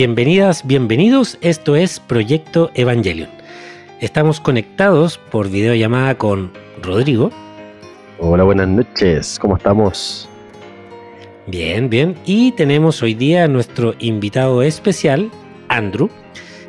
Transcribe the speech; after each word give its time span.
Bienvenidas, 0.00 0.66
bienvenidos. 0.66 1.36
Esto 1.42 1.76
es 1.76 2.00
Proyecto 2.00 2.70
Evangelion. 2.72 3.28
Estamos 4.00 4.40
conectados 4.40 5.18
por 5.18 5.50
videollamada 5.50 6.16
con 6.16 6.50
Rodrigo. 6.80 7.30
Hola, 8.18 8.44
buenas 8.44 8.68
noches. 8.68 9.38
¿Cómo 9.38 9.58
estamos? 9.58 10.26
Bien, 11.48 11.90
bien. 11.90 12.16
Y 12.24 12.52
tenemos 12.52 13.02
hoy 13.02 13.12
día 13.12 13.44
a 13.44 13.48
nuestro 13.48 13.94
invitado 13.98 14.62
especial, 14.62 15.30
Andrew. 15.68 16.08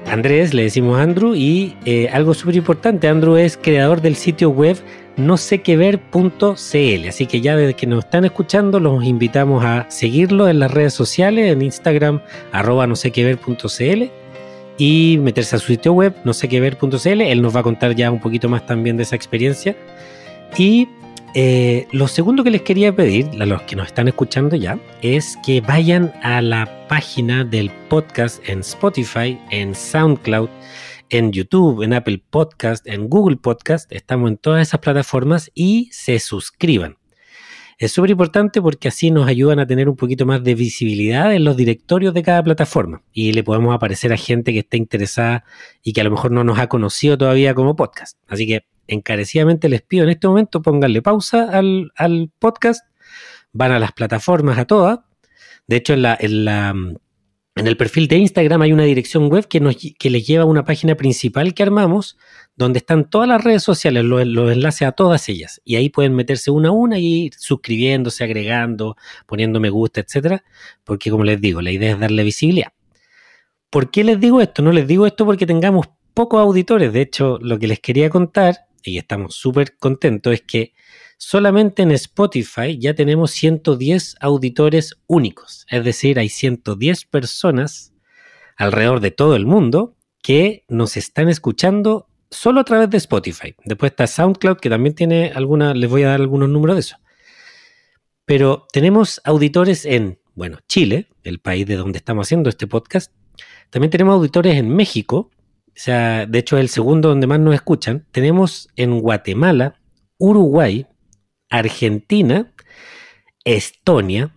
Andrés, 0.08 0.54
le 0.54 0.64
decimos 0.64 1.00
Andrew, 1.00 1.34
y 1.34 1.78
eh, 1.86 2.10
algo 2.12 2.34
súper 2.34 2.58
importante, 2.58 3.08
Andrew 3.08 3.38
es 3.38 3.56
creador 3.56 4.02
del 4.02 4.18
sitio 4.18 4.50
web 4.50 4.76
no 5.18 5.38
sé 5.38 5.62
qué 5.62 5.78
ver.cl. 5.78 7.08
Así 7.08 7.26
que 7.26 7.42
ya 7.42 7.56
desde 7.56 7.74
que 7.74 7.88
nos 7.88 8.06
están 8.06 8.26
escuchando, 8.26 8.80
los 8.80 9.04
invitamos 9.04 9.64
a 9.64 9.90
seguirlo 9.90 10.48
en 10.48 10.60
las 10.60 10.72
redes 10.72 10.94
sociales, 10.94 11.52
en 11.52 11.62
Instagram, 11.62 12.22
arroba 12.52 12.88
no 12.88 12.96
sé 12.96 13.12
qué 13.12 13.24
ver.cl 13.24 14.04
y 14.78 15.20
meterse 15.22 15.56
a 15.56 15.60
su 15.60 15.68
sitio 15.68 15.94
web, 15.94 16.16
no 16.24 16.34
sé 16.34 16.48
qué 16.50 16.60
ver.cl. 16.60 17.22
Él 17.22 17.42
nos 17.42 17.56
va 17.56 17.60
a 17.60 17.64
contar 17.64 17.96
ya 17.96 18.10
un 18.12 18.20
poquito 18.20 18.50
más 18.50 18.66
también 18.66 18.98
de 18.98 19.04
esa 19.04 19.16
experiencia. 19.16 19.76
Y 20.58 20.88
eh, 21.34 21.88
lo 21.92 22.08
segundo 22.08 22.44
que 22.44 22.52
les 22.52 22.62
quería 22.62 22.94
pedir, 22.94 23.30
a 23.40 23.46
los 23.46 23.62
que 23.64 23.76
nos 23.76 23.88
están 23.88 24.08
escuchando 24.08 24.56
ya, 24.56 24.80
es 25.02 25.38
que 25.46 25.62
vayan 25.62 26.14
a 26.24 26.42
la 26.42 26.88
página 26.88 27.46
del 27.46 27.70
podcast 27.90 28.42
en 28.50 28.60
Spotify, 28.60 29.40
en 29.50 29.74
SoundCloud 29.74 30.50
en 31.12 31.34
YouTube, 31.34 31.84
en 31.84 31.94
Apple 31.94 32.24
Podcast, 32.30 32.88
en 32.88 33.10
Google 33.10 33.36
Podcast, 33.36 33.92
estamos 33.92 34.32
en 34.32 34.38
todas 34.38 34.66
esas 34.66 34.80
plataformas 34.80 35.52
y 35.54 35.90
se 35.92 36.18
suscriban. 36.20 36.98
Es 37.78 37.92
súper 37.92 38.12
importante 38.12 38.62
porque 38.62 38.88
así 38.88 39.12
nos 39.12 39.28
ayudan 39.28 39.60
a 39.60 39.68
tener 39.68 39.90
un 39.90 39.98
poquito 39.98 40.26
más 40.26 40.42
de 40.42 40.56
visibilidad 40.56 41.34
en 41.34 41.44
los 41.44 41.58
directorios 41.58 42.14
de 42.14 42.24
cada 42.24 42.42
plataforma 42.42 43.04
y 43.12 43.34
le 43.34 43.44
podemos 43.44 43.76
aparecer 43.76 44.14
a 44.14 44.18
gente 44.18 44.54
que 44.54 44.60
esté 44.60 44.78
interesada 44.78 45.44
y 45.84 45.92
que 45.92 46.00
a 46.00 46.06
lo 46.06 46.12
mejor 46.12 46.32
no 46.32 46.46
nos 46.46 46.60
ha 46.60 46.68
conocido 46.68 47.18
todavía 47.18 47.54
como 47.54 47.76
podcast. 47.76 48.18
Así 48.28 48.48
que 48.48 48.66
encarecidamente 48.88 49.68
les 49.68 49.82
pido 49.82 50.06
en 50.06 50.12
este 50.12 50.28
momento 50.30 50.62
pónganle 50.62 51.02
pausa 51.02 51.50
al, 51.52 51.92
podcast, 52.40 52.86
van 53.52 53.74
a 53.74 53.80
las 53.80 53.92
plataformas 53.92 54.58
a 54.58 54.66
todas. 54.66 55.00
De 55.68 55.76
hecho, 55.76 55.94
en 55.94 56.46
la 56.46 56.74
en 57.56 57.68
el 57.68 57.76
perfil 57.76 58.08
de 58.08 58.18
Instagram 58.18 58.62
hay 58.62 58.72
una 58.72 58.84
dirección 58.84 59.28
web 59.28 59.48
que, 59.48 59.60
nos, 59.60 59.76
que 59.76 60.10
les 60.10 60.26
lleva 60.26 60.44
a 60.44 60.48
una 60.48 60.64
página 60.64 60.96
principal 60.96 61.54
que 61.54 61.64
armamos, 61.64 62.18
donde 62.56 62.80
están 62.80 63.10
todas 63.10 63.28
las 63.28 63.44
redes 63.44 63.62
sociales, 63.62 64.06
los, 64.06 64.22
enlaces 64.52 64.88
a 64.88 64.94
todas 64.94 65.28
ellas. 65.28 65.62
Y 65.66 65.76
ahí 65.76 65.90
pueden 65.90 66.14
meterse 66.14 66.50
una 66.50 66.70
a 66.70 66.72
una 66.72 66.98
y 66.98 67.26
ir 67.26 67.34
suscribiéndose, 67.38 68.24
agregando, 68.24 68.96
poniendo 69.26 69.60
me 69.60 69.70
gusta, 69.70 70.00
etcétera. 70.00 70.44
Porque, 70.86 71.12
como 71.12 71.26
les 71.26 71.42
digo, 71.42 71.62
la 71.62 71.72
idea 71.72 71.92
es 71.92 72.00
darle 72.00 72.24
visibilidad. 72.24 72.72
¿Por 73.70 73.92
qué 73.92 74.04
les 74.06 74.20
digo 74.20 74.42
esto? 74.42 74.62
No 74.62 74.72
les 74.72 74.88
digo 74.88 75.06
esto 75.06 75.26
porque 75.26 75.46
tengamos 75.46 75.90
pocos 76.14 76.40
auditores. 76.40 76.94
De 76.94 77.02
hecho, 77.02 77.38
lo 77.42 77.60
que 77.60 77.68
les 77.68 77.80
quería 77.80 78.10
contar, 78.10 78.66
y 78.84 78.98
estamos 78.98 79.36
súper 79.36 79.78
contentos, 79.78 80.34
es 80.34 80.42
que 80.42 80.74
Solamente 81.24 81.84
en 81.84 81.92
Spotify 81.92 82.80
ya 82.80 82.96
tenemos 82.96 83.30
110 83.30 84.16
auditores 84.22 84.96
únicos, 85.06 85.68
es 85.70 85.86
decir, 85.86 86.18
hay 86.18 86.30
110 86.30 87.06
personas 87.06 87.94
alrededor 88.58 89.02
de 89.02 89.12
todo 89.12 89.36
el 89.36 89.46
mundo 89.46 89.96
que 90.24 90.66
nos 90.68 90.98
están 90.98 91.30
escuchando 91.30 92.08
solo 92.32 92.60
a 92.60 92.64
través 92.64 92.90
de 92.90 92.98
Spotify. 92.98 93.54
Después 93.66 93.92
está 93.92 94.08
SoundCloud, 94.08 94.58
que 94.58 94.72
también 94.72 94.96
tiene 94.96 95.32
alguna, 95.36 95.76
les 95.76 95.92
voy 95.92 96.02
a 96.02 96.08
dar 96.08 96.22
algunos 96.22 96.50
números 96.50 96.76
de 96.76 96.80
eso. 96.80 96.98
Pero 98.26 98.66
tenemos 98.74 99.22
auditores 99.24 99.86
en, 99.86 100.20
bueno, 100.34 100.58
Chile, 100.68 101.08
el 101.24 101.40
país 101.40 101.68
de 101.68 101.76
donde 101.76 102.00
estamos 102.00 102.26
haciendo 102.26 102.50
este 102.50 102.66
podcast. 102.66 103.14
También 103.70 103.92
tenemos 103.92 104.16
auditores 104.16 104.56
en 104.56 104.70
México, 104.70 105.30
o 105.68 105.72
sea, 105.76 106.26
de 106.26 106.40
hecho 106.40 106.58
es 106.58 106.62
el 106.62 106.70
segundo 106.70 107.10
donde 107.10 107.28
más 107.28 107.40
nos 107.40 107.54
escuchan. 107.54 108.08
Tenemos 108.12 108.70
en 108.76 109.00
Guatemala, 109.00 109.76
Uruguay, 110.18 110.88
Argentina, 111.52 112.52
Estonia. 113.46 114.34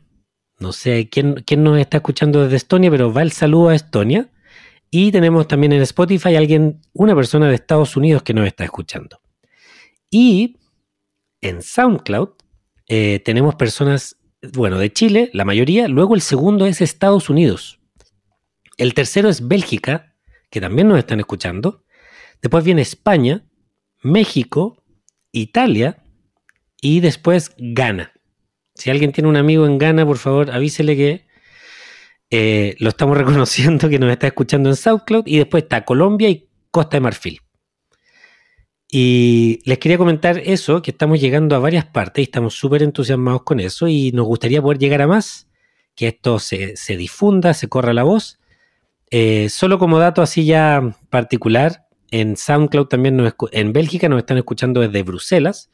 No 0.59 0.73
sé 0.73 1.09
quién, 1.09 1.43
quién 1.47 1.63
nos 1.63 1.79
está 1.79 1.99
escuchando 1.99 2.43
desde 2.43 2.57
Estonia, 2.57 2.91
pero 2.91 3.13
va 3.13 3.23
el 3.23 3.33
saludo 3.33 3.71
a 3.71 3.75
Estonia. 3.75 4.29
Y 4.91 5.11
tenemos 5.11 5.49
también 5.49 5.73
en 5.73 5.83
Spotify 5.83 6.37
alguien, 6.37 6.83
una 6.93 7.15
persona 7.15 7.49
de 7.49 7.55
Estados 7.55 7.97
Unidos 7.97 8.23
que 8.23 8.35
nos 8.35 8.47
está 8.47 8.65
escuchando. 8.65 9.21
Y 10.11 10.59
en 11.41 11.63
SoundCloud 11.63 12.31
eh, 12.89 13.21
tenemos 13.25 13.55
personas, 13.57 14.17
bueno, 14.53 14.79
de 14.79 14.93
Chile, 14.93 15.31
la 15.33 15.45
mayoría. 15.45 15.89
Luego 15.89 16.15
el 16.15 16.21
segundo 16.21 16.67
es 16.67 16.81
Estados 16.81 17.29
Unidos. 17.29 17.81
El 18.77 18.95
tercero 18.95 19.29
es 19.29 19.49
Bélgica, 19.49 20.15
que 20.51 20.61
también 20.61 20.89
nos 20.89 20.99
están 20.99 21.19
escuchando. 21.21 21.85
Después 22.41 22.65
viene 22.65 22.83
España, 22.83 23.45
México, 24.03 24.85
Italia, 25.33 26.04
y 26.85 27.01
después 27.01 27.55
Ghana. 27.57 28.13
Si 28.75 28.91
alguien 28.91 29.11
tiene 29.11 29.31
un 29.31 29.37
amigo 29.37 29.65
en 29.65 29.79
Ghana, 29.79 30.05
por 30.05 30.19
favor, 30.19 30.51
avísele 30.51 30.95
que 30.95 31.27
eh, 32.29 32.77
lo 32.79 32.91
estamos 32.91 33.17
reconociendo, 33.23 33.89
que 33.89 33.99
nos 33.99 34.13
está 34.13 34.27
escuchando 34.27 34.69
en 34.69 34.77
SoundCloud. 34.77 35.23
Y 35.27 35.39
después 35.39 35.63
está 35.63 35.87
Colombia 35.87 36.29
y 36.29 36.47
Costa 36.71 36.99
de 36.99 37.01
Marfil. 37.01 37.41
Y 38.91 39.61
les 39.65 39.79
quería 39.79 39.97
comentar 39.97 40.37
eso, 40.39 40.83
que 40.83 40.91
estamos 40.91 41.19
llegando 41.19 41.57
a 41.57 41.59
varias 41.59 41.87
partes 41.87 42.21
y 42.21 42.25
estamos 42.25 42.53
súper 42.55 42.83
entusiasmados 42.83 43.45
con 43.45 43.61
eso 43.61 43.89
y 43.89 44.13
nos 44.13 44.27
gustaría 44.27 44.61
poder 44.61 44.79
llegar 44.79 45.01
a 45.01 45.07
más, 45.07 45.49
que 45.95 46.09
esto 46.09 46.39
se, 46.39 46.75
difunda, 46.99 47.55
se 47.55 47.67
corra 47.67 47.95
la 47.95 48.03
voz. 48.03 48.39
Eh, 49.11 49.49
solo 49.49 49.79
como 49.79 49.99
dato 49.99 50.21
así 50.21 50.45
ya 50.45 50.95
particular, 51.09 51.87
en 52.11 52.37
SoundCloud 52.37 52.89
también, 52.89 53.17
nos, 53.17 53.33
en 53.53 53.73
Bélgica 53.73 54.11
nos 54.11 54.19
están 54.19 54.37
escuchando 54.37 54.83
desde 54.83 55.03
Bruselas 55.03 55.71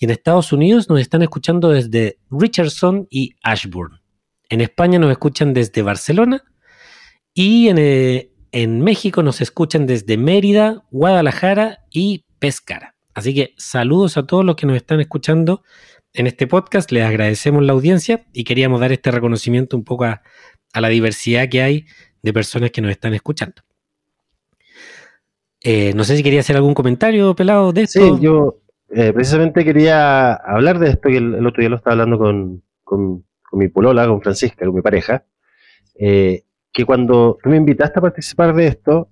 y 0.00 0.06
en 0.06 0.10
Estados 0.10 0.50
Unidos 0.52 0.88
nos 0.88 0.98
están 0.98 1.22
escuchando 1.22 1.68
desde 1.68 2.18
Richardson 2.30 3.06
y 3.10 3.34
Ashburn. 3.42 4.00
En 4.48 4.62
España 4.62 4.98
nos 4.98 5.10
escuchan 5.10 5.52
desde 5.52 5.82
Barcelona 5.82 6.42
y 7.34 7.68
en, 7.68 7.76
eh, 7.78 8.32
en 8.50 8.80
México 8.80 9.22
nos 9.22 9.42
escuchan 9.42 9.86
desde 9.86 10.16
Mérida, 10.16 10.82
Guadalajara 10.90 11.84
y 11.90 12.24
Pescara. 12.38 12.96
Así 13.12 13.34
que 13.34 13.52
saludos 13.58 14.16
a 14.16 14.26
todos 14.26 14.42
los 14.42 14.56
que 14.56 14.66
nos 14.66 14.76
están 14.76 15.02
escuchando 15.02 15.62
en 16.14 16.26
este 16.26 16.46
podcast. 16.46 16.90
Les 16.92 17.04
agradecemos 17.04 17.62
la 17.62 17.74
audiencia 17.74 18.24
y 18.32 18.44
queríamos 18.44 18.80
dar 18.80 18.92
este 18.92 19.10
reconocimiento 19.10 19.76
un 19.76 19.84
poco 19.84 20.04
a, 20.04 20.22
la 20.72 20.88
diversidad 20.88 21.50
que 21.50 21.60
hay 21.60 21.84
de 22.22 22.32
personas 22.32 22.70
que 22.70 22.80
nos 22.80 22.90
están 22.90 23.12
escuchando. 23.12 23.60
Eh, 25.62 25.92
no 25.94 26.04
sé 26.04 26.16
si 26.16 26.22
quería 26.22 26.40
hacer 26.40 26.56
algún 26.56 26.72
comentario, 26.72 27.34
pelado, 27.36 27.70
de 27.74 27.82
esto. 27.82 28.16
Sí, 28.16 28.22
yo, 28.22 28.62
eh, 28.92 29.12
precisamente 29.12 29.64
quería 29.64 30.32
hablar 30.34 30.78
de 30.80 30.90
esto, 30.90 31.08
que 31.08 31.18
el, 31.18 31.46
otro 31.46 31.60
día 31.60 31.68
lo 31.68 31.76
estaba 31.76 31.92
hablando 31.92 32.18
con, 32.18 32.62
con, 32.82 33.24
mi 33.52 33.68
polola, 33.68 34.06
con 34.06 34.20
Francisca, 34.20 34.66
con 34.66 34.74
mi 34.74 34.82
pareja, 34.82 35.24
eh, 35.94 36.44
que 36.72 36.84
cuando 36.84 37.38
tú 37.42 37.50
me 37.50 37.56
invitaste 37.56 37.98
a 37.98 38.02
participar 38.02 38.54
de 38.54 38.66
esto, 38.66 39.08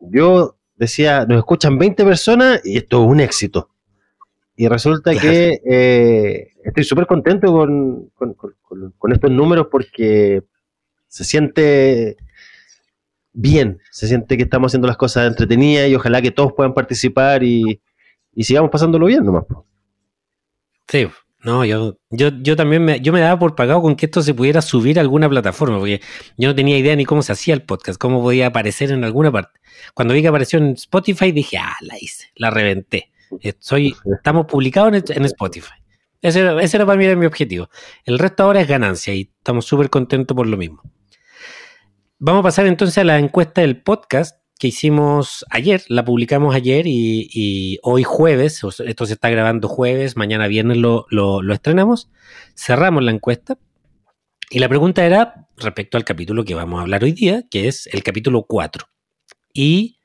yo 0.00 0.56
decía, 0.74 1.24
nos 1.26 1.38
escuchan 1.38 1.78
20 1.78 2.04
personas 2.04 2.60
y 2.64 2.76
esto 2.76 3.02
es 3.02 3.08
un 3.08 3.20
éxito. 3.20 3.70
Y 4.56 4.68
resulta 4.68 5.14
que 5.14 5.60
eh, 5.64 6.48
estoy 6.64 6.84
súper 6.84 7.06
contento 7.06 7.52
con, 7.52 8.10
con, 8.98 9.12
estos 9.12 9.30
números 9.30 9.68
porque 9.70 10.42
se 11.06 11.24
siente 11.24 12.16
bien, 13.32 13.80
se 13.90 14.06
siente 14.08 14.36
que 14.36 14.42
estamos 14.44 14.70
haciendo 14.70 14.88
las 14.88 14.96
cosas 14.96 15.28
entretenidas 15.28 15.88
y 15.88 15.94
ojalá 15.94 16.20
que 16.20 16.30
todos 16.30 16.52
puedan 16.52 16.74
participar 16.74 17.42
y, 17.42 17.80
y 18.34 18.44
sigamos 18.44 18.70
pasándolo 18.70 19.06
bien 19.06 19.24
nomás. 19.24 19.44
Sí, 20.88 21.08
no, 21.44 21.64
yo, 21.64 21.98
yo, 22.10 22.28
yo 22.40 22.54
también 22.54 22.84
me, 22.84 23.00
yo 23.00 23.12
me 23.12 23.20
daba 23.20 23.38
por 23.38 23.56
pagado 23.56 23.82
con 23.82 23.96
que 23.96 24.06
esto 24.06 24.22
se 24.22 24.32
pudiera 24.32 24.62
subir 24.62 24.98
a 24.98 25.02
alguna 25.02 25.28
plataforma, 25.28 25.78
porque 25.78 26.00
yo 26.36 26.48
no 26.48 26.54
tenía 26.54 26.78
idea 26.78 26.94
ni 26.94 27.04
cómo 27.04 27.22
se 27.22 27.32
hacía 27.32 27.54
el 27.54 27.62
podcast, 27.62 27.98
cómo 27.98 28.22
podía 28.22 28.46
aparecer 28.46 28.92
en 28.92 29.02
alguna 29.02 29.32
parte. 29.32 29.58
Cuando 29.94 30.14
vi 30.14 30.22
que 30.22 30.28
apareció 30.28 30.60
en 30.60 30.72
Spotify, 30.72 31.32
dije, 31.32 31.58
ah, 31.58 31.74
la 31.80 31.96
hice, 32.00 32.28
la 32.36 32.50
reventé. 32.50 33.10
Soy, 33.58 33.96
estamos 34.14 34.46
publicados 34.46 35.10
en, 35.10 35.24
Spotify. 35.24 35.72
Ese 36.20 36.40
era, 36.40 36.62
ese 36.62 36.76
era 36.76 36.86
para 36.86 36.98
mí 36.98 37.16
mi 37.16 37.26
objetivo. 37.26 37.68
El 38.04 38.20
resto 38.20 38.44
ahora 38.44 38.60
es 38.60 38.68
ganancia 38.68 39.12
y 39.12 39.32
estamos 39.36 39.64
súper 39.64 39.90
contentos 39.90 40.36
por 40.36 40.46
lo 40.46 40.56
mismo. 40.56 40.82
Vamos 42.18 42.40
a 42.40 42.42
pasar 42.44 42.66
entonces 42.66 42.96
a 42.98 43.04
la 43.04 43.18
encuesta 43.18 43.62
del 43.62 43.82
podcast 43.82 44.41
que 44.62 44.68
hicimos 44.68 45.44
ayer, 45.50 45.82
la 45.88 46.04
publicamos 46.04 46.54
ayer 46.54 46.84
y, 46.86 47.80
hoy 47.82 48.04
jueves, 48.04 48.62
esto 48.62 49.06
se 49.06 49.12
está 49.12 49.28
grabando 49.28 49.66
jueves, 49.66 50.16
mañana 50.16 50.46
viernes 50.46 50.76
lo, 50.76 51.52
estrenamos, 51.52 52.12
cerramos 52.54 53.02
la 53.02 53.10
encuesta 53.10 53.58
y 54.50 54.60
la 54.60 54.68
pregunta 54.68 55.04
era 55.04 55.48
respecto 55.56 55.96
al 55.96 56.04
capítulo 56.04 56.44
que 56.44 56.54
vamos 56.54 56.78
a 56.78 56.82
hablar 56.82 57.02
hoy 57.02 57.10
día, 57.10 57.42
que 57.50 57.66
es 57.66 57.88
el 57.88 58.04
capítulo 58.04 58.44
4. 58.44 58.86
Y 59.52 59.98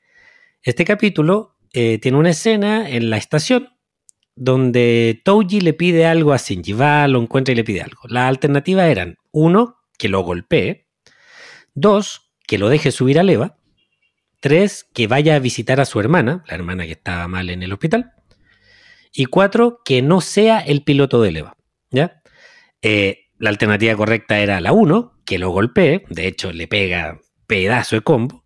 este 0.64 0.84
capítulo 0.84 1.54
eh, 1.72 1.98
tiene 1.98 2.18
una 2.18 2.30
escena 2.30 2.90
en 2.90 3.10
la 3.10 3.16
estación 3.16 3.68
donde 4.34 5.22
Touji 5.24 5.60
le 5.60 5.72
pide 5.72 6.04
algo 6.04 6.32
a 6.32 6.36
Shinji, 6.36 6.72
va, 6.72 7.06
lo 7.06 7.22
encuentra 7.22 7.52
y 7.52 7.56
le 7.56 7.62
pide 7.62 7.82
algo. 7.82 8.00
Las 8.08 8.28
alternativas 8.28 8.88
eran, 8.88 9.18
uno, 9.30 9.76
que 9.96 10.08
lo 10.08 10.22
golpee, 10.22 10.88
dos, 11.74 12.32
que 12.44 12.58
lo 12.58 12.68
deje 12.68 12.90
subir 12.90 13.20
a 13.20 13.22
leva. 13.22 13.57
Tres, 14.40 14.88
que 14.94 15.06
vaya 15.06 15.34
a 15.34 15.38
visitar 15.38 15.80
a 15.80 15.84
su 15.84 16.00
hermana, 16.00 16.44
la 16.48 16.54
hermana 16.54 16.86
que 16.86 16.92
estaba 16.92 17.26
mal 17.28 17.50
en 17.50 17.62
el 17.62 17.72
hospital. 17.72 18.12
Y 19.12 19.26
cuatro, 19.26 19.80
que 19.84 20.02
no 20.02 20.20
sea 20.20 20.60
el 20.60 20.84
piloto 20.84 21.20
de 21.22 21.32
leva. 21.32 21.56
¿Ya? 21.90 22.22
Eh, 22.82 23.26
la 23.38 23.50
alternativa 23.50 23.96
correcta 23.96 24.38
era 24.38 24.60
la 24.60 24.72
uno, 24.72 25.20
que 25.24 25.38
lo 25.38 25.50
golpee. 25.50 26.04
De 26.10 26.26
hecho, 26.26 26.52
le 26.52 26.68
pega 26.68 27.20
pedazo 27.46 27.96
de 27.96 28.02
combo. 28.02 28.44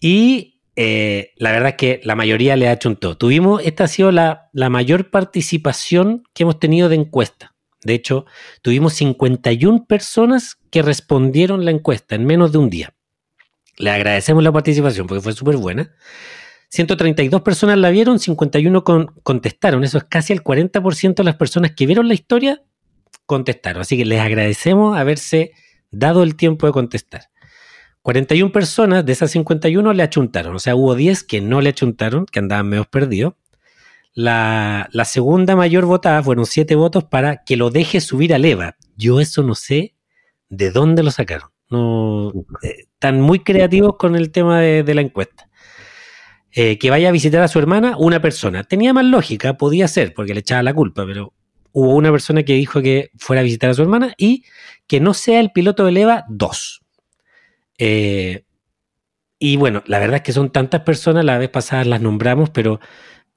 Y 0.00 0.62
eh, 0.76 1.32
la 1.36 1.52
verdad 1.52 1.70
es 1.70 1.76
que 1.76 2.00
la 2.04 2.14
mayoría 2.14 2.56
le 2.56 2.74
todo. 2.76 3.16
Tuvimos, 3.16 3.62
esta 3.64 3.84
ha 3.84 3.88
sido 3.88 4.12
la, 4.12 4.50
la 4.52 4.68
mayor 4.68 5.10
participación 5.10 6.22
que 6.34 6.44
hemos 6.44 6.58
tenido 6.58 6.88
de 6.88 6.96
encuesta. 6.96 7.54
De 7.82 7.94
hecho, 7.94 8.26
tuvimos 8.62 8.94
51 8.94 9.86
personas 9.86 10.56
que 10.70 10.82
respondieron 10.82 11.64
la 11.64 11.70
encuesta 11.70 12.14
en 12.14 12.24
menos 12.24 12.52
de 12.52 12.58
un 12.58 12.70
día. 12.70 12.95
Le 13.78 13.90
agradecemos 13.90 14.42
la 14.42 14.52
participación 14.52 15.06
porque 15.06 15.22
fue 15.22 15.32
súper 15.32 15.56
buena. 15.56 15.92
132 16.68 17.42
personas 17.42 17.78
la 17.78 17.90
vieron, 17.90 18.18
51 18.18 18.84
contestaron. 19.22 19.84
Eso 19.84 19.98
es 19.98 20.04
casi 20.04 20.32
el 20.32 20.42
40% 20.42 21.14
de 21.14 21.24
las 21.24 21.36
personas 21.36 21.72
que 21.72 21.86
vieron 21.86 22.08
la 22.08 22.14
historia 22.14 22.62
contestaron. 23.24 23.82
Así 23.82 23.96
que 23.96 24.04
les 24.04 24.20
agradecemos 24.20 24.98
haberse 24.98 25.52
dado 25.90 26.22
el 26.22 26.36
tiempo 26.36 26.66
de 26.66 26.72
contestar. 26.72 27.30
41 28.02 28.52
personas 28.52 29.04
de 29.04 29.12
esas 29.12 29.30
51 29.32 29.92
le 29.92 30.02
achuntaron. 30.02 30.54
O 30.54 30.58
sea, 30.58 30.76
hubo 30.76 30.94
10 30.94 31.24
que 31.24 31.40
no 31.40 31.60
le 31.60 31.70
achuntaron, 31.70 32.26
que 32.26 32.38
andaban 32.38 32.68
medio 32.68 32.84
perdidos. 32.84 33.34
La, 34.14 34.88
la, 34.92 35.04
segunda 35.04 35.56
mayor 35.56 35.84
votada 35.84 36.22
fueron 36.22 36.46
7 36.46 36.74
votos 36.74 37.04
para 37.04 37.44
que 37.44 37.56
lo 37.56 37.70
deje 37.70 38.00
subir 38.00 38.32
a 38.32 38.38
leva. 38.38 38.76
Yo 38.96 39.20
eso 39.20 39.42
no 39.42 39.54
sé 39.54 39.94
de 40.48 40.70
dónde 40.70 41.02
lo 41.02 41.10
sacaron. 41.10 41.50
No, 41.68 42.32
eh, 42.62 42.86
están 42.92 43.20
muy 43.20 43.40
creativos 43.40 43.96
con 43.98 44.14
el 44.16 44.30
tema 44.30 44.60
de, 44.60 44.94
la 44.94 45.00
encuesta. 45.00 45.48
Eh, 46.52 46.78
que 46.78 46.90
vaya 46.90 47.08
a 47.08 47.12
visitar 47.12 47.42
a 47.42 47.48
su 47.48 47.58
hermana, 47.58 47.96
una 47.98 48.20
persona. 48.20 48.64
Tenía 48.64 48.94
más 48.94 49.04
lógica, 49.04 49.56
podía 49.56 49.88
ser, 49.88 50.14
porque 50.14 50.32
le 50.32 50.40
echaba 50.40 50.62
la 50.62 50.74
culpa, 50.74 51.04
pero 51.04 51.34
hubo 51.72 51.94
una 51.94 52.10
persona 52.10 52.44
que 52.44 52.54
dijo 52.54 52.80
que 52.80 53.10
fuera 53.18 53.40
a 53.40 53.44
visitar 53.44 53.70
a 53.70 53.74
su 53.74 53.82
hermana 53.82 54.14
y 54.16 54.44
que 54.86 55.00
no 55.00 55.12
sea 55.12 55.40
el 55.40 55.52
piloto 55.52 55.84
de 55.84 55.92
leva, 55.92 56.24
dos. 56.28 56.82
Eh, 57.78 58.44
y 59.38 59.56
bueno, 59.56 59.82
la 59.86 59.98
verdad 59.98 60.16
es 60.16 60.22
que 60.22 60.32
son 60.32 60.50
tantas 60.50 60.80
personas, 60.80 61.24
la 61.24 61.36
vez 61.36 61.50
pasada 61.50 61.84
las 61.84 62.00
nombramos, 62.00 62.48
pero 62.48 62.80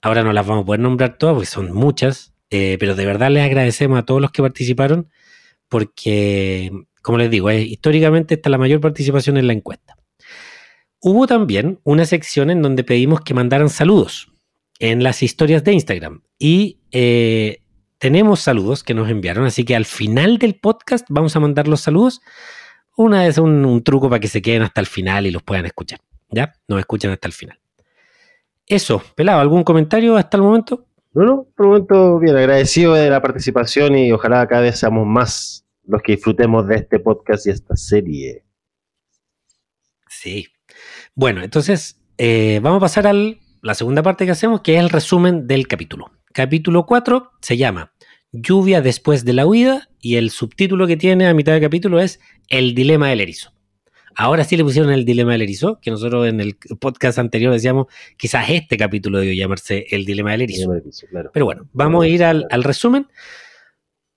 ahora 0.01 0.23
no 0.23 0.31
las 0.31 0.47
vamos 0.47 0.63
a 0.63 0.65
poder 0.65 0.79
nombrar 0.79 1.17
todas 1.17 1.33
porque 1.33 1.47
son 1.47 1.73
muchas. 1.73 2.33
pero 2.49 2.95
de 2.95 3.05
verdad 3.05 3.29
les 3.31 3.43
agradecemos 3.43 3.99
a 3.99 4.03
todos 4.05 4.21
los 4.21 4.31
que 4.31 4.41
participaron 4.41 5.09
porque 5.69 6.71
como 7.01 7.17
les 7.17 7.29
digo, 7.29 7.51
históricamente 7.51 8.35
está 8.35 8.49
la 8.49 8.57
mayor 8.57 8.81
participación 8.81 9.37
en 9.37 9.47
la 9.47 9.53
encuesta. 9.53 9.95
Hubo 11.01 11.27
también 11.27 11.79
una 11.83 12.05
sección 12.05 12.49
en 12.49 12.61
donde 12.61 12.83
pedimos 12.83 13.21
que 13.21 13.33
mandaran 13.33 13.69
saludos 13.69 14.31
en 14.79 15.03
las 15.03 15.23
historias 15.23 15.63
de 15.63 15.73
Instagram. 15.73 16.21
Y 16.37 16.79
eh, 16.91 17.61
tenemos 17.99 18.41
saludos 18.41 18.83
que 18.83 18.93
nos 18.93 19.09
enviaron, 19.09 19.45
así 19.45 19.63
que 19.63 19.75
al 19.75 19.85
final 19.85 20.37
del 20.37 20.55
podcast 20.55 21.05
vamos 21.09 21.35
a 21.35 21.39
mandar 21.39 21.67
los 21.67 21.81
saludos. 21.81 22.21
Una 22.97 23.27
es 23.27 23.37
un, 23.37 23.81
truco 23.83 24.09
para 24.09 24.19
que 24.19 24.27
se 24.27 24.41
queden 24.41 24.61
hasta 24.61 24.81
el 24.81 24.87
final 24.87 25.25
y 25.25 25.31
los 25.31 25.43
puedan 25.43 25.65
escuchar. 25.65 25.99
¿Ya? 26.29 26.53
Nos 26.67 26.79
escuchan 26.79 27.11
hasta 27.11 27.27
el 27.27 27.33
final. 27.33 27.59
Eso, 28.65 29.01
Pelado, 29.15 29.39
¿algún 29.39 29.63
comentario 29.63 30.15
hasta 30.15 30.37
el 30.37 30.43
momento? 30.43 30.85
No, 31.13 31.25
no, 31.25 31.47
por 31.55 31.65
el 31.65 31.69
momento 31.69 32.19
bien, 32.19 32.37
agradecido 32.37 32.93
de 32.93 33.09
la 33.09 33.21
participación 33.21 33.97
y 33.97 34.11
ojalá 34.11 34.45
cada 34.47 34.61
vez 34.61 34.77
seamos 34.77 35.07
más 35.07 35.65
los 35.89 36.03
que 36.03 36.13
disfrutemos 36.13 36.67
de 36.67 36.75
este 36.75 36.99
podcast 36.99 37.47
y 37.47 37.49
esta 37.49 37.75
serie. 37.75 38.45
Sí. 40.07 40.47
Bueno, 41.15 41.41
entonces 41.41 41.99
eh, 42.17 42.59
vamos 42.61 42.77
a 42.77 42.81
pasar 42.81 43.07
a 43.07 43.13
la 43.13 43.73
segunda 43.73 44.03
parte 44.03 44.25
que 44.25 44.31
hacemos, 44.31 44.61
que 44.61 44.75
es 44.75 44.79
el 44.79 44.89
resumen 44.89 45.47
del 45.47 45.67
capítulo. 45.67 46.11
Capítulo 46.31 46.85
4 46.85 47.31
se 47.41 47.57
llama 47.57 47.91
Lluvia 48.31 48.81
después 48.81 49.25
de 49.25 49.33
la 49.33 49.47
huida 49.47 49.89
y 49.99 50.17
el 50.17 50.29
subtítulo 50.29 50.85
que 50.85 50.95
tiene 50.95 51.27
a 51.27 51.33
mitad 51.33 51.53
del 51.53 51.61
capítulo 51.61 51.99
es 51.99 52.19
El 52.49 52.75
dilema 52.75 53.09
del 53.09 53.21
erizo. 53.21 53.51
Ahora 54.15 54.43
sí 54.43 54.57
le 54.57 54.63
pusieron 54.63 54.91
el 54.91 55.05
dilema 55.05 55.31
del 55.31 55.41
erizo, 55.41 55.79
que 55.81 55.89
nosotros 55.89 56.27
en 56.27 56.39
el 56.39 56.57
podcast 56.79 57.17
anterior 57.17 57.51
decíamos, 57.51 57.87
quizás 58.15 58.47
este 58.49 58.77
capítulo 58.77 59.19
debe 59.19 59.35
llamarse 59.35 59.87
El 59.89 60.05
dilema 60.05 60.31
del 60.31 60.41
erizo. 60.41 60.71
Pero 61.33 61.45
bueno, 61.45 61.67
vamos 61.73 62.03
a 62.03 62.07
ir 62.07 62.23
al, 62.23 62.45
al 62.51 62.63
resumen. 62.63 63.07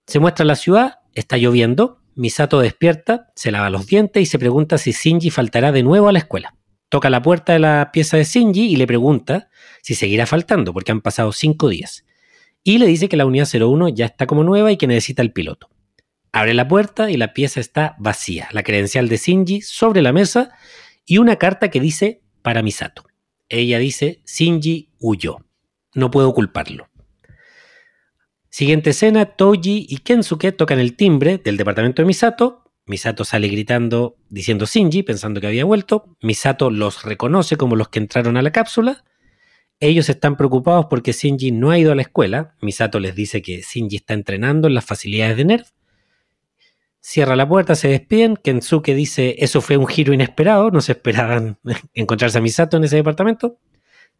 Se 0.06 0.18
muestra 0.18 0.44
la 0.44 0.56
ciudad, 0.56 1.01
Está 1.14 1.36
lloviendo, 1.36 1.98
Misato 2.14 2.60
despierta, 2.60 3.32
se 3.34 3.50
lava 3.50 3.70
los 3.70 3.86
dientes 3.86 4.22
y 4.22 4.26
se 4.26 4.38
pregunta 4.38 4.78
si 4.78 4.92
Shinji 4.92 5.30
faltará 5.30 5.72
de 5.72 5.82
nuevo 5.82 6.08
a 6.08 6.12
la 6.12 6.18
escuela. 6.18 6.54
Toca 6.88 7.08
la 7.08 7.22
puerta 7.22 7.54
de 7.54 7.58
la 7.58 7.90
pieza 7.92 8.16
de 8.16 8.24
Shinji 8.24 8.70
y 8.70 8.76
le 8.76 8.86
pregunta 8.86 9.48
si 9.82 9.94
seguirá 9.94 10.26
faltando, 10.26 10.72
porque 10.72 10.92
han 10.92 11.00
pasado 11.00 11.32
cinco 11.32 11.68
días. 11.68 12.04
Y 12.62 12.78
le 12.78 12.86
dice 12.86 13.08
que 13.08 13.16
la 13.16 13.26
unidad 13.26 13.48
01 13.52 13.88
ya 13.90 14.06
está 14.06 14.26
como 14.26 14.44
nueva 14.44 14.70
y 14.70 14.76
que 14.76 14.86
necesita 14.86 15.22
el 15.22 15.32
piloto. 15.32 15.70
Abre 16.32 16.54
la 16.54 16.68
puerta 16.68 17.10
y 17.10 17.16
la 17.16 17.32
pieza 17.32 17.60
está 17.60 17.96
vacía. 17.98 18.48
La 18.52 18.62
credencial 18.62 19.08
de 19.08 19.16
Shinji 19.16 19.62
sobre 19.62 20.02
la 20.02 20.12
mesa 20.12 20.50
y 21.04 21.18
una 21.18 21.36
carta 21.36 21.70
que 21.70 21.80
dice 21.80 22.22
para 22.42 22.62
Misato. 22.62 23.04
Ella 23.48 23.78
dice, 23.78 24.22
Shinji 24.26 24.90
huyó. 24.98 25.38
No 25.94 26.10
puedo 26.10 26.32
culparlo. 26.32 26.88
Siguiente 28.52 28.90
escena, 28.90 29.24
Toji 29.24 29.86
y 29.88 29.96
Kensuke 30.00 30.52
tocan 30.52 30.78
el 30.78 30.94
timbre 30.94 31.38
del 31.38 31.56
departamento 31.56 32.02
de 32.02 32.06
Misato. 32.06 32.70
Misato 32.84 33.24
sale 33.24 33.48
gritando, 33.48 34.18
diciendo 34.28 34.66
Shinji, 34.66 35.02
pensando 35.02 35.40
que 35.40 35.46
había 35.46 35.64
vuelto. 35.64 36.18
Misato 36.20 36.70
los 36.70 37.02
reconoce 37.02 37.56
como 37.56 37.76
los 37.76 37.88
que 37.88 37.98
entraron 37.98 38.36
a 38.36 38.42
la 38.42 38.52
cápsula. 38.52 39.04
Ellos 39.80 40.10
están 40.10 40.36
preocupados 40.36 40.84
porque 40.90 41.12
Shinji 41.12 41.50
no 41.50 41.70
ha 41.70 41.78
ido 41.78 41.92
a 41.92 41.94
la 41.94 42.02
escuela. 42.02 42.54
Misato 42.60 43.00
les 43.00 43.14
dice 43.14 43.40
que 43.40 43.62
Shinji 43.62 43.96
está 43.96 44.12
entrenando 44.12 44.68
en 44.68 44.74
las 44.74 44.84
facilidades 44.84 45.38
de 45.38 45.46
NERF. 45.46 45.70
Cierra 47.00 47.36
la 47.36 47.48
puerta, 47.48 47.74
se 47.74 47.88
despiden. 47.88 48.36
Kensuke 48.36 48.94
dice, 48.94 49.36
eso 49.38 49.62
fue 49.62 49.78
un 49.78 49.86
giro 49.86 50.12
inesperado, 50.12 50.70
no 50.70 50.82
se 50.82 50.92
esperaban 50.92 51.58
encontrarse 51.94 52.36
a 52.36 52.42
Misato 52.42 52.76
en 52.76 52.84
ese 52.84 52.96
departamento. 52.96 53.58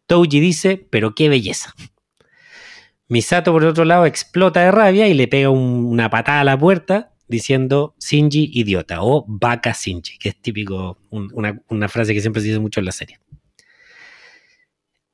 Toji 0.07 0.39
dice, 0.39 0.87
pero 0.89 1.13
qué 1.13 1.29
belleza. 1.29 1.75
Misato, 3.07 3.51
por 3.51 3.63
otro 3.65 3.85
lado, 3.85 4.05
explota 4.05 4.61
de 4.61 4.71
rabia 4.71 5.07
y 5.07 5.13
le 5.13 5.27
pega 5.27 5.49
una 5.49 6.09
patada 6.09 6.41
a 6.41 6.43
la 6.43 6.57
puerta 6.57 7.13
diciendo 7.27 7.95
Shinji 7.99 8.51
idiota 8.53 9.01
o 9.01 9.25
vaca 9.27 9.73
Shinji, 9.73 10.17
que 10.17 10.29
es 10.29 10.41
típico, 10.41 10.97
una, 11.09 11.89
frase 11.89 12.13
que 12.13 12.21
siempre 12.21 12.41
se 12.41 12.49
dice 12.49 12.59
mucho 12.59 12.79
en 12.79 12.85
la 12.85 12.91
serie. 12.91 13.19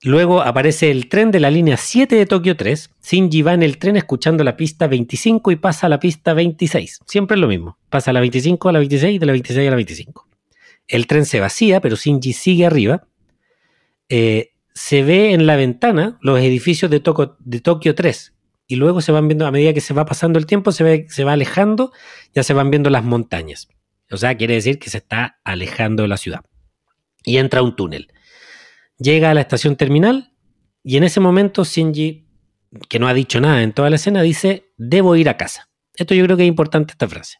Luego 0.02 0.42
aparece 0.42 0.92
el 0.92 1.10
tren 1.10 1.30
de 1.30 1.42
la 1.42 1.52
línea 1.52 1.76
7 1.76 2.16
de 2.16 2.26
Tokio 2.26 2.56
3. 2.56 2.90
Shinji 3.04 3.42
va 3.42 3.54
en 3.54 3.64
el 3.64 3.78
tren 3.78 3.98
escuchando 3.98 4.46
la 4.46 4.56
pista 4.56 4.88
25 4.88 5.52
y 5.52 5.58
pasa 5.58 5.88
a 5.88 5.90
la 5.90 6.00
pista 6.00 6.34
26. 6.34 7.00
Siempre 7.06 7.36
es 7.36 7.42
lo 7.42 7.48
mismo. 7.50 7.78
Pasa 7.90 8.12
a 8.12 8.14
la 8.14 8.22
25 8.22 8.70
a 8.70 8.72
la 8.72 8.80
26 8.80 9.16
y 9.16 9.20
de 9.20 9.26
la 9.26 9.34
26 9.34 9.68
a 9.68 9.72
la 9.72 9.76
25. 9.76 10.28
El 10.88 11.06
tren 11.06 11.26
se 11.26 11.42
vacía, 11.42 11.82
pero 11.82 11.98
Shinji 11.98 12.32
sigue 12.32 12.66
arriba. 12.66 13.06
Eh, 14.08 14.54
se 14.80 15.04
ve 15.04 15.34
en 15.34 15.46
la 15.46 15.58
ventana 15.58 16.18
los 16.22 16.40
edificios 16.40 16.90
de, 16.90 17.02
Tokio 17.02 17.96
3 17.96 18.34
y 18.66 18.78
luego 18.78 19.02
se 19.02 19.12
van 19.12 19.28
viendo, 19.28 19.46
a 19.46 19.52
medida 19.52 19.74
que 19.74 19.82
se 19.82 19.94
va 19.94 20.06
pasando 20.06 20.40
el 20.40 20.46
tiempo, 20.46 20.72
se, 20.72 20.86
ve, 20.86 21.06
se 21.10 21.26
va 21.26 21.34
alejando, 21.34 21.92
ya 22.34 22.44
se 22.44 22.54
van 22.54 22.72
viendo 22.72 22.90
las 22.90 23.04
montañas. 23.04 23.68
O 24.10 24.16
sea, 24.16 24.38
quiere 24.38 24.54
decir 24.54 24.80
que 24.80 24.90
se 24.90 25.00
está 25.00 25.42
alejando 25.44 26.04
de 26.04 26.08
la 26.08 26.16
ciudad. 26.16 26.46
Y 27.26 27.40
entra 27.40 27.62
un 27.62 27.76
túnel. 27.76 28.08
Llega 28.98 29.32
a 29.32 29.34
la 29.34 29.42
estación 29.42 29.76
terminal 29.76 30.34
y 30.82 30.96
en 30.96 31.04
ese 31.04 31.20
momento 31.20 31.66
Shinji, 31.66 32.26
que 32.88 33.00
no 33.00 33.10
ha 33.10 33.14
dicho 33.14 33.42
nada 33.42 33.62
en 33.64 33.74
toda 33.74 33.90
la 33.90 33.98
escena, 33.98 34.22
dice, 34.22 34.72
debo 34.78 35.18
ir 35.18 35.28
a 35.28 35.36
casa. 35.36 35.70
Esto 35.94 36.16
yo 36.16 36.24
creo 36.24 36.38
que 36.38 36.44
es 36.44 36.50
importante 36.50 36.94
esta 36.94 37.10
frase. 37.10 37.40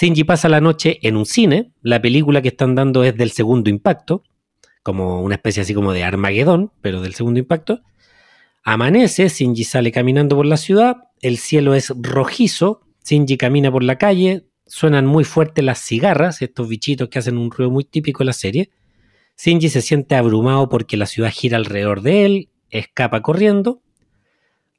Shinji 0.00 0.22
pasa 0.22 0.48
la 0.48 0.60
noche 0.60 1.00
en 1.02 1.16
un 1.16 1.26
cine, 1.26 1.72
la 1.82 2.00
película 2.00 2.42
que 2.42 2.48
están 2.48 2.76
dando 2.76 3.02
es 3.02 3.16
del 3.16 3.32
segundo 3.32 3.70
impacto, 3.70 4.22
como 4.82 5.22
una 5.22 5.36
especie 5.36 5.62
así 5.62 5.74
como 5.74 5.92
de 5.92 6.04
Armagedón, 6.04 6.72
pero 6.80 7.00
del 7.00 7.14
segundo 7.14 7.38
impacto. 7.38 7.82
Amanece, 8.64 9.28
Shinji 9.28 9.64
sale 9.64 9.90
caminando 9.92 10.36
por 10.36 10.46
la 10.46 10.56
ciudad, 10.56 10.96
el 11.20 11.38
cielo 11.38 11.74
es 11.74 11.92
rojizo, 11.96 12.82
Shinji 13.04 13.36
camina 13.36 13.70
por 13.72 13.82
la 13.82 13.98
calle, 13.98 14.46
suenan 14.66 15.06
muy 15.06 15.24
fuertes 15.24 15.64
las 15.64 15.80
cigarras, 15.80 16.42
estos 16.42 16.68
bichitos 16.68 17.08
que 17.08 17.18
hacen 17.18 17.38
un 17.38 17.50
ruido 17.50 17.70
muy 17.70 17.84
típico 17.84 18.22
en 18.22 18.28
la 18.28 18.32
serie. 18.32 18.70
Shinji 19.36 19.68
se 19.68 19.82
siente 19.82 20.14
abrumado 20.14 20.68
porque 20.68 20.96
la 20.96 21.06
ciudad 21.06 21.32
gira 21.32 21.56
alrededor 21.56 22.02
de 22.02 22.24
él, 22.24 22.48
escapa 22.70 23.22
corriendo. 23.22 23.82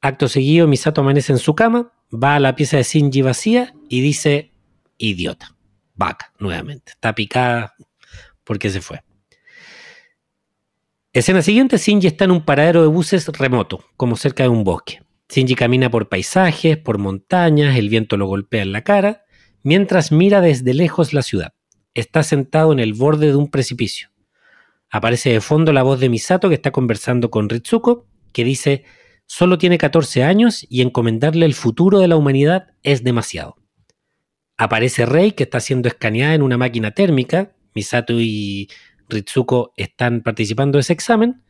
Acto 0.00 0.28
seguido, 0.28 0.66
Misato 0.66 1.00
amanece 1.00 1.32
en 1.32 1.38
su 1.38 1.54
cama, 1.54 1.92
va 2.12 2.36
a 2.36 2.40
la 2.40 2.56
pieza 2.56 2.76
de 2.76 2.82
Shinji 2.82 3.22
vacía 3.22 3.74
y 3.88 4.00
dice, 4.00 4.52
idiota, 4.98 5.54
vaca, 5.94 6.32
nuevamente. 6.38 6.92
Está 6.92 7.14
picada 7.14 7.74
porque 8.44 8.70
se 8.70 8.80
fue. 8.80 9.02
Escena 11.14 11.42
siguiente, 11.42 11.76
Shinji 11.78 12.08
está 12.08 12.24
en 12.24 12.32
un 12.32 12.44
paradero 12.44 12.82
de 12.82 12.88
buses 12.88 13.28
remoto, 13.28 13.84
como 13.96 14.16
cerca 14.16 14.42
de 14.42 14.48
un 14.48 14.64
bosque. 14.64 15.00
Shinji 15.28 15.54
camina 15.54 15.88
por 15.88 16.08
paisajes, 16.08 16.76
por 16.76 16.98
montañas, 16.98 17.76
el 17.76 17.88
viento 17.88 18.16
lo 18.16 18.26
golpea 18.26 18.62
en 18.62 18.72
la 18.72 18.82
cara, 18.82 19.24
mientras 19.62 20.10
mira 20.10 20.40
desde 20.40 20.74
lejos 20.74 21.14
la 21.14 21.22
ciudad. 21.22 21.54
está 21.94 22.24
sentado 22.24 22.72
en 22.72 22.80
el 22.80 22.94
borde 22.94 23.28
de 23.28 23.36
un 23.36 23.48
precipicio. 23.48 24.08
Aparece 24.90 25.30
de 25.30 25.40
fondo 25.40 25.72
la 25.72 25.84
voz 25.84 26.00
de 26.00 26.08
Misato 26.08 26.48
que 26.48 26.56
está 26.56 26.72
conversando 26.72 27.30
con 27.30 27.48
Ritsuko, 27.48 28.08
que 28.32 28.42
dice, 28.42 28.82
solo 29.26 29.56
tiene 29.56 29.78
14 29.78 30.24
años 30.24 30.66
y 30.68 30.82
encomendarle 30.82 31.46
el 31.46 31.54
futuro 31.54 32.00
de 32.00 32.08
la 32.08 32.16
humanidad 32.16 32.72
es 32.82 33.04
demasiado. 33.04 33.54
Aparece 34.56 35.06
Rei 35.06 35.30
que 35.30 35.44
está 35.44 35.60
siendo 35.60 35.86
escaneada 35.86 36.34
en 36.34 36.42
una 36.42 36.58
máquina 36.58 36.90
térmica. 36.90 37.52
Misato 37.72 38.20
y 38.20 38.68
Ritsuko 39.08 39.72
están 39.76 40.22
participando 40.22 40.78
de 40.78 40.80
ese 40.80 40.92
examen. 40.92 41.42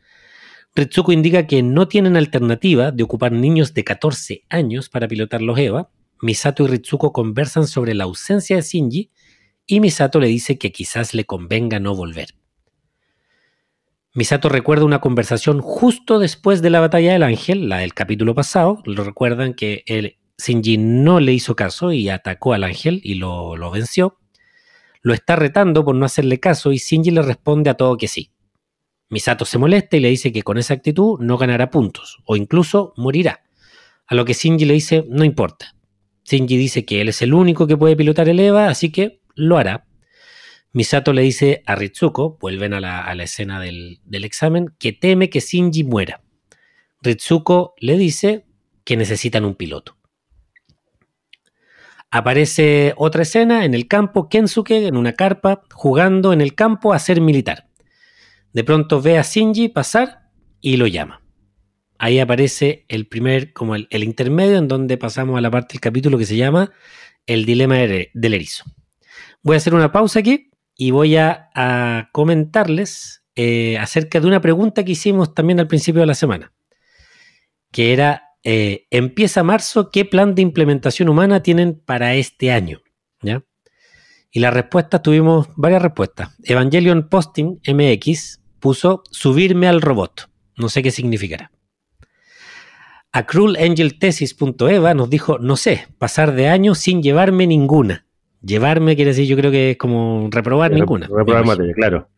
Ritsuko 0.75 1.11
indica 1.11 1.47
que 1.47 1.63
no 1.63 1.87
tienen 1.87 2.17
alternativa 2.17 2.91
de 2.91 3.03
ocupar 3.03 3.31
niños 3.31 3.73
de 3.73 3.83
14 3.83 4.43
años 4.49 4.89
para 4.89 5.07
pilotar 5.07 5.41
los 5.41 5.57
EVA. 5.57 5.89
Misato 6.21 6.63
y 6.63 6.67
Ritsuko 6.67 7.13
conversan 7.13 7.67
sobre 7.67 7.93
la 7.93 8.05
ausencia 8.05 8.55
de 8.55 8.61
Shinji 8.61 9.11
y 9.67 9.79
Misato 9.79 10.19
le 10.19 10.27
dice 10.27 10.57
que 10.57 10.71
quizás 10.71 11.13
le 11.13 11.25
convenga 11.25 11.79
no 11.79 11.95
volver. 11.95 12.35
Misato 14.13 14.47
recuerda 14.47 14.85
una 14.85 15.01
conversación 15.01 15.59
justo 15.59 16.19
después 16.19 16.61
de 16.61 16.69
la 16.69 16.79
batalla 16.79 17.13
del 17.13 17.23
ángel, 17.23 17.67
la 17.67 17.79
del 17.79 17.93
capítulo 17.93 18.33
pasado. 18.33 18.81
Lo 18.85 19.03
recuerdan 19.03 19.53
que 19.53 19.83
el 19.87 20.17
Shinji 20.37 20.77
no 20.77 21.19
le 21.19 21.33
hizo 21.33 21.55
caso 21.55 21.91
y 21.91 22.09
atacó 22.09 22.53
al 22.53 22.63
ángel 22.63 23.01
y 23.03 23.15
lo, 23.15 23.57
lo 23.57 23.71
venció. 23.71 24.17
Lo 25.05 25.13
está 25.13 25.35
retando 25.35 25.85
por 25.85 25.93
no 25.93 26.03
hacerle 26.03 26.39
caso 26.39 26.71
y 26.71 26.77
Shinji 26.77 27.11
le 27.11 27.21
responde 27.21 27.69
a 27.69 27.75
todo 27.75 27.95
que 27.95 28.07
sí. 28.07 28.31
Misato 29.07 29.45
se 29.45 29.59
molesta 29.59 29.97
y 29.97 29.99
le 29.99 30.09
dice 30.09 30.31
que 30.31 30.41
con 30.41 30.57
esa 30.57 30.73
actitud 30.73 31.19
no 31.19 31.37
ganará 31.37 31.69
puntos 31.69 32.23
o 32.25 32.35
incluso 32.35 32.91
morirá. 32.97 33.43
A 34.07 34.15
lo 34.15 34.25
que 34.25 34.33
Shinji 34.33 34.65
le 34.65 34.73
dice, 34.73 35.05
no 35.07 35.23
importa. 35.23 35.75
Shinji 36.25 36.57
dice 36.57 36.85
que 36.85 37.01
él 37.01 37.09
es 37.09 37.21
el 37.21 37.35
único 37.35 37.67
que 37.67 37.77
puede 37.77 37.95
pilotar 37.95 38.29
el 38.29 38.39
EVA, 38.39 38.67
así 38.67 38.91
que 38.91 39.21
lo 39.35 39.59
hará. 39.59 39.85
Misato 40.71 41.13
le 41.13 41.21
dice 41.21 41.61
a 41.67 41.75
Ritsuko, 41.75 42.39
vuelven 42.41 42.73
a 42.73 42.79
la, 42.79 43.23
escena 43.23 43.59
del, 43.59 43.99
examen, 44.09 44.73
que 44.79 44.91
teme 44.91 45.29
que 45.29 45.39
Shinji 45.39 45.83
muera. 45.83 46.23
Ritsuko 47.03 47.75
le 47.77 47.95
dice 47.99 48.47
que 48.83 48.97
necesitan 48.97 49.45
un 49.45 49.53
piloto. 49.53 49.94
Aparece 52.15 52.93
otra 52.95 53.23
escena 53.23 53.65
en 53.65 53.73
el 53.73 53.89
campo, 53.89 54.29
Kensuke 54.29 54.87
en 54.87 54.95
una 54.95 55.11
carpa, 55.11 55.63
jugando 55.73 56.31
en 56.31 56.39
el 56.39 56.55
campo 56.55 56.93
a 56.93 56.99
ser 56.99 57.19
militar. 57.19 57.67
De 58.53 58.63
pronto 58.63 59.01
ve 59.01 59.17
a 59.17 59.21
Shinji 59.21 59.67
pasar 59.67 60.29
y 60.61 60.77
lo 60.77 60.87
llama. 60.87 61.21
Ahí 61.97 62.19
aparece 62.19 62.85
el 62.87 63.09
primer, 63.09 63.51
como 63.51 63.75
el, 63.75 63.87
intermedio 63.91 64.55
en 64.55 64.69
donde 64.69 64.97
pasamos 64.97 65.37
a 65.37 65.41
la 65.41 65.51
parte 65.51 65.73
del 65.73 65.81
capítulo 65.81 66.17
que 66.17 66.25
se 66.25 66.37
llama 66.37 66.71
El 67.25 67.43
dilema 67.43 67.75
del 67.79 68.33
erizo. 68.33 68.63
Voy 69.43 69.55
a 69.55 69.57
hacer 69.57 69.75
una 69.75 69.91
pausa 69.91 70.19
aquí 70.19 70.51
y 70.73 70.91
voy 70.91 71.17
a, 71.17 72.07
comentarles 72.13 73.25
eh, 73.35 73.77
acerca 73.77 74.21
de 74.21 74.27
una 74.27 74.39
pregunta 74.39 74.85
que 74.85 74.93
hicimos 74.93 75.33
también 75.33 75.59
al 75.59 75.67
principio 75.67 75.99
de 75.99 76.07
la 76.07 76.15
semana, 76.15 76.53
que 77.73 77.91
era, 77.91 78.24
eh, 78.45 78.85
empieza 78.91 79.41
marzo, 79.41 79.89
¿qué 79.89 80.05
plan 80.05 80.35
de 80.35 80.43
implementación 80.43 81.09
humana 81.09 81.41
tienen 81.41 81.81
para 81.83 82.13
este 82.13 82.51
año? 82.51 82.79
¿Ya? 83.21 83.43
Y 84.31 84.39
la 84.39 84.51
respuesta, 84.51 85.01
tuvimos 85.01 85.47
varias 85.55 85.81
respuestas. 85.81 86.29
Evangelion 86.43 87.09
Posting 87.09 87.59
MX 87.67 88.41
puso 88.59 89.01
subirme 89.09 89.67
al 89.67 89.81
robot. 89.81 90.29
No 90.57 90.69
sé 90.69 90.83
qué 90.83 90.91
significará. 90.91 91.51
A 93.11 93.25
cruelangelthesis.eva 93.25 94.93
nos 94.93 95.09
dijo, 95.09 95.39
no 95.39 95.55
sé, 95.55 95.87
pasar 95.97 96.33
de 96.35 96.47
año 96.47 96.75
sin 96.75 97.01
llevarme 97.01 97.47
ninguna. 97.47 98.05
Llevarme 98.43 98.95
quiere 98.95 99.11
decir, 99.11 99.25
yo 99.25 99.37
creo 99.37 99.49
que 99.49 99.71
es 99.71 99.77
como 99.77 100.29
reprobar 100.29 100.71
ninguna. 100.71 101.07
Reprobar 101.07 101.45
materia, 101.45 101.73
claro. 101.73 102.09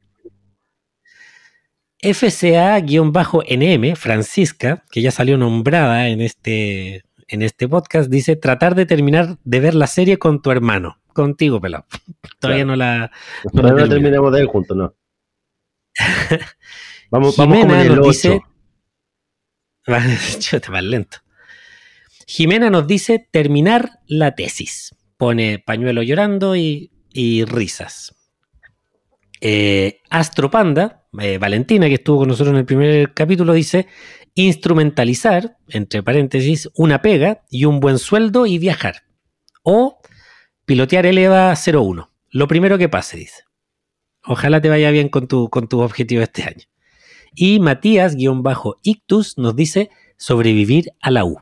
FCA-NM, 2.02 3.96
Francisca, 3.96 4.84
que 4.92 5.02
ya 5.02 5.12
salió 5.12 5.38
nombrada 5.38 6.08
en 6.10 6.22
este, 6.22 7.04
en 7.28 7.42
este 7.42 7.68
podcast, 7.68 8.10
dice 8.10 8.36
tratar 8.36 8.76
de 8.76 8.86
terminar 8.86 9.38
de 9.44 9.60
ver 9.60 9.76
la 9.76 9.88
serie 9.88 10.18
con 10.20 10.42
tu 10.42 10.52
hermano. 10.52 11.00
Contigo, 11.14 11.60
pelado. 11.60 11.86
Todavía 12.40 12.66
no 12.66 12.76
la. 12.76 13.12
Todavía 13.52 13.84
no, 13.84 13.90
terminamos 13.90 14.32
de 14.32 14.40
ver 14.40 14.48
juntos, 14.48 14.78
¿no? 14.78 14.94
vamos, 17.10 17.36
vamos 17.38 17.66
con 17.66 17.72
el 17.72 17.96
nos 17.96 18.08
dice. 18.08 18.42
más 20.72 20.84
lento. 20.84 21.18
Jimena 22.28 22.70
nos 22.70 22.86
dice 22.86 23.26
terminar 23.32 24.00
la 24.06 24.36
tesis 24.36 24.94
pone 25.18 25.60
pañuelo 25.60 26.04
llorando 26.04 26.56
y, 26.56 26.92
risas. 27.46 28.16
Eh, 29.42 30.02
Astro 30.10 30.52
Panda, 30.52 30.97
eh, 31.20 31.38
Valentina, 31.38 31.88
que 31.88 31.96
estuvo 31.96 32.20
con 32.20 32.28
nosotros 32.30 32.54
en 32.54 32.60
el 32.60 32.66
primer 32.66 33.14
capítulo, 33.14 33.54
dice 33.54 33.88
instrumentalizar, 34.36 35.58
entre 35.70 36.04
paréntesis, 36.04 36.70
una 36.76 37.02
pega 37.02 37.44
y 37.50 37.66
un 37.66 37.80
buen 37.80 37.98
sueldo 37.98 38.46
y 38.46 38.60
viajar. 38.60 39.04
O 39.64 40.00
pilotear 40.66 41.06
el 41.08 41.18
EVA 41.18 41.54
01. 41.56 42.12
Lo 42.30 42.48
primero 42.48 42.78
que 42.78 42.90
pase, 42.90 43.18
dice. 43.18 43.44
Ojalá 44.24 44.62
te 44.62 44.70
vaya 44.70 44.92
bien 44.92 45.10
con 45.10 45.28
tu, 45.28 45.50
con 45.50 45.68
tu 45.68 45.80
objetivo 45.80 46.22
este 46.22 46.44
año. 46.44 46.66
Y 47.34 47.60
Matías-Ictus 47.60 49.38
nos 49.38 49.56
dice 49.56 49.90
sobrevivir 50.18 50.92
a 51.02 51.12
la 51.12 51.26
U 51.26 51.40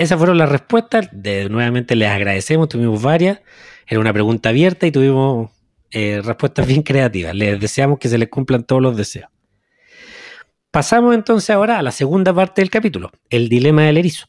esas 0.00 0.16
fueron 0.16 0.38
las 0.38 0.48
respuestas. 0.48 1.10
nuevamente 1.12 1.94
les 1.94 2.08
agradecemos, 2.08 2.70
tuvimos 2.70 3.02
varias. 3.02 3.40
Era 3.86 4.00
una 4.00 4.14
pregunta 4.14 4.48
abierta 4.48 4.86
y 4.86 4.92
tuvimos 4.92 5.50
eh, 5.90 6.20
respuestas 6.24 6.66
bien 6.66 6.82
creativas. 6.82 7.34
Les 7.34 7.58
deseamos 7.60 7.98
que 7.98 8.08
se 8.08 8.18
les 8.18 8.28
cumplan 8.28 8.64
todos 8.64 8.82
los 8.82 8.96
deseos. 8.96 9.30
Pasamos 10.70 11.14
entonces 11.14 11.50
ahora 11.50 11.78
a 11.78 11.82
la 11.82 11.90
segunda 11.90 12.32
parte 12.32 12.62
del 12.62 12.70
capítulo, 12.70 13.10
el 13.28 13.48
dilema 13.48 13.82
del 13.82 13.98
erizo. 13.98 14.26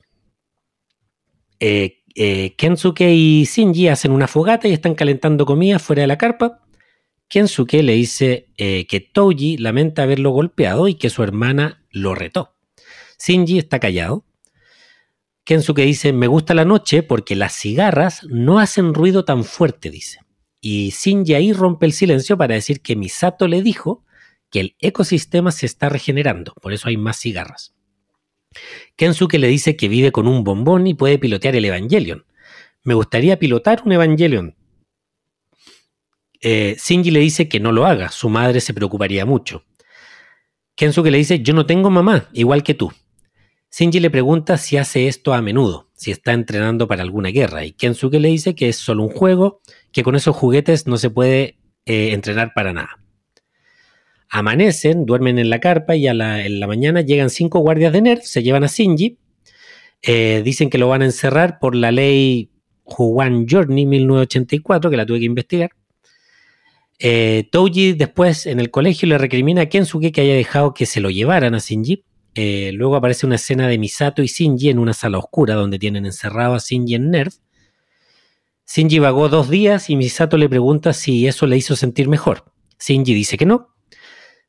Eh, 1.59 2.03
eh, 2.15 2.55
Kensuke 2.57 3.13
y 3.13 3.45
Shinji 3.45 3.87
hacen 3.87 4.11
una 4.11 4.27
fogata 4.27 4.67
y 4.67 4.73
están 4.73 4.95
calentando 4.95 5.45
comida 5.45 5.77
fuera 5.77 6.01
de 6.01 6.07
la 6.07 6.17
carpa. 6.17 6.61
Kensuke 7.27 7.83
le 7.83 7.93
dice 7.93 8.47
que 8.57 9.09
Touji 9.13 9.57
lamenta 9.57 10.03
haberlo 10.03 10.31
golpeado 10.31 10.89
y 10.89 10.95
que 10.95 11.09
su 11.09 11.23
hermana 11.23 11.85
lo 11.89 12.13
retó. 12.13 12.55
Shinji 13.17 13.57
está 13.57 13.79
callado 13.79 14.25
Kensuke 15.43 15.81
dice, 15.81 16.13
me 16.13 16.27
gusta 16.27 16.53
la 16.53 16.65
noche 16.65 17.03
porque 17.03 17.35
las 17.35 17.53
cigarras 17.53 18.23
no 18.29 18.59
hacen 18.59 18.93
ruido 18.93 19.25
tan 19.25 19.43
fuerte, 19.43 19.89
dice. 19.89 20.19
Y 20.61 20.91
Shinji 20.91 21.33
ahí 21.33 21.53
rompe 21.53 21.87
el 21.87 21.91
silencio 21.91 22.37
para 22.37 22.53
decir 22.53 22.81
que 22.81 22.95
Misato 22.95 23.47
le 23.47 23.63
dijo 23.63 24.05
que 24.51 24.59
el 24.59 24.75
ecosistema 24.79 25.51
se 25.51 25.65
está 25.65 25.89
regenerando, 25.89 26.53
por 26.61 26.71
eso 26.71 26.87
hay 26.87 26.97
más 26.97 27.19
cigarras. 27.19 27.73
Kensuke 28.95 29.39
le 29.39 29.47
dice 29.47 29.75
que 29.75 29.87
vive 29.87 30.11
con 30.11 30.27
un 30.27 30.43
bombón 30.43 30.85
y 30.85 30.93
puede 30.93 31.17
pilotear 31.17 31.55
el 31.55 31.65
Evangelion. 31.65 32.25
Me 32.83 32.93
gustaría 32.93 33.39
pilotar 33.39 33.81
un 33.85 33.93
Evangelion. 33.93 34.55
Eh, 36.41 36.77
le 36.87 37.19
dice 37.19 37.47
que 37.47 37.59
no 37.59 37.71
lo 37.71 37.85
haga, 37.85 38.09
su 38.09 38.29
madre 38.29 38.61
se 38.61 38.73
preocuparía 38.73 39.25
mucho. 39.25 39.63
Kensuke 40.75 41.11
le 41.11 41.17
dice, 41.17 41.41
yo 41.41 41.53
no 41.53 41.65
tengo 41.65 41.89
mamá, 41.89 42.29
igual 42.33 42.63
que 42.63 42.73
tú. 42.73 42.91
Shinji 43.73 44.01
le 44.01 44.09
pregunta 44.09 44.57
si 44.57 44.75
hace 44.75 45.07
esto 45.07 45.33
a 45.33 45.41
menudo, 45.41 45.87
si 45.93 46.11
está 46.11 46.33
entrenando 46.33 46.89
para 46.89 47.03
alguna 47.03 47.29
guerra, 47.29 47.63
y 47.63 47.71
Kensuke 47.71 48.19
le 48.19 48.27
dice 48.27 48.53
que 48.53 48.67
es 48.67 48.75
solo 48.75 49.03
un 49.03 49.09
juego, 49.09 49.61
que 49.93 50.03
con 50.03 50.15
esos 50.15 50.35
juguetes 50.35 50.87
no 50.87 50.97
se 50.97 51.09
puede 51.09 51.57
eh, 51.85 52.11
entrenar 52.11 52.51
para 52.53 52.73
nada. 52.73 52.99
Amanecen, 54.29 55.05
duermen 55.05 55.39
en 55.39 55.49
la 55.49 55.61
carpa 55.61 55.95
y 55.95 56.07
a 56.07 56.13
la, 56.13 56.45
en 56.45 56.59
la 56.59 56.67
mañana 56.67 56.99
llegan 56.99 57.29
cinco 57.29 57.59
guardias 57.59 57.93
de 57.93 58.01
NERF, 58.01 58.23
se 58.25 58.43
llevan 58.43 58.65
a 58.65 58.67
Shinji, 58.67 59.17
eh, 60.01 60.41
dicen 60.43 60.69
que 60.69 60.77
lo 60.77 60.89
van 60.89 61.01
a 61.01 61.05
encerrar 61.05 61.57
por 61.59 61.73
la 61.73 61.91
ley 61.91 62.49
Juan 62.83 63.45
Journey 63.49 63.85
1984, 63.85 64.91
que 64.91 64.97
la 64.97 65.05
tuve 65.05 65.19
que 65.19 65.25
investigar. 65.25 65.71
Eh, 66.99 67.47
Touji 67.49 67.93
después 67.93 68.45
en 68.47 68.59
el 68.59 68.69
colegio 68.69 69.07
le 69.07 69.17
recrimina 69.17 69.61
a 69.61 69.65
Kensuke 69.67 70.11
que 70.11 70.21
haya 70.21 70.35
dejado 70.35 70.73
que 70.73 70.85
se 70.85 70.99
lo 70.99 71.09
llevaran 71.09 71.55
a 71.55 71.59
Shinji 71.59 72.03
eh, 72.35 72.71
luego 72.73 72.95
aparece 72.95 73.25
una 73.25 73.35
escena 73.35 73.67
de 73.67 73.77
Misato 73.77 74.21
y 74.23 74.27
Shinji 74.27 74.69
en 74.69 74.79
una 74.79 74.93
sala 74.93 75.17
oscura 75.17 75.55
donde 75.55 75.79
tienen 75.79 76.05
encerrado 76.05 76.55
a 76.55 76.59
Shinji 76.59 76.95
en 76.95 77.11
Nerf. 77.11 77.35
Shinji 78.67 78.99
vagó 78.99 79.27
dos 79.27 79.49
días 79.49 79.89
y 79.89 79.95
Misato 79.95 80.37
le 80.37 80.47
pregunta 80.47 80.93
si 80.93 81.27
eso 81.27 81.45
le 81.45 81.57
hizo 81.57 81.75
sentir 81.75 82.07
mejor. 82.07 82.45
Shinji 82.79 83.13
dice 83.13 83.37
que 83.37 83.45
no. 83.45 83.75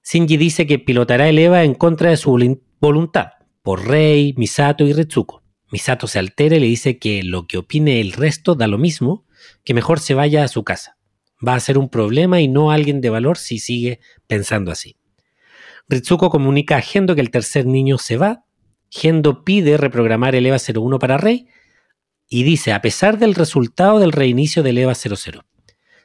Shinji 0.04 0.36
dice 0.36 0.66
que 0.66 0.78
pilotará 0.78 1.28
el 1.28 1.38
EVA 1.38 1.64
en 1.64 1.74
contra 1.74 2.10
de 2.10 2.16
su 2.16 2.58
voluntad, 2.80 3.28
por 3.62 3.86
Rei, 3.86 4.34
Misato 4.36 4.84
y 4.84 4.92
Ritsuko. 4.92 5.42
Misato 5.70 6.06
se 6.06 6.18
altera 6.18 6.56
y 6.56 6.60
le 6.60 6.66
dice 6.66 6.98
que 6.98 7.22
lo 7.22 7.46
que 7.46 7.58
opine 7.58 8.00
el 8.00 8.12
resto 8.12 8.54
da 8.54 8.66
lo 8.66 8.78
mismo, 8.78 9.26
que 9.64 9.74
mejor 9.74 10.00
se 10.00 10.14
vaya 10.14 10.44
a 10.44 10.48
su 10.48 10.64
casa. 10.64 10.98
Va 11.46 11.54
a 11.54 11.60
ser 11.60 11.78
un 11.78 11.88
problema 11.88 12.40
y 12.40 12.46
no 12.46 12.70
alguien 12.70 13.00
de 13.00 13.10
valor 13.10 13.38
si 13.38 13.58
sigue 13.58 14.00
pensando 14.26 14.70
así. 14.70 14.96
Ritsuko 15.88 16.30
comunica 16.30 16.76
a 16.76 16.80
Gendo 16.80 17.14
que 17.14 17.20
el 17.20 17.30
tercer 17.30 17.66
niño 17.66 17.98
se 17.98 18.16
va. 18.16 18.44
Gendo 18.90 19.44
pide 19.44 19.76
reprogramar 19.76 20.34
el 20.34 20.46
EVA 20.46 20.58
01 20.58 20.98
para 20.98 21.18
Rey 21.18 21.46
y 22.28 22.44
dice, 22.44 22.72
a 22.72 22.80
pesar 22.80 23.18
del 23.18 23.34
resultado 23.34 23.98
del 23.98 24.12
reinicio 24.12 24.62
del 24.62 24.78
EVA 24.78 24.94
00. 24.94 25.44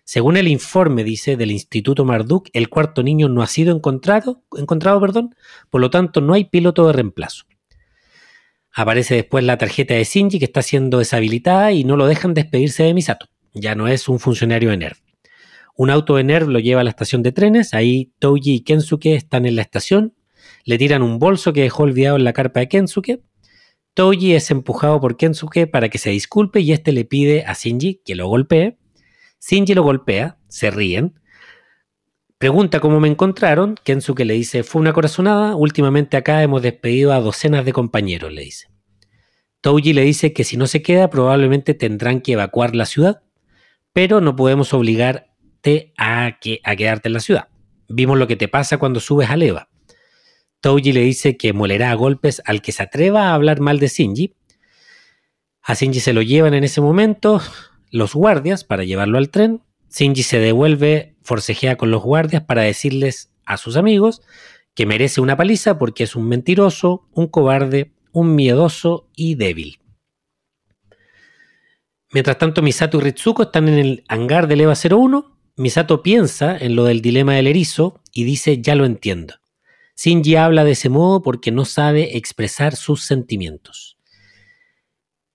Según 0.03 0.38
el 0.38 0.48
informe, 0.48 1.03
dice, 1.03 1.36
del 1.36 1.51
Instituto 1.51 2.05
Marduk, 2.05 2.50
el 2.53 2.69
cuarto 2.69 3.03
niño 3.03 3.27
no 3.27 3.41
ha 3.41 3.48
sido 3.48 3.75
encontrado, 3.75 4.41
encontrado 4.57 5.01
perdón, 5.01 5.36
por 5.69 5.81
lo 5.81 5.89
tanto 5.89 6.22
no 6.22 6.34
hay 6.34 6.46
piloto 6.46 6.88
de 6.88 6.93
reemplazo. 6.93 7.46
Aparece 8.74 9.15
después 9.15 9.43
la 9.43 9.57
tarjeta 9.57 9.96
de 9.96 10.03
Shinji 10.03 10.39
que 10.39 10.46
está 10.46 10.62
siendo 10.62 11.00
deshabilitada 11.00 11.72
y 11.72 11.84
no 11.84 11.98
lo 11.98 12.07
dejan 12.07 12.34
despedirse 12.34 12.84
de 12.84 12.93
Misato. 12.93 13.27
Ya 13.53 13.75
no 13.75 13.88
es 13.88 14.07
un 14.07 14.19
funcionario 14.19 14.69
de 14.69 14.77
NERV. 14.77 15.07
Un 15.77 15.91
auto 15.91 16.15
de 16.15 16.24
NERV 16.24 16.50
lo 16.50 16.60
lleva 16.60 16.81
a 16.81 16.84
la 16.84 16.89
estación 16.89 17.22
de 17.22 17.31
trenes, 17.31 17.75
ahí 17.75 18.12
Touji 18.17 18.55
y 18.55 18.60
Kensuke 18.62 19.15
están 19.15 19.46
en 19.46 19.55
la 19.55 19.62
estación, 19.62 20.15
le 20.65 20.79
tiran 20.79 21.03
un 21.03 21.19
bolso 21.19 21.53
que 21.53 21.62
dejó 21.62 21.84
olvidado 21.84 22.17
en 22.17 22.24
la 22.24 22.34
carpa 22.34 22.62
de 22.62 22.67
Kensuke. 22.67 23.22
Touji 23.93 24.34
es 24.34 24.50
empujado 24.50 25.00
por 25.00 25.17
Kensuke 25.17 25.67
para 25.67 25.89
que 25.89 26.00
se 26.00 26.10
disculpe 26.10 26.62
y 26.62 26.72
este 26.72 26.91
le 26.91 27.05
pide 27.05 27.46
a 27.46 27.53
Shinji 27.53 28.01
que 28.03 28.15
lo 28.15 28.27
golpee. 28.27 28.79
Shinji 29.39 29.75
lo 29.75 29.84
golpea, 29.84 30.39
se 30.48 30.72
ríen. 30.72 31.19
Pregunta 32.39 32.79
cómo 32.79 33.00
me 33.00 33.07
encontraron. 33.07 33.75
Kensuke 33.84 34.25
le 34.25 34.34
dice, 34.34 34.63
fue 34.63 34.81
una 34.81 34.93
corazonada. 34.93 35.55
Últimamente 35.55 36.17
acá 36.17 36.41
hemos 36.41 36.63
despedido 36.63 37.13
a 37.13 37.19
docenas 37.19 37.65
de 37.65 37.74
compañeros, 37.74 38.34
le 38.34 38.41
dice. 38.41 38.67
Touji 39.62 39.93
le 39.93 40.01
dice 40.01 40.34
que 40.34 40.43
si 40.43 40.57
no 40.57 40.65
se 40.65 40.81
queda, 40.81 41.12
probablemente 41.12 41.75
tendrán 41.75 42.22
que 42.22 42.34
evacuar 42.34 42.75
la 42.75 42.86
ciudad, 42.88 43.22
pero 43.93 44.22
no 44.22 44.36
podemos 44.36 44.74
a, 45.98 46.38
que, 46.40 46.62
a 46.64 46.76
quedarte 46.76 47.10
en 47.10 47.14
la 47.14 47.20
ciudad. 47.20 47.48
Vimos 47.90 48.18
lo 48.18 48.28
que 48.28 48.36
te 48.36 48.48
pasa 48.48 48.78
cuando 48.78 49.00
subes 49.00 49.30
a 49.30 49.38
Leva. 49.38 49.70
Touji 50.62 50.92
le 50.92 51.02
dice 51.02 51.38
que 51.38 51.54
molerá 51.54 51.92
a 51.92 51.96
golpes 51.96 52.42
al 52.46 52.62
que 52.62 52.72
se 52.72 52.84
atreva 52.84 53.30
a 53.30 53.34
hablar 53.34 53.60
mal 53.60 53.80
de 53.80 53.88
Shinji. 53.88 54.36
A 55.62 55.74
Shinji 55.74 56.00
se 56.00 56.14
lo 56.14 56.22
llevan 56.22 56.54
en 56.54 56.64
ese 56.64 56.82
momento 56.82 57.42
los 57.92 58.14
guardias 58.14 58.64
para 58.64 58.84
llevarlo 58.84 59.18
al 59.18 59.30
tren. 59.30 59.62
Shinji 59.90 60.24
se 60.24 60.40
devuelve, 60.40 61.16
forcejea 61.24 61.78
con 61.78 61.92
los 61.92 62.04
guardias 62.04 62.44
para 62.44 62.64
decirles 62.64 63.32
a 63.46 63.58
sus 63.58 63.78
amigos 63.78 64.22
que 64.74 64.86
merece 64.86 65.22
una 65.22 65.38
paliza 65.38 65.80
porque 65.80 66.04
es 66.04 66.16
un 66.16 66.28
mentiroso, 66.28 67.08
un 67.14 67.28
cobarde, 67.28 67.94
un 68.12 68.36
miedoso 68.36 69.10
y 69.16 69.36
débil. 69.36 69.80
Mientras 72.12 72.38
tanto, 72.38 72.62
Misato 72.62 72.98
y 72.98 73.02
Ritsuko 73.02 73.44
están 73.44 73.68
en 73.68 73.80
el 73.80 74.04
hangar 74.08 74.48
del 74.48 74.62
EVA 74.62 74.76
01. 74.76 75.37
Misato 75.58 76.04
piensa 76.04 76.56
en 76.56 76.76
lo 76.76 76.86
del 76.86 77.02
dilema 77.02 77.34
del 77.34 77.48
erizo 77.48 78.02
y 78.14 78.24
dice, 78.24 78.62
ya 78.62 78.76
lo 78.76 78.86
entiendo. 78.86 79.34
Shinji 79.98 80.36
habla 80.36 80.64
de 80.64 80.72
ese 80.72 80.90
modo 80.90 81.24
porque 81.24 81.52
no 81.52 81.66
sabe 81.66 82.16
expresar 82.16 82.76
sus 82.76 83.04
sentimientos. 83.04 83.98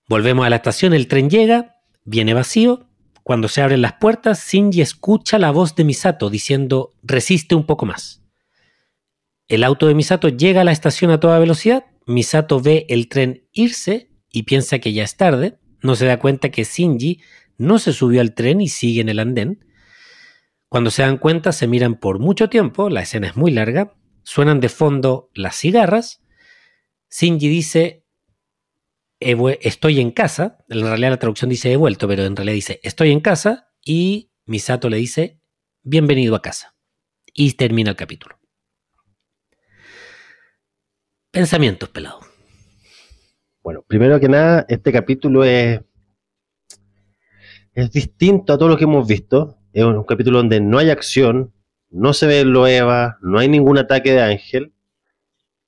Volvemos 0.07 0.45
a 0.45 0.49
la 0.49 0.55
estación, 0.55 0.93
el 0.93 1.07
tren 1.07 1.29
llega, 1.29 1.73
Viene 2.05 2.33
vacío. 2.33 2.89
Cuando 3.23 3.47
se 3.47 3.61
abren 3.61 3.81
las 3.81 3.93
puertas, 3.93 4.49
Shinji 4.49 4.81
escucha 4.81 5.39
la 5.39 5.51
voz 5.51 5.75
de 5.75 5.85
Misato 5.85 6.29
diciendo 6.29 6.91
resiste 7.01 7.55
un 7.55 7.65
poco 7.65 7.85
más. 7.85 8.21
El 9.47 9.63
auto 9.63 9.87
de 9.87 9.95
Misato 9.95 10.27
llega 10.29 10.61
a 10.61 10.63
la 10.65 10.73
estación 10.73 11.11
a 11.11 11.19
toda 11.19 11.39
velocidad. 11.39 11.85
Misato 12.05 12.59
ve 12.59 12.85
el 12.89 13.07
tren 13.07 13.47
irse 13.53 14.09
y 14.31 14.43
piensa 14.43 14.79
que 14.79 14.91
ya 14.91 15.03
es 15.03 15.15
tarde. 15.15 15.57
No 15.81 15.95
se 15.95 16.05
da 16.05 16.19
cuenta 16.19 16.49
que 16.49 16.65
Shinji 16.65 17.21
no 17.57 17.79
se 17.79 17.93
subió 17.93 18.19
al 18.19 18.33
tren 18.33 18.59
y 18.59 18.67
sigue 18.67 18.99
en 18.99 19.09
el 19.09 19.19
andén. 19.19 19.63
Cuando 20.73 20.89
se 20.89 21.03
dan 21.03 21.19
cuenta, 21.19 21.51
se 21.51 21.67
miran 21.67 21.99
por 21.99 22.17
mucho 22.17 22.49
tiempo, 22.49 22.89
la 22.89 23.03
escena 23.03 23.27
es 23.27 23.37
muy 23.37 23.51
larga, 23.51 23.93
suenan 24.23 24.59
de 24.59 24.69
fondo 24.69 25.29
las 25.35 25.55
cigarras. 25.55 26.23
Shinji 27.11 27.47
dice, 27.47 28.07
estoy 29.19 29.99
en 29.99 30.09
casa, 30.09 30.65
en 30.69 30.81
realidad 30.81 31.11
la 31.11 31.19
traducción 31.19 31.51
dice 31.51 31.71
he 31.71 31.75
vuelto, 31.75 32.07
pero 32.07 32.25
en 32.25 32.35
realidad 32.35 32.55
dice 32.55 32.79
estoy 32.81 33.11
en 33.11 33.19
casa 33.19 33.71
y 33.85 34.31
Misato 34.47 34.89
le 34.89 34.97
dice 34.97 35.39
bienvenido 35.83 36.35
a 36.35 36.41
casa. 36.41 36.75
Y 37.35 37.53
termina 37.53 37.91
el 37.91 37.95
capítulo. 37.95 38.39
Pensamientos, 41.29 41.89
pelado. 41.89 42.21
Bueno, 43.61 43.83
primero 43.87 44.19
que 44.19 44.27
nada, 44.27 44.65
este 44.67 44.91
capítulo 44.91 45.43
es, 45.43 45.81
es 47.73 47.91
distinto 47.91 48.53
a 48.53 48.57
todo 48.57 48.69
lo 48.69 48.77
que 48.77 48.85
hemos 48.85 49.07
visto. 49.07 49.59
Es 49.73 49.83
un 49.83 50.03
capítulo 50.03 50.37
donde 50.37 50.61
no 50.61 50.77
hay 50.77 50.91
acción, 50.91 51.51
no 51.89 52.13
se 52.13 52.27
ve 52.27 52.45
lo 52.45 52.67
Eva, 52.67 53.17
no 53.23 53.39
hay 53.39 53.49
ningún 53.49 53.79
ataque 53.79 54.13
de 54.13 54.21
ángel, 54.21 54.71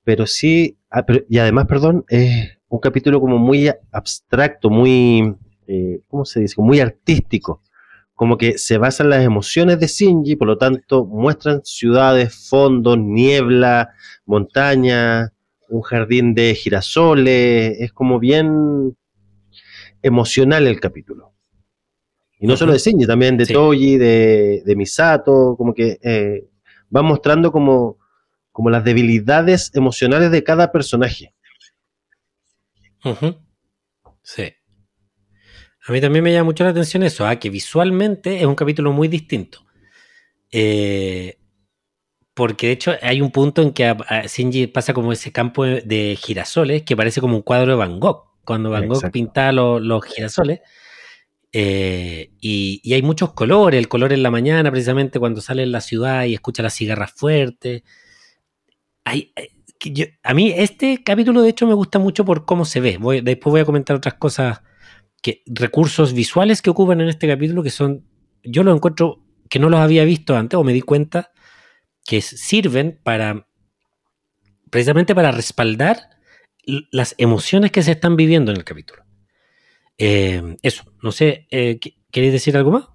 pero 0.03 0.27
sí, 0.27 0.77
ah, 0.91 1.03
y 1.27 1.39
además, 1.39 1.65
perdón, 1.65 2.05
es 2.09 2.59
un 2.67 2.79
capítulo 2.79 3.19
como 3.19 3.39
muy 3.39 3.71
abstracto, 3.91 4.69
muy, 4.69 5.35
eh, 5.65 6.01
¿cómo 6.07 6.23
se 6.23 6.41
dice? 6.41 6.61
Muy 6.61 6.79
artístico. 6.79 7.63
Como 8.13 8.37
que 8.37 8.59
se 8.59 8.77
basa 8.77 9.03
en 9.03 9.09
las 9.09 9.23
emociones 9.23 9.79
de 9.79 9.87
Shinji, 9.87 10.35
por 10.35 10.47
lo 10.47 10.57
tanto 10.59 11.05
muestran 11.05 11.61
ciudades, 11.63 12.47
fondos, 12.47 12.99
niebla, 12.99 13.89
montaña, 14.25 15.33
un 15.67 15.81
jardín 15.81 16.35
de 16.35 16.53
girasoles, 16.53 17.77
es 17.79 17.91
como 17.91 18.19
bien 18.19 18.95
emocional 20.03 20.67
el 20.67 20.79
capítulo. 20.79 21.34
Y 22.39 22.47
no 22.47 22.57
solo 22.57 22.73
de 22.73 22.79
Shinji, 22.79 23.05
también 23.05 23.37
de 23.37 23.45
Toji, 23.45 23.97
de, 23.97 24.73
Misato, 24.75 25.55
como 25.57 25.73
que 25.73 25.97
eh, 26.01 26.47
va 26.95 27.01
mostrando 27.01 27.51
como, 27.51 27.97
como 28.51 28.69
las 28.69 28.83
debilidades 28.83 29.71
emocionales 29.73 30.31
de 30.31 30.43
cada 30.43 30.71
personaje. 30.71 31.33
Sí. 34.23 34.53
A 35.87 35.91
mí 35.91 36.01
también 36.01 36.23
me 36.23 36.33
llama 36.33 36.45
mucho 36.45 36.63
la 36.63 36.71
atención 36.71 37.03
eso, 37.03 37.27
¿ah? 37.27 37.35
que 37.37 37.49
visualmente 37.49 38.39
es 38.39 38.45
un 38.45 38.55
capítulo 38.55 38.91
muy 38.91 39.07
distinto. 39.07 39.59
Eh, 40.51 41.37
porque 42.33 42.67
de 42.67 42.73
hecho 42.73 42.93
hay 43.01 43.21
un 43.21 43.31
punto 43.31 43.61
en 43.61 43.71
que 43.71 43.85
a, 43.85 44.25
Shinji 44.25 44.67
pasa 44.67 44.93
como 44.93 45.11
ese 45.13 45.31
campo 45.31 45.63
de 45.63 46.17
girasoles 46.19 46.83
que 46.83 46.95
parece 46.95 47.21
como 47.21 47.37
un 47.37 47.43
cuadro 47.43 47.71
de 47.71 47.77
Van 47.77 47.99
Gogh. 47.99 48.23
Cuando 48.43 48.71
Van 48.71 48.87
Gogh 48.87 49.09
pintaba 49.11 49.51
los 49.51 50.05
girasoles. 50.05 50.59
Eh, 51.57 52.33
y, 52.41 52.93
hay 52.93 53.01
muchos 53.01 53.31
colores, 53.31 53.79
el 53.79 53.87
color 53.87 54.11
en 54.11 54.23
la 54.23 54.29
mañana, 54.29 54.69
precisamente 54.71 55.19
cuando 55.19 55.39
sale 55.39 55.63
en 55.63 55.71
la 55.71 55.79
ciudad 55.79 56.25
y 56.25 56.33
escucha 56.33 56.61
las 56.61 56.73
cigarras 56.73 57.13
fuertes. 57.13 57.83
Hay, 59.05 59.31
eh, 59.37 60.17
a 60.21 60.33
mí 60.33 60.53
este 60.53 61.01
capítulo 61.01 61.41
de 61.41 61.49
hecho 61.49 61.65
me 61.65 61.73
gusta 61.73 61.97
mucho 61.97 62.25
por 62.25 62.43
cómo 62.43 62.65
se 62.65 62.81
ve. 62.81 62.99
después 63.23 63.51
voy 63.51 63.61
a 63.61 63.65
comentar 63.65 63.95
otras 63.95 64.15
cosas, 64.15 64.63
que 65.21 65.43
recursos 65.45 66.11
visuales 66.11 66.61
que 66.61 66.71
ocupan 66.71 66.99
en 66.99 67.07
este 67.07 67.25
capítulo 67.25 67.63
que 67.63 67.69
son, 67.69 68.05
yo 68.43 68.61
los 68.63 68.75
encuentro 68.75 69.23
que 69.49 69.59
no 69.59 69.69
los 69.69 69.79
había 69.79 70.03
visto 70.03 70.35
antes 70.35 70.57
o 70.59 70.63
me 70.65 70.73
di 70.73 70.81
cuenta 70.81 71.31
que 72.03 72.19
sirven 72.19 72.99
para, 73.01 73.47
precisamente 74.69 75.15
para 75.15 75.31
respaldar 75.31 76.09
las 76.91 77.15
emociones 77.17 77.71
que 77.71 77.81
se 77.81 77.93
están 77.93 78.17
viviendo 78.17 78.51
en 78.51 78.57
el 78.57 78.65
capítulo. 78.65 79.04
Eh, 79.97 80.57
eso, 80.61 80.83
no 81.01 81.11
sé, 81.11 81.47
eh, 81.51 81.79
¿queréis 82.11 82.33
decir 82.33 82.55
algo 82.57 82.71
más? 82.71 82.89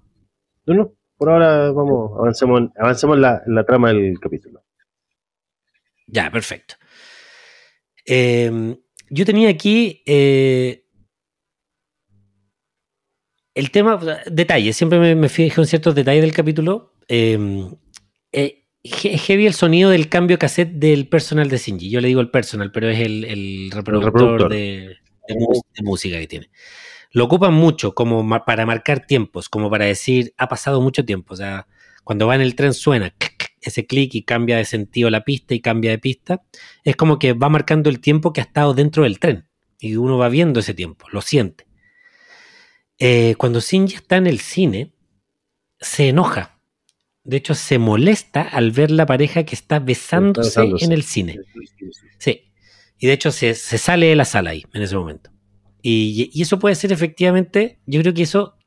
No, 0.65 0.73
no, 0.75 0.93
por 1.17 1.29
ahora 1.29 1.71
vamos, 1.71 2.11
avancemos, 2.19 2.69
avancemos 2.77 3.17
la, 3.17 3.41
la 3.47 3.63
trama 3.65 3.89
del 3.89 4.19
capítulo. 4.19 4.63
Ya, 6.07 6.29
perfecto. 6.29 6.75
Em, 8.05 8.75
yo 9.09 9.25
tenía 9.25 9.49
aquí 9.49 10.03
eh, 10.05 10.85
el 13.53 13.71
tema, 13.71 13.99
detalles, 14.29 14.75
siempre 14.75 15.15
me, 15.15 15.29
fijo 15.29 15.61
en 15.61 15.67
ciertos 15.67 15.95
detalles 15.95 16.21
del 16.21 16.33
capítulo. 16.33 16.95
Eh, 17.07 17.67
eh, 18.31 18.65
heavy 18.83 19.45
el 19.45 19.53
sonido 19.53 19.89
del 19.89 20.09
cambio 20.09 20.39
cassette 20.39 20.71
del 20.71 21.07
personal 21.07 21.49
de 21.49 21.57
Shinji. 21.57 21.89
Yo 21.89 22.01
le 22.01 22.07
digo 22.07 22.21
el 22.21 22.31
personal, 22.31 22.71
pero 22.71 22.89
es 22.89 22.99
el, 22.99 23.69
reproductor, 23.71 24.49
De, 24.49 24.97
música 25.83 26.19
que 26.19 26.27
tiene. 26.27 26.49
Lo 27.11 27.25
ocupan 27.25 27.53
mucho 27.53 27.93
como 27.93 28.27
para 28.45 28.65
marcar 28.65 29.05
tiempos, 29.05 29.49
como 29.49 29.69
para 29.69 29.85
decir, 29.85 30.33
ha 30.37 30.47
pasado 30.47 30.81
mucho 30.81 31.03
tiempo. 31.03 31.33
O 31.33 31.37
sea, 31.37 31.67
cuando 32.03 32.27
va 32.27 32.35
en 32.35 32.41
el 32.41 32.55
tren 32.55 32.73
suena 32.73 33.13
ese 33.61 33.85
clic 33.85 34.15
y 34.15 34.23
cambia 34.23 34.57
de 34.57 34.65
sentido 34.65 35.09
la 35.09 35.23
pista 35.23 35.53
y 35.53 35.59
cambia 35.59 35.91
de 35.91 35.99
pista, 35.99 36.43
es 36.83 36.95
como 36.95 37.19
que 37.19 37.33
va 37.33 37.49
marcando 37.49 37.89
el 37.89 37.99
tiempo 37.99 38.33
que 38.33 38.41
ha 38.41 38.45
estado 38.45 38.73
dentro 38.73 39.03
del 39.03 39.19
tren. 39.19 39.47
Y 39.79 39.95
uno 39.95 40.17
va 40.17 40.29
viendo 40.29 40.59
ese 40.59 40.73
tiempo, 40.73 41.07
lo 41.11 41.21
siente. 41.21 41.65
Eh, 42.97 43.35
cuando 43.37 43.59
Shinji 43.59 43.95
está 43.95 44.17
en 44.17 44.27
el 44.27 44.39
cine, 44.39 44.93
se 45.79 46.09
enoja. 46.09 46.59
De 47.23 47.37
hecho, 47.37 47.55
se 47.55 47.77
molesta 47.77 48.41
al 48.41 48.71
ver 48.71 48.91
la 48.91 49.05
pareja 49.05 49.43
que 49.43 49.55
está 49.55 49.79
besándose, 49.79 50.61
en 50.79 50.91
el 50.91 51.03
cine. 51.03 51.39
Sí. 52.17 52.50
Y 53.01 53.07
de 53.07 53.13
hecho, 53.13 53.31
se, 53.31 53.55
sale 53.55 54.05
de 54.05 54.15
la 54.15 54.25
sala 54.25 54.51
ahí, 54.51 54.63
en 54.73 54.83
ese 54.83 54.95
momento. 54.95 55.31
Y, 55.81 56.29
y, 56.31 56.41
eso 56.43 56.59
puede 56.59 56.75
ser 56.75 56.91
efectivamente, 56.91 57.79
yo 57.87 57.99
creo 57.99 58.13
que 58.13 58.21
eso 58.21 58.59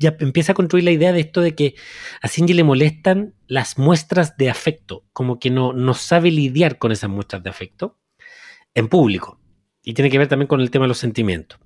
ya 0.00 0.16
empieza 0.20 0.52
a 0.52 0.54
construir 0.54 0.86
la 0.86 0.90
idea 0.90 1.12
de 1.12 1.20
esto 1.20 1.42
de 1.42 1.54
que 1.54 1.74
a 2.22 2.28
Shinji 2.28 2.54
le 2.54 2.64
molestan 2.64 3.34
las 3.46 3.76
muestras 3.76 4.38
de 4.38 4.48
afecto, 4.48 5.04
como 5.12 5.38
que 5.38 5.50
no, 5.50 5.74
no 5.74 5.92
sabe 5.92 6.30
lidiar 6.30 6.78
con 6.78 6.92
esas 6.92 7.10
muestras 7.10 7.42
de 7.42 7.50
afecto 7.50 7.98
en 8.72 8.88
público. 8.88 9.38
Y 9.82 9.92
tiene 9.92 10.10
que 10.10 10.16
ver 10.16 10.28
también 10.28 10.48
con 10.48 10.62
el 10.62 10.70
tema 10.70 10.84
de 10.84 10.88
los 10.88 10.98
sentimientos. 10.98 11.60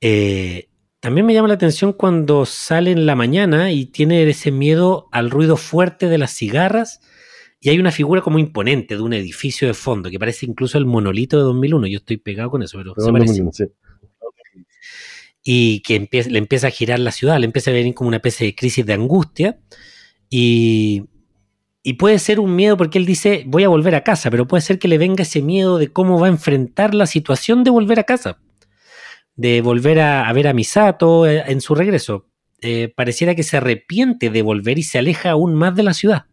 Eh, 0.00 0.68
también 0.98 1.26
me 1.26 1.34
llama 1.34 1.46
la 1.46 1.54
atención 1.54 1.92
cuando 1.92 2.44
sale 2.44 2.90
en 2.90 3.06
la 3.06 3.14
mañana 3.14 3.70
y 3.70 3.86
tiene 3.86 4.28
ese 4.28 4.50
miedo 4.50 5.08
al 5.12 5.30
ruido 5.30 5.56
fuerte 5.56 6.08
de 6.08 6.18
las 6.18 6.32
cigarras 6.32 7.00
y 7.60 7.68
hay 7.68 7.78
una 7.78 7.92
figura 7.92 8.22
como 8.22 8.38
imponente 8.38 8.96
de 8.96 9.02
un 9.02 9.12
edificio 9.12 9.68
de 9.68 9.74
fondo 9.74 10.10
que 10.10 10.18
parece 10.18 10.46
incluso 10.46 10.78
el 10.78 10.86
monolito 10.86 11.36
de 11.36 11.42
2001. 11.44 11.86
Yo 11.88 11.98
estoy 11.98 12.16
pegado 12.16 12.50
con 12.50 12.62
eso, 12.62 12.78
pero 12.78 12.94
se 12.96 13.12
parece. 13.12 13.42
Y 15.42 15.80
que 15.80 16.08
le 16.28 16.38
empieza 16.38 16.66
a 16.66 16.70
girar 16.70 16.98
la 16.98 17.12
ciudad, 17.12 17.38
le 17.38 17.46
empieza 17.46 17.70
a 17.70 17.74
venir 17.74 17.94
como 17.94 18.08
una 18.08 18.18
especie 18.18 18.46
de 18.46 18.54
crisis 18.54 18.84
de 18.84 18.92
angustia 18.92 19.58
y, 20.28 21.04
y 21.82 21.94
puede 21.94 22.18
ser 22.18 22.40
un 22.40 22.54
miedo 22.54 22.76
porque 22.76 22.98
él 22.98 23.06
dice 23.06 23.44
voy 23.46 23.64
a 23.64 23.68
volver 23.68 23.94
a 23.94 24.04
casa, 24.04 24.30
pero 24.30 24.46
puede 24.46 24.60
ser 24.60 24.78
que 24.78 24.88
le 24.88 24.98
venga 24.98 25.22
ese 25.22 25.42
miedo 25.42 25.78
de 25.78 25.88
cómo 25.88 26.20
va 26.20 26.26
a 26.26 26.30
enfrentar 26.30 26.94
la 26.94 27.06
situación 27.06 27.64
de 27.64 27.70
volver 27.70 27.98
a 28.00 28.04
casa 28.04 28.38
de 29.40 29.62
volver 29.62 30.00
a, 30.00 30.30
ver 30.34 30.48
a 30.48 30.52
Misato 30.52 31.26
eh, 31.26 31.42
en 31.46 31.62
su 31.62 31.74
regreso. 31.74 32.26
Eh, 32.60 32.92
pareciera 32.94 33.34
que 33.34 33.42
se 33.42 33.56
arrepiente 33.56 34.28
de 34.28 34.42
volver 34.42 34.78
y 34.78 34.82
se 34.82 34.98
aleja 34.98 35.30
aún 35.30 35.54
más 35.54 35.74
de 35.74 35.82
la 35.82 35.94
ciudad, 35.94 36.26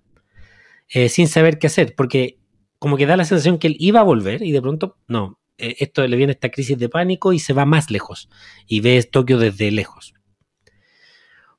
eh, 0.90 1.10
sin 1.10 1.28
saber 1.28 1.60
qué 1.60 1.68
hacer, 1.68 1.96
porque 1.96 2.40
como 2.80 2.98
que 2.98 3.06
da 3.06 3.18
la 3.18 3.26
sensación 3.26 3.58
que 3.58 3.68
él 3.68 3.76
iba 3.80 4.00
a 4.00 4.04
volver 4.04 4.42
y 4.44 4.52
de 4.52 4.62
pronto, 4.62 4.98
no, 5.08 5.40
esto 5.58 6.06
le 6.06 6.16
viene 6.18 6.34
esta 6.34 6.50
crisis 6.50 6.78
de 6.78 6.90
pánico 6.90 7.34
y 7.34 7.40
se 7.40 7.54
va 7.54 7.66
más 7.66 7.90
lejos 7.90 8.30
y 8.68 8.82
ve 8.82 9.02
Tokio 9.04 9.40
desde 9.40 9.72
lejos. 9.72 10.14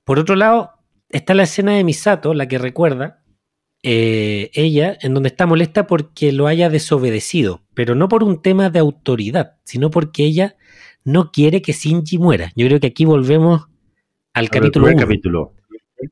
Por 0.04 0.20
otro 0.20 0.36
lado, 0.36 0.70
está 1.08 1.34
la 1.34 1.42
escena 1.42 1.72
de 1.72 1.82
Misato, 1.82 2.32
la 2.32 2.46
que 2.46 2.58
recuerda, 2.58 3.24
ella, 3.82 4.96
en 5.00 5.14
donde 5.14 5.28
está 5.28 5.46
molesta 5.46 5.86
porque 5.86 6.30
lo 6.30 6.46
haya 6.46 6.70
desobedecido, 6.70 7.64
pero 7.74 7.96
no 7.96 8.08
por 8.08 8.22
un 8.22 8.40
tema 8.40 8.70
de 8.70 8.78
autoridad, 8.78 9.56
sino 9.64 9.90
porque 9.90 10.24
ella 10.24 10.56
no 11.08 11.32
quiere 11.32 11.62
que 11.62 11.72
Shinji 11.72 12.18
muera. 12.18 12.52
Yo 12.54 12.66
creo 12.66 12.80
que 12.80 12.88
aquí 12.88 13.04
volvemos 13.04 13.66
al 14.34 14.50
capítulo 14.50 14.86
1. 14.88 14.96
capítulo. 14.96 15.54
sí, 15.98 16.06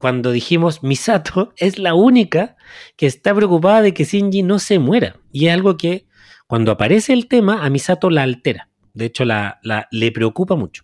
cuando 0.00 0.32
dijimos 0.32 0.82
Misato 0.82 1.52
es 1.56 1.78
la 1.78 1.94
única 1.94 2.56
que 2.96 3.06
está 3.06 3.34
preocupada 3.34 3.82
de 3.82 3.94
que 3.94 4.04
Shinji 4.04 4.42
no 4.42 4.58
se 4.58 4.78
muera. 4.78 5.16
Y 5.30 5.46
es 5.46 5.54
algo 5.54 5.76
que 5.76 6.06
cuando 6.48 6.72
aparece 6.72 7.12
el 7.12 7.28
tema 7.28 7.64
a 7.64 7.70
Misato 7.70 8.10
la 8.10 8.22
altera. 8.22 8.68
De 8.94 9.04
hecho, 9.04 9.24
la, 9.24 9.60
le 9.92 10.10
preocupa 10.10 10.56
mucho. 10.56 10.82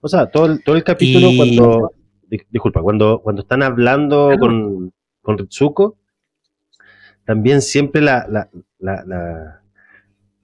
O 0.00 0.08
sea, 0.08 0.26
todo 0.30 0.46
el, 0.46 0.62
todo 0.62 0.76
el 0.76 0.84
capítulo 0.84 1.30
cuando... 1.36 1.92
Disculpa, 2.50 2.82
cuando, 2.82 3.22
cuando 3.22 3.40
están 3.40 3.62
hablando 3.62 4.30
con, 4.38 4.92
con 5.22 5.38
Ritsuko, 5.38 5.96
también 7.24 7.62
siempre 7.62 8.02
la, 8.02 8.50
la, 8.78 9.62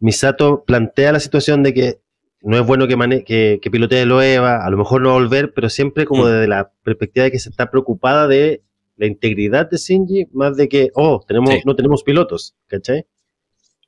Misato 0.00 0.64
plantea 0.64 1.12
la 1.12 1.20
situación 1.20 1.62
de 1.62 1.74
que 1.74 2.00
no 2.44 2.59
es 2.59 2.66
bueno 2.66 2.87
que, 2.87 3.24
que, 3.24 3.59
que, 3.61 3.70
pilotee 3.70 4.02
el 4.02 4.12
OEVA, 4.12 4.64
a 4.64 4.70
lo 4.70 4.76
mejor 4.76 5.00
no 5.00 5.09
va 5.09 5.14
a 5.14 5.18
volver, 5.18 5.54
pero 5.54 5.70
siempre 5.70 6.04
como 6.04 6.24
mm. 6.24 6.26
desde 6.26 6.46
la 6.46 6.72
perspectiva 6.83 7.24
de 7.24 7.30
que 7.30 7.38
se 7.38 7.48
está 7.48 7.70
preocupada 7.70 8.28
de 8.28 8.62
la 8.96 9.07
integridad 9.07 9.70
de 9.70 9.78
Shinji, 9.78 10.28
más 10.33 10.57
de 10.57 10.68
que, 10.68 10.90
oh, 10.94 11.24
tenemos, 11.26 11.54
no 11.64 11.74
tenemos 11.74 12.02
pilotos, 12.02 12.54
¿cachai? 12.66 13.07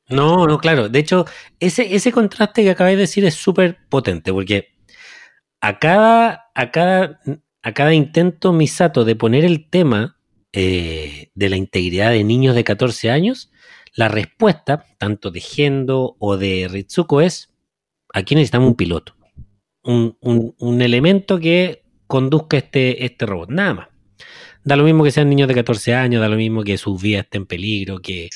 No, 0.08 0.46
no, 0.46 0.58
claro. 0.58 0.88
De 0.88 0.98
hecho, 0.98 1.26
ese, 1.60 1.94
ese 1.94 2.12
contraste 2.12 2.62
que 2.62 2.70
acabáis 2.70 2.96
de 2.96 3.02
decir 3.02 3.24
es 3.24 3.34
súper 3.34 3.76
potente, 3.88 4.32
porque 4.32 4.68
a 5.60 5.78
cada, 5.78 6.46
a, 6.54 6.70
cada, 6.70 7.20
a 7.62 7.74
cada 7.74 7.92
intento 7.92 8.52
Misato 8.52 9.04
de 9.04 9.16
poner 9.16 9.44
el 9.44 9.68
tema 9.68 10.18
eh, 10.52 11.30
de 11.34 11.48
la 11.50 11.56
integridad 11.56 12.10
de 12.10 12.24
niños 12.24 12.54
de 12.54 12.64
14 12.64 13.10
años, 13.10 13.50
la 13.94 14.08
respuesta, 14.08 14.86
tanto 14.98 15.30
de 15.30 15.40
Gendo 15.40 16.16
o 16.18 16.36
de 16.36 16.68
Ritsuko, 16.70 17.20
es, 17.20 17.52
aquí 18.12 18.34
necesitamos 18.34 18.68
un 18.68 18.76
piloto, 18.76 19.14
un, 19.82 20.82
elemento 20.82 21.38
que 21.38 21.84
conduzca 22.06 22.56
este, 22.56 23.04
este 23.04 23.26
robot, 23.26 23.50
nada 23.50 23.74
más. 23.74 23.88
Da 24.64 24.74
lo 24.76 24.84
mismo 24.84 25.04
que 25.04 25.12
sean 25.12 25.28
niños 25.28 25.48
de 25.48 25.54
14 25.54 25.94
años, 25.94 26.20
da 26.20 26.28
lo 26.28 26.36
mismo 26.36 26.64
que 26.64 26.76
su 26.76 26.96
vida 26.96 27.20
esté 27.20 27.38
en 27.38 27.46
peligro, 27.46 28.00
que, 28.00 28.30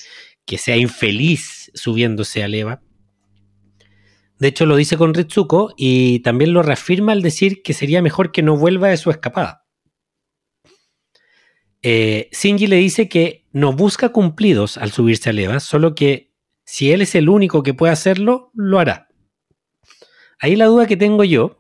que 0.46 0.58
sea 0.58 0.76
infeliz 0.76 1.70
subiéndose 1.74 2.42
a 2.42 2.48
leva. 2.48 2.82
De 4.38 4.48
hecho, 4.48 4.64
lo 4.64 4.76
dice 4.76 4.96
con 4.96 5.12
Ritsuko 5.12 5.74
y 5.76 6.20
también 6.20 6.54
lo 6.54 6.62
reafirma 6.62 7.12
al 7.12 7.20
decir 7.20 7.62
que 7.62 7.74
sería 7.74 8.00
mejor 8.00 8.32
que 8.32 8.42
no 8.42 8.56
vuelva 8.56 8.88
de 8.88 8.96
su 8.96 9.10
escapada. 9.10 9.66
Eh, 11.82 12.30
le 12.42 12.76
dice 12.76 13.08
que 13.08 13.46
no 13.52 13.72
busca 13.72 14.10
cumplidos 14.10 14.78
al 14.78 14.92
subirse 14.92 15.30
a 15.30 15.32
Leva, 15.34 15.60
solo 15.60 15.94
que 15.94 16.32
si 16.64 16.90
él 16.90 17.02
es 17.02 17.14
el 17.14 17.28
único 17.28 17.62
que 17.62 17.74
puede 17.74 17.92
hacerlo, 17.92 18.50
lo 18.54 18.78
hará. 18.78 19.09
Ahí 20.40 20.56
la 20.56 20.66
duda 20.66 20.86
que 20.86 20.96
tengo 20.96 21.22
yo, 21.22 21.58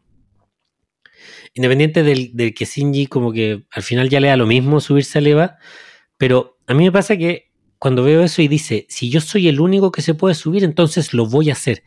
independiente 1.54 2.02
del, 2.02 2.32
que 2.54 2.64
Shinji 2.64 3.06
como 3.06 3.30
que 3.30 3.64
al 3.70 3.82
final 3.82 4.08
ya 4.08 4.20
le 4.20 4.28
da 4.28 4.36
lo 4.36 4.46
mismo 4.46 4.80
subirse 4.80 5.18
a 5.18 5.20
Leva, 5.20 5.58
pero 6.16 6.58
a 6.66 6.72
mí 6.72 6.84
me 6.84 6.92
pasa 6.92 7.16
que 7.18 7.50
cuando 7.78 8.02
veo 8.02 8.22
eso 8.22 8.40
y 8.40 8.48
dice, 8.48 8.86
si 8.88 9.10
yo 9.10 9.20
soy 9.20 9.48
el 9.48 9.60
único 9.60 9.92
que 9.92 10.02
se 10.02 10.14
puede 10.14 10.34
subir, 10.34 10.64
entonces 10.64 11.12
lo 11.12 11.26
voy 11.26 11.50
a 11.50 11.52
hacer. 11.52 11.82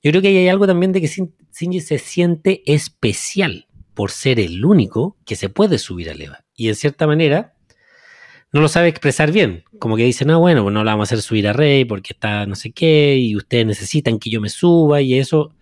Yo 0.00 0.12
creo 0.12 0.22
que 0.22 0.28
hay 0.28 0.48
algo 0.48 0.66
también 0.66 0.92
de 0.92 1.00
que 1.00 1.08
Shinji 1.08 1.80
se 1.80 1.98
siente 1.98 2.62
especial 2.72 3.66
por 3.94 4.12
ser 4.12 4.38
el 4.38 4.64
único 4.64 5.16
que 5.26 5.34
se 5.34 5.48
puede 5.48 5.78
subir 5.78 6.08
a 6.08 6.14
Leva. 6.14 6.44
Y 6.54 6.68
en 6.68 6.76
cierta 6.76 7.08
manera, 7.08 7.54
no 8.52 8.60
lo 8.60 8.68
sabe 8.68 8.86
expresar 8.86 9.32
bien. 9.32 9.64
Como 9.80 9.96
que 9.96 10.04
dice, 10.04 10.24
no, 10.24 10.38
bueno, 10.38 10.62
pues 10.62 10.72
no 10.72 10.84
la 10.84 10.92
vamos 10.92 11.10
a 11.10 11.14
hacer 11.14 11.22
subir 11.22 11.48
a 11.48 11.52
Rey 11.52 11.84
porque 11.84 12.12
está 12.12 12.46
no 12.46 12.54
sé 12.54 12.70
qué 12.70 13.16
y 13.16 13.34
ustedes 13.34 13.66
necesitan 13.66 14.20
que 14.20 14.30
yo 14.30 14.40
me 14.40 14.48
suba 14.48 15.00
y 15.00 15.14
eso 15.14 15.52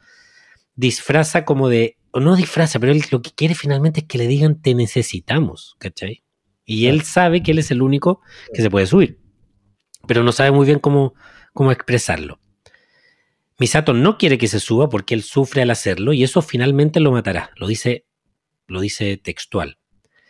disfraza 0.76 1.44
como 1.44 1.68
de, 1.68 1.96
o 2.12 2.20
no 2.20 2.36
disfraza, 2.36 2.78
pero 2.78 2.92
él 2.92 3.02
lo 3.10 3.22
que 3.22 3.32
quiere 3.32 3.54
finalmente 3.54 4.00
es 4.00 4.06
que 4.06 4.18
le 4.18 4.28
digan 4.28 4.60
te 4.60 4.74
necesitamos, 4.74 5.76
¿cachai? 5.78 6.22
Y 6.64 6.86
él 6.86 7.02
sabe 7.02 7.42
que 7.42 7.52
él 7.52 7.58
es 7.58 7.70
el 7.70 7.82
único 7.82 8.20
que 8.52 8.62
se 8.62 8.70
puede 8.70 8.86
subir, 8.86 9.20
pero 10.06 10.22
no 10.22 10.32
sabe 10.32 10.50
muy 10.50 10.66
bien 10.66 10.78
cómo, 10.78 11.14
cómo 11.52 11.72
expresarlo. 11.72 12.40
Misato 13.58 13.94
no 13.94 14.18
quiere 14.18 14.36
que 14.36 14.48
se 14.48 14.60
suba 14.60 14.88
porque 14.88 15.14
él 15.14 15.22
sufre 15.22 15.62
al 15.62 15.70
hacerlo 15.70 16.12
y 16.12 16.22
eso 16.22 16.42
finalmente 16.42 17.00
lo 17.00 17.10
matará, 17.10 17.50
lo 17.56 17.66
dice, 17.66 18.04
lo 18.66 18.80
dice 18.80 19.16
textual. 19.16 19.78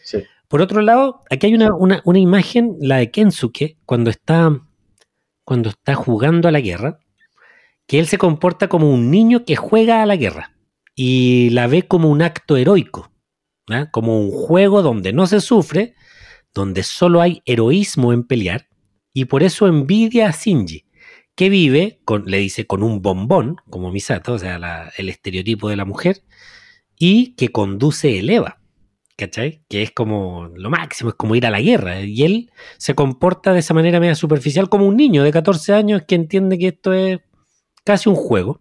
Sí. 0.04 0.22
Por 0.48 0.60
otro 0.62 0.80
lado, 0.80 1.24
aquí 1.28 1.46
hay 1.46 1.54
una, 1.54 2.02
imagen, 2.14 2.76
la 2.80 2.98
de 2.98 3.10
Kensuke, 3.10 3.78
cuando 3.84 4.10
está, 4.10 4.60
cuando 5.44 5.70
está 5.70 5.94
jugando 5.94 6.46
a 6.46 6.52
la 6.52 6.60
guerra, 6.60 7.00
que 7.86 7.98
él 7.98 8.06
se 8.06 8.18
comporta 8.18 8.68
como 8.68 8.90
un 8.90 9.10
niño 9.10 9.44
que 9.44 9.56
juega 9.56 10.02
a 10.02 10.06
la 10.06 10.16
guerra 10.16 10.52
y 10.94 11.50
la 11.50 11.66
ve 11.66 11.82
como 11.82 12.10
un 12.10 12.22
acto 12.22 12.56
heroico, 12.56 13.12
como 13.92 14.20
un 14.20 14.30
juego 14.30 14.82
donde 14.82 15.12
no 15.12 15.26
se 15.26 15.40
sufre, 15.40 15.94
donde 16.54 16.82
solo 16.82 17.20
hay 17.20 17.42
heroísmo 17.44 18.12
en 18.12 18.24
pelear, 18.24 18.68
y 19.12 19.26
por 19.26 19.42
eso 19.42 19.66
envidia 19.66 20.28
a 20.28 20.32
Shinji, 20.32 20.86
que 21.34 21.50
vive, 21.50 22.00
le 22.24 22.38
dice, 22.38 22.66
con 22.66 22.82
un 22.82 23.02
bombón, 23.02 23.56
como 23.68 23.92
Misato, 23.92 24.34
o 24.34 24.38
sea, 24.38 24.90
el 24.96 25.08
estereotipo 25.08 25.68
de 25.68 25.76
la 25.76 25.84
mujer, 25.84 26.22
y 26.98 27.34
que 27.34 27.50
conduce 27.50 28.18
el 28.18 28.30
EVA. 28.30 28.60
¿cachai? 29.16 29.62
Que 29.68 29.82
es 29.82 29.90
como 29.92 30.50
lo 30.54 30.70
máximo, 30.70 31.10
es 31.10 31.16
como 31.16 31.34
ir 31.34 31.46
a 31.46 31.50
la 31.50 31.60
guerra. 31.60 32.00
Y 32.02 32.22
él 32.22 32.50
se 32.78 32.94
comporta 32.94 33.52
de 33.52 33.60
esa 33.60 33.74
manera 33.74 34.00
media 34.00 34.14
superficial 34.14 34.68
como 34.68 34.86
un 34.86 34.96
niño 34.96 35.22
de 35.22 35.32
14 35.32 35.72
años 35.72 36.02
que 36.06 36.14
entiende 36.14 36.58
que 36.58 36.68
esto 36.68 36.92
es 36.92 37.18
casi 37.86 38.08
un 38.08 38.16
juego. 38.16 38.60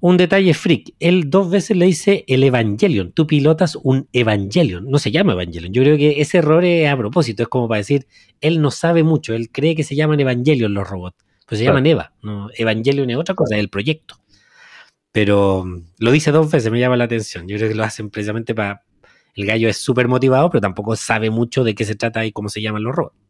Un 0.00 0.18
detalle 0.18 0.52
freak, 0.52 0.94
él 1.00 1.30
dos 1.30 1.50
veces 1.50 1.78
le 1.78 1.86
dice 1.86 2.24
el 2.28 2.44
Evangelion, 2.44 3.12
tú 3.12 3.26
pilotas 3.26 3.76
un 3.76 4.06
Evangelion, 4.12 4.90
no 4.90 4.98
se 4.98 5.10
llama 5.10 5.32
Evangelion, 5.32 5.72
yo 5.72 5.82
creo 5.82 5.96
que 5.96 6.20
ese 6.20 6.38
error 6.38 6.62
es 6.62 6.90
a 6.90 6.96
propósito, 6.98 7.42
es 7.42 7.48
como 7.48 7.68
para 7.68 7.78
decir, 7.78 8.06
él 8.42 8.60
no 8.60 8.70
sabe 8.70 9.02
mucho, 9.02 9.32
él 9.32 9.48
cree 9.50 9.74
que 9.74 9.82
se 9.82 9.96
llaman 9.96 10.20
Evangelion 10.20 10.74
los 10.74 10.86
robots, 10.86 11.16
pues 11.46 11.58
se 11.58 11.64
llaman 11.64 11.86
Eva, 11.86 12.12
no, 12.22 12.50
Evangelion 12.54 13.08
es 13.08 13.16
otra 13.16 13.34
cosa, 13.34 13.54
es 13.54 13.60
el 13.60 13.70
proyecto. 13.70 14.16
Pero 15.10 15.64
mm, 15.64 15.84
lo 16.00 16.10
dice 16.10 16.32
dos 16.32 16.50
veces, 16.50 16.70
me 16.70 16.80
llama 16.80 16.98
la 16.98 17.04
atención, 17.04 17.48
yo 17.48 17.56
creo 17.56 17.70
que 17.70 17.74
lo 17.74 17.84
hacen 17.84 18.10
precisamente 18.10 18.54
para 18.54 18.82
el 19.36 19.46
gallo 19.46 19.70
es 19.70 19.78
súper 19.78 20.08
motivado, 20.08 20.50
pero 20.50 20.60
tampoco 20.60 20.96
sabe 20.96 21.30
mucho 21.30 21.64
de 21.64 21.74
qué 21.74 21.86
se 21.86 21.94
trata 21.94 22.26
y 22.26 22.32
cómo 22.32 22.50
se 22.50 22.60
llaman 22.60 22.82
los 22.82 22.94
robots. 22.94 23.23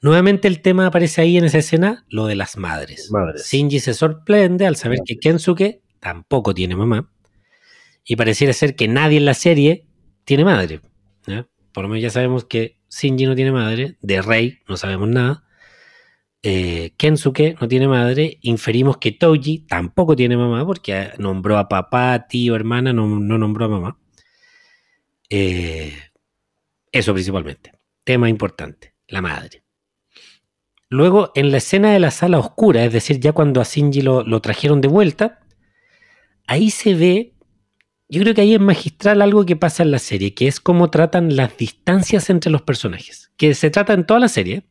Nuevamente 0.00 0.46
el 0.46 0.60
tema 0.60 0.86
aparece 0.86 1.22
ahí 1.22 1.36
en 1.36 1.44
esa 1.44 1.58
escena, 1.58 2.04
lo 2.08 2.26
de 2.26 2.36
las 2.36 2.56
madres. 2.56 3.10
Shinji 3.44 3.80
se 3.80 3.94
sorprende 3.94 4.66
al 4.66 4.76
saber 4.76 5.00
que 5.04 5.18
Kensuke 5.18 5.82
tampoco 6.00 6.54
tiene 6.54 6.76
mamá. 6.76 7.10
Y 8.04 8.16
pareciera 8.16 8.52
ser 8.52 8.76
que 8.76 8.88
nadie 8.88 9.18
en 9.18 9.24
la 9.24 9.34
serie 9.34 9.86
tiene 10.24 10.44
madre. 10.44 10.80
Por 11.72 11.82
lo 11.82 11.88
menos 11.88 12.02
ya 12.02 12.10
sabemos 12.10 12.44
que 12.44 12.78
Shinji 12.90 13.26
no 13.26 13.34
tiene 13.34 13.52
madre, 13.52 13.96
de 14.00 14.22
Rey 14.22 14.60
no 14.68 14.76
sabemos 14.76 15.08
nada. 15.08 15.44
Eh, 16.42 16.92
Kensuke 16.96 17.56
no 17.60 17.66
tiene 17.66 17.88
madre, 17.88 18.38
inferimos 18.42 18.98
que 18.98 19.12
Toji 19.12 19.66
tampoco 19.66 20.14
tiene 20.14 20.36
mamá 20.36 20.64
porque 20.64 21.10
nombró 21.18 21.58
a 21.58 21.68
papá, 21.68 22.26
tío, 22.28 22.54
hermana, 22.54 22.92
no 22.92 23.06
nombró 23.18 23.64
a 23.64 23.68
mamá. 23.68 23.98
Eh, 25.28 25.92
eso 26.92 27.12
principalmente. 27.12 27.72
Tema 28.04 28.28
importante, 28.28 28.94
la 29.08 29.20
madre. 29.20 29.65
Luego, 30.88 31.32
en 31.34 31.50
la 31.50 31.56
escena 31.56 31.92
de 31.92 31.98
la 31.98 32.10
sala 32.10 32.38
oscura, 32.38 32.84
es 32.84 32.92
decir, 32.92 33.18
ya 33.18 33.32
cuando 33.32 33.60
a 33.60 33.64
Shinji 33.64 34.02
lo, 34.02 34.40
trajeron 34.40 34.80
de 34.80 34.88
vuelta, 34.88 35.40
ahí 36.46 36.70
se 36.70 36.94
ve, 36.94 37.34
yo 38.08 38.22
creo 38.22 38.34
que 38.34 38.42
ahí 38.42 38.54
es 38.54 38.60
magistral 38.60 39.20
algo 39.20 39.44
que 39.44 39.56
pasa 39.56 39.82
en 39.82 39.90
la 39.90 39.98
serie, 39.98 40.34
que 40.34 40.46
es 40.46 40.60
cómo 40.60 40.90
tratan 40.90 41.34
las 41.34 41.56
distancias 41.56 42.30
entre 42.30 42.52
los 42.52 42.62
personajes, 42.62 43.32
que 43.36 43.54
se 43.54 43.70
trata 43.70 43.94
en 43.94 44.06
toda 44.06 44.20
la 44.20 44.28
serie, 44.28 44.62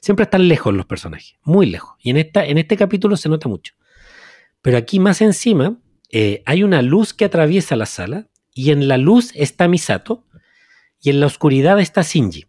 siempre 0.00 0.24
están 0.24 0.46
lejos 0.46 0.72
los 0.72 0.86
personajes, 0.86 1.34
muy 1.42 1.66
lejos, 1.66 1.96
y 2.00 2.10
en, 2.10 2.18
esta, 2.18 2.46
en 2.46 2.58
este 2.58 2.76
capítulo 2.76 3.16
se 3.16 3.28
nota 3.28 3.48
mucho. 3.48 3.74
Pero 4.62 4.78
aquí 4.78 5.00
más 5.00 5.20
encima 5.20 5.76
eh, 6.10 6.42
hay 6.46 6.62
una 6.62 6.82
luz 6.82 7.14
que 7.14 7.24
atraviesa 7.24 7.74
la 7.74 7.86
sala, 7.86 8.28
y 8.54 8.70
en 8.70 8.86
la 8.86 8.96
luz 8.96 9.32
está 9.34 9.66
Misato, 9.66 10.24
y 11.00 11.10
en 11.10 11.18
la 11.18 11.26
oscuridad 11.26 11.80
está 11.80 12.02
Shinji. 12.02 12.46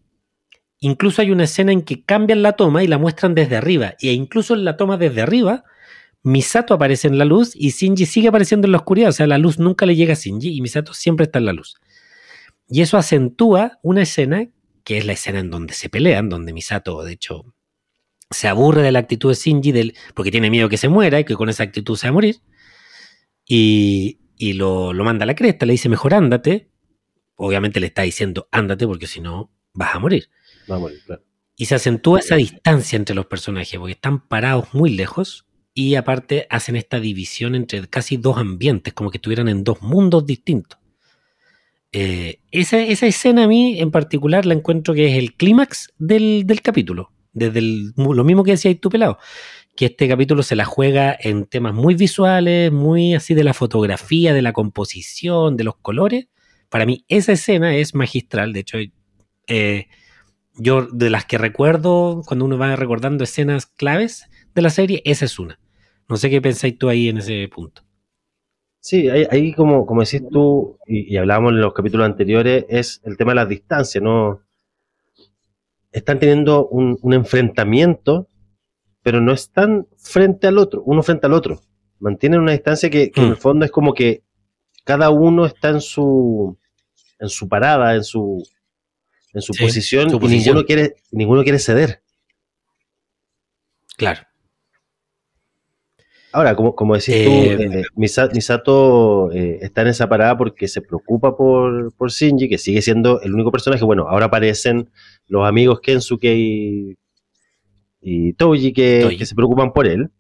Incluso 0.85 1.23
hay 1.23 1.31
una 1.31 1.45
escena 1.45 1.71
en 1.71 1.81
que 1.81 2.03
cambian 2.03 2.43
la 2.43 2.51
toma 2.51 2.83
y 2.83 2.87
la 2.87 2.99
muestran 2.99 3.33
desde 3.33 3.55
arriba. 3.55 3.95
E 3.99 4.13
incluso 4.13 4.53
en 4.53 4.63
la 4.65 4.77
toma 4.77 4.97
desde 4.97 5.23
arriba, 5.23 5.63
Misato 6.21 6.75
aparece 6.75 7.07
en 7.07 7.17
la 7.17 7.25
luz 7.25 7.55
y 7.55 7.71
Shinji 7.71 8.05
sigue 8.05 8.27
apareciendo 8.27 8.67
en 8.67 8.71
la 8.71 8.77
oscuridad. 8.77 9.09
O 9.09 9.11
sea, 9.11 9.25
la 9.25 9.39
luz 9.39 9.57
nunca 9.57 9.87
le 9.87 9.95
llega 9.95 10.13
a 10.13 10.15
Shinji 10.15 10.55
y 10.55 10.61
Misato 10.61 10.93
siempre 10.93 11.23
está 11.23 11.39
en 11.39 11.45
la 11.45 11.53
luz. 11.53 11.73
Y 12.69 12.83
eso 12.83 12.97
acentúa 12.97 13.79
una 13.81 14.03
escena 14.03 14.47
que 14.83 14.99
es 14.99 15.07
la 15.07 15.13
escena 15.13 15.39
en 15.39 15.49
donde 15.49 15.73
se 15.73 15.89
pelean, 15.89 16.29
donde 16.29 16.53
Misato, 16.53 17.03
de 17.03 17.13
hecho, 17.13 17.55
se 18.29 18.47
aburre 18.47 18.83
de 18.83 18.91
la 18.91 18.99
actitud 18.99 19.29
de 19.29 19.35
Shinji 19.35 19.71
del, 19.71 19.95
porque 20.13 20.29
tiene 20.29 20.51
miedo 20.51 20.69
que 20.69 20.77
se 20.77 20.87
muera 20.87 21.19
y 21.19 21.23
que 21.23 21.33
con 21.33 21.49
esa 21.49 21.63
actitud 21.63 21.97
se 21.97 22.05
va 22.05 22.09
a 22.09 22.13
morir. 22.13 22.41
Y, 23.47 24.19
lo, 24.53 24.93
lo, 24.93 25.03
manda 25.03 25.23
a 25.23 25.25
la 25.25 25.33
cresta, 25.33 25.65
le 25.65 25.71
dice, 25.71 25.89
mejor 25.89 26.13
ándate. 26.13 26.69
Obviamente 27.37 27.79
le 27.79 27.87
está 27.87 28.03
diciendo, 28.03 28.47
ándate 28.51 28.85
porque 28.85 29.07
si 29.07 29.19
no 29.19 29.51
vas 29.73 29.95
a 29.95 29.99
morir. 29.99 30.29
Y 31.57 31.65
se 31.65 31.75
acentúa 31.75 32.19
esa 32.19 32.35
distancia 32.35 32.97
entre 32.97 33.15
los 33.15 33.27
personajes, 33.27 33.79
porque 33.79 33.93
están 33.93 34.27
parados 34.27 34.73
muy 34.73 34.89
lejos 34.89 35.45
y 35.73 35.95
aparte 35.95 36.47
hacen 36.49 36.75
esta 36.75 36.99
división 36.99 37.53
entre 37.53 37.87
casi 37.87 38.17
dos 38.17 38.37
ambientes, 38.37 38.93
como 38.93 39.11
que 39.11 39.17
estuvieran 39.17 39.49
en 39.49 39.63
dos 39.63 39.81
mundos 39.81 40.25
distintos. 40.25 40.79
Eh, 41.91 42.39
esa, 42.51 42.81
escena 42.81 43.43
a 43.43 43.47
mí 43.47 43.79
en 43.79 43.89
particular 43.89 44.45
la 44.45 44.53
encuentro 44.53 44.93
que 44.93 45.07
es 45.07 45.17
el 45.17 45.33
clímax 45.35 45.93
del, 45.97 46.45
capítulo, 46.61 47.11
desde 47.31 47.61
lo 47.61 48.23
mismo 48.23 48.43
que 48.43 48.51
decía 48.51 48.77
tú 48.79 48.89
pelado, 48.89 49.17
que 49.77 49.85
este 49.85 50.07
capítulo 50.07 50.43
se 50.43 50.55
la 50.55 50.65
juega 50.65 51.15
en 51.17 51.45
temas 51.45 51.73
muy 51.73 51.95
visuales, 51.95 52.71
muy 52.71 53.13
así 53.13 53.33
de 53.33 53.43
la 53.43 53.53
fotografía, 53.53 54.33
de 54.33 54.41
la 54.41 54.53
composición, 54.53 55.55
de 55.55 55.63
los 55.63 55.77
colores. 55.77 56.27
Para 56.69 56.85
mí 56.85 57.05
esa 57.07 57.33
escena 57.33 57.75
es 57.75 57.95
magistral, 57.95 58.51
de 58.51 58.59
hecho 58.59 58.77
eh, 59.47 59.87
yo 60.57 60.87
de 60.87 61.09
las 61.09 61.25
que 61.25 61.37
recuerdo, 61.37 62.21
cuando 62.25 62.45
uno 62.45 62.57
va 62.57 62.75
recordando 62.75 63.23
escenas 63.23 63.65
claves 63.65 64.29
de 64.53 64.61
la 64.61 64.69
serie, 64.69 65.01
esa 65.05 65.25
es 65.25 65.39
una. 65.39 65.59
No 66.07 66.17
sé 66.17 66.29
qué 66.29 66.41
pensáis 66.41 66.77
tú 66.77 66.89
ahí 66.89 67.09
en 67.09 67.17
ese 67.17 67.47
punto. 67.53 67.81
Sí, 68.79 69.09
ahí, 69.09 69.51
como, 69.53 69.85
como 69.87 70.01
decís 70.01 70.21
tú, 70.29 70.77
y, 70.85 71.17
hablábamos 71.17 71.53
en 71.53 71.61
los 71.61 71.73
capítulos 71.73 72.05
anteriores, 72.05 72.65
es 72.69 73.01
el 73.03 73.17
tema 73.17 73.31
de 73.31 73.35
las 73.37 73.49
distancias, 73.49 74.03
¿no? 74.03 74.41
Están 75.91 76.19
teniendo 76.19 76.67
un, 76.67 77.13
enfrentamiento, 77.13 78.27
pero 79.01 79.21
no 79.21 79.33
están 79.33 79.87
frente 79.97 80.45
al 80.45 80.59
otro, 80.59 80.83
uno 80.85 81.01
frente 81.01 81.25
al 81.25 81.33
otro. 81.33 81.61
Mantienen 81.99 82.41
una 82.41 82.51
distancia 82.51 82.91
que, 82.91 83.11
en 83.15 83.23
el 83.23 83.31
mm. 83.31 83.37
fondo 83.37 83.65
es 83.65 83.71
como 83.71 83.93
que 83.95 84.21
cada 84.83 85.09
uno 85.09 85.47
está 85.47 85.69
en 85.69 85.81
su, 85.81 86.59
en 87.17 87.29
su 87.29 87.49
parada, 87.49 87.95
en 87.95 88.03
su, 88.03 88.43
en 89.35 89.41
su, 89.41 89.53
posición, 89.53 90.09
y 90.09 90.27
Ninguno, 90.27 90.65
quiere, 90.65 90.95
ninguno 91.11 91.43
quiere 91.43 91.59
ceder. 91.59 92.01
Claro. 93.97 94.21
Ahora, 96.31 96.55
como, 96.55 96.75
como 96.75 96.95
decís 96.95 97.23
tú, 97.23 97.31
eh, 97.31 97.81
eh, 97.81 97.83
Misato 97.95 99.31
eh, 99.31 99.59
está 99.61 99.81
en 99.81 99.87
esa 99.87 100.09
parada 100.09 100.37
porque 100.37 100.67
se 100.67 100.81
preocupa 100.81 101.35
por, 101.35 101.93
por, 101.95 102.11
Shinji, 102.11 102.49
que 102.49 102.57
sigue 102.57 102.81
siendo 102.81 103.21
el 103.21 103.33
único 103.33 103.51
personaje. 103.51 103.83
Bueno, 103.85 104.07
ahora 104.09 104.25
aparecen 104.25 104.89
los 105.27 105.47
amigos 105.47 105.79
Kensuke 105.81 106.33
y, 106.35 106.97
y 108.01 108.33
Toji 108.33 108.73
que, 108.73 109.15
que 109.17 109.25
se 109.25 109.35
preocupan 109.35 109.71
por 109.71 109.87
él. 109.87 110.11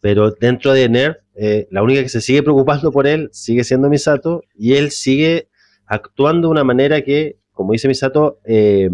Pero 0.00 0.30
dentro 0.30 0.72
de 0.72 0.88
Ner, 0.88 1.22
la 1.70 1.82
única 1.82 2.02
que 2.02 2.08
se 2.08 2.20
sigue 2.20 2.42
preocupando 2.44 2.92
por 2.92 3.08
él 3.08 3.28
sigue 3.32 3.64
siendo 3.64 3.88
Misato 3.88 4.42
y 4.54 4.74
él 4.74 4.92
sigue 4.92 5.48
actuando 5.86 6.48
de 6.48 6.52
una 6.52 6.64
manera 6.64 7.02
que 7.02 7.36
como 7.56 7.72
dice 7.72 7.88
Misato, 7.88 8.38
eh, 8.44 8.90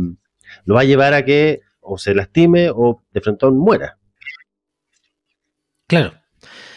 lo 0.64 0.76
va 0.76 0.82
a 0.82 0.84
llevar 0.84 1.12
a 1.12 1.24
que 1.24 1.60
o 1.80 1.98
se 1.98 2.14
lastime 2.14 2.70
o 2.70 3.02
de 3.12 3.20
frente 3.20 3.44
muera. 3.50 3.98
Claro, 5.88 6.14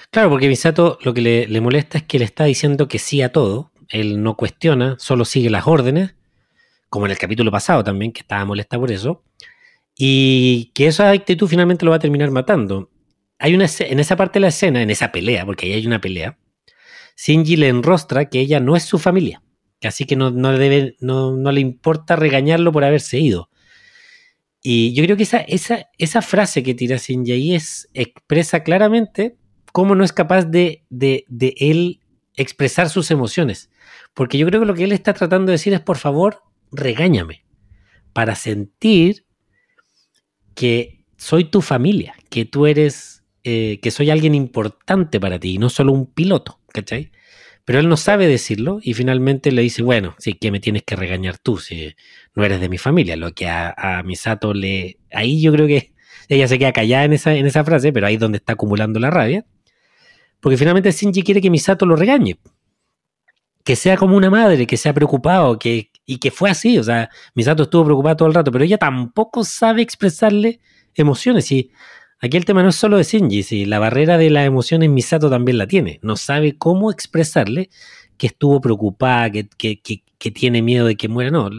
claro, 0.10 0.30
porque 0.32 0.50
Misato 0.50 0.98
lo 1.04 1.14
que 1.14 1.22
le, 1.22 1.62
molesta 1.62 2.00
es 2.00 2.04
que 2.04 2.20
le 2.20 2.26
está 2.26 2.46
diciendo 2.46 2.88
que 2.88 3.00
sí 3.00 3.22
a 3.22 3.32
todo, 3.32 3.72
él 3.88 4.22
no 4.24 4.36
cuestiona, 4.36 4.96
solo 4.98 5.24
sigue 5.26 5.50
las 5.50 5.68
órdenes, 5.68 6.16
como 6.90 7.06
en 7.06 7.12
el 7.12 7.20
capítulo 7.20 7.52
pasado 7.52 7.84
también, 7.84 8.12
que 8.12 8.22
estaba 8.22 8.44
molesta 8.46 8.80
por 8.80 8.92
eso, 8.92 9.24
y 9.96 10.72
que 10.74 10.88
esa 10.88 11.12
actitud 11.12 11.48
finalmente 11.48 11.86
lo 11.86 11.92
va 11.92 11.98
a 11.98 12.00
terminar 12.00 12.32
matando. 12.32 12.90
Hay 13.38 13.54
una 13.54 13.68
en 13.80 14.00
esa 14.00 14.16
parte 14.16 14.40
de 14.40 14.42
la 14.42 14.48
escena, 14.48 14.82
en 14.82 14.90
esa 14.90 15.12
pelea, 15.12 15.46
porque 15.46 15.68
ahí 15.68 15.74
hay 15.74 15.86
una 15.86 16.02
pelea, 16.02 16.40
Shinji 17.16 17.58
le 17.58 17.70
enrostra 17.70 18.26
que 18.26 18.40
ella 18.40 18.60
no 18.60 18.76
es 18.76 18.84
su 18.84 18.98
familia 18.98 19.45
así 19.88 20.06
que 20.06 20.16
no, 20.16 20.32
debe, 20.32 20.96
no, 21.00 21.52
le 21.52 21.62
importa 21.62 22.16
regañarlo 22.16 22.72
por 22.72 22.84
haberse 22.84 23.20
ido. 23.20 23.50
Y 24.62 24.94
yo 24.94 25.04
creo 25.04 25.16
que 25.16 25.24
esa, 25.24 25.40
esa, 25.40 25.90
esa 25.98 26.22
frase 26.22 26.64
que 26.64 26.74
tira 26.74 26.98
Shinji 26.98 27.54
es, 27.54 27.90
expresa 27.94 28.64
claramente 28.64 29.38
cómo 29.72 29.94
no 29.94 30.04
es 30.04 30.14
capaz 30.14 30.46
de, 30.46 30.84
de, 30.90 31.26
él 31.58 32.00
expresar 32.36 32.90
sus 32.90 33.12
emociones. 33.12 33.70
Porque 34.14 34.38
yo 34.38 34.48
creo 34.48 34.62
que 34.62 34.66
lo 34.66 34.74
que 34.74 34.86
él 34.86 34.92
está 34.92 35.14
tratando 35.14 35.48
de 35.48 35.54
decir 35.54 35.74
es, 35.74 35.82
por 35.82 35.98
favor, 35.98 36.42
regáñame. 36.72 37.46
Para 38.14 38.36
sentir 38.36 39.26
que 40.56 41.06
soy 41.18 41.46
tu 41.46 41.62
familia, 41.62 42.16
que 42.30 42.46
tú 42.46 42.66
eres, 42.66 43.24
eh, 43.44 43.80
que 43.82 43.92
soy 43.92 44.10
alguien 44.10 44.34
importante 44.34 45.20
para 45.20 45.40
ti 45.40 45.56
y 45.56 45.58
no 45.58 45.70
solo 45.70 45.92
un 45.92 46.06
piloto, 46.08 46.60
¿cachai? 46.74 47.12
Pero 47.66 47.80
él 47.80 47.90
no 47.90 47.98
sabe 47.98 48.28
decirlo 48.28 48.80
y 48.82 48.94
finalmente 48.94 49.52
le 49.52 49.64
dice, 49.64 49.82
bueno, 49.82 50.16
sí 50.20 50.34
que 50.34 50.52
me 50.52 50.60
tienes 50.60 50.84
que 50.84 50.96
regañar 50.96 51.40
tú 51.40 51.58
si 51.58 51.96
no 52.36 52.46
eres 52.46 52.62
de 52.62 52.70
mi 52.70 52.78
familia. 52.78 53.16
Lo 53.18 53.34
que 53.34 53.48
a, 53.48 54.04
Misato 54.06 54.54
le... 54.54 55.00
Ahí 55.12 55.42
yo 55.42 55.52
creo 55.52 55.66
que 55.66 55.92
ella 56.30 56.48
se 56.48 56.60
queda 56.60 56.72
callada 56.72 57.06
en 57.06 57.14
esa, 57.14 57.34
en 57.34 57.48
esa 57.48 57.64
frase, 57.64 57.92
pero 57.92 58.06
ahí 58.06 58.14
es 58.14 58.20
donde 58.20 58.38
está 58.38 58.54
acumulando 58.54 59.00
la 59.00 59.10
rabia. 59.10 59.46
Porque 60.40 60.58
finalmente 60.58 60.92
Shinji 60.92 61.24
quiere 61.24 61.42
que 61.42 61.50
Misato 61.50 61.88
lo 61.88 61.96
regañe. 61.96 62.38
Que 63.64 63.76
sea 63.76 63.98
como 63.98 64.16
una 64.16 64.30
madre, 64.30 64.68
que 64.68 64.78
sea 64.78 64.94
preocupado, 64.94 65.58
que, 65.58 65.90
y 66.06 66.20
que 66.20 66.30
fue 66.30 66.52
así. 66.52 66.78
O 66.78 66.84
sea, 66.84 67.10
Misato 67.34 67.64
estuvo 67.64 67.86
preocupado 67.86 68.16
todo 68.16 68.28
el 68.28 68.36
rato, 68.36 68.52
pero 68.52 68.64
ella 68.64 68.78
tampoco 68.78 69.44
sabe 69.44 69.82
expresarle 69.82 70.60
emociones. 70.94 71.52
Y 71.52 71.72
Aquí 72.22 72.38
el 72.38 72.46
tema 72.46 72.64
no 72.64 72.70
es 72.70 72.76
solo 72.76 72.98
de 72.98 73.04
Shinji, 73.04 73.44
si 73.44 73.66
la 73.66 73.80
barrera 73.80 74.18
de 74.18 74.30
las 74.30 74.48
emociones 74.48 74.90
Misato 74.90 75.30
también 75.30 75.58
la 75.58 75.68
tiene. 75.68 76.00
No 76.02 76.16
sabe 76.16 76.58
cómo 76.58 76.92
expresarle 76.92 77.70
que 78.18 78.28
estuvo 78.28 78.62
preocupada, 78.62 79.30
que, 79.32 80.02
tiene 80.34 80.62
miedo 80.62 80.88
de 80.88 80.96
que 80.96 81.08
muera. 81.08 81.30
No, 81.30 81.50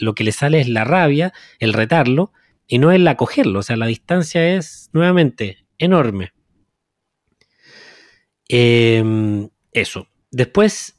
lo 0.00 0.14
que 0.14 0.24
le 0.24 0.32
sale 0.32 0.60
es 0.60 0.68
la 0.68 0.84
rabia, 0.84 1.32
el 1.58 1.72
retarlo, 1.72 2.32
y 2.66 2.78
no 2.78 2.90
el 2.90 3.06
acogerlo. 3.06 3.60
O 3.60 3.62
sea, 3.62 3.76
la 3.76 3.86
distancia 3.86 4.56
es 4.56 4.90
nuevamente 4.92 5.64
enorme. 5.78 6.32
Em, 8.48 9.48
eso. 9.72 10.08
Después, 10.30 10.96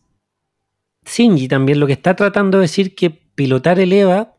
Shinji 1.05 1.47
también 1.47 1.79
lo 1.79 1.87
que 1.87 1.93
está 1.93 2.15
tratando 2.15 2.57
de 2.57 2.63
decir 2.63 2.95
que 2.95 3.09
pilotar 3.09 3.79
el 3.79 3.93
EVA 3.93 4.35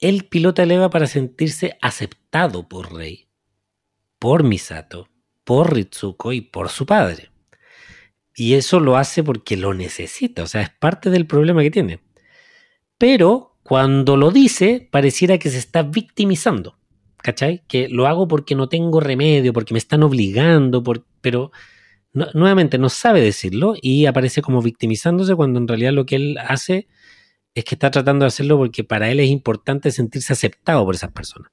él 0.00 0.26
pilota 0.28 0.62
el 0.62 0.72
EVA 0.72 0.90
para 0.90 1.06
sentirse 1.06 1.78
aceptado 1.80 2.68
por 2.68 2.92
Rey, 2.94 3.28
por 4.18 4.42
Misato, 4.42 5.08
por 5.44 5.74
Ritsuko 5.74 6.32
y 6.32 6.40
por 6.40 6.68
su 6.68 6.86
padre. 6.86 7.30
Y 8.34 8.54
eso 8.54 8.80
lo 8.80 8.96
hace 8.96 9.22
porque 9.22 9.56
lo 9.56 9.72
necesita, 9.72 10.42
o 10.42 10.46
sea, 10.46 10.60
es 10.60 10.70
parte 10.70 11.08
del 11.08 11.26
problema 11.26 11.62
que 11.62 11.70
tiene. 11.70 12.00
Pero 12.98 13.56
cuando 13.62 14.16
lo 14.16 14.30
dice, 14.30 14.88
pareciera 14.90 15.38
que 15.38 15.50
se 15.50 15.58
está 15.58 15.82
victimizando. 15.82 16.76
¿Cachai? 17.18 17.64
Que 17.66 17.88
lo 17.88 18.06
hago 18.06 18.28
porque 18.28 18.54
no 18.54 18.68
tengo 18.68 19.00
remedio, 19.00 19.52
porque 19.52 19.74
me 19.74 19.78
están 19.78 20.04
obligando, 20.04 20.84
pero 21.20 21.50
nuevamente 22.12 22.78
no 22.78 22.88
sabe 22.88 23.20
decirlo 23.20 23.74
y 23.80 24.06
aparece 24.06 24.42
como 24.42 24.62
victimizándose 24.62 25.34
cuando 25.34 25.58
en 25.58 25.68
realidad 25.68 25.92
lo 25.92 26.06
que 26.06 26.16
él 26.16 26.38
hace 26.38 26.86
es 27.56 27.64
que 27.64 27.74
está 27.74 27.90
tratando 27.90 28.24
de 28.24 28.28
hacerlo 28.28 28.58
porque 28.58 28.84
para 28.84 29.10
él 29.10 29.18
es 29.18 29.30
importante 29.30 29.90
sentirse 29.90 30.34
aceptado 30.34 30.84
por 30.84 30.94
esas 30.94 31.10
personas. 31.10 31.50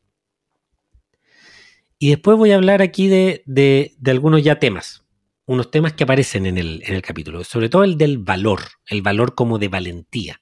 Y 1.98 2.10
después 2.10 2.38
voy 2.38 2.52
a 2.52 2.56
hablar 2.56 2.82
aquí 2.82 3.08
de, 3.08 3.96
algunos 4.06 4.44
ya 4.44 4.60
temas, 4.60 5.06
unos 5.46 5.72
temas 5.72 5.94
que 5.94 6.04
aparecen 6.04 6.46
en 6.46 6.58
el, 6.58 6.84
en 6.86 6.96
el, 6.96 7.02
capítulo, 7.02 7.46
sobre 7.46 7.70
todo 7.70 7.86
el 7.86 7.98
del 7.98 8.18
valor, 8.18 8.60
el 8.88 9.02
valor 9.02 9.34
como 9.34 9.60
de 9.60 9.70
valentía, 9.70 10.42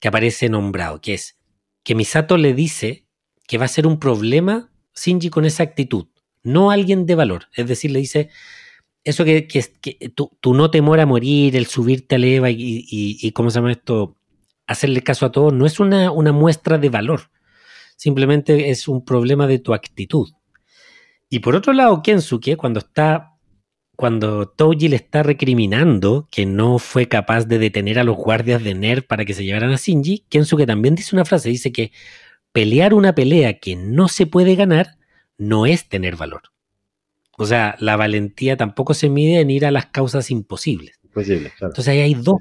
que 0.00 0.08
aparece 0.08 0.48
nombrado, 0.48 1.02
que 1.02 1.14
es 1.14 1.38
que 1.84 1.94
Misato 1.94 2.38
le 2.38 2.54
dice 2.54 3.06
que 3.46 3.58
va 3.58 3.66
a 3.66 3.68
ser 3.68 3.86
un 3.86 4.00
problema 4.00 4.72
Shinji 4.94 5.28
con 5.28 5.44
esa 5.44 5.64
actitud, 5.64 6.06
no 6.42 6.70
alguien 6.70 7.04
de 7.04 7.14
valor. 7.14 7.48
Es 7.54 7.66
decir, 7.66 7.90
le 7.90 7.98
dice, 7.98 8.30
eso 9.04 9.26
que, 9.26 9.46
que, 9.46 9.62
que 9.82 10.08
tu, 10.08 10.30
tu, 10.40 10.54
no 10.54 10.70
temor 10.70 10.98
a 10.98 11.04
morir, 11.04 11.56
el 11.56 11.66
subirte 11.66 12.14
a 12.14 12.18
leva 12.18 12.48
y, 12.48 12.56
y, 12.58 13.18
y, 13.20 13.32
¿cómo 13.32 13.50
se 13.50 13.56
llama 13.56 13.72
esto? 13.72 14.16
Hacerle 14.66 15.02
caso 15.02 15.26
a 15.26 15.32
todos, 15.32 15.52
no 15.52 15.66
es 15.66 15.80
una, 15.80 16.10
una 16.10 16.32
muestra 16.32 16.78
de 16.78 16.88
valor. 16.88 17.30
Simplemente 17.96 18.70
es 18.70 18.88
un 18.88 19.04
problema 19.04 19.46
de 19.46 19.58
tu 19.58 19.74
actitud. 19.74 20.30
Y 21.28 21.38
por 21.40 21.56
otro 21.56 21.72
lado, 21.72 22.02
Kensuke, 22.02 22.56
cuando 22.56 22.80
está 22.80 23.32
cuando 23.96 24.48
Touji 24.48 24.88
le 24.88 24.96
está 24.96 25.22
recriminando 25.22 26.28
que 26.30 26.46
no 26.46 26.78
fue 26.78 27.08
capaz 27.08 27.44
de 27.44 27.58
detener 27.58 27.98
a 27.98 28.04
los 28.04 28.16
guardias 28.16 28.64
de 28.64 28.74
Ner 28.74 29.06
para 29.06 29.24
que 29.24 29.34
se 29.34 29.44
llevaran 29.44 29.70
a 29.70 29.76
Shinji, 29.76 30.24
Kensuke 30.28 30.66
también 30.66 30.94
dice 30.94 31.14
una 31.14 31.24
frase, 31.24 31.50
dice 31.50 31.72
que 31.72 31.92
pelear 32.52 32.94
una 32.94 33.14
pelea 33.14 33.58
que 33.58 33.76
no 33.76 34.08
se 34.08 34.26
puede 34.26 34.56
ganar 34.56 34.96
no 35.38 35.66
es 35.66 35.88
tener 35.88 36.16
valor. 36.16 36.42
O 37.38 37.46
sea, 37.46 37.76
la 37.78 37.96
valentía 37.96 38.56
tampoco 38.56 38.94
se 38.94 39.08
mide 39.08 39.40
en 39.40 39.50
ir 39.50 39.66
a 39.66 39.70
las 39.70 39.86
causas 39.86 40.30
imposibles. 40.30 40.98
Posible, 41.12 41.52
claro. 41.56 41.72
Entonces 41.72 41.88
ahí 41.88 42.00
hay 42.00 42.14
dos, 42.14 42.36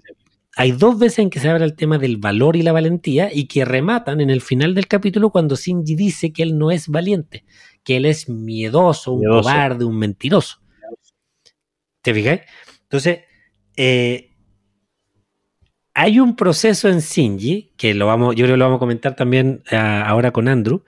hay 0.55 0.71
dos 0.73 0.99
veces 0.99 1.19
en 1.19 1.29
que 1.29 1.39
se 1.39 1.49
habla 1.49 1.65
el 1.65 1.75
tema 1.75 1.97
del 1.97 2.17
valor 2.17 2.55
y 2.55 2.61
la 2.61 2.71
valentía 2.71 3.29
y 3.33 3.45
que 3.45 3.63
rematan 3.63 4.19
en 4.19 4.29
el 4.29 4.41
final 4.41 4.75
del 4.75 4.87
capítulo 4.87 5.29
cuando 5.29 5.55
Shinji 5.55 5.95
dice 5.95 6.33
que 6.33 6.43
él 6.43 6.57
no 6.57 6.71
es 6.71 6.89
valiente, 6.89 7.45
que 7.83 7.97
él 7.97 8.05
es 8.05 8.27
miedoso, 8.27 9.13
un 9.13 9.21
miedoso. 9.21 9.41
cobarde, 9.41 9.85
un 9.85 9.97
mentiroso. 9.97 10.59
¿Te 12.01 12.13
fijáis? 12.13 12.41
Entonces, 12.83 13.19
eh, 13.77 14.31
hay 15.93 16.19
un 16.19 16.35
proceso 16.35 16.89
en 16.89 16.99
Shinji, 16.99 17.73
que 17.77 17.93
lo 17.93 18.07
vamos, 18.07 18.35
yo 18.35 18.43
creo 18.43 18.55
que 18.55 18.57
lo 18.57 18.65
vamos 18.65 18.77
a 18.77 18.79
comentar 18.79 19.15
también 19.15 19.63
uh, 19.71 19.75
ahora 20.05 20.31
con 20.31 20.47
Andrew, 20.47 20.83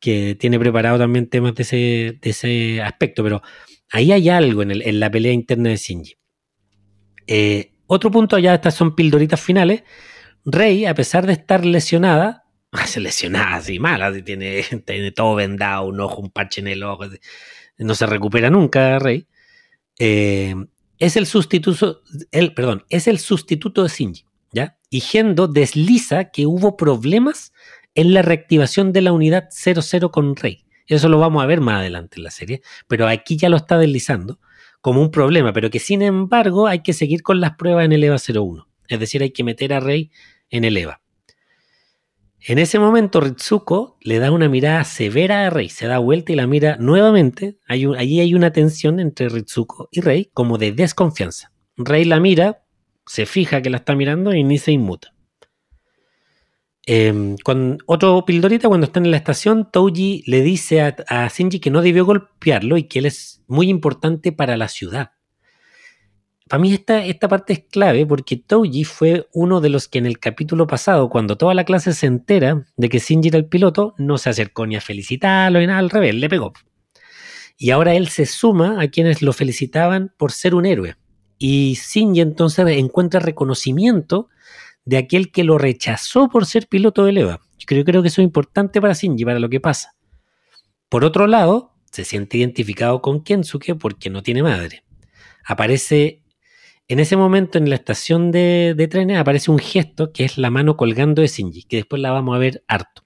que 0.00 0.34
tiene 0.34 0.58
preparado 0.58 0.98
también 0.98 1.28
temas 1.28 1.54
de 1.54 1.62
ese, 1.62 2.18
de 2.20 2.30
ese 2.30 2.82
aspecto, 2.82 3.22
pero 3.22 3.42
ahí 3.90 4.10
hay 4.10 4.28
algo 4.28 4.62
en, 4.62 4.72
el, 4.72 4.82
en 4.82 5.00
la 5.00 5.10
pelea 5.10 5.32
interna 5.32 5.70
de 5.70 5.76
Shinji. 5.76 6.16
Eh, 7.26 7.73
otro 7.86 8.10
punto, 8.10 8.38
ya 8.38 8.54
estas 8.54 8.74
son 8.74 8.94
pildoritas 8.94 9.40
finales. 9.40 9.84
Rey, 10.44 10.86
a 10.86 10.94
pesar 10.94 11.26
de 11.26 11.34
estar 11.34 11.64
lesionada, 11.64 12.44
se 12.86 13.00
lesionada 13.00 13.56
así 13.56 13.78
mala, 13.78 14.08
así 14.08 14.22
tiene, 14.22 14.62
tiene 14.86 15.12
todo 15.12 15.34
vendado, 15.34 15.86
un 15.86 16.00
ojo, 16.00 16.20
un 16.20 16.30
parche 16.30 16.60
en 16.60 16.68
el 16.68 16.82
ojo, 16.82 17.04
no 17.78 17.94
se 17.94 18.06
recupera 18.06 18.50
nunca, 18.50 18.98
Rey. 18.98 19.26
Eh, 19.98 20.54
es 20.98 21.16
el 21.16 21.26
sustituto, 21.26 22.02
el, 22.30 22.54
perdón, 22.54 22.84
es 22.88 23.08
el 23.08 23.18
sustituto 23.18 23.82
de 23.82 23.88
Shinji, 23.88 24.26
¿ya? 24.52 24.78
Y 24.90 25.00
Gendo 25.00 25.48
desliza 25.48 26.30
que 26.30 26.46
hubo 26.46 26.76
problemas 26.76 27.52
en 27.94 28.14
la 28.14 28.22
reactivación 28.22 28.92
de 28.92 29.02
la 29.02 29.12
unidad 29.12 29.48
00 29.50 30.10
con 30.10 30.36
Rey. 30.36 30.64
Eso 30.86 31.08
lo 31.08 31.18
vamos 31.18 31.42
a 31.42 31.46
ver 31.46 31.60
más 31.60 31.80
adelante 31.80 32.16
en 32.18 32.24
la 32.24 32.30
serie, 32.30 32.62
pero 32.86 33.08
aquí 33.08 33.36
ya 33.36 33.48
lo 33.48 33.56
está 33.56 33.78
deslizando 33.78 34.38
como 34.84 35.00
un 35.00 35.10
problema, 35.10 35.54
pero 35.54 35.70
que 35.70 35.78
sin 35.78 36.02
embargo 36.02 36.66
hay 36.66 36.80
que 36.80 36.92
seguir 36.92 37.22
con 37.22 37.40
las 37.40 37.56
pruebas 37.56 37.86
en 37.86 37.92
el 37.92 38.04
EVA 38.04 38.18
01. 38.18 38.68
Es 38.86 39.00
decir, 39.00 39.22
hay 39.22 39.30
que 39.30 39.42
meter 39.42 39.72
a 39.72 39.80
Rey 39.80 40.10
en 40.50 40.64
el 40.64 40.76
EVA. 40.76 41.00
En 42.40 42.58
ese 42.58 42.78
momento 42.78 43.22
Ritsuko 43.22 43.96
le 44.02 44.18
da 44.18 44.30
una 44.30 44.50
mirada 44.50 44.84
severa 44.84 45.46
a 45.46 45.48
Rey, 45.48 45.70
se 45.70 45.86
da 45.86 45.96
vuelta 45.96 46.32
y 46.32 46.34
la 46.34 46.46
mira 46.46 46.76
nuevamente. 46.78 47.56
Allí 47.66 48.20
hay 48.20 48.34
una 48.34 48.52
tensión 48.52 49.00
entre 49.00 49.30
Ritsuko 49.30 49.88
y 49.90 50.02
Rey 50.02 50.28
como 50.34 50.58
de 50.58 50.72
desconfianza. 50.72 51.50
Rey 51.78 52.04
la 52.04 52.20
mira, 52.20 52.62
se 53.06 53.24
fija 53.24 53.62
que 53.62 53.70
la 53.70 53.78
está 53.78 53.96
mirando 53.96 54.34
y 54.34 54.44
ni 54.44 54.58
se 54.58 54.72
inmuta. 54.72 55.13
Eh, 56.86 57.36
con 57.42 57.78
otro 57.86 58.24
pildorita, 58.26 58.68
cuando 58.68 58.86
están 58.86 59.06
en 59.06 59.10
la 59.10 59.16
estación, 59.16 59.70
Touji 59.70 60.22
le 60.26 60.42
dice 60.42 60.82
a, 60.82 60.94
a, 61.08 61.28
Shinji 61.28 61.58
que 61.58 61.70
no 61.70 61.80
debió 61.80 62.04
golpearlo 62.04 62.76
y 62.76 62.84
que 62.84 62.98
él 62.98 63.06
es 63.06 63.42
muy 63.46 63.70
importante 63.70 64.32
para 64.32 64.56
la 64.56 64.68
ciudad. 64.68 65.12
Para 66.46 66.60
mí 66.60 66.74
esta, 66.74 67.02
esta 67.02 67.26
parte 67.26 67.54
es 67.54 67.60
clave 67.70 68.04
porque 68.04 68.36
Touji 68.36 68.84
fue 68.84 69.26
uno 69.32 69.62
de 69.62 69.70
los 69.70 69.88
que 69.88 69.98
en 69.98 70.04
el 70.04 70.18
capítulo 70.18 70.66
pasado, 70.66 71.08
cuando 71.08 71.38
toda 71.38 71.54
la 71.54 71.64
clase 71.64 71.94
se 71.94 72.06
entera 72.06 72.66
de 72.76 72.88
que 72.90 72.98
Shinji 72.98 73.28
era 73.28 73.38
el 73.38 73.46
piloto, 73.46 73.94
no 73.96 74.18
se 74.18 74.28
acercó 74.28 74.66
ni 74.66 74.76
a 74.76 74.82
felicitarlo 74.82 75.60
ni 75.60 75.66
nada, 75.66 75.78
al 75.78 75.88
revés, 75.88 76.14
le 76.14 76.28
pegó. 76.28 76.52
Y 77.56 77.70
ahora 77.70 77.94
él 77.94 78.08
se 78.08 78.26
suma 78.26 78.82
a 78.82 78.88
quienes 78.88 79.22
lo 79.22 79.32
felicitaban 79.32 80.12
por 80.18 80.32
ser 80.32 80.54
un 80.54 80.66
héroe. 80.66 80.96
Y 81.38 81.74
Shinji 81.74 82.20
entonces 82.20 82.66
encuentra 82.68 83.20
reconocimiento 83.20 84.28
de 84.84 84.96
aquel 84.98 85.30
que 85.30 85.44
lo 85.44 85.58
rechazó 85.58 86.28
por 86.28 86.46
ser 86.46 86.68
piloto 86.68 87.04
de 87.04 87.18
EVA. 87.18 87.40
Yo 87.58 87.84
creo, 87.84 88.02
que 88.02 88.08
eso 88.08 88.20
es 88.20 88.26
importante 88.26 88.80
para 88.80 88.94
Shinji, 88.94 89.24
para 89.24 89.38
lo 89.38 89.48
que 89.48 89.60
pasa. 89.60 89.94
Por 90.88 91.04
otro 91.04 91.26
lado, 91.26 91.72
se 91.90 92.04
siente 92.04 92.38
identificado 92.38 93.00
con 93.00 93.22
Kensuke 93.22 93.74
porque 93.74 94.10
no 94.10 94.22
tiene 94.22 94.42
madre. 94.42 94.84
Aparece, 95.46 96.22
en 96.88 97.00
ese 97.00 97.16
momento 97.16 97.58
en 97.58 97.70
la 97.70 97.76
estación 97.76 98.30
de, 98.30 98.74
de, 98.76 98.88
trenes, 98.88 99.18
aparece 99.18 99.50
un 99.50 99.58
gesto 99.58 100.12
que 100.12 100.24
es 100.24 100.36
la 100.36 100.50
mano 100.50 100.76
colgando 100.76 101.22
de 101.22 101.28
Shinji, 101.28 101.62
que 101.62 101.76
después 101.76 102.02
la 102.02 102.10
vamos 102.10 102.36
a 102.36 102.38
ver 102.38 102.64
harto. 102.68 103.02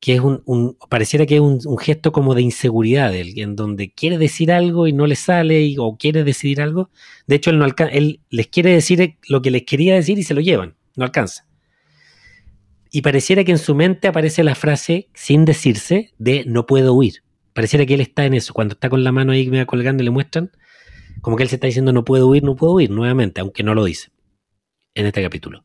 Que 0.00 0.14
es 0.14 0.20
un, 0.20 0.42
un 0.46 0.78
pareciera 0.88 1.26
que 1.26 1.36
es 1.36 1.40
un, 1.40 1.78
gesto 1.78 2.10
como 2.10 2.34
de 2.34 2.42
inseguridad, 2.42 3.14
en 3.14 3.54
donde 3.54 3.92
quiere 3.92 4.16
decir 4.16 4.50
algo 4.50 4.86
y 4.86 4.94
no 4.94 5.06
le 5.06 5.14
sale, 5.14 5.60
y, 5.60 5.76
o 5.78 5.96
quiere 5.96 6.24
decidir 6.24 6.62
algo. 6.62 6.90
De 7.26 7.36
hecho, 7.36 7.50
él, 7.50 7.58
no 7.58 7.66
él 7.92 8.20
les 8.30 8.46
quiere 8.48 8.72
decir 8.72 9.18
lo 9.28 9.42
que 9.42 9.50
les 9.50 9.64
quería 9.64 9.94
decir 9.94 10.18
y 10.18 10.22
se 10.22 10.34
lo 10.34 10.40
llevan 10.40 10.74
no 10.96 11.04
alcanza. 11.04 11.46
Y 12.90 13.02
pareciera 13.02 13.44
que 13.44 13.52
en 13.52 13.58
su 13.58 13.74
mente 13.74 14.08
aparece 14.08 14.42
la 14.42 14.54
frase, 14.54 15.08
sin 15.14 15.44
decirse, 15.44 16.12
de 16.18 16.44
no 16.46 16.66
puedo 16.66 16.94
huir. 16.94 17.22
Pareciera 17.52 17.86
que 17.86 17.94
él 17.94 18.00
está 18.00 18.24
en 18.24 18.34
eso. 18.34 18.52
Cuando 18.52 18.74
está 18.74 18.90
con 18.90 19.04
la 19.04 19.12
mano 19.12 19.32
ahí 19.32 19.48
me 19.48 19.64
colgando 19.66 20.02
y 20.02 20.06
le 20.06 20.10
muestran, 20.10 20.50
como 21.20 21.36
que 21.36 21.44
él 21.44 21.48
se 21.48 21.56
está 21.56 21.66
diciendo 21.66 21.92
no 21.92 22.04
puedo 22.04 22.28
huir, 22.28 22.42
no 22.42 22.56
puedo 22.56 22.74
huir, 22.74 22.90
nuevamente, 22.90 23.40
aunque 23.40 23.62
no 23.62 23.74
lo 23.74 23.84
dice 23.84 24.10
en 24.94 25.06
este 25.06 25.22
capítulo. 25.22 25.64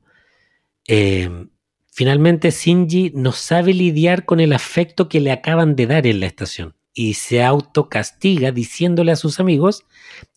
Eh, 0.88 1.48
finalmente, 1.92 2.52
Shinji 2.52 3.12
no 3.16 3.32
sabe 3.32 3.74
lidiar 3.74 4.26
con 4.26 4.40
el 4.40 4.54
afecto 4.54 5.10
que 5.10 5.20
le 5.20 5.32
acaban 5.32 5.76
de 5.76 5.88
dar 5.88 6.06
en 6.06 6.20
la 6.20 6.28
estación 6.28 6.76
y 6.94 7.16
se 7.16 7.44
autocastiga 7.44 8.52
diciéndole 8.52 9.12
a 9.12 9.16
sus 9.16 9.40
amigos 9.40 9.84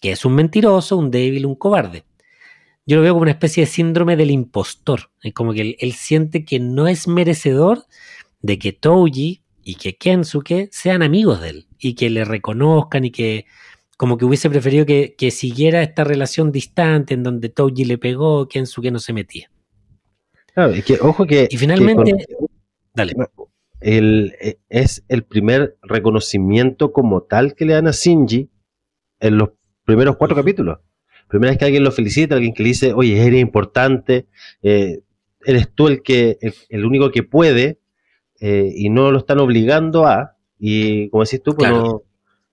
que 0.01 0.13
es 0.13 0.25
un 0.25 0.35
mentiroso, 0.35 0.97
un 0.97 1.11
débil, 1.11 1.47
un 1.47 1.55
cobarde 1.55 2.05
yo 2.89 2.97
lo 2.97 3.03
veo 3.03 3.13
como 3.13 3.23
una 3.23 3.33
especie 3.33 3.65
de 3.65 3.71
síndrome 3.71 4.17
del 4.17 4.31
impostor. 4.31 5.11
Es 5.23 5.35
como 5.35 5.53
que 5.53 5.61
él, 5.61 5.77
él, 5.79 5.93
siente 5.93 6.47
que 6.47 6.59
no 6.59 6.89
es 6.89 7.07
merecedor 7.07 7.85
de 8.41 8.59
que 8.59 8.73
Touji 8.73 9.43
y 9.63 9.75
que 9.75 9.99
Kensuke 9.99 10.71
sean 10.73 11.03
amigos 11.03 11.43
de 11.43 11.51
él 11.51 11.67
y 11.79 11.95
que 11.95 12.09
le 12.09 12.25
reconozcan 12.25 13.05
y 13.05 13.11
que 13.11 13.45
como 13.99 14.17
que 14.17 14.25
hubiese 14.25 14.49
preferido 14.49 14.87
que, 14.87 15.15
que 15.19 15.31
siguiera 15.31 15.83
esta 15.83 16.03
relación 16.03 16.51
distante 16.51 17.13
en 17.13 17.25
donde 17.25 17.51
Touji 17.51 17.85
le 17.85 17.99
pegó, 17.99 18.49
Kensuke 18.49 18.91
no 18.91 19.01
se 19.01 19.13
metía. 19.13 19.51
Claro, 20.55 20.73
es 20.73 20.83
que 20.83 20.99
ojo 20.99 21.27
que... 21.27 21.47
Y 21.51 21.59
finalmente... 21.59 22.15
Que 22.17 22.35
con, 22.37 22.49
dale. 22.95 23.13
El, 23.81 24.35
es 24.71 25.05
el 25.09 25.25
primer 25.25 25.77
reconocimiento 25.83 26.91
como 26.95 27.23
tal 27.25 27.55
que 27.55 27.67
le 27.67 27.75
dan 27.75 27.87
a 27.87 27.91
Shinji 27.91 28.49
en 29.21 29.37
los 29.37 29.51
primeros 29.85 30.17
cuatro 30.17 30.35
capítulos 30.35 30.79
primera 31.29 31.51
vez 31.51 31.59
que 31.59 31.65
alguien 31.65 31.85
lo 31.85 31.93
felicita, 31.93 32.35
alguien 32.35 32.55
que 32.55 32.63
le 32.63 32.71
dice, 32.71 32.93
oye, 32.93 33.25
eres 33.25 33.41
importante, 33.41 34.27
eh, 34.63 35.01
eres 35.45 35.73
tú 35.75 35.89
el 35.89 36.03
que, 36.03 36.39
el, 36.41 36.55
el 36.69 36.85
único 36.85 37.11
que 37.11 37.23
puede, 37.23 37.79
eh, 38.41 38.73
y 38.75 38.91
no 38.91 39.11
lo 39.11 39.19
están 39.19 39.39
obligando 39.39 40.07
a, 40.07 40.37
y 40.59 41.09
como 41.11 41.25
decís 41.25 41.43
tú, 41.43 41.55
pues 41.55 41.69
claro. 41.69 41.85
no, 41.85 42.03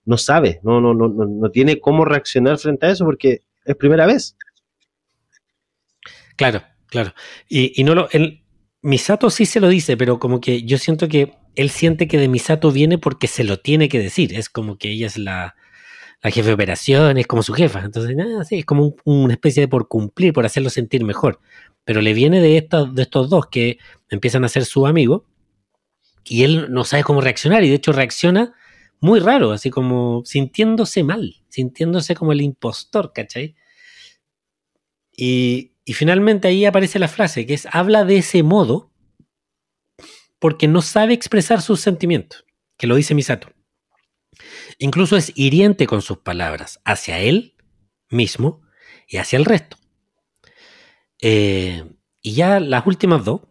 no 0.06 0.18
sabe, 0.18 0.60
no, 0.64 0.82
no, 0.82 0.94
no, 0.94 1.08
no 1.08 1.52
tiene 1.52 1.80
cómo 1.80 2.06
reaccionar 2.06 2.58
frente 2.58 2.86
a 2.86 2.92
eso 2.92 3.06
porque 3.06 3.42
es 3.66 3.76
primera 3.76 4.06
vez. 4.06 4.36
Claro, 6.36 6.62
claro. 6.88 7.14
Y, 7.48 7.80
y 7.80 7.84
no 7.84 7.96
lo, 7.96 8.10
el, 8.12 8.44
Misato 8.86 9.32
sí 9.32 9.48
se 9.48 9.60
lo 9.60 9.68
dice, 9.68 9.98
pero 9.98 10.20
como 10.20 10.40
que 10.40 10.62
yo 10.62 10.78
siento 10.78 11.08
que 11.08 11.34
él 11.56 11.72
siente 11.72 12.08
que 12.08 12.20
de 12.20 12.28
Misato 12.28 12.72
viene 12.72 13.00
porque 13.00 13.26
se 13.26 13.44
lo 13.44 13.58
tiene 13.58 13.90
que 13.90 13.98
decir. 13.98 14.36
Es 14.36 14.48
como 14.48 14.78
que 14.78 14.92
ella 14.92 15.08
es 15.08 15.18
la, 15.18 15.56
la 16.22 16.32
jefe 16.32 16.48
de 16.48 16.54
operaciones, 16.54 17.28
como 17.28 17.44
su 17.44 17.54
jefa. 17.54 17.82
Entonces, 17.84 18.16
nada, 18.16 18.44
es 18.50 18.66
como 18.66 18.86
un, 18.86 18.96
una 19.06 19.34
especie 19.34 19.62
de 19.62 19.68
por 19.68 19.88
cumplir, 19.88 20.34
por 20.34 20.46
hacerlo 20.46 20.70
sentir 20.70 21.04
mejor. 21.04 21.40
Pero 21.84 22.02
le 22.02 22.14
viene 22.14 22.42
de 22.42 22.58
estos 22.58 23.30
dos 23.30 23.48
que 23.48 23.78
empiezan 24.10 24.44
a 24.44 24.50
ser 24.50 24.66
su 24.66 24.88
amigo 24.88 25.26
y 26.24 26.44
él 26.44 26.68
no 26.72 26.84
sabe 26.84 27.04
cómo 27.04 27.22
reaccionar 27.22 27.64
y 27.64 27.70
de 27.70 27.76
hecho 27.76 27.92
reacciona 27.92 28.54
muy 29.00 29.20
raro, 29.20 29.52
así 29.52 29.70
como 29.70 30.24
sintiéndose 30.26 31.04
mal, 31.04 31.36
sintiéndose 31.50 32.16
como 32.16 32.32
el 32.32 32.42
impostor, 32.42 33.14
¿cachai? 33.14 33.56
Y, 35.16 35.74
y 35.86 35.94
finalmente 35.94 36.48
ahí 36.48 36.66
aparece 36.66 36.98
la 36.98 37.08
frase 37.08 37.46
que 37.46 37.54
es, 37.54 37.68
habla 37.72 38.04
de 38.04 38.18
ese 38.18 38.42
modo 38.42 38.92
porque 40.40 40.68
no 40.68 40.82
sabe 40.82 41.14
expresar 41.14 41.62
sus 41.62 41.80
sentimientos, 41.82 42.46
que 42.78 42.88
lo 42.88 42.96
dice 42.96 43.16
Misato. 43.16 43.55
Incluso 44.80 45.18
es 45.18 45.32
hiriente 45.36 45.88
con 45.88 46.02
sus 46.02 46.20
palabras 46.20 46.80
hacia 46.86 47.20
él 47.20 47.56
mismo 48.10 48.62
y 49.08 49.18
hacia 49.18 49.38
el 49.38 49.46
resto. 49.46 49.78
Eh, 51.22 51.84
y 52.22 52.34
ya 52.34 52.60
las 52.60 52.86
últimas 52.86 53.24
dos, 53.24 53.42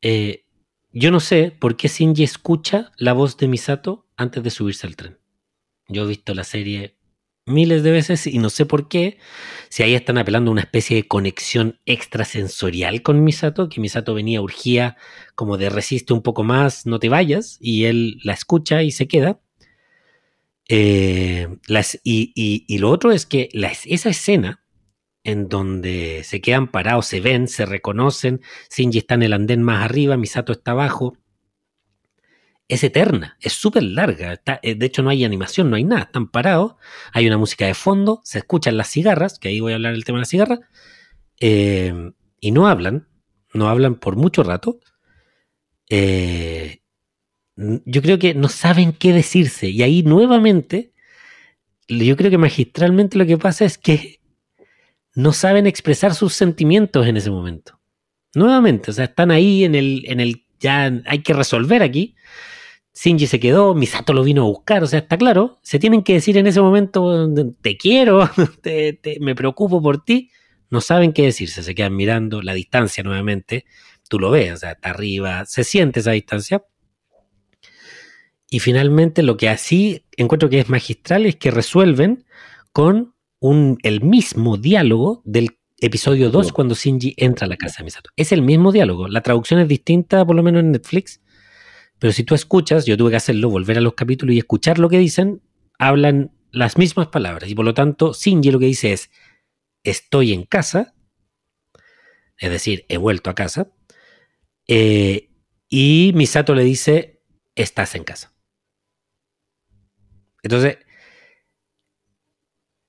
eh, 0.00 0.46
yo 0.92 1.10
no 1.10 1.20
sé 1.20 1.50
por 1.50 1.76
qué 1.76 1.88
Shinji 1.88 2.22
escucha 2.22 2.92
la 2.96 3.12
voz 3.12 3.36
de 3.36 3.48
Misato 3.48 4.08
antes 4.16 4.42
de 4.42 4.50
subirse 4.50 4.86
al 4.86 4.96
tren. 4.96 5.18
Yo 5.88 6.04
he 6.04 6.06
visto 6.06 6.34
la 6.34 6.44
serie 6.44 6.96
miles 7.46 7.82
de 7.82 7.90
veces 7.90 8.26
y 8.26 8.38
no 8.38 8.48
sé 8.48 8.64
por 8.64 8.88
qué, 8.88 9.18
si 9.68 9.82
ahí 9.82 9.94
están 9.94 10.18
apelando 10.18 10.50
a 10.50 10.52
una 10.52 10.62
especie 10.62 10.96
de 10.96 11.08
conexión 11.08 11.80
extrasensorial 11.84 13.02
con 13.02 13.22
Misato, 13.22 13.68
que 13.68 13.80
Misato 13.80 14.14
venía, 14.14 14.40
urgía 14.40 14.96
como 15.34 15.58
de 15.58 15.68
resiste 15.68 16.12
un 16.12 16.22
poco 16.22 16.42
más, 16.42 16.86
no 16.86 16.98
te 16.98 17.08
vayas, 17.08 17.58
y 17.60 17.84
él 17.84 18.18
la 18.22 18.32
escucha 18.32 18.82
y 18.82 18.92
se 18.92 19.08
queda. 19.08 19.40
Eh, 20.68 21.48
las, 21.66 22.00
y, 22.02 22.78
lo 22.78 22.90
otro 22.90 23.12
es 23.12 23.26
que 23.26 23.48
esa 23.52 24.08
escena 24.08 24.64
en 25.22 25.48
donde 25.48 26.22
se 26.24 26.40
quedan 26.40 26.70
parados, 26.70 27.06
se 27.06 27.20
ven, 27.20 27.48
se 27.48 27.66
reconocen, 27.66 28.42
Shinji 28.70 28.98
está 28.98 29.14
en 29.14 29.22
el 29.22 29.32
andén 29.32 29.62
más 29.62 29.84
arriba, 29.84 30.16
Misato 30.16 30.52
está 30.52 30.72
abajo, 30.72 31.16
es 32.68 32.82
eterna, 32.84 33.36
es 33.40 33.52
súper 33.52 33.82
larga. 33.82 34.40
Eh, 34.62 34.74
de 34.74 34.86
hecho, 34.86 35.02
no 35.02 35.10
hay 35.10 35.24
animación, 35.24 35.70
no 35.70 35.76
hay 35.76 35.84
nada. 35.84 36.02
Están 36.02 36.28
parados, 36.28 36.74
hay 37.12 37.26
una 37.26 37.38
música 37.38 37.66
de 37.66 37.74
fondo, 37.74 38.20
se 38.24 38.38
escuchan 38.38 38.76
las 38.76 38.90
cigarras, 38.90 39.38
que 39.38 39.48
ahí 39.48 39.60
voy 39.60 39.72
a 39.72 39.76
hablar 39.76 39.92
del 39.92 40.04
tema 40.04 40.18
de 40.18 40.22
las 40.22 40.30
cigarras, 40.30 40.60
eh, 41.40 42.12
y 42.40 42.50
no 42.50 42.66
hablan, 42.66 43.08
no 43.52 43.68
hablan 43.68 43.96
por 43.96 44.16
mucho 44.16 44.42
rato. 44.42 44.80
Eh, 45.90 46.82
yo 47.56 48.02
creo 48.02 48.18
que 48.18 48.34
no 48.34 48.48
saben 48.48 48.92
qué 48.92 49.12
decirse. 49.12 49.68
Y 49.68 49.82
ahí 49.82 50.02
nuevamente, 50.02 50.92
yo 51.88 52.16
creo 52.16 52.30
que 52.30 52.38
magistralmente 52.38 53.18
lo 53.18 53.26
que 53.26 53.38
pasa 53.38 53.64
es 53.64 53.78
que 53.78 54.20
no 55.14 55.32
saben 55.32 55.66
expresar 55.66 56.14
sus 56.14 56.34
sentimientos 56.34 57.06
en 57.06 57.16
ese 57.16 57.30
momento. 57.30 57.80
Nuevamente, 58.34 58.90
o 58.90 58.94
sea, 58.94 59.04
están 59.04 59.30
ahí 59.30 59.64
en 59.64 59.74
el, 59.74 60.04
en 60.06 60.20
el 60.20 60.44
ya 60.58 60.92
hay 61.06 61.22
que 61.22 61.32
resolver 61.32 61.82
aquí. 61.82 62.16
Shinji 62.94 63.26
se 63.26 63.40
quedó, 63.40 63.74
Misato 63.74 64.12
lo 64.12 64.22
vino 64.22 64.42
a 64.42 64.46
buscar, 64.46 64.82
o 64.84 64.86
sea, 64.86 65.00
está 65.00 65.18
claro, 65.18 65.58
se 65.62 65.80
tienen 65.80 66.02
que 66.04 66.14
decir 66.14 66.38
en 66.38 66.46
ese 66.46 66.60
momento, 66.60 67.28
te 67.60 67.76
quiero, 67.76 68.30
me 69.20 69.34
preocupo 69.34 69.82
por 69.82 70.04
ti, 70.04 70.30
no 70.70 70.80
saben 70.80 71.12
qué 71.12 71.22
decirse, 71.22 71.64
se 71.64 71.74
quedan 71.74 71.96
mirando 71.96 72.40
la 72.40 72.54
distancia 72.54 73.02
nuevamente, 73.02 73.64
tú 74.08 74.20
lo 74.20 74.30
ves, 74.30 74.52
o 74.52 74.56
sea, 74.58 74.72
está 74.72 74.90
arriba, 74.90 75.44
se 75.44 75.64
siente 75.64 76.00
esa 76.00 76.12
distancia. 76.12 76.64
Y 78.54 78.60
finalmente 78.60 79.24
lo 79.24 79.36
que 79.36 79.48
así 79.48 80.04
encuentro 80.16 80.48
que 80.48 80.60
es 80.60 80.68
magistral 80.68 81.26
es 81.26 81.34
que 81.34 81.50
resuelven 81.50 82.24
con 82.70 83.16
un, 83.40 83.78
el 83.82 84.00
mismo 84.00 84.56
diálogo 84.58 85.22
del 85.24 85.58
episodio 85.80 86.30
2 86.30 86.52
cuando 86.52 86.76
Shinji 86.76 87.14
entra 87.16 87.46
a 87.46 87.48
la 87.48 87.56
casa 87.56 87.78
de 87.78 87.86
Misato. 87.86 88.10
Es 88.14 88.30
el 88.30 88.42
mismo 88.42 88.70
diálogo, 88.70 89.08
la 89.08 89.22
traducción 89.22 89.58
es 89.58 89.66
distinta 89.66 90.24
por 90.24 90.36
lo 90.36 90.44
menos 90.44 90.60
en 90.60 90.70
Netflix, 90.70 91.20
pero 91.98 92.12
si 92.12 92.22
tú 92.22 92.36
escuchas, 92.36 92.86
yo 92.86 92.96
tuve 92.96 93.10
que 93.10 93.16
hacerlo, 93.16 93.50
volver 93.50 93.78
a 93.78 93.80
los 93.80 93.94
capítulos 93.94 94.36
y 94.36 94.38
escuchar 94.38 94.78
lo 94.78 94.88
que 94.88 95.00
dicen, 95.00 95.42
hablan 95.80 96.30
las 96.52 96.78
mismas 96.78 97.08
palabras. 97.08 97.50
Y 97.50 97.56
por 97.56 97.64
lo 97.64 97.74
tanto, 97.74 98.12
Shinji 98.12 98.52
lo 98.52 98.60
que 98.60 98.66
dice 98.66 98.92
es, 98.92 99.10
estoy 99.82 100.32
en 100.32 100.44
casa, 100.44 100.94
es 102.38 102.50
decir, 102.50 102.86
he 102.88 102.98
vuelto 102.98 103.30
a 103.30 103.34
casa, 103.34 103.72
eh, 104.68 105.28
y 105.68 106.12
Misato 106.14 106.54
le 106.54 106.62
dice, 106.62 107.20
estás 107.56 107.96
en 107.96 108.04
casa. 108.04 108.33
Entonces, 110.44 110.78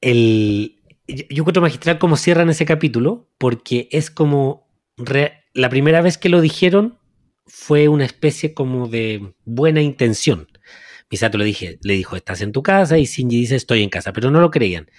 el, 0.02 0.76
yo 1.08 1.42
encuentro 1.42 1.62
magistral 1.62 1.98
cómo 1.98 2.18
cierran 2.18 2.50
ese 2.50 2.66
capítulo, 2.66 3.32
porque 3.38 3.88
es 3.92 4.12
como 4.12 4.68
la 5.54 5.70
primera 5.70 6.02
vez 6.02 6.18
que 6.18 6.30
lo 6.30 6.42
dijeron, 6.42 7.00
fue 7.48 7.88
una 7.88 8.06
especie 8.06 8.54
como 8.54 8.88
de 8.88 9.34
buena 9.46 9.82
intención. 9.82 10.48
Misato 11.10 11.38
le, 11.38 11.46
dije, 11.46 11.80
le 11.82 11.94
dijo, 11.94 12.18
estás 12.18 12.42
en 12.42 12.52
tu 12.52 12.62
casa, 12.62 12.98
y 12.98 13.06
Shinji 13.06 13.38
dice, 13.38 13.56
estoy 13.56 13.84
en 13.84 13.90
casa, 13.90 14.12
pero 14.12 14.32
no 14.32 14.42
lo 14.42 14.52
creían. 14.52 14.90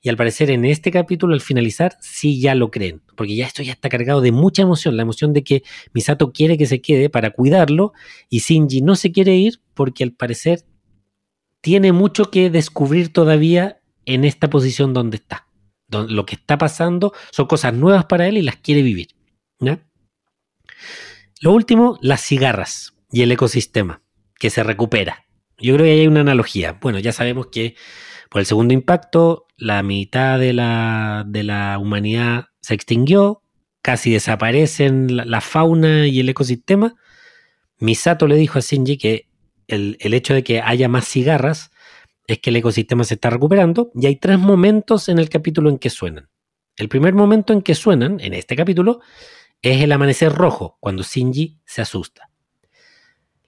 Y 0.00 0.08
al 0.08 0.16
parecer 0.16 0.50
en 0.50 0.66
este 0.66 0.92
capítulo, 0.92 1.34
al 1.34 1.40
finalizar, 1.40 1.96
sí 2.00 2.40
ya 2.40 2.54
lo 2.54 2.70
creen, 2.70 3.02
porque 3.16 3.34
ya 3.34 3.46
esto 3.46 3.62
ya 3.62 3.72
está 3.72 3.88
cargado 3.88 4.20
de 4.20 4.30
mucha 4.30 4.62
emoción, 4.62 4.96
la 4.96 5.02
emoción 5.02 5.32
de 5.32 5.42
que 5.42 5.62
Misato 5.92 6.30
quiere 6.32 6.58
que 6.58 6.66
se 6.66 6.80
quede 6.80 7.10
para 7.10 7.30
cuidarlo 7.30 7.92
y 8.28 8.38
Shinji 8.38 8.82
no 8.82 8.94
se 8.94 9.10
quiere 9.10 9.34
ir 9.34 9.60
porque 9.72 10.04
al 10.04 10.12
parecer 10.12 10.64
tiene 11.64 11.92
mucho 11.92 12.30
que 12.30 12.50
descubrir 12.50 13.10
todavía 13.10 13.80
en 14.04 14.26
esta 14.26 14.50
posición 14.50 14.92
donde 14.92 15.16
está. 15.16 15.48
lo 15.88 16.26
que 16.26 16.34
está 16.34 16.58
pasando 16.58 17.14
son 17.30 17.46
cosas 17.46 17.72
nuevas 17.72 18.04
para 18.04 18.28
él 18.28 18.36
y 18.36 18.42
las 18.42 18.56
quiere 18.56 18.82
vivir. 18.82 19.08
Lo 21.40 21.52
último, 21.52 21.98
las 22.02 22.20
cigarras 22.20 22.92
y 23.10 23.22
el 23.22 23.32
ecosistema 23.32 24.02
que 24.38 24.50
se 24.50 24.62
recupera. 24.62 25.24
Yo 25.56 25.74
creo 25.76 25.86
que 25.86 25.92
hay 25.92 26.06
una 26.06 26.20
analogía. 26.20 26.76
Bueno, 26.82 26.98
ya 26.98 27.12
sabemos 27.12 27.46
que 27.46 27.76
por 28.28 28.40
el 28.40 28.46
segundo 28.46 28.74
impacto, 28.74 29.46
la 29.56 29.82
mitad 29.82 30.38
de 30.38 30.52
la, 30.52 31.24
de 31.26 31.44
la 31.44 31.78
humanidad 31.78 32.48
se 32.60 32.74
extinguió, 32.74 33.42
casi 33.80 34.12
desaparecen 34.12 35.16
la, 35.16 35.40
fauna 35.40 36.08
y 36.08 36.20
el 36.20 36.28
ecosistema. 36.28 36.94
Misato 37.78 38.26
le 38.26 38.36
dijo 38.36 38.58
a 38.58 38.62
Shinji 38.62 38.98
que 38.98 39.28
el, 39.68 39.96
hecho 40.00 40.34
de 40.34 40.44
que 40.44 40.60
haya 40.60 40.88
más 40.88 41.08
cigarras 41.08 41.70
es 42.26 42.38
que 42.38 42.50
el 42.50 42.56
ecosistema 42.56 43.04
se 43.04 43.14
está 43.14 43.30
recuperando 43.30 43.90
y 43.94 44.06
hay 44.06 44.16
tres 44.16 44.38
momentos 44.38 45.08
en 45.08 45.18
el 45.18 45.28
capítulo 45.28 45.70
en 45.70 45.78
que 45.78 45.90
suenan. 45.90 46.28
El 46.76 46.88
primer 46.88 47.14
momento 47.14 47.52
en 47.52 47.62
que 47.62 47.74
suenan, 47.74 48.20
en 48.20 48.34
este 48.34 48.56
capítulo, 48.56 49.00
es 49.62 49.82
el 49.82 49.92
amanecer 49.92 50.32
rojo, 50.32 50.76
cuando 50.80 51.02
Shinji 51.02 51.60
se 51.64 51.82
asusta. 51.82 52.30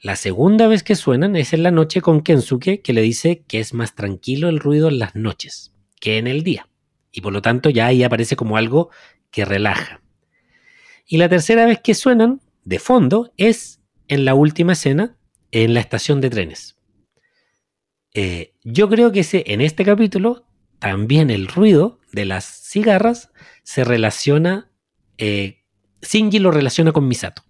La 0.01 0.15
segunda 0.15 0.69
vez 0.69 0.83
que 0.83 0.95
suenan 0.95 1.37
es 1.37 1.53
en 1.53 1.63
la 1.63 1.71
noche 1.71 2.01
con 2.01 2.21
Kensuke, 2.21 2.81
que 2.83 2.93
le 2.93 3.03
dice 3.03 3.45
que 3.49 3.61
es 3.61 3.75
más 3.75 3.95
tranquilo 3.95 4.49
el 4.49 4.61
ruido 4.61 4.89
en 4.89 4.99
las 4.99 5.17
noches 5.17 5.73
que 6.01 6.19
en 6.19 6.27
el 6.27 6.43
día. 6.43 6.69
Y 7.11 7.23
por 7.23 7.33
lo 7.33 7.43
tanto 7.43 7.71
ya 7.71 7.87
ahí 7.87 8.05
aparece 8.05 8.37
como 8.37 8.57
algo 8.57 8.91
que 9.31 9.45
relaja. 9.45 10.01
Y 11.07 11.17
la 11.17 11.29
tercera 11.29 11.67
vez 11.67 11.81
que 11.81 11.95
suenan, 11.95 12.41
de 12.65 12.79
fondo, 12.79 13.33
es 13.37 13.81
en 14.09 14.25
la 14.25 14.35
última 14.35 14.75
escena, 14.75 15.17
en 15.51 15.75
la 15.75 15.81
estación 15.81 16.21
de 16.21 16.31
trenes. 16.31 16.77
Eh, 18.15 18.55
yo 18.65 18.89
creo 18.89 19.13
que 19.13 19.25
en 19.33 19.61
este 19.61 19.85
capítulo 19.85 20.47
también 20.79 21.31
el 21.31 21.49
ruido 21.49 22.01
de 22.13 22.25
las 22.25 22.45
cigarras 22.45 23.31
se 23.63 23.85
relaciona 23.85 24.71
eh, 25.19 25.63
lo 26.33 26.51
relaciona 26.51 26.93
con 26.93 27.09
Misato. 27.09 27.43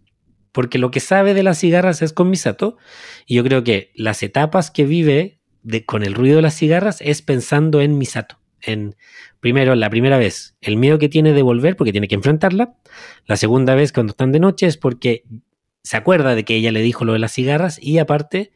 Porque 0.53 0.78
lo 0.78 0.90
que 0.90 1.01
sabe 1.01 1.34
de 1.34 1.42
las 1.42 1.59
cigarras 1.59 2.03
es 2.03 2.12
con 2.12 2.30
Misato. 2.30 2.78
Y 3.26 3.34
yo 3.34 3.44
creo 3.44 3.62
que 3.62 3.92
las 3.94 4.22
etapas 4.22 4.70
que 4.70 4.86
vive 4.86 5.40
de, 5.62 5.84
con 5.84 6.03
el 6.03 6.14
ruido 6.14 6.36
de 6.36 6.42
las 6.42 6.57
cigarras 6.57 7.01
es 7.01 7.22
pensando 7.22 7.80
en 7.80 7.99
Misato. 7.99 8.38
En, 8.62 8.97
primero, 9.40 9.74
la 9.74 9.90
primera 9.90 10.16
vez, 10.16 10.57
el 10.61 10.76
miedo 10.76 10.99
que 10.99 11.11
tiene 11.11 11.32
de 11.32 11.42
volver 11.42 11.76
porque 11.76 11.92
tiene 11.92 12.09
que 12.09 12.14
enfrentarla. 12.14 12.74
La 13.26 13.36
segunda 13.36 13.74
vez, 13.74 13.92
cuando 13.92 14.12
están 14.12 14.32
de 14.32 14.40
noche, 14.40 14.66
es 14.66 14.78
porque 14.78 15.24
se 15.87 15.97
acuerda 15.97 16.34
de 16.34 16.45
que 16.45 16.57
ella 16.57 16.72
le 16.72 16.82
dijo 16.82 17.05
lo 17.05 17.12
de 17.12 17.20
las 17.20 17.32
cigarras 17.32 17.78
y 17.80 17.99
aparte 17.99 18.51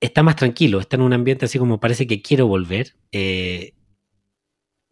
está 0.00 0.22
más 0.22 0.36
tranquilo, 0.36 0.80
está 0.80 0.96
en 0.96 1.02
un 1.02 1.14
ambiente 1.14 1.46
así 1.46 1.58
como 1.58 1.80
parece 1.80 2.06
que 2.06 2.20
quiero 2.20 2.46
volver. 2.46 2.94
Eh, 3.10 3.72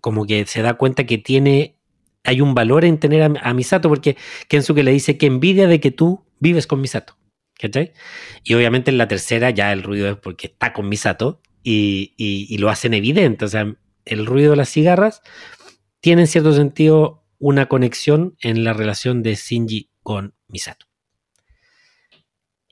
como 0.00 0.24
que 0.24 0.46
se 0.46 0.62
da 0.62 0.78
cuenta 0.78 1.04
que 1.04 1.18
tiene 1.18 1.76
hay 2.24 2.40
un 2.40 2.54
valor 2.54 2.86
en 2.86 2.98
tener 2.98 3.22
a, 3.22 3.52
Misato, 3.52 3.90
porque 3.90 4.16
Kensuke 4.48 4.82
le 4.82 4.92
dice 4.92 5.18
que 5.18 5.26
envidia 5.26 5.68
de 5.68 5.80
que 5.80 5.90
tú 5.90 6.24
vives 6.40 6.66
con 6.66 6.80
Misato. 6.80 7.18
¿Cachai? 7.60 7.92
Y 8.42 8.54
obviamente 8.54 8.90
en 8.90 8.96
la 8.96 9.06
tercera 9.06 9.50
ya 9.50 9.70
el 9.70 9.82
ruido 9.82 10.08
es 10.08 10.16
porque 10.16 10.46
está 10.46 10.72
con 10.72 10.88
Misato 10.88 11.42
y, 11.62 12.14
y, 12.16 12.56
lo 12.56 12.70
hacen 12.70 12.94
evidente. 12.94 13.44
O 13.44 13.48
sea, 13.48 13.76
el 14.06 14.24
ruido 14.24 14.52
de 14.52 14.56
las 14.56 14.70
cigarras 14.70 15.20
tiene 16.00 16.22
en 16.22 16.28
cierto 16.28 16.54
sentido 16.54 17.26
una 17.38 17.66
conexión 17.66 18.34
en 18.40 18.64
la 18.64 18.72
relación 18.72 19.22
de 19.22 19.34
Shinji 19.34 19.90
con 20.02 20.34
Misato. 20.48 20.86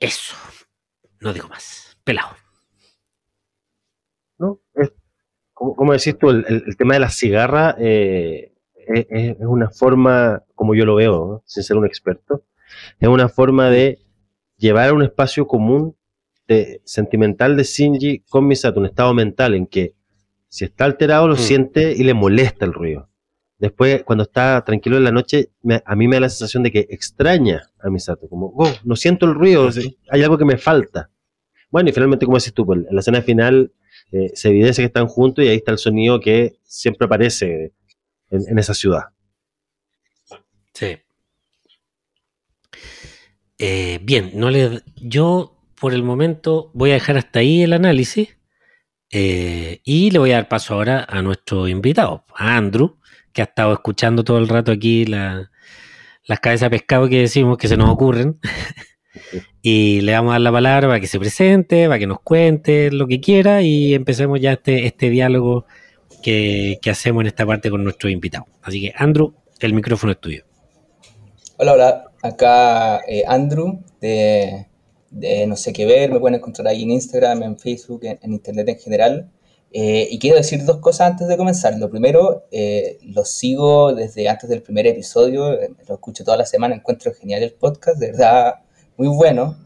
Eso. 0.03 0.34
No 1.20 1.32
digo 1.32 1.48
más. 1.48 1.96
Pelado. 2.03 2.30
No, 4.36 4.61
es, 4.74 4.92
como, 5.55 5.92
decís 5.92 6.18
tú, 6.18 6.30
el, 6.30 6.76
tema 6.76 6.94
de 6.94 7.00
las 7.00 7.16
cigarras 7.16 7.76
eh, 7.78 8.53
es, 8.74 9.36
una 9.38 9.70
forma, 9.70 10.42
como 10.57 10.74
yo 10.74 10.84
lo 10.84 10.96
veo, 10.96 11.44
sin 11.46 11.62
ser 11.62 11.76
un 11.76 11.86
experto, 11.86 12.44
es 12.98 13.09
una 13.09 13.28
forma 13.28 13.70
de 13.70 14.00
llevar 14.57 14.88
a 14.88 14.92
un 14.92 15.05
espacio 15.05 15.46
común 15.46 15.96
de, 16.48 16.82
sentimental 16.84 17.57
de 17.57 17.62
Shinji 17.62 18.24
con 18.28 18.48
Misato, 18.48 18.80
un 18.80 18.86
estado 18.86 19.14
mental 19.14 19.55
en 19.55 19.68
que 19.68 19.94
si 20.48 20.64
está 20.64 20.84
alterado 20.84 21.28
lo 21.28 21.34
mm. 21.34 21.38
siente 21.38 21.92
y 21.92 22.03
le 22.03 22.14
molesta 22.14 22.64
el 22.64 22.72
ruido. 22.72 23.09
Después, 23.62 24.02
cuando 24.02 24.24
está 24.24 24.64
tranquilo 24.64 24.96
en 24.96 25.04
la 25.04 25.12
noche, 25.12 25.50
a 25.84 25.94
mí 25.94 26.08
me 26.08 26.16
da 26.16 26.22
la 26.22 26.28
sensación 26.28 26.64
de 26.64 26.72
que 26.72 26.80
extraña 26.90 27.62
a 27.80 27.90
Misato, 27.90 28.28
como, 28.28 28.52
oh, 28.56 28.74
no 28.82 28.96
siento 28.96 29.24
el 29.24 29.34
ruido, 29.36 29.70
hay 30.10 30.20
algo 30.20 30.36
que 30.36 30.44
me 30.44 30.58
falta. 30.58 31.10
Bueno, 31.70 31.88
y 31.88 31.92
finalmente, 31.92 32.26
como 32.26 32.38
decís 32.38 32.52
tú, 32.54 32.66
pues, 32.66 32.80
en 32.80 32.92
la 32.92 32.98
escena 32.98 33.22
final 33.22 33.72
eh, 34.10 34.32
se 34.34 34.48
evidencia 34.48 34.82
que 34.82 34.86
están 34.86 35.06
juntos 35.06 35.44
y 35.44 35.48
ahí 35.48 35.58
está 35.58 35.70
el 35.70 35.78
sonido 35.78 36.18
que 36.18 36.58
siempre 36.64 37.04
aparece 37.06 37.72
en, 38.32 38.58
esa 38.58 38.74
ciudad. 38.74 39.02
Sí. 40.74 40.96
Eh, 43.58 44.00
bien, 44.02 44.32
no 44.34 44.50
le, 44.50 44.82
yo 44.96 45.56
por 45.80 45.94
el 45.94 46.02
momento 46.02 46.72
voy 46.74 46.90
a 46.90 46.94
dejar 46.94 47.16
hasta 47.16 47.38
ahí 47.38 47.62
el 47.62 47.74
análisis. 47.74 48.36
Eh, 49.12 49.82
y 49.84 50.10
le 50.10 50.18
voy 50.18 50.32
a 50.32 50.36
dar 50.36 50.48
paso 50.48 50.74
ahora 50.74 51.06
a 51.08 51.22
nuestro 51.22 51.68
invitado, 51.68 52.24
a 52.34 52.56
Andrew, 52.56 52.96
que 53.33 53.43
ha 53.43 53.45
estado 53.45 53.72
escuchando 53.72 54.24
todo 54.24 54.39
el 54.39 54.49
rato 54.49 54.72
aquí 54.72 55.05
las 55.05 55.49
cabezas 56.41 56.70
de 56.70 56.78
pescado 56.78 57.09
que 57.09 57.20
decimos 57.20 57.59
que 57.59 57.68
se 57.68 57.76
nos 57.76 57.91
ocurren. 57.91 58.39
y 59.62 60.01
le 60.01 60.12
vamos 60.12 60.30
a 60.30 60.35
dar 60.35 60.41
la 60.41 60.53
palabra 60.53 60.89
para 60.89 61.01
que 61.01 61.07
se 61.07 61.18
presente, 61.18 61.87
para 61.87 61.99
que 61.99 62.07
nos 62.07 62.20
cuente 62.20 62.91
lo 62.91 63.07
que 63.07 63.20
quiera 63.20 63.62
y 63.62 63.95
empecemos 63.95 64.41
ya 64.41 64.53
este, 64.53 64.87
este 64.87 65.11
diálogo 65.11 65.66
que, 66.22 66.78
hacemos 66.91 67.22
en 67.22 67.26
esta 67.28 67.47
parte 67.47 67.70
con 67.70 67.85
nuestro 67.85 68.09
invitado. 68.09 68.47
Así 68.62 68.80
que, 68.80 68.93
Andrew, 68.97 69.35
el 69.61 69.74
micrófono 69.74 70.12
es 70.12 70.20
tuyo. 70.20 70.45
Hola, 71.57 71.72
hola. 71.72 72.05
Acá 72.22 73.01
eh, 73.09 73.24
Andrew 73.26 73.80
de 74.01 74.66
no 75.47 75.57
sé 75.57 75.72
qué 75.72 75.85
ver, 75.87 76.11
me 76.11 76.20
pueden 76.20 76.37
encontrar 76.37 76.68
ahí 76.68 76.83
en 76.83 76.91
Instagram, 76.91 77.43
en 77.43 77.59
Facebook, 77.59 78.01
en, 78.05 78.33
Internet 78.33 78.68
en 78.68 78.78
general. 78.78 79.30
Eh, 79.75 80.07
y 80.11 80.18
quiero 80.18 80.37
decir 80.37 80.64
dos 80.64 80.79
cosas 80.79 81.12
antes 81.12 81.29
de 81.29 81.37
comenzar. 81.37 81.79
Lo 81.79 81.91
primero, 81.91 82.45
eh, 82.51 82.99
lo 83.03 83.25
sigo 83.25 83.95
desde 83.95 84.29
antes 84.29 84.51
del 84.51 84.62
primer 84.62 84.87
episodio, 84.87 85.53
eh, 85.55 85.70
lo 85.89 85.95
escucho 85.95 86.25
toda 86.25 86.37
la 86.37 86.47
semana, 86.47 86.75
encuentro 86.75 87.12
genial 87.14 87.43
el 87.43 87.53
podcast, 87.53 87.99
de 87.99 88.12
verdad 88.12 88.55
muy 88.97 89.09
bueno. 89.09 89.57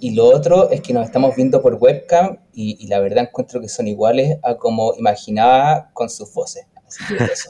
Y 0.00 0.14
lo 0.14 0.26
otro 0.26 0.70
es 0.70 0.80
que 0.80 0.92
nos 0.92 1.06
estamos 1.06 1.34
viendo 1.36 1.62
por 1.62 1.74
webcam 1.74 2.38
y, 2.52 2.76
y 2.84 2.88
la 2.88 2.98
verdad 3.00 3.24
encuentro 3.24 3.60
que 3.60 3.68
son 3.68 3.86
iguales 3.86 4.38
a 4.42 4.56
como 4.56 4.94
imaginaba 4.98 5.90
con 5.92 6.10
sus 6.10 6.32
voces. 6.32 6.66
Así 6.86 7.04
que 7.06 7.24
eso. 7.32 7.48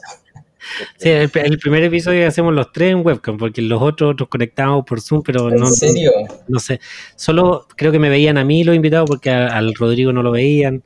Sí, 0.97 1.09
el, 1.09 1.29
primer 1.29 1.83
episodio 1.83 2.27
hacemos 2.27 2.53
los 2.53 2.71
tres 2.71 2.91
en 2.91 3.05
webcam, 3.05 3.37
porque 3.37 3.61
los 3.61 3.81
otros 3.81 4.15
los 4.17 4.29
conectamos 4.29 4.85
por 4.85 5.01
Zoom, 5.01 5.21
pero 5.21 5.49
¿En 5.49 5.55
no. 5.55 5.67
serio? 5.67 6.11
No, 6.47 6.59
sé. 6.59 6.79
Solo 7.15 7.67
creo 7.75 7.91
que 7.91 7.99
me 7.99 8.09
veían 8.09 8.37
a 8.37 8.45
mí 8.45 8.63
los 8.63 8.75
invitados 8.75 9.09
porque 9.09 9.29
al 9.29 9.73
Rodrigo 9.75 10.13
no 10.13 10.23
lo 10.23 10.31
veían. 10.31 10.83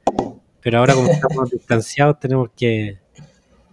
Pero 0.68 0.80
ahora, 0.80 0.96
como 0.96 1.08
estamos 1.14 1.50
distanciados, 1.50 2.20
tenemos 2.20 2.50
que. 2.54 2.98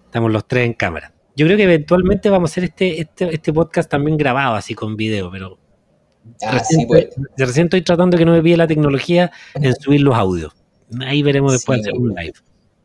Estamos 0.04 0.30
los 0.30 0.46
tres 0.46 0.64
en 0.64 0.74
cámara. 0.74 1.12
Yo 1.34 1.44
creo 1.44 1.56
que 1.56 1.64
eventualmente 1.64 2.30
vamos 2.30 2.48
a 2.48 2.52
hacer 2.52 2.62
este, 2.62 3.00
este, 3.00 3.34
este 3.34 3.52
podcast 3.52 3.90
también 3.90 4.16
grabado, 4.16 4.54
así 4.54 4.76
con 4.76 4.96
video, 4.96 5.28
pero. 5.28 5.58
Ah, 6.40 6.62
sí, 6.62 6.86
pues. 6.86 7.08
recién 7.36 7.66
estoy 7.66 7.82
tratando 7.82 8.16
que 8.16 8.24
no 8.24 8.30
me 8.30 8.40
pide 8.40 8.56
la 8.56 8.68
tecnología 8.68 9.32
en 9.54 9.74
subir 9.74 10.02
los 10.02 10.14
audios. 10.14 10.52
Ahí 11.00 11.24
veremos 11.24 11.52
después 11.52 11.80
hacer 11.80 11.94
un 11.94 12.14
live. 12.14 12.34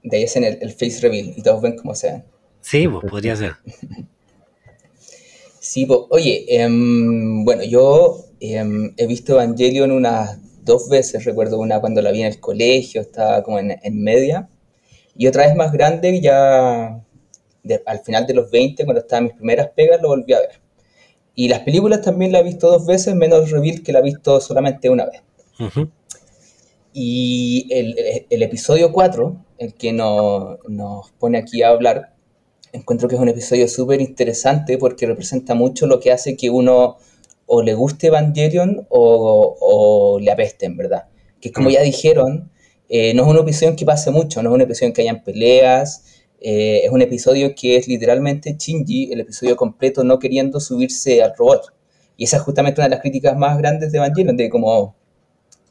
De 0.01 0.17
ahí 0.17 0.23
hacen 0.23 0.43
el, 0.43 0.57
el 0.59 0.71
face 0.71 1.01
reveal 1.01 1.31
y 1.37 1.43
todos 1.43 1.61
ven 1.61 1.75
cómo 1.77 1.93
sean. 1.93 2.25
Sí, 2.61 2.87
pues 2.87 3.05
podría 3.11 3.35
ser. 3.35 3.57
Sí, 5.61 5.85
pues, 5.85 5.99
oye, 6.09 6.45
em, 6.47 7.45
bueno, 7.45 7.63
yo 7.63 8.25
em, 8.39 8.91
he 8.97 9.05
visto 9.05 9.33
Evangelion 9.33 9.91
unas 9.91 10.39
dos 10.69 10.87
veces, 10.87 11.25
recuerdo 11.25 11.59
una 11.59 11.81
cuando 11.81 12.01
la 12.01 12.11
vi 12.11 12.21
en 12.21 12.27
el 12.27 12.39
colegio, 12.39 13.01
estaba 13.01 13.43
como 13.43 13.59
en, 13.59 14.03
media, 14.03 14.47
y 15.17 15.27
otra 15.27 15.47
vez 15.47 15.55
más 15.55 15.73
grande, 15.73 16.21
ya 16.21 17.03
al 17.85 17.99
final 17.99 18.25
de 18.25 18.35
los 18.35 18.49
20, 18.49 18.85
cuando 18.85 19.01
estaba 19.01 19.17
en 19.17 19.23
mis 19.25 19.33
primeras 19.33 19.69
pegas, 19.75 20.01
lo 20.01 20.09
volví 20.09 20.31
a 20.33 20.39
ver. 20.39 20.61
Y 21.35 21.49
las 21.49 21.61
películas 21.61 22.01
también 22.01 22.31
la 22.31 22.39
he 22.39 22.43
visto 22.43 22.69
dos 22.69 22.85
veces, 22.85 23.15
menos 23.15 23.49
Reveal 23.51 23.81
que 23.81 23.91
la 23.91 23.99
he 23.99 24.03
visto 24.03 24.39
solamente 24.39 24.89
una 24.89 25.05
vez. 25.05 25.23
Y 26.93 27.67
el, 27.71 28.43
episodio 28.43 28.91
4, 28.91 29.45
el 29.57 29.73
que 29.73 29.91
nos 29.91 31.11
pone 31.19 31.37
aquí 31.37 31.63
a 31.63 31.69
hablar, 31.69 32.13
encuentro 32.71 33.07
que 33.07 33.15
es 33.15 33.21
un 33.21 33.29
episodio 33.29 33.67
súper 33.67 34.01
interesante 34.01 34.77
porque 34.77 35.07
representa 35.07 35.55
mucho 35.55 35.87
lo 35.87 35.99
que 35.99 36.11
hace 36.11 36.37
que 36.37 36.49
uno 36.49 36.97
o 37.51 37.63
le 37.63 37.73
guste 37.73 38.07
Evangelion 38.07 38.85
o, 38.89 39.57
o 39.59 40.19
le 40.19 40.31
apeste, 40.31 40.67
en 40.67 40.77
verdad. 40.77 41.05
Que 41.41 41.51
como 41.51 41.69
mm. 41.69 41.71
ya 41.71 41.81
dijeron, 41.81 42.51
eh, 42.87 43.11
no 43.15 43.23
es 43.23 43.27
una 43.27 43.39
episodio 43.39 43.75
que 43.75 43.85
pase 43.85 44.11
mucho, 44.11 44.43
no 44.43 44.49
es 44.49 44.53
una 44.53 44.65
episodio 44.65 44.89
en 44.89 44.93
que 44.93 45.01
hayan 45.01 45.23
peleas, 45.23 46.05
eh, 46.39 46.81
es 46.83 46.91
un 46.91 47.01
episodio 47.01 47.55
que 47.55 47.75
es 47.75 47.87
literalmente 47.87 48.55
Shinji, 48.57 49.11
el 49.11 49.21
episodio 49.21 49.55
completo, 49.55 50.03
no 50.03 50.19
queriendo 50.19 50.59
subirse 50.59 51.23
al 51.23 51.33
robot. 51.35 51.73
Y 52.17 52.25
esa 52.25 52.37
es 52.37 52.43
justamente 52.43 52.81
una 52.81 52.85
de 52.85 52.91
las 52.91 53.01
críticas 53.01 53.35
más 53.35 53.57
grandes 53.57 53.91
de 53.91 53.97
Evangelion, 53.97 54.37
de 54.37 54.47
como 54.47 54.95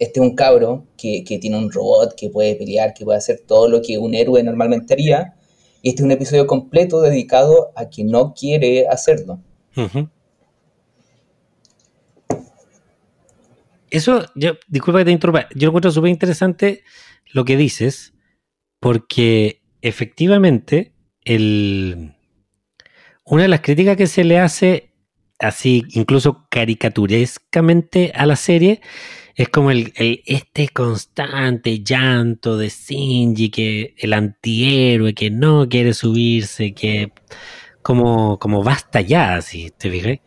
este 0.00 0.18
es 0.18 0.26
un 0.26 0.34
cabro 0.34 0.84
que, 0.96 1.22
que 1.22 1.38
tiene 1.38 1.58
un 1.58 1.70
robot, 1.70 2.16
que 2.16 2.28
puede 2.28 2.56
pelear, 2.56 2.92
que 2.92 3.04
puede 3.04 3.18
hacer 3.18 3.42
todo 3.46 3.68
lo 3.68 3.82
que 3.82 3.98
un 3.98 4.14
héroe 4.14 4.42
normalmente 4.42 4.94
haría, 4.94 5.36
y 5.80 5.90
este 5.90 6.02
es 6.02 6.04
un 6.04 6.10
episodio 6.10 6.48
completo 6.48 7.00
dedicado 7.00 7.70
a 7.76 7.84
quien 7.84 8.08
no 8.08 8.34
quiere 8.34 8.88
hacerlo. 8.88 9.38
Eso, 13.90 14.26
yo, 14.34 14.52
disculpa 14.68 15.00
que 15.00 15.06
te 15.06 15.10
interrumpa, 15.10 15.48
yo 15.54 15.68
encuentro 15.68 15.90
súper 15.90 16.10
interesante 16.10 16.84
lo 17.32 17.44
que 17.44 17.56
dices, 17.56 18.14
porque 18.80 19.62
efectivamente 19.82 20.92
el, 21.24 22.14
una 23.24 23.42
de 23.42 23.48
las 23.48 23.60
críticas 23.60 23.96
que 23.96 24.06
se 24.06 24.24
le 24.24 24.38
hace 24.38 24.92
así, 25.38 25.84
incluso 25.90 26.46
caricaturescamente 26.50 28.12
a 28.14 28.26
la 28.26 28.36
serie, 28.36 28.80
es 29.34 29.48
como 29.50 29.70
el, 29.70 29.92
este 29.96 30.68
constante 30.68 31.82
llanto 31.84 32.56
de 32.58 32.68
Shinji, 32.70 33.50
que 33.50 33.94
el 33.98 34.12
antihéroe 34.12 35.14
que 35.14 35.30
no 35.30 35.68
quiere 35.68 35.94
subirse, 35.94 36.74
que 36.74 37.12
como, 37.82 38.38
como 38.38 38.64
basta 38.64 39.00
ya, 39.00 39.36
así, 39.36 39.70
¿te 39.78 39.90
fijas? 39.90 40.18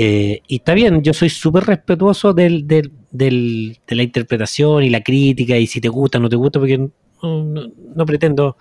Eh, 0.00 0.42
y 0.46 0.58
está 0.58 0.74
bien, 0.74 1.02
yo 1.02 1.12
soy 1.12 1.28
súper 1.28 1.64
respetuoso 1.64 2.32
del, 2.32 2.68
del, 2.68 2.92
del, 3.10 3.80
de 3.84 3.96
la 3.96 4.04
interpretación 4.04 4.84
y 4.84 4.90
la 4.90 5.02
crítica, 5.02 5.56
y 5.56 5.66
si 5.66 5.80
te 5.80 5.88
gusta 5.88 6.18
o 6.18 6.20
no 6.20 6.28
te 6.28 6.36
gusta, 6.36 6.60
porque 6.60 6.78
no, 6.78 6.92
no, 7.20 8.06
pretendo 8.06 8.56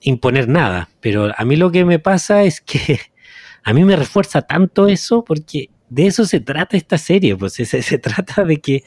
imponer 0.00 0.48
nada, 0.48 0.88
pero 0.98 1.30
a 1.36 1.44
mí 1.44 1.54
lo 1.54 1.70
que 1.70 1.84
me 1.84 2.00
pasa 2.00 2.42
es 2.42 2.60
que 2.60 2.98
a 3.62 3.72
mí 3.72 3.84
me 3.84 3.94
refuerza 3.94 4.42
tanto 4.42 4.88
eso 4.88 5.22
porque 5.22 5.70
de 5.90 6.08
eso 6.08 6.24
se 6.24 6.40
trata 6.40 6.76
esta 6.76 6.98
serie, 6.98 7.36
pues 7.36 7.52
se, 7.52 7.98
trata 7.98 8.44
de 8.44 8.56
que 8.56 8.82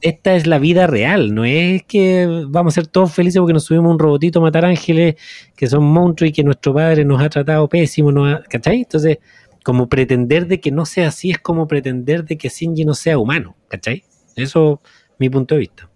esta 0.00 0.34
es 0.34 0.48
la 0.48 0.58
vida 0.58 0.88
real, 0.88 1.36
no 1.36 1.44
es 1.44 1.84
que 1.84 2.26
vamos 2.48 2.74
a 2.74 2.80
ser 2.80 2.88
todos 2.88 3.12
felices 3.12 3.38
porque 3.38 3.54
nos 3.54 3.64
subimos 3.64 3.92
un 3.92 4.00
robotito 4.00 4.40
a 4.40 4.42
matar 4.42 4.64
ángeles 4.64 5.14
que 5.54 5.68
son 5.68 5.84
monstruos 5.84 6.30
y 6.30 6.32
que 6.32 6.42
nuestro 6.42 6.74
padre 6.74 7.04
nos 7.04 7.22
ha 7.22 7.28
tratado 7.28 7.68
pésimo, 7.68 8.10
¿no? 8.10 8.40
¿cachai? 8.48 8.78
Entonces, 8.78 9.18
como 9.62 9.88
pretender 9.88 10.46
de 10.46 10.60
que 10.60 10.70
no 10.70 10.86
sea 10.86 11.08
así 11.08 11.30
es 11.30 11.38
como 11.38 11.66
pretender 11.66 12.24
de 12.24 12.36
que 12.36 12.48
Shinji 12.48 12.84
no 12.84 12.94
sea 12.94 13.18
humano, 13.18 13.56
¿cachai? 13.68 14.04
Eso 14.36 14.80
es 14.84 15.14
mi 15.18 15.30
punto 15.30 15.54
de 15.54 15.60
vista. 15.60 15.90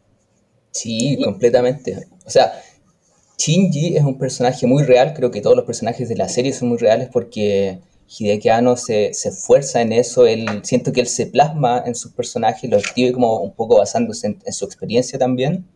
Sí, 0.71 1.19
completamente. 1.23 2.07
O 2.25 2.31
sea, 2.31 2.53
Shinji 3.39 3.97
es 3.97 4.03
un 4.03 4.19
personaje 4.19 4.67
muy 4.67 4.83
real, 4.83 5.14
creo 5.14 5.31
que 5.31 5.41
todos 5.41 5.57
los 5.57 5.64
personajes 5.64 6.09
de 6.09 6.17
la 6.17 6.29
serie 6.29 6.53
son 6.53 6.69
muy 6.69 6.79
reales 6.79 7.09
porque 7.12 7.81
Hideki 8.09 8.49
Anno 8.49 8.77
se, 8.77 9.12
se 9.14 9.31
esfuerza 9.31 9.83
en 9.83 9.93
eso, 9.93 10.27
él, 10.27 10.47
siento 10.62 10.93
que 10.93 11.01
él 11.01 11.07
se 11.07 11.27
plasma 11.27 11.83
en 11.85 11.95
sus 11.95 12.12
personajes, 12.12 12.71
lo 12.71 12.77
escribe 12.77 13.12
como 13.12 13.41
un 13.41 13.53
poco 13.53 13.79
basándose 13.79 14.39
en, 14.45 14.53
su 14.53 14.64
experiencia 14.64 15.19
también. 15.19 15.67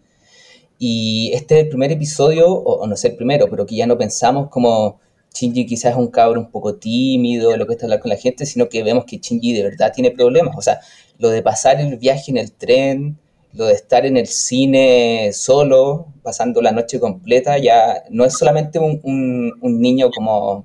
Y 0.79 1.33
este 1.35 1.59
es 1.59 1.65
el 1.65 1.69
primer 1.69 1.93
episodio, 1.93 2.49
o, 2.49 2.87
no 2.87 2.97
sé 2.97 3.09
el 3.09 3.17
primero, 3.17 3.51
pero 3.51 3.67
que 3.67 3.77
ya 3.77 3.87
no 3.87 3.99
pensamos 3.99 4.49
como 4.49 4.99
Shinji 5.35 5.67
quizás 5.67 5.93
es 5.93 5.99
un 5.99 6.09
cabro 6.09 6.41
un 6.41 6.51
poco 6.51 6.75
tímido, 6.75 7.57
lo 7.57 7.67
que 7.67 7.75
está 7.75 7.87
hablar 7.87 8.01
con 8.01 8.11
la 8.11 8.17
gente, 8.17 8.47
sino 8.47 8.69
que 8.69 8.83
vemos 8.83 9.05
que 9.05 9.19
Shinji 9.19 9.53
de 9.53 9.63
verdad 9.63 9.93
tiene 9.95 10.11
problemas. 10.11 10.57
O 10.57 10.63
sea, 10.63 10.81
lo 11.19 11.31
de 11.31 11.43
pasar 11.43 11.81
el 11.81 11.97
viaje 11.99 12.31
en 12.31 12.39
el 12.39 12.53
tren, 12.53 13.19
lo 13.53 13.67
de 13.67 13.75
estar 13.75 14.07
en 14.07 14.17
el 14.17 14.27
cine 14.27 15.31
solo, 15.33 16.07
pasando 16.23 16.63
la 16.63 16.73
noche 16.73 17.01
completa, 17.01 17.59
ya 17.59 18.03
no 18.11 18.25
es 18.25 18.37
solamente 18.37 18.79
un, 18.79 19.01
un, 19.03 19.53
un 19.61 19.81
niño 19.81 20.11
como 20.11 20.65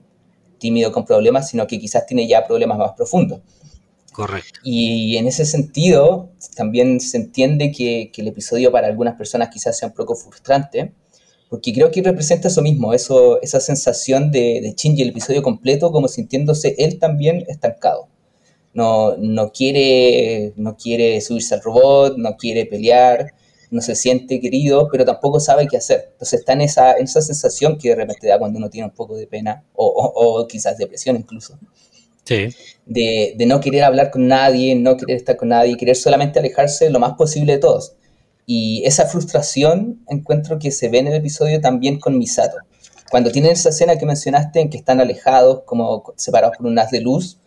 tímido 0.57 0.91
con 0.91 1.05
problemas, 1.05 1.49
sino 1.49 1.67
que 1.67 1.79
quizás 1.79 2.05
tiene 2.05 2.27
ya 2.27 2.45
problemas 2.45 2.77
más 2.77 2.93
profundos. 2.93 3.41
Correcto. 4.15 4.61
Y 4.63 5.17
en 5.17 5.27
ese 5.27 5.45
sentido, 5.45 6.29
también 6.55 7.01
se 7.01 7.17
entiende 7.17 7.71
que, 7.71 8.11
el 8.15 8.27
episodio 8.27 8.71
para 8.71 8.87
algunas 8.87 9.15
personas 9.15 9.49
quizás 9.49 9.77
sea 9.77 9.89
un 9.89 9.93
poco 9.93 10.15
frustrante, 10.15 10.93
porque 11.49 11.73
creo 11.73 11.91
que 11.91 12.01
representa 12.01 12.47
eso 12.47 12.61
mismo, 12.61 12.93
eso, 12.93 13.41
esa 13.41 13.59
sensación 13.59 14.31
de, 14.31 14.61
de 14.61 14.73
Shinji 14.75 15.03
el 15.03 15.09
episodio 15.09 15.43
completo 15.43 15.91
como 15.91 16.07
sintiéndose 16.07 16.75
él 16.77 16.99
también 16.99 17.45
estancado. 17.47 18.07
No, 18.73 19.15
no, 19.17 19.51
quiere, 19.51 20.53
no 20.57 20.75
quiere 20.75 21.21
subirse 21.21 21.55
al 21.55 21.61
robot, 21.61 22.17
no 22.17 22.35
quiere 22.35 22.65
pelear, 22.65 23.33
no 23.71 23.81
se 23.81 23.95
siente 23.95 24.39
querido, 24.41 24.89
pero 24.91 25.05
tampoco 25.05 25.39
sabe 25.39 25.67
qué 25.67 25.77
hacer. 25.77 26.09
Entonces 26.11 26.39
está 26.39 26.53
en 26.53 26.61
esa, 26.61 26.97
en 26.97 27.05
esa 27.05 27.21
sensación 27.21 27.77
que 27.77 27.89
de 27.89 27.95
repente 27.95 28.27
da 28.27 28.37
cuando 28.37 28.57
uno 28.57 28.69
tiene 28.69 28.87
un 28.87 28.93
poco 28.93 29.15
de 29.15 29.27
pena 29.27 29.63
o, 29.73 29.85
o, 29.85 30.47
quizás 30.47 30.77
depresión 30.77 31.15
incluso. 31.15 31.57
Sí. 32.23 32.49
De, 32.85 33.35
de, 33.37 33.45
no 33.45 33.59
querer 33.59 33.83
hablar 33.83 34.11
con 34.11 34.27
nadie, 34.27 34.75
no 34.75 34.97
querer 34.97 35.17
estar 35.17 35.37
con 35.37 35.49
nadie, 35.49 35.77
querer 35.77 35.95
solamente 35.95 36.39
alejarse 36.39 36.89
lo 36.89 36.99
más 36.99 37.13
posible 37.13 37.53
de 37.53 37.59
todos. 37.59 37.95
Y 38.45 38.83
esa 38.85 39.07
frustración 39.07 40.03
encuentro 40.07 40.59
que 40.59 40.71
se 40.71 40.89
ve 40.89 40.99
en 40.99 41.07
el 41.07 41.15
episodio 41.15 41.61
también 41.61 41.99
con 41.99 42.17
Misato. 42.17 42.57
Cuando 43.09 43.31
tienen 43.31 43.51
esa 43.51 43.69
escena 43.69 43.97
que 43.97 44.05
mencionaste 44.05 44.59
en 44.59 44.69
que 44.69 44.77
están 44.77 44.99
alejados, 44.99 45.61
como 45.65 46.13
separados 46.15 46.57
por 46.57 46.67
un 46.67 46.77
haz 46.77 46.91
de 46.91 47.01
luz, 47.01 47.37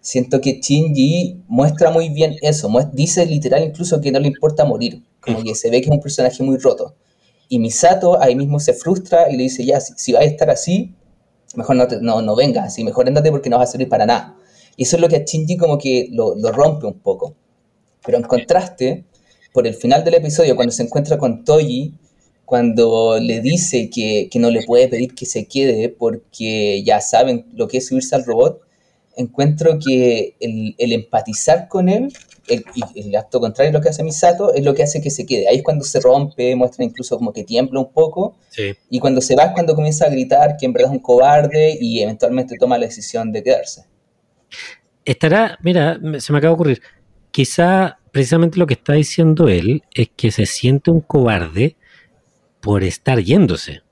siento 0.00 0.40
que 0.40 0.60
Shinji 0.60 1.42
muestra 1.48 1.90
muy 1.90 2.10
bien 2.10 2.36
eso, 2.42 2.70
dice 2.92 3.26
literal 3.26 3.64
incluso 3.64 4.00
que 4.00 4.12
no 4.12 4.20
le 4.20 4.28
importa 4.28 4.64
morir, 4.64 5.02
como 5.20 5.42
que 5.42 5.54
se 5.54 5.70
ve 5.70 5.80
que 5.80 5.88
es 5.88 5.92
un 5.92 6.00
personaje 6.00 6.42
muy 6.42 6.58
roto. 6.58 6.94
Y 7.48 7.58
Misato 7.58 8.20
ahí 8.20 8.34
mismo 8.34 8.60
se 8.60 8.72
frustra 8.72 9.30
y 9.30 9.36
le 9.36 9.44
dice, 9.44 9.64
ya, 9.64 9.80
si, 9.80 9.94
si 9.96 10.14
a 10.14 10.20
estar 10.20 10.50
así, 10.50 10.94
mejor 11.54 11.76
no, 11.76 11.86
no, 12.00 12.22
no 12.22 12.36
vengas, 12.36 12.66
así, 12.66 12.84
mejor 12.84 13.08
andate 13.08 13.30
porque 13.30 13.50
no 13.50 13.58
vas 13.58 13.68
a 13.70 13.72
servir 13.72 13.88
para 13.88 14.06
nada. 14.06 14.36
Y 14.76 14.82
eso 14.84 14.96
es 14.96 15.02
lo 15.02 15.08
que 15.08 15.16
a 15.16 15.24
Shinji 15.24 15.56
como 15.56 15.78
que 15.78 16.08
lo, 16.12 16.34
lo 16.36 16.52
rompe 16.52 16.86
un 16.86 17.00
poco. 17.00 17.34
Pero 18.04 18.18
en 18.18 18.24
contraste, 18.24 19.04
por 19.56 19.66
el 19.66 19.72
final 19.72 20.04
del 20.04 20.12
episodio, 20.12 20.54
cuando 20.54 20.70
se 20.70 20.82
encuentra 20.82 21.16
con 21.16 21.42
Toji, 21.42 21.94
cuando 22.44 23.18
le 23.18 23.40
dice 23.40 23.88
que, 23.88 24.28
que, 24.30 24.38
no 24.38 24.50
le 24.50 24.62
puede 24.66 24.86
pedir 24.86 25.14
que 25.14 25.24
se 25.24 25.46
quede 25.46 25.88
porque 25.88 26.82
ya 26.84 27.00
saben 27.00 27.46
lo 27.54 27.66
que 27.66 27.78
es 27.78 27.86
subirse 27.86 28.14
al 28.14 28.26
robot, 28.26 28.60
encuentro 29.16 29.78
que 29.78 30.36
el, 30.40 30.74
el 30.76 30.92
empatizar 30.92 31.68
con 31.68 31.88
él, 31.88 32.12
el, 32.48 32.64
el, 32.96 33.16
acto 33.16 33.40
contrario 33.40 33.70
a 33.70 33.72
lo 33.72 33.80
que 33.80 33.88
hace 33.88 34.02
Misato, 34.02 34.52
es 34.52 34.62
lo 34.62 34.74
que 34.74 34.82
hace 34.82 35.00
que 35.00 35.08
se 35.08 35.24
quede. 35.24 35.48
Ahí 35.48 35.56
es 35.56 35.62
cuando 35.62 35.86
se 35.86 36.00
rompe, 36.00 36.54
muestra 36.54 36.84
incluso 36.84 37.16
como 37.16 37.32
que 37.32 37.42
tiembla 37.42 37.80
un 37.80 37.90
poco, 37.92 38.36
Sí. 38.50 38.74
y 38.90 39.00
cuando 39.00 39.22
se 39.22 39.36
va 39.36 39.44
es 39.44 39.52
cuando 39.52 39.74
comienza 39.74 40.04
a 40.04 40.10
gritar 40.10 40.58
que 40.58 40.66
en 40.66 40.74
verdad 40.74 40.90
es 40.90 40.98
un 40.98 41.02
cobarde 41.02 41.78
y 41.80 42.02
eventualmente 42.02 42.56
toma 42.60 42.76
la 42.76 42.84
decisión 42.84 43.32
de 43.32 43.42
quedarse. 43.42 43.86
Estará, 45.02 45.56
mira, 45.62 45.98
se 46.18 46.30
me 46.30 46.40
acaba 46.40 46.50
de 46.50 46.54
ocurrir. 46.54 46.82
Quizá 47.30 48.00
precisamente 48.16 48.58
lo 48.58 48.66
que 48.66 48.72
está 48.72 48.94
diciendo 48.94 49.46
él 49.46 49.82
es 49.92 50.08
que 50.16 50.30
se 50.30 50.46
siente 50.46 50.90
un 50.90 51.02
cobarde 51.02 51.76
por 52.62 52.82
estar 52.82 53.20
yéndose. 53.20 53.82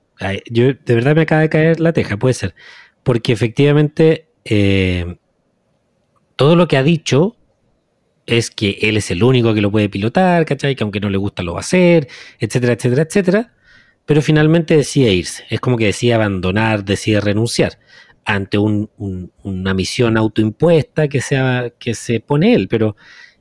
Yo 0.49 0.65
de 0.73 0.95
verdad 0.95 1.15
me 1.15 1.21
acaba 1.21 1.41
de 1.41 1.49
caer 1.49 1.79
la 1.79 1.93
teja, 1.93 2.17
puede 2.17 2.33
ser. 2.33 2.55
Porque 3.03 3.33
efectivamente 3.33 4.27
eh, 4.43 5.17
todo 6.35 6.55
lo 6.55 6.67
que 6.67 6.77
ha 6.77 6.81
dicho 6.81 7.37
es 8.25 8.49
que 8.49 8.79
él 8.81 8.97
es 8.97 9.11
el 9.11 9.21
único 9.21 9.53
que 9.53 9.61
lo 9.61 9.69
puede 9.69 9.89
pilotar, 9.89 10.43
¿cachai? 10.43 10.75
Que 10.75 10.83
aunque 10.83 10.99
no 10.99 11.11
le 11.11 11.17
gusta 11.17 11.43
lo 11.43 11.53
va 11.53 11.59
a 11.59 11.61
hacer, 11.61 12.07
etcétera, 12.39 12.73
etcétera, 12.73 13.03
etcétera. 13.03 13.53
Pero 14.07 14.23
finalmente 14.23 14.75
decide 14.75 15.13
irse. 15.13 15.43
Es 15.51 15.59
como 15.59 15.77
que 15.77 15.85
decide 15.85 16.15
abandonar, 16.15 16.83
decide 16.83 17.21
renunciar 17.21 17.77
ante 18.25 18.57
un- 18.57 18.89
una 19.43 19.75
misión 19.75 20.17
autoimpuesta 20.17 21.07
que, 21.09 21.21
sea, 21.21 21.71
que 21.77 21.93
se 21.93 22.21
pone 22.21 22.55
él. 22.55 22.67
Pero, 22.67 22.95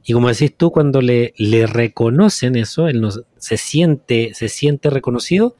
y 0.04 0.12
como 0.12 0.28
decís 0.28 0.54
tú, 0.56 0.70
cuando 0.70 1.00
le, 1.00 1.32
reconocen 1.66 2.56
eso, 2.56 2.88
él 2.88 3.00
no, 3.00 3.08
se, 3.38 3.56
siente, 3.56 4.32
se 4.34 4.50
siente 4.50 4.90
reconocido 4.90 5.56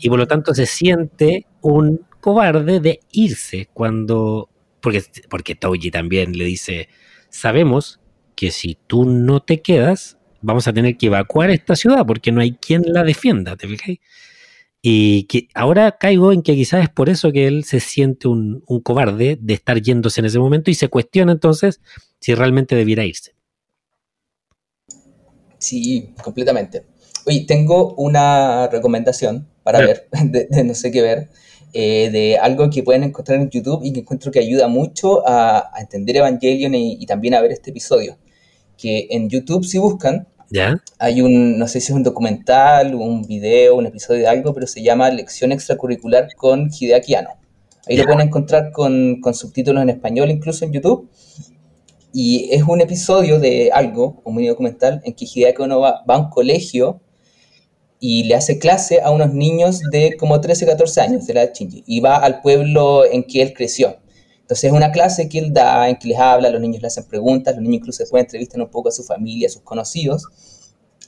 y 0.00 0.08
por 0.08 0.18
lo 0.18 0.26
tanto 0.26 0.52
se 0.52 0.66
siente 0.66 1.46
un 1.60 2.04
cobarde 2.20 2.80
de 2.80 3.00
irse 3.12 3.68
cuando... 3.72 4.50
Porque, 4.80 5.02
porque 5.30 5.54
Touji 5.54 5.90
también 5.92 6.36
le 6.36 6.44
dice, 6.44 6.88
sabemos 7.30 8.00
que 8.34 8.50
si 8.50 8.76
tú 8.86 9.04
no 9.04 9.40
te 9.40 9.62
quedas, 9.62 10.18
vamos 10.42 10.66
a 10.66 10.72
tener 10.72 10.96
que 10.96 11.06
evacuar 11.06 11.50
esta 11.50 11.76
ciudad 11.76 12.04
porque 12.04 12.32
no 12.32 12.40
hay 12.40 12.52
quien 12.52 12.82
la 12.86 13.04
defienda, 13.04 13.56
¿te 13.56 13.68
fijáis? 13.68 14.00
Y 14.82 15.22
que 15.24 15.48
ahora 15.54 15.96
caigo 15.98 16.32
en 16.32 16.42
que 16.42 16.56
quizás 16.56 16.82
es 16.82 16.90
por 16.90 17.08
eso 17.08 17.32
que 17.32 17.46
él 17.46 17.64
se 17.64 17.78
siente 17.78 18.26
un, 18.26 18.62
un 18.66 18.80
cobarde 18.80 19.38
de 19.40 19.54
estar 19.54 19.80
yéndose 19.80 20.20
en 20.20 20.26
ese 20.26 20.40
momento 20.40 20.70
y 20.70 20.74
se 20.74 20.88
cuestiona 20.88 21.32
entonces 21.32 21.80
si 22.18 22.34
realmente 22.34 22.74
debiera 22.74 23.06
irse. 23.06 23.34
Sí, 25.64 26.10
completamente. 26.22 26.84
Oye, 27.26 27.44
tengo 27.46 27.94
una 27.96 28.68
recomendación 28.68 29.46
para 29.62 29.78
Sí. 29.80 29.86
ver, 29.86 30.08
de, 30.24 30.46
de 30.50 30.64
no 30.64 30.74
sé 30.74 30.90
qué 30.90 31.00
ver, 31.02 31.28
eh, 31.72 32.10
de 32.12 32.38
algo 32.38 32.68
que 32.70 32.82
pueden 32.82 33.02
encontrar 33.04 33.40
en 33.40 33.48
YouTube 33.50 33.80
y 33.84 33.92
que 33.92 34.00
encuentro 34.00 34.30
que 34.30 34.38
ayuda 34.40 34.68
mucho 34.68 35.26
a, 35.26 35.70
a 35.74 35.80
entender 35.80 36.16
Evangelion 36.16 36.74
y, 36.74 36.96
y 37.00 37.06
también 37.06 37.34
a 37.34 37.40
ver 37.40 37.52
este 37.52 37.70
episodio. 37.70 38.16
Que 38.76 39.06
en 39.10 39.28
YouTube, 39.30 39.64
si 39.64 39.78
buscan, 39.78 40.28
¿Ya? 40.50 40.80
hay 40.98 41.20
un, 41.22 41.58
no 41.58 41.66
sé 41.66 41.80
si 41.80 41.92
es 41.92 41.96
un 41.96 42.02
documental, 42.02 42.94
un 42.94 43.22
video, 43.22 43.76
un 43.76 43.86
episodio 43.86 44.20
de 44.20 44.28
algo, 44.28 44.52
pero 44.54 44.66
se 44.66 44.82
llama 44.82 45.10
Lección 45.10 45.50
Extracurricular 45.52 46.28
con 46.36 46.68
Hideaki 46.70 47.14
Anno. 47.14 47.30
Ahí 47.86 47.96
Ya. 47.96 48.02
lo 48.02 48.08
pueden 48.12 48.28
encontrar 48.28 48.70
con, 48.72 49.20
con 49.20 49.34
subtítulos 49.34 49.82
en 49.82 49.90
español 49.90 50.30
incluso 50.30 50.64
en 50.64 50.72
YouTube. 50.72 51.08
Y 52.16 52.48
es 52.52 52.62
un 52.62 52.80
episodio 52.80 53.40
de 53.40 53.72
algo, 53.72 54.22
un 54.22 54.36
mini 54.36 54.46
documental, 54.46 55.02
en 55.04 55.14
que 55.14 55.24
Hideaki 55.24 55.64
Anno 55.64 55.80
va, 55.80 56.04
va 56.08 56.14
a 56.14 56.18
un 56.20 56.30
colegio 56.30 57.00
y 57.98 58.22
le 58.22 58.36
hace 58.36 58.60
clase 58.60 59.00
a 59.00 59.10
unos 59.10 59.34
niños 59.34 59.80
de 59.90 60.16
como 60.16 60.40
13, 60.40 60.64
14 60.64 61.00
años, 61.00 61.26
de 61.26 61.34
la 61.34 61.46
Shinji, 61.46 61.82
y 61.84 61.98
va 61.98 62.18
al 62.18 62.40
pueblo 62.40 63.04
en 63.04 63.24
que 63.24 63.42
él 63.42 63.52
creció. 63.52 63.96
Entonces 64.42 64.62
es 64.62 64.72
una 64.72 64.92
clase 64.92 65.28
que 65.28 65.40
él 65.40 65.52
da, 65.52 65.88
en 65.88 65.96
que 65.96 66.06
les 66.06 66.18
habla, 66.20 66.50
los 66.50 66.60
niños 66.60 66.82
le 66.82 66.86
hacen 66.86 67.02
preguntas, 67.02 67.56
los 67.56 67.64
niños 67.64 67.78
incluso 67.80 68.04
después 68.04 68.22
entrevistan 68.22 68.60
un 68.60 68.68
poco 68.70 68.90
a 68.90 68.92
su 68.92 69.02
familia, 69.02 69.48
a 69.48 69.50
sus 69.50 69.62
conocidos, 69.62 70.22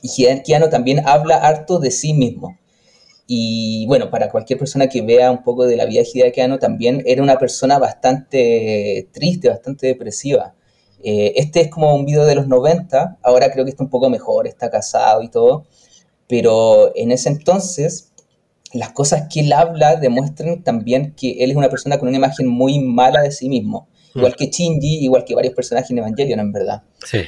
y 0.02 0.09
Hideaki 0.09 0.54
Anno 0.54 0.70
también 0.70 1.07
habla 1.07 1.36
harto 1.36 1.78
de 1.78 1.92
sí 1.92 2.14
mismo. 2.14 2.59
Y 3.28 3.86
bueno, 3.86 4.11
para 4.11 4.28
cualquier 4.28 4.59
persona 4.59 4.88
que 4.88 5.02
vea 5.02 5.30
un 5.30 5.44
poco 5.44 5.66
de 5.66 5.76
la 5.76 5.84
vida 5.84 6.00
de 6.00 6.09
Hideaki 6.12 6.40
Anno, 6.40 6.59
también 6.59 7.04
era 7.07 7.22
una 7.22 7.38
persona 7.38 7.78
bastante 7.78 9.09
triste, 9.12 9.48
bastante 9.50 9.86
depresiva. 9.86 10.57
Eh, 11.03 11.34
este 11.36 11.61
es 11.61 11.68
como 11.70 11.94
un 11.94 12.05
video 12.07 12.24
de 12.24 12.34
los 12.34 12.49
90, 12.49 13.18
ahora 13.22 13.51
creo 13.53 13.64
que 13.64 13.70
está 13.70 13.84
un 13.84 13.90
poco 13.90 14.09
mejor, 14.11 14.47
está 14.47 14.70
casado 14.70 15.22
y 15.22 15.28
todo, 15.28 15.64
pero 16.28 16.90
en 16.97 17.12
ese 17.12 17.28
entonces 17.28 18.12
las 18.72 18.90
cosas 18.90 19.28
que 19.32 19.40
él 19.40 19.53
habla 19.53 19.97
demuestran 19.97 20.62
también 20.62 21.14
que 21.14 21.44
él 21.44 21.51
es 21.53 21.57
una 21.57 21.68
persona 21.68 21.99
con 21.99 22.09
una 22.09 22.16
imagen 22.16 22.49
muy 22.49 22.80
mala 22.80 23.20
de 23.22 23.30
sí 23.30 23.49
mismo, 23.49 23.88
igual 24.14 24.34
que 24.34 24.47
Shinji, 24.47 25.05
igual 25.05 25.24
que 25.24 25.34
varios 25.34 25.55
personajes 25.55 25.90
en 25.90 25.99
Evangelion 25.99 26.40
en 26.40 26.53
verdad 26.53 26.82
Sí. 27.05 27.18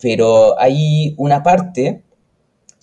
pero 0.00 0.58
hay 0.58 1.14
una 1.18 1.42
parte 1.42 2.02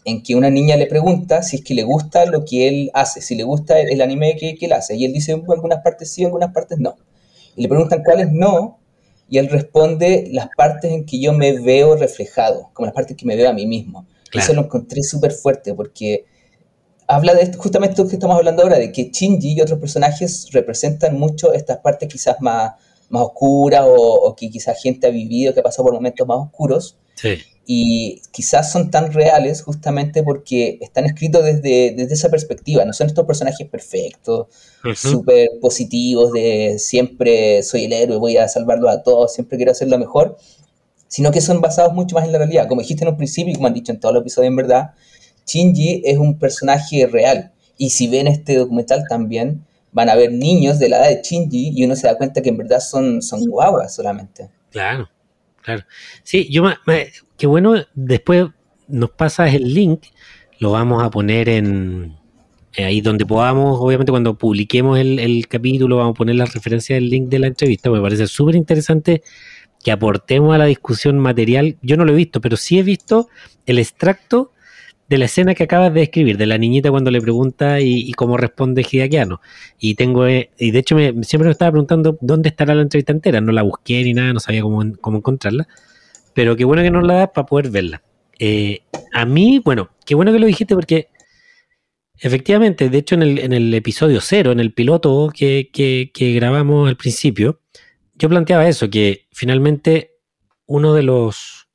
en 0.04 0.22
que 0.22 0.36
una 0.36 0.52
niña 0.52 0.76
le 0.76 0.86
pregunta 0.86 1.42
si 1.42 1.56
es 1.56 1.64
que 1.64 1.74
le 1.74 1.82
gusta 1.84 2.26
lo 2.26 2.46
que 2.46 2.68
él 2.68 2.92
hace, 2.94 3.22
si 3.22 3.34
le 3.36 3.44
gusta 3.44 3.80
el, 3.80 3.90
el 3.90 4.02
anime 4.02 4.36
que, 4.36 4.56
que 4.56 4.68
él 4.68 4.74
hace, 4.74 4.96
y 4.96 5.06
él 5.06 5.14
dice 5.14 5.32
en 5.32 5.44
algunas 5.50 5.82
partes 5.82 6.12
sí, 6.12 6.22
en 6.22 6.28
algunas 6.28 6.54
partes 6.54 6.78
no. 6.78 6.96
Y 7.56 7.64
le 7.64 7.70
preguntan 7.70 8.04
cuáles 8.04 8.32
no, 8.32 8.78
y 9.30 9.38
él 9.38 9.50
responde 9.50 10.28
las 10.32 10.50
partes 10.56 10.92
en 10.92 11.06
que 11.06 11.20
yo 11.20 11.34
me 11.34 11.60
veo 11.60 11.96
reflejado, 11.96 12.70
como 12.74 12.86
las 12.86 12.96
partes 12.96 13.18
que 13.18 13.26
me 13.26 13.36
veo 13.36 13.50
a 13.50 13.54
mí 13.54 13.66
mismo. 13.66 14.06
Claro. 14.30 14.46
Eso 14.46 14.54
lo 14.54 14.62
encontré 14.64 15.02
súper 15.04 15.32
fuerte, 15.32 15.74
porque 15.74 16.26
habla 17.08 17.34
de 17.34 17.44
esto, 17.44 17.58
justamente 17.58 17.94
esto 17.94 18.08
que 18.08 18.16
estamos 18.16 18.38
hablando 18.38 18.64
ahora, 18.64 18.78
de 18.78 18.92
que 18.92 19.10
Shinji 19.12 19.54
y 19.54 19.62
otros 19.62 19.80
personajes 19.80 20.50
representan 20.52 21.18
mucho 21.18 21.54
estas 21.54 21.80
partes 21.80 22.10
quizás 22.10 22.40
más, 22.42 22.74
más 23.10 23.24
oscuras 23.24 23.84
o, 23.86 23.96
o 23.96 24.36
que 24.36 24.50
quizás 24.50 24.82
gente 24.82 25.08
ha 25.08 25.12
vivido, 25.12 25.54
que 25.54 25.60
ha 25.60 25.64
pasado 25.64 25.86
por 25.86 25.94
momentos 25.94 26.28
más 26.28 26.38
oscuros, 26.38 26.98
Sí. 27.16 27.38
Y 27.68 28.22
quizás 28.32 28.72
son 28.72 28.92
tan 28.92 29.12
reales 29.14 29.62
justamente 29.64 30.24
porque 30.24 30.78
están 30.82 31.06
escritos 31.06 31.44
desde, 31.44 31.94
desde 31.96 32.14
esa 32.14 32.30
perspectiva, 32.30 32.86
no 32.86 32.94
son 32.94 33.08
estos 33.08 33.26
personajes 33.26 33.68
perfectos, 33.68 34.48
Ujú. 34.84 34.96
súper 34.96 35.50
positivos, 35.62 36.32
de 36.32 36.78
siempre 36.80 37.64
soy 37.64 37.86
el 37.86 37.94
héroe, 37.94 38.18
voy 38.18 38.38
a 38.38 38.48
salvarlo 38.48 38.90
a 38.90 39.04
todos, 39.04 39.34
siempre 39.34 39.58
quiero 39.58 39.72
hacer 39.72 39.88
lo 39.90 39.98
mejor, 39.98 40.38
sino 41.08 41.32
que 41.32 41.42
son 41.42 41.62
basados 41.62 41.94
mucho 41.94 42.16
más 42.16 42.26
en 42.26 42.32
la 42.32 42.40
realidad. 42.40 42.68
Como 42.68 42.82
dijiste 42.82 43.04
en 43.04 43.10
un 43.12 43.18
principio 43.18 43.52
y 43.52 43.56
como 43.56 43.68
han 43.68 43.74
dicho 43.74 43.92
en 43.92 44.00
todos 44.00 44.14
los 44.14 44.22
episodios 44.22 44.50
en 44.50 44.56
verdad, 44.56 44.92
Shinji 45.48 46.02
es 46.06 46.18
un 46.18 46.38
personaje 46.40 47.08
real. 47.08 47.52
Y 47.78 47.90
si 47.92 48.08
ven 48.08 48.28
este 48.28 48.58
documental 48.58 49.04
también, 49.10 49.66
van 49.92 50.10
a 50.10 50.16
ver 50.16 50.32
niños 50.32 50.80
de 50.80 50.90
la 50.90 50.98
edad 51.00 51.10
de 51.18 51.22
Shinji 51.24 51.74
y 51.76 51.84
uno 51.86 51.96
se 51.96 52.08
da 52.08 52.18
cuenta 52.18 52.42
que 52.42 52.50
en 52.50 52.58
verdad 52.58 52.80
son, 52.80 53.22
son 53.22 53.46
guaguas 53.48 53.94
solamente. 53.96 54.50
Claro, 54.72 55.10
claro. 55.62 55.84
Sí, 56.24 56.50
yo 56.52 56.64
me, 56.64 56.76
me- 56.86 57.12
qué 57.38 57.48
bueno, 57.48 57.76
después 57.94 58.48
nos 58.88 59.12
pasas 59.12 59.54
el 59.54 59.74
link, 59.74 60.04
lo 60.60 60.72
vamos 60.72 61.04
a 61.04 61.10
poner 61.10 61.50
en 61.50 62.16
eh, 62.74 62.86
ahí 62.86 63.02
donde 63.02 63.26
podamos, 63.26 63.78
obviamente 63.80 64.12
cuando 64.12 64.38
publiquemos 64.38 65.00
el, 65.00 65.20
el 65.20 65.48
capítulo 65.48 65.98
vamos 65.98 66.12
a 66.12 66.18
poner 66.18 66.36
la 66.36 66.46
referencia 66.46 66.96
del 66.96 67.10
link 67.10 67.30
de 67.30 67.40
la 67.40 67.48
entrevista, 67.48 67.90
me 67.90 68.02
parece 68.02 68.28
súper 68.28 68.56
interesante 68.56 69.24
que 69.84 69.92
aportemos 69.92 70.56
a 70.56 70.58
la 70.58 70.66
discusión 70.66 71.20
material, 71.20 71.78
yo 71.82 71.98
no 71.98 72.06
lo 72.06 72.12
he 72.14 72.16
visto, 72.16 72.42
pero 72.42 72.58
sí 72.58 72.80
he 72.80 72.84
visto 72.84 73.30
el 73.66 73.80
extracto 73.80 74.52
de 75.08 75.18
la 75.18 75.26
escena 75.26 75.54
que 75.54 75.64
acabas 75.64 75.94
de 75.94 76.00
describir, 76.00 76.38
de 76.38 76.48
la 76.48 76.58
niñita 76.58 76.90
cuando 76.90 77.12
le 77.12 77.22
pregunta 77.22 77.80
y, 77.80 78.12
cómo 78.14 78.38
responde 78.38 78.86
Hideakiano. 78.90 79.42
Y 79.78 79.96
tengo, 79.96 80.26
eh, 80.26 80.50
y 80.58 80.72
de 80.72 80.80
hecho 80.80 80.96
me, 80.96 81.24
siempre 81.24 81.46
me 81.48 81.52
estaba 81.52 81.72
preguntando 81.72 82.18
dónde 82.22 82.50
estará 82.50 82.74
la 82.74 82.82
entrevista 82.82 83.12
entera, 83.12 83.42
no 83.42 83.52
la 83.52 83.62
busqué 83.62 84.04
ni 84.04 84.14
nada, 84.14 84.34
no 84.34 84.40
sabía 84.40 84.64
cómo, 84.64 84.84
cómo 85.00 85.18
encontrarla, 85.18 85.68
pero 86.36 86.58
qué 86.58 86.66
bueno 86.66 86.84
que 86.84 86.92
nos 86.92 87.06
la 87.06 87.16
das 87.16 87.30
para 87.34 87.48
poder 87.48 87.70
verla. 87.72 88.04
Eh, 88.38 88.84
a 89.14 89.26
mí, 89.26 89.62
bueno, 89.64 89.90
qué 90.06 90.16
bueno 90.16 90.34
que 90.34 90.40
lo 90.40 90.46
dijiste 90.46 90.76
porque 90.76 91.08
efectivamente, 92.20 92.90
de 92.90 92.98
hecho 92.98 93.16
en 93.16 93.24
el, 93.24 93.40
en 93.40 93.54
el 93.54 93.74
episodio 93.74 94.20
cero, 94.20 94.52
en 94.52 94.60
el 94.60 94.74
piloto 94.74 95.32
que, 95.34 95.70
que, 95.72 96.34
grabamos 96.34 96.90
al 96.90 96.98
principio, 96.98 97.62
yo 98.16 98.28
planteaba 98.28 98.68
eso, 98.68 98.90
que 98.90 99.28
finalmente 99.32 100.18
uno 100.66 100.94
de 100.94 101.04
los, 101.04 101.70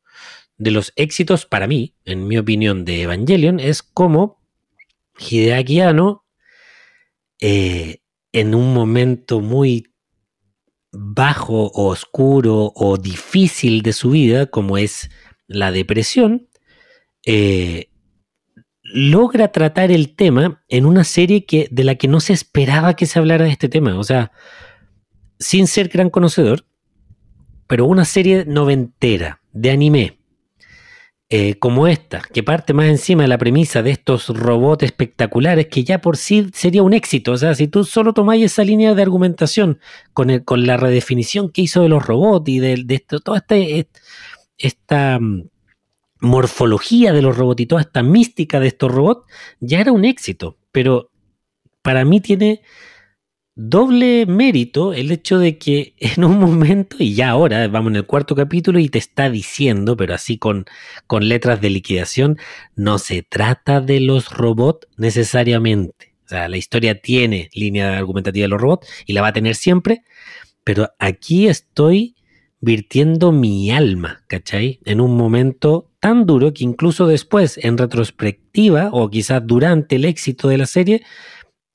de 0.58 0.70
los 0.70 0.92
éxitos 0.94 1.46
para 1.46 1.66
mí, 1.66 1.94
en 2.04 2.28
mi 2.28 2.36
opinión, 2.36 2.84
de 2.84 3.02
Evangelion 3.02 3.60
es 3.60 3.82
cómo 3.82 4.42
Hideaki 5.18 5.80
Anno, 5.80 6.26
eh, 7.40 8.02
en 8.32 8.54
un 8.54 8.74
momento 8.74 9.40
muy 9.40 9.89
bajo 10.92 11.66
o 11.66 11.88
oscuro 11.88 12.72
o 12.74 12.96
difícil 12.96 13.82
de 13.82 13.92
su 13.92 14.10
vida, 14.10 14.46
como 14.46 14.78
es 14.78 15.10
la 15.46 15.72
depresión, 15.72 16.48
eh, 17.24 17.90
logra 18.82 19.52
tratar 19.52 19.90
el 19.90 20.14
tema 20.14 20.62
en 20.68 20.86
una 20.86 21.04
serie 21.04 21.44
que, 21.44 21.68
de 21.70 21.84
la 21.84 21.94
que 21.94 22.08
no 22.08 22.20
se 22.20 22.32
esperaba 22.32 22.94
que 22.94 23.06
se 23.06 23.18
hablara 23.18 23.44
de 23.44 23.50
este 23.50 23.68
tema. 23.68 23.98
O 23.98 24.04
sea, 24.04 24.32
sin 25.38 25.66
ser 25.66 25.88
gran 25.88 26.10
conocedor, 26.10 26.66
pero 27.66 27.86
una 27.86 28.04
serie 28.04 28.44
noventera 28.46 29.40
de 29.52 29.70
anime 29.70 30.19
eh, 31.32 31.60
como 31.60 31.86
esta, 31.86 32.22
que 32.32 32.42
parte 32.42 32.72
más 32.72 32.86
encima 32.86 33.22
de 33.22 33.28
la 33.28 33.38
premisa 33.38 33.84
de 33.84 33.92
estos 33.92 34.30
robots 34.30 34.82
espectaculares, 34.82 35.68
que 35.68 35.84
ya 35.84 36.00
por 36.00 36.16
sí 36.16 36.50
sería 36.52 36.82
un 36.82 36.92
éxito. 36.92 37.30
O 37.30 37.36
sea, 37.36 37.54
si 37.54 37.68
tú 37.68 37.84
solo 37.84 38.12
tomáis 38.12 38.44
esa 38.44 38.64
línea 38.64 38.94
de 38.94 39.02
argumentación 39.02 39.78
con, 40.12 40.40
con 40.40 40.66
la 40.66 40.76
redefinición 40.76 41.50
que 41.50 41.62
hizo 41.62 41.82
de 41.82 41.88
los 41.88 42.04
robots 42.04 42.48
y 42.48 42.58
de, 42.58 42.84
esto, 42.88 43.20
toda 43.20 43.38
este, 43.38 43.86
esta 44.58 45.20
mm, 45.20 45.48
morfología 46.20 47.12
de 47.12 47.22
los 47.22 47.36
robots 47.36 47.60
y 47.60 47.66
toda 47.66 47.82
esta 47.82 48.02
mística 48.02 48.58
de 48.58 48.66
estos 48.66 48.90
robots, 48.90 49.24
ya 49.60 49.80
era 49.80 49.92
un 49.92 50.04
éxito. 50.04 50.56
Pero 50.72 51.12
para 51.82 52.04
mí 52.04 52.20
tiene 52.20 52.62
doble 53.68 54.24
mérito 54.26 54.94
el 54.94 55.10
hecho 55.10 55.38
de 55.38 55.58
que 55.58 55.94
en 55.98 56.24
un 56.24 56.38
momento, 56.38 56.96
y 56.98 57.14
ya 57.14 57.30
ahora 57.30 57.66
vamos 57.68 57.90
en 57.90 57.96
el 57.96 58.06
cuarto 58.06 58.34
capítulo 58.34 58.78
y 58.78 58.88
te 58.88 58.98
está 58.98 59.28
diciendo, 59.28 59.96
pero 59.96 60.14
así 60.14 60.38
con, 60.38 60.64
con 61.06 61.28
letras 61.28 61.60
de 61.60 61.70
liquidación, 61.70 62.38
no 62.76 62.98
se 62.98 63.22
trata 63.22 63.80
de 63.80 64.00
los 64.00 64.30
robots 64.30 64.88
necesariamente. 64.96 66.14
O 66.24 66.28
sea, 66.30 66.48
la 66.48 66.56
historia 66.56 67.00
tiene 67.00 67.50
línea 67.52 67.98
argumentativa 67.98 68.44
de 68.44 68.48
los 68.48 68.60
robots 68.60 68.88
y 69.04 69.12
la 69.12 69.22
va 69.22 69.28
a 69.28 69.32
tener 69.32 69.56
siempre, 69.56 70.02
pero 70.64 70.88
aquí 70.98 71.48
estoy 71.48 72.14
virtiendo 72.60 73.32
mi 73.32 73.70
alma, 73.70 74.22
¿cachai? 74.26 74.80
En 74.84 75.00
un 75.00 75.16
momento 75.16 75.90
tan 75.98 76.26
duro 76.26 76.52
que 76.52 76.64
incluso 76.64 77.06
después, 77.06 77.58
en 77.62 77.78
retrospectiva, 77.78 78.90
o 78.92 79.10
quizás 79.10 79.42
durante 79.44 79.96
el 79.96 80.04
éxito 80.04 80.48
de 80.48 80.58
la 80.58 80.66
serie, 80.66 81.02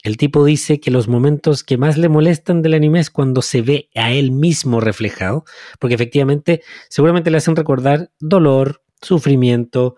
el 0.06 0.18
tipo 0.18 0.46
dice 0.46 0.80
que 0.80 0.92
los 0.92 1.08
momentos 1.08 1.64
que 1.64 1.78
más 1.78 1.98
le 1.98 2.10
molestan 2.10 2.62
del 2.62 2.76
anime 2.76 3.00
es 3.00 3.10
cuando 3.10 3.42
se 3.42 3.64
ve 3.64 3.90
a 3.96 4.12
él 4.12 4.32
mismo 4.32 4.80
reflejado, 4.80 5.46
porque 5.80 5.96
efectivamente 5.96 6.62
seguramente 6.90 7.32
le 7.32 7.38
hacen 7.38 7.56
recordar 7.56 8.12
dolor, 8.20 8.84
sufrimiento, 9.02 9.96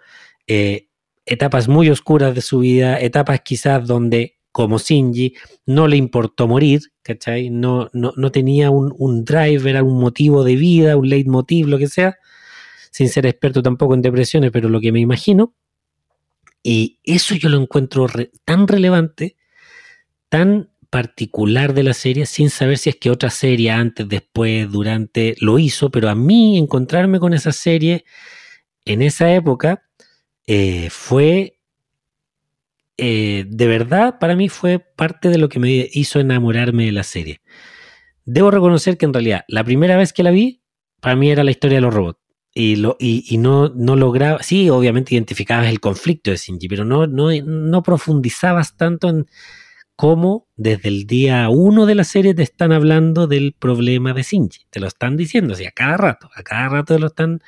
eh, 0.48 0.88
etapas 1.26 1.68
muy 1.68 1.90
oscuras 1.90 2.34
de 2.34 2.40
su 2.40 2.60
vida, 2.60 2.98
etapas 3.02 3.42
quizás 3.42 3.86
donde, 3.86 4.38
como 4.54 4.78
Shinji, 4.78 5.36
no 5.66 5.90
le 5.90 5.98
importó 5.98 6.48
morir, 6.48 6.84
¿cachai? 7.02 7.50
No, 7.50 7.90
no, 7.92 8.14
no 8.16 8.32
tenía 8.32 8.70
un, 8.70 8.96
un 8.98 9.26
drive, 9.26 9.70
era 9.70 9.84
un 9.84 10.00
motivo 10.00 10.46
de 10.46 10.56
vida, 10.56 10.96
un 10.96 11.10
leitmotiv, 11.10 11.68
lo 11.68 11.78
que 11.78 11.88
sea, 11.88 12.16
sin 12.92 13.10
ser 13.10 13.26
experto 13.26 13.62
tampoco 13.62 13.94
en 13.94 14.02
depresiones, 14.02 14.52
pero 14.52 14.70
lo 14.70 14.80
que 14.80 14.94
me 14.94 15.02
imagino. 15.02 15.54
Y 16.64 17.02
eso 17.04 17.36
yo 17.36 17.50
lo 17.50 17.62
encuentro 17.62 18.08
tan 18.46 18.70
relevante 18.70 19.36
tan 20.30 20.70
particular 20.90 21.74
de 21.74 21.84
la 21.84 21.94
serie 21.94 22.26
sin 22.26 22.50
saber 22.50 22.78
si 22.78 22.90
es 22.90 22.96
que 22.96 23.12
otra 23.12 23.30
serie 23.30 23.72
antes, 23.72 24.08
después, 24.08 24.72
durante 24.72 25.36
lo 25.40 25.60
hizo, 25.60 25.90
pero 25.90 26.10
a 26.10 26.16
mí 26.16 26.58
encontrarme 26.58 27.20
con 27.20 27.34
esa 27.34 27.52
serie 27.52 28.06
en 28.86 29.02
esa 29.02 29.34
época 29.34 29.84
eh, 30.48 30.90
fue, 30.90 31.60
eh, 32.98 33.46
de 33.48 33.68
verdad, 33.68 34.18
para 34.20 34.36
mí 34.36 34.50
fue 34.50 34.80
parte 34.80 35.30
de 35.30 35.38
lo 35.38 35.50
que 35.50 35.60
me 35.60 35.90
hizo 35.92 36.20
enamorarme 36.20 36.86
de 36.86 36.94
la 36.94 37.04
serie. 37.04 37.42
Debo 38.26 38.52
reconocer 38.52 38.98
que 38.98 39.06
en 39.06 39.14
realidad 39.14 39.46
la 39.48 39.64
primera 39.64 39.98
vez 39.98 40.14
que 40.14 40.24
la 40.24 40.32
vi, 40.32 40.62
para 41.02 41.16
mí 41.16 41.30
era 41.30 41.44
la 41.44 41.52
historia 41.52 41.78
de 41.78 41.82
los 41.82 41.94
robots. 41.94 42.20
Y, 42.54 42.78
lo, 42.78 42.98
y, 43.00 43.38
no, 43.38 43.70
no 43.70 43.96
lograba, 43.96 44.42
sí, 44.42 44.68
obviamente 44.72 45.14
identificabas 45.14 45.68
el 45.68 45.80
conflicto 45.80 46.32
de 46.32 46.38
Shinji, 46.38 46.68
pero 46.68 46.86
no, 46.86 47.06
no, 47.06 47.30
no 47.44 47.84
profundizabas 47.84 48.76
tanto 48.76 49.10
en, 49.10 49.28
cómo 49.98 50.48
desde 50.56 50.88
el 50.88 51.08
día 51.08 51.50
uno 51.50 51.86
de 51.86 51.96
la 51.96 52.06
serie 52.06 52.34
te 52.34 52.44
están 52.44 52.72
hablando 52.72 53.28
del 53.28 53.54
problema 53.54 54.14
de 54.14 54.24
Shinji. 54.24 54.62
Te 54.70 54.80
lo 54.80 54.88
están 54.88 55.18
diciendo, 55.18 55.56
así, 55.56 55.66
a 55.66 55.72
cada 55.72 55.98
rato, 55.98 56.30
a 56.34 56.44
cada 56.44 56.70
rato 56.70 56.94
te 56.94 57.00
lo 57.00 57.08
están... 57.08 57.42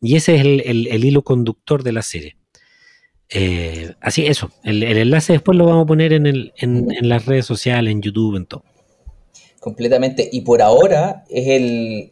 Y 0.00 0.16
ese 0.16 0.36
es 0.36 0.42
el, 0.42 1.04
hilo 1.04 1.22
conductor 1.22 1.82
de 1.82 1.92
la 1.92 2.02
serie. 2.02 2.36
Eh, 3.28 3.94
así, 4.00 4.24
eso. 4.24 4.50
El, 4.62 4.82
enlace 4.84 5.34
después 5.34 5.58
lo 5.58 5.66
vamos 5.66 5.84
a 5.84 5.86
poner 5.86 6.12
en, 6.12 6.26
en 6.56 7.08
las 7.08 7.26
redes 7.26 7.44
sociales, 7.44 7.92
en 7.92 8.00
YouTube, 8.00 8.36
en 8.36 8.46
todo 8.46 8.62
completamente. 9.60 10.28
Y 10.30 10.42
por 10.42 10.62
ahora 10.62 11.24
es 11.28 11.48
el, 11.48 12.08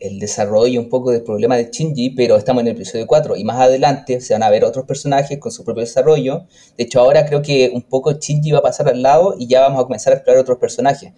el, 0.00 0.18
desarrollo 0.18 0.80
un 0.80 0.88
poco 0.88 1.10
del 1.10 1.22
problema 1.22 1.56
de 1.56 1.70
Shinji, 1.70 2.10
pero 2.10 2.36
estamos 2.36 2.62
en 2.62 2.68
el 2.68 2.74
episodio 2.74 3.06
4 3.06 3.36
y 3.36 3.44
más 3.44 3.60
adelante 3.60 4.20
se 4.20 4.34
van 4.34 4.42
a 4.42 4.50
ver 4.50 4.64
otros 4.64 4.84
personajes 4.86 5.38
con 5.38 5.52
su 5.52 5.64
propio 5.64 5.82
desarrollo. 5.82 6.46
De 6.76 6.84
hecho, 6.84 7.00
ahora 7.00 7.26
creo 7.26 7.42
que 7.42 7.70
un 7.72 7.82
poco 7.82 8.12
Shinji 8.12 8.52
va 8.52 8.58
a 8.58 8.62
pasar 8.62 8.88
al 8.88 9.02
lado 9.02 9.34
y 9.38 9.46
ya 9.46 9.60
vamos 9.60 9.80
a 9.80 9.84
comenzar 9.84 10.12
a 10.12 10.16
explorar 10.16 10.40
otros 10.40 10.58
personajes. 10.58 11.12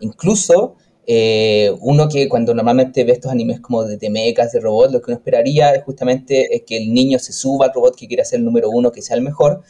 Incluso 0.00 0.76
eh, 1.06 1.74
uno 1.80 2.08
que 2.08 2.28
cuando 2.28 2.54
normalmente 2.54 3.02
ve 3.04 3.12
estos 3.12 3.32
animes 3.32 3.60
como 3.60 3.84
de 3.84 3.96
temecas, 3.96 4.52
de 4.52 4.60
robots, 4.60 4.92
lo 4.92 5.00
que 5.00 5.10
uno 5.10 5.18
esperaría 5.18 5.74
es 5.74 5.82
justamente 5.84 6.54
es 6.54 6.62
que 6.62 6.76
el 6.76 6.92
niño 6.92 7.18
se 7.18 7.32
suba 7.32 7.66
al 7.66 7.72
robot 7.72 7.96
que 7.96 8.06
quiere 8.06 8.24
ser 8.24 8.38
el 8.38 8.44
número 8.44 8.70
uno, 8.70 8.92
que 8.92 9.02
sea 9.02 9.16
el 9.16 9.22
mejor. 9.22 9.62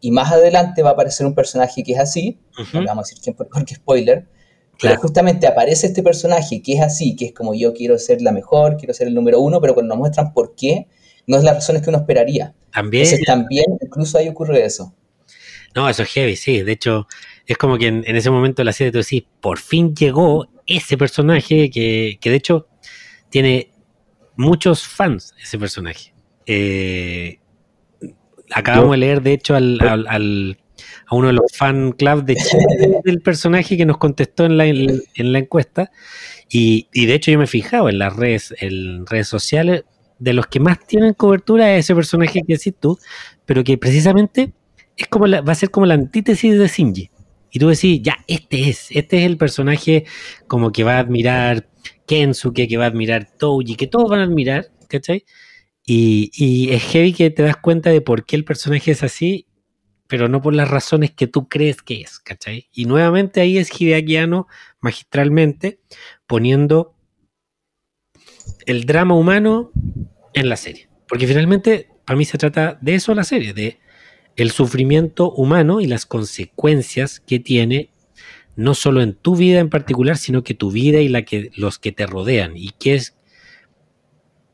Y 0.00 0.10
más 0.10 0.32
adelante 0.32 0.82
va 0.82 0.90
a 0.90 0.92
aparecer 0.92 1.26
un 1.26 1.34
personaje 1.34 1.82
que 1.82 1.92
es 1.92 1.98
así, 1.98 2.38
no 2.74 2.84
vamos 2.84 3.06
a 3.06 3.08
decir 3.08 3.18
quién 3.22 3.34
porque 3.34 3.74
spoiler, 3.74 4.26
pero 4.80 4.96
justamente 5.00 5.46
aparece 5.46 5.86
este 5.86 6.02
personaje 6.02 6.62
que 6.62 6.74
es 6.74 6.80
así, 6.80 7.16
que 7.16 7.26
es 7.26 7.32
como 7.32 7.54
yo 7.54 7.72
quiero 7.74 7.98
ser 7.98 8.22
la 8.22 8.32
mejor, 8.32 8.76
quiero 8.76 8.94
ser 8.94 9.08
el 9.08 9.14
número 9.14 9.40
uno, 9.40 9.60
pero 9.60 9.74
cuando 9.74 9.94
nos 9.94 9.98
muestran 9.98 10.32
por 10.32 10.54
qué, 10.54 10.86
no 11.26 11.36
es 11.36 11.44
las 11.44 11.54
razones 11.54 11.82
que 11.82 11.90
uno 11.90 11.98
esperaría. 11.98 12.54
También. 12.72 13.08
también, 13.24 13.66
incluso 13.80 14.18
ahí 14.18 14.28
ocurre 14.28 14.64
eso. 14.64 14.94
No, 15.74 15.88
eso 15.88 16.02
es 16.02 16.08
heavy, 16.10 16.36
sí. 16.36 16.62
De 16.62 16.72
hecho, 16.72 17.06
es 17.46 17.56
como 17.56 17.78
que 17.78 17.88
en, 17.88 18.04
ese 18.04 18.30
momento 18.30 18.62
la 18.62 18.72
serie 18.72 18.92
tú 18.92 18.98
decís, 18.98 19.24
por 19.40 19.58
fin 19.58 19.94
llegó 19.94 20.48
ese 20.66 20.96
personaje 20.96 21.70
que, 21.70 22.18
que 22.20 22.30
de 22.30 22.36
hecho 22.36 22.68
tiene 23.30 23.72
muchos 24.36 24.86
fans, 24.86 25.34
ese 25.42 25.58
personaje. 25.58 26.14
Eh, 26.46 27.38
acabamos 28.50 28.92
de 28.92 28.96
leer, 28.98 29.22
de 29.22 29.32
hecho, 29.32 29.54
al, 29.54 30.58
a 31.06 31.14
uno 31.14 31.28
de 31.28 31.34
los 31.34 31.52
fan 31.52 31.92
clubs 31.92 32.24
de 32.24 32.36
del 33.04 33.20
personaje 33.20 33.76
que 33.76 33.86
nos 33.86 33.98
contestó 33.98 34.44
en 34.44 34.56
la, 34.56 34.66
en, 34.66 35.02
la 35.32 35.38
encuesta. 35.38 35.90
Y, 36.48 36.88
de 36.92 37.14
hecho 37.14 37.30
yo 37.30 37.38
me 37.38 37.44
he 37.44 37.48
fijado 37.48 37.88
en 37.88 37.98
las 37.98 38.14
redes, 38.14 38.54
en 38.58 39.06
redes 39.06 39.28
sociales, 39.28 39.84
de 40.18 40.32
los 40.32 40.46
que 40.46 40.60
más 40.60 40.78
tienen 40.86 41.14
cobertura 41.14 41.74
es 41.74 41.86
ese 41.86 41.94
personaje 41.94 42.40
que 42.46 42.54
decís 42.54 42.74
tú, 42.78 42.98
pero 43.44 43.64
que 43.64 43.76
precisamente 43.76 44.52
es 44.96 45.08
como 45.08 45.28
va 45.28 45.52
a 45.52 45.54
ser 45.54 45.70
como 45.70 45.86
la 45.86 45.94
antítesis 45.94 46.58
de 46.58 46.68
Shinji. 46.68 47.10
Y 47.50 47.58
tú 47.58 47.68
decís, 47.68 48.00
ya, 48.02 48.16
este 48.26 48.68
es, 48.68 48.88
este 48.90 49.18
es 49.18 49.26
el 49.26 49.36
personaje 49.36 50.04
como 50.48 50.72
que 50.72 50.82
va 50.82 50.96
a 50.96 51.00
admirar 51.00 51.68
Kensuke, 52.06 52.66
que 52.68 52.76
va 52.76 52.84
a 52.84 52.88
admirar 52.88 53.28
Touji, 53.38 53.76
que 53.76 53.86
todos 53.86 54.10
van 54.10 54.20
a 54.20 54.24
admirar, 54.24 54.70
¿cachai? 54.88 55.24
Y, 55.86 56.30
y 56.34 56.72
es 56.72 56.82
heavy 56.84 57.12
que 57.12 57.30
te 57.30 57.42
das 57.42 57.56
cuenta 57.56 57.90
de 57.90 58.00
por 58.00 58.24
qué 58.24 58.36
el 58.36 58.44
personaje 58.44 58.90
es 58.90 59.02
así 59.02 59.46
pero 60.06 60.28
no 60.28 60.42
por 60.42 60.54
las 60.54 60.68
razones 60.68 61.12
que 61.12 61.26
tú 61.26 61.48
crees 61.48 61.82
que 61.82 62.02
es, 62.02 62.18
¿cachai? 62.18 62.68
Y 62.72 62.84
nuevamente 62.84 63.40
ahí 63.40 63.58
es 63.58 63.70
Hideakiano 63.70 64.46
magistralmente 64.80 65.80
poniendo 66.26 66.94
el 68.66 68.84
drama 68.84 69.14
humano 69.14 69.70
en 70.34 70.48
la 70.48 70.56
serie. 70.56 70.88
Porque 71.08 71.26
finalmente, 71.26 71.88
para 72.04 72.16
mí 72.16 72.24
se 72.24 72.38
trata 72.38 72.78
de 72.80 72.94
eso 72.94 73.14
la 73.14 73.24
serie, 73.24 73.54
de 73.54 73.78
el 74.36 74.50
sufrimiento 74.50 75.30
humano 75.32 75.80
y 75.80 75.86
las 75.86 76.06
consecuencias 76.06 77.20
que 77.20 77.38
tiene 77.38 77.90
no 78.56 78.74
solo 78.74 79.02
en 79.02 79.14
tu 79.14 79.36
vida 79.36 79.58
en 79.58 79.70
particular, 79.70 80.16
sino 80.16 80.42
que 80.42 80.54
tu 80.54 80.70
vida 80.70 81.00
y 81.00 81.08
la 81.08 81.22
que 81.22 81.50
los 81.56 81.78
que 81.78 81.92
te 81.92 82.06
rodean 82.06 82.56
y 82.56 82.70
que 82.70 82.94
es 82.94 83.16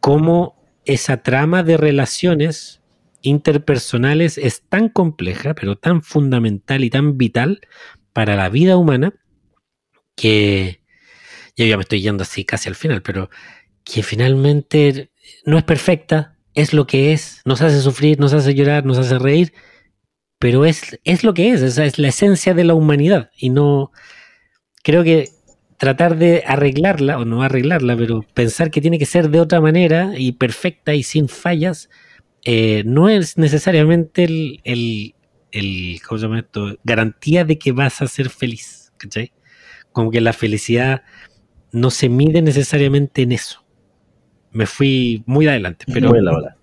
cómo 0.01 0.57
esa 0.85 1.23
trama 1.23 1.63
de 1.63 1.77
relaciones 1.77 2.80
interpersonales 3.23 4.39
es 4.39 4.63
tan 4.63 4.89
compleja, 4.89 5.55
pero 5.55 5.77
tan 5.77 6.03
fundamental 6.03 6.85
y 6.85 6.91
tan 6.91 7.19
vital 7.19 7.61
para 8.13 8.37
la 8.37 8.49
vida 8.49 8.77
humana 8.77 9.15
que 10.17 10.81
yo 11.57 11.67
ya 11.67 11.77
me 11.77 11.83
estoy 11.83 12.01
yendo 12.01 12.23
así 12.23 12.45
casi 12.45 12.69
al 12.69 12.75
final, 12.75 13.03
pero 13.03 13.31
que 13.85 14.03
finalmente 14.03 15.11
no 15.45 15.59
es 15.59 15.65
perfecta, 15.65 16.37
es 16.55 16.73
lo 16.73 16.87
que 16.87 17.13
es, 17.13 17.43
nos 17.45 17.63
hace 17.63 17.81
sufrir, 17.81 18.19
nos 18.19 18.33
hace 18.33 18.55
llorar, 18.55 18.85
nos 18.85 18.99
hace 18.99 19.19
reír, 19.19 19.53
pero 20.39 20.65
es, 20.65 20.99
es 21.05 21.23
lo 21.23 21.35
que 21.35 21.51
es, 21.51 21.63
es 21.63 21.99
la 21.99 22.09
esencia 22.09 22.55
de 22.55 22.65
la 22.65 22.75
humanidad. 22.75 23.31
Y 23.37 23.51
no 23.51 23.93
creo 24.83 25.05
que 25.05 25.29
tratar 25.79 26.17
de 26.17 26.43
arreglarla, 26.47 27.19
o 27.19 27.25
no 27.25 27.43
arreglarla, 27.43 27.97
pero 27.97 28.23
pensar 28.35 28.71
que 28.71 28.81
tiene 28.81 28.99
que 28.99 29.07
ser 29.07 29.31
de 29.31 29.41
otra 29.41 29.61
manera 29.61 30.13
y 30.17 30.33
perfecta 30.33 30.95
y 30.95 31.03
sin 31.03 31.29
fallas, 31.29 31.91
eh, 32.45 32.83
no 32.87 33.09
es 33.09 33.37
necesariamente 33.37 34.25
el, 34.25 35.15
el, 35.53 36.01
¿cómo 36.07 36.19
se 36.19 36.27
llama 36.27 36.39
esto? 36.41 36.77
garantía 36.85 37.45
de 37.45 37.59
que 37.59 37.73
vas 37.73 38.01
a 38.03 38.07
ser 38.07 38.31
feliz, 38.31 38.93
¿cachai? 38.97 39.33
Como 39.93 40.11
que 40.11 40.21
la 40.21 40.33
felicidad 40.33 41.03
no 41.73 41.91
se 41.91 42.09
mide 42.09 42.43
necesariamente 42.43 43.23
en 43.23 43.33
eso. 43.33 43.65
Me 44.53 44.67
fui 44.67 45.23
muy 45.27 45.47
adelante, 45.47 45.85
pero 45.93 46.11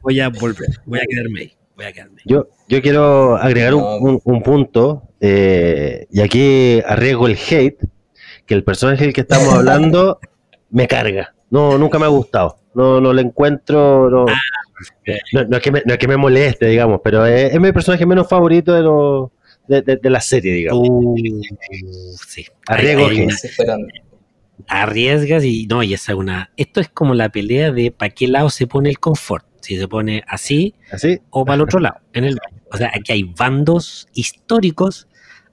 voy 0.02 0.20
a 0.20 0.30
volver, 0.30 0.68
voy 0.86 1.00
a 1.00 1.06
quedarme 1.08 1.42
ahí. 1.42 1.54
voy 1.76 1.86
a 1.86 1.94
quedarme. 1.94 2.22
Yo, 2.26 2.50
yo 2.68 2.82
quiero 2.82 3.38
agregar 3.38 3.74
un, 3.76 4.42
punto, 4.44 5.04
eh, 5.22 6.06
y 6.12 6.20
aquí 6.20 6.82
arriesgo 6.86 7.28
el 7.28 7.38
hate, 7.38 7.80
que 8.46 8.54
el 8.54 8.64
personaje 8.64 9.06
del 9.06 9.14
que 9.14 9.22
estamos 9.22 9.48
hablando 9.54 10.20
me 10.70 10.88
carga. 10.88 11.34
No, 11.50 11.78
nunca 11.78 11.98
me 11.98 12.06
ha 12.06 12.10
gustado. 12.10 12.58
No, 12.74 13.00
no 13.00 13.14
lo 13.14 13.22
encuentro. 13.22 14.10
No, 14.10 14.26
ah, 14.28 14.42
no, 15.34 15.58
es 15.58 15.64
que 15.64 15.72
me, 15.72 15.82
no 15.86 15.94
es 15.94 16.00
que 16.00 16.08
me 16.08 16.18
moleste, 16.18 16.68
digamos, 16.68 17.02
pero 17.04 17.26
es, 17.26 17.60
mi 17.60 17.72
personaje 17.72 18.06
menos 18.06 18.28
favorito 18.28 18.74
de 18.74 18.82
los 18.82 19.30
de, 19.68 20.10
la 20.10 20.22
serie, 20.22 20.54
digamos. 20.54 20.88
Uh, 20.88 22.18
sí. 22.28 22.46
Arriesgo 22.68 23.10
arriesgas 24.68 25.44
y 25.44 25.68
no, 25.68 25.84
y 25.84 25.94
esa 25.94 26.14
es 26.14 26.18
una. 26.18 26.52
Esto 26.58 26.80
es 26.80 26.90
como 26.90 27.14
la 27.14 27.30
pelea 27.30 27.72
de 27.72 27.92
para 27.92 28.10
qué 28.10 28.28
lado 28.28 28.50
se 28.50 28.68
pone 28.68 28.90
el 28.90 29.00
confort. 29.00 29.46
Si 29.62 29.78
se 29.78 29.88
pone 29.88 30.24
así, 30.28 30.76
¿Así? 30.92 31.20
o 31.30 31.44
para 31.44 31.56
el 31.56 31.62
otro 31.62 31.80
lado, 31.80 32.00
en 32.14 32.24
el 32.24 32.38
O 32.72 32.78
sea, 32.78 32.92
aquí 32.94 33.12
hay 33.12 33.24
bandos 33.24 34.08
históricos 34.14 35.07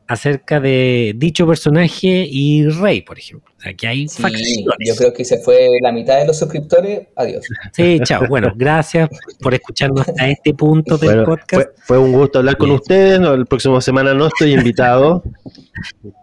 acerca 0.07 0.61
de 0.61 1.15
dicho 1.17 1.47
personaje 1.47 2.27
y 2.29 2.69
Rey, 2.69 3.03
por 3.03 3.19
ejemplo. 3.19 3.51
O 3.57 3.61
sea, 3.61 3.73
aquí 3.73 3.87
hay 3.87 4.09
facciones. 4.09 4.65
Yo 4.87 4.95
creo 4.97 5.13
que 5.13 5.25
se 5.25 5.39
fue 5.39 5.69
la 5.81 5.93
mitad 5.93 6.19
de 6.19 6.27
los 6.27 6.39
suscriptores. 6.39 7.09
Adiós. 7.17 7.45
Sí, 7.73 7.99
chao. 8.05 8.27
Bueno, 8.29 8.53
gracias 8.55 9.09
por 9.41 9.55
escucharnos 9.55 10.07
hasta 10.09 10.29
este 10.29 10.55
punto 10.55 10.99
del 10.99 11.25
podcast. 11.25 11.71
Fue, 11.79 11.99
un 11.99 12.13
gusto 12.13 12.41
hablar 12.41 12.57
con 12.57 12.71
ustedes. 12.71 13.21
No, 13.21 13.33
el 13.35 13.47
próximo 13.47 13.81
semana 13.81 14.15
no 14.15 14.27
estoy 14.27 14.55
invitado. 14.55 15.23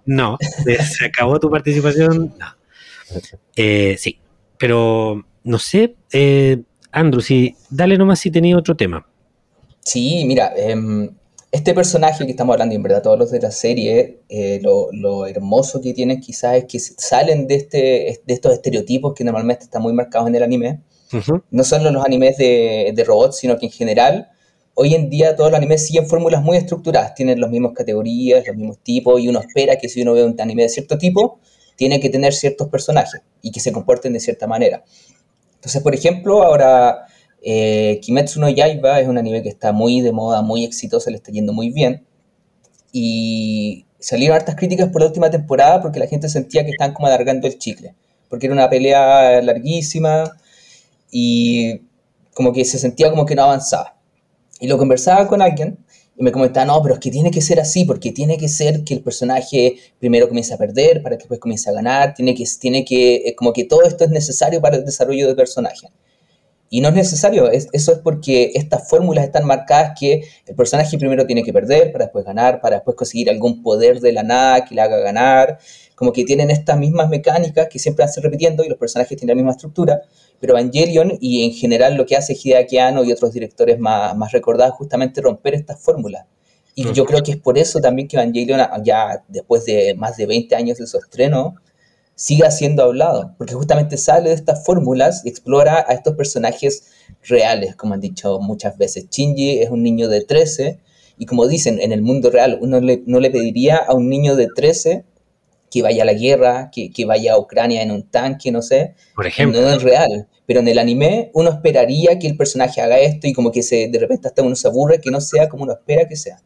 no, 0.05 0.37
se 0.39 1.05
acabó 1.05 1.39
tu 1.39 1.49
participación. 1.49 2.33
No. 2.37 2.61
Eh, 3.55 3.95
sí, 3.97 4.19
pero 4.57 5.25
no 5.43 5.59
sé, 5.59 5.95
eh, 6.11 6.61
Andrew, 6.91 7.21
si, 7.21 7.55
dale 7.69 7.97
nomás 7.97 8.19
si 8.19 8.31
tenía 8.31 8.57
otro 8.57 8.75
tema. 8.75 9.05
Sí, 9.83 10.23
mira, 10.25 10.53
em, 10.55 11.09
este 11.51 11.73
personaje 11.73 12.25
que 12.25 12.31
estamos 12.31 12.53
hablando, 12.53 12.73
y 12.73 12.77
en 12.77 12.83
verdad 12.83 13.01
todos 13.01 13.19
los 13.19 13.31
de 13.31 13.41
la 13.41 13.51
serie, 13.51 14.21
eh, 14.29 14.61
lo, 14.61 15.25
hermoso 15.27 15.81
que 15.81 15.93
tienen 15.93 16.21
quizás 16.21 16.55
es 16.55 16.65
que 16.65 16.79
salen 16.79 17.45
de, 17.47 17.55
este, 17.55 18.21
de 18.25 18.33
estos 18.33 18.53
estereotipos 18.53 19.13
que 19.13 19.25
normalmente 19.25 19.65
están 19.65 19.81
muy 19.81 19.91
marcados 19.93 20.29
en 20.29 20.35
el 20.35 20.43
anime. 20.43 20.81
No 21.49 21.65
solo 21.65 21.91
los 21.91 22.05
animes 22.05 22.37
de, 22.37 22.93
de, 22.95 23.03
robots, 23.03 23.39
sino 23.39 23.57
que 23.57 23.65
en 23.65 23.71
general, 23.73 24.29
hoy 24.75 24.95
en 24.95 25.09
día 25.09 25.35
todos 25.35 25.51
los 25.51 25.57
animes 25.57 25.85
siguen 25.85 26.07
fórmulas 26.07 26.41
muy 26.41 26.55
estructuradas, 26.55 27.15
tienen 27.15 27.41
las 27.41 27.49
mismas 27.49 27.73
categorías, 27.75 28.47
los 28.47 28.55
mismos 28.55 28.77
tipos, 28.81 29.19
y 29.19 29.27
uno 29.27 29.41
espera 29.41 29.75
que 29.75 29.89
si 29.89 30.03
uno 30.03 30.13
ve 30.13 30.23
un 30.23 30.39
anime 30.39 30.63
de 30.63 30.69
cierto 30.69 30.97
tipo, 30.97 31.39
tiene 31.75 31.99
que 31.99 32.09
tener 32.09 32.31
ciertos 32.31 32.69
personajes 32.69 33.21
y 33.41 33.51
que 33.51 33.59
se 33.59 33.73
comporten 33.73 34.13
de 34.13 34.21
cierta 34.21 34.47
manera. 34.47 34.85
Entonces, 35.55 35.83
por 35.83 35.93
ejemplo, 35.93 36.43
ahora 36.43 37.07
eh, 37.41 37.99
Kimetsu 38.01 38.39
no 38.39 38.49
Yaiba 38.49 38.99
es 38.99 39.07
un 39.07 39.17
anime 39.17 39.41
que 39.41 39.49
está 39.49 39.71
muy 39.71 40.01
de 40.01 40.11
moda, 40.11 40.41
muy 40.41 40.63
exitoso, 40.63 41.09
le 41.09 41.17
está 41.17 41.31
yendo 41.31 41.53
muy 41.53 41.71
bien. 41.71 42.05
Y 42.91 43.85
salieron 43.99 44.37
hartas 44.37 44.55
críticas 44.55 44.89
por 44.89 45.01
la 45.01 45.07
última 45.07 45.29
temporada 45.29 45.81
porque 45.81 45.99
la 45.99 46.07
gente 46.07 46.29
sentía 46.29 46.63
que 46.63 46.71
estaban 46.71 46.93
como 46.93 47.07
alargando 47.07 47.47
el 47.47 47.57
chicle, 47.57 47.95
porque 48.29 48.47
era 48.47 48.53
una 48.53 48.69
pelea 48.69 49.41
larguísima 49.41 50.31
y 51.11 51.81
como 52.33 52.53
que 52.53 52.65
se 52.65 52.79
sentía 52.79 53.09
como 53.09 53.25
que 53.25 53.35
no 53.35 53.43
avanzaba. 53.43 53.97
Y 54.59 54.67
lo 54.67 54.77
conversaba 54.77 55.27
con 55.27 55.41
alguien 55.41 55.77
y 56.17 56.23
me 56.23 56.31
comentaba, 56.31 56.65
no, 56.65 56.81
pero 56.83 56.95
es 56.95 56.99
que 56.99 57.09
tiene 57.09 57.31
que 57.31 57.41
ser 57.41 57.59
así, 57.59 57.85
porque 57.85 58.11
tiene 58.11 58.37
que 58.37 58.47
ser 58.47 58.83
que 58.83 58.93
el 58.93 59.01
personaje 59.01 59.77
primero 59.99 60.27
comience 60.27 60.53
a 60.53 60.57
perder 60.57 61.01
para 61.01 61.17
que 61.17 61.23
después 61.23 61.39
comience 61.39 61.69
a 61.69 61.73
ganar, 61.73 62.13
tiene 62.13 62.35
que, 62.35 62.45
tiene 62.59 62.85
que, 62.85 63.15
eh, 63.15 63.35
como 63.35 63.53
que 63.53 63.63
todo 63.63 63.83
esto 63.83 64.03
es 64.03 64.11
necesario 64.11 64.61
para 64.61 64.77
el 64.77 64.85
desarrollo 64.85 65.27
del 65.27 65.35
personaje. 65.35 65.87
Y 66.73 66.79
no 66.79 66.87
es 66.87 66.93
necesario, 66.93 67.51
eso 67.51 67.69
es 67.73 67.99
porque 68.01 68.53
estas 68.55 68.87
fórmulas 68.87 69.25
están 69.25 69.45
marcadas 69.45 69.91
que 69.99 70.23
el 70.45 70.55
personaje 70.55 70.97
primero 70.97 71.25
tiene 71.25 71.43
que 71.43 71.51
perder 71.51 71.91
para 71.91 72.05
después 72.05 72.23
ganar, 72.23 72.61
para 72.61 72.77
después 72.77 72.95
conseguir 72.95 73.29
algún 73.29 73.61
poder 73.61 73.99
de 73.99 74.13
la 74.13 74.23
nada 74.23 74.63
que 74.63 74.75
le 74.75 74.79
haga 74.79 74.97
ganar, 74.99 75.59
como 75.95 76.13
que 76.13 76.23
tienen 76.23 76.49
estas 76.49 76.79
mismas 76.79 77.09
mecánicas 77.09 77.67
que 77.67 77.77
siempre 77.77 78.05
van 78.05 78.23
repitiendo 78.23 78.63
y 78.63 78.69
los 78.69 78.77
personajes 78.77 79.17
tienen 79.17 79.35
la 79.35 79.41
misma 79.41 79.51
estructura, 79.51 79.99
pero 80.39 80.57
Evangelion 80.57 81.17
y 81.19 81.43
en 81.43 81.51
general 81.51 81.95
lo 81.95 82.05
que 82.05 82.15
hace 82.15 82.37
Hideaki 82.41 82.77
Anno 82.77 83.03
y 83.03 83.11
otros 83.11 83.33
directores 83.33 83.77
más, 83.77 84.15
más 84.15 84.31
recordados 84.31 84.75
justamente 84.75 85.19
romper 85.19 85.55
estas 85.55 85.77
fórmulas. 85.83 86.25
Y 86.73 86.89
yo 86.93 87.03
creo 87.03 87.21
que 87.21 87.31
es 87.31 87.37
por 87.37 87.57
eso 87.57 87.81
también 87.81 88.07
que 88.07 88.15
Evangelion, 88.15 88.61
ya 88.85 89.21
después 89.27 89.65
de 89.65 89.93
más 89.95 90.15
de 90.15 90.25
20 90.25 90.55
años 90.55 90.77
de 90.77 90.87
su 90.87 90.97
estreno, 90.97 91.55
siga 92.15 92.51
siendo 92.51 92.83
hablado, 92.83 93.33
porque 93.37 93.53
justamente 93.53 93.97
sale 93.97 94.29
de 94.29 94.35
estas 94.35 94.65
fórmulas 94.65 95.25
y 95.25 95.29
explora 95.29 95.85
a 95.87 95.93
estos 95.93 96.15
personajes 96.15 96.91
reales, 97.23 97.75
como 97.75 97.93
han 97.93 98.01
dicho 98.01 98.39
muchas 98.39 98.77
veces. 98.77 99.09
Shinji 99.09 99.59
es 99.59 99.69
un 99.69 99.83
niño 99.83 100.07
de 100.07 100.21
13 100.21 100.79
y 101.17 101.25
como 101.25 101.47
dicen, 101.47 101.79
en 101.81 101.91
el 101.91 102.01
mundo 102.01 102.29
real 102.29 102.57
uno 102.61 102.79
no 102.81 103.19
le 103.19 103.29
pediría 103.29 103.77
a 103.77 103.93
un 103.93 104.09
niño 104.09 104.35
de 104.35 104.47
13 104.55 105.05
que 105.71 105.81
vaya 105.81 106.03
a 106.03 106.05
la 106.05 106.13
guerra, 106.13 106.69
que, 106.69 107.05
vaya 107.05 107.33
a 107.33 107.39
Ucrania 107.39 107.81
en 107.81 107.91
un 107.91 108.03
tanque, 108.03 108.51
no 108.51 108.61
sé. 108.61 108.93
Por 109.15 109.25
ejemplo. 109.25 109.61
No 109.61 109.69
es 109.69 109.81
real. 109.81 110.27
Pero 110.45 110.59
en 110.59 110.67
el 110.67 110.77
anime 110.77 111.31
uno 111.33 111.49
esperaría 111.49 112.19
que 112.19 112.27
el 112.27 112.35
personaje 112.35 112.81
haga 112.81 112.99
esto 112.99 113.25
y 113.25 113.33
como 113.33 113.51
que 113.51 113.63
se, 113.63 113.87
de 113.87 113.97
repente 113.97 114.27
hasta 114.27 114.43
uno 114.43 114.55
se 114.55 114.67
aburre 114.67 114.99
que 114.99 115.09
no 115.09 115.21
sea 115.21 115.47
como 115.47 115.63
uno 115.63 115.71
espera 115.71 116.07
que 116.07 116.17
sea. 116.17 116.41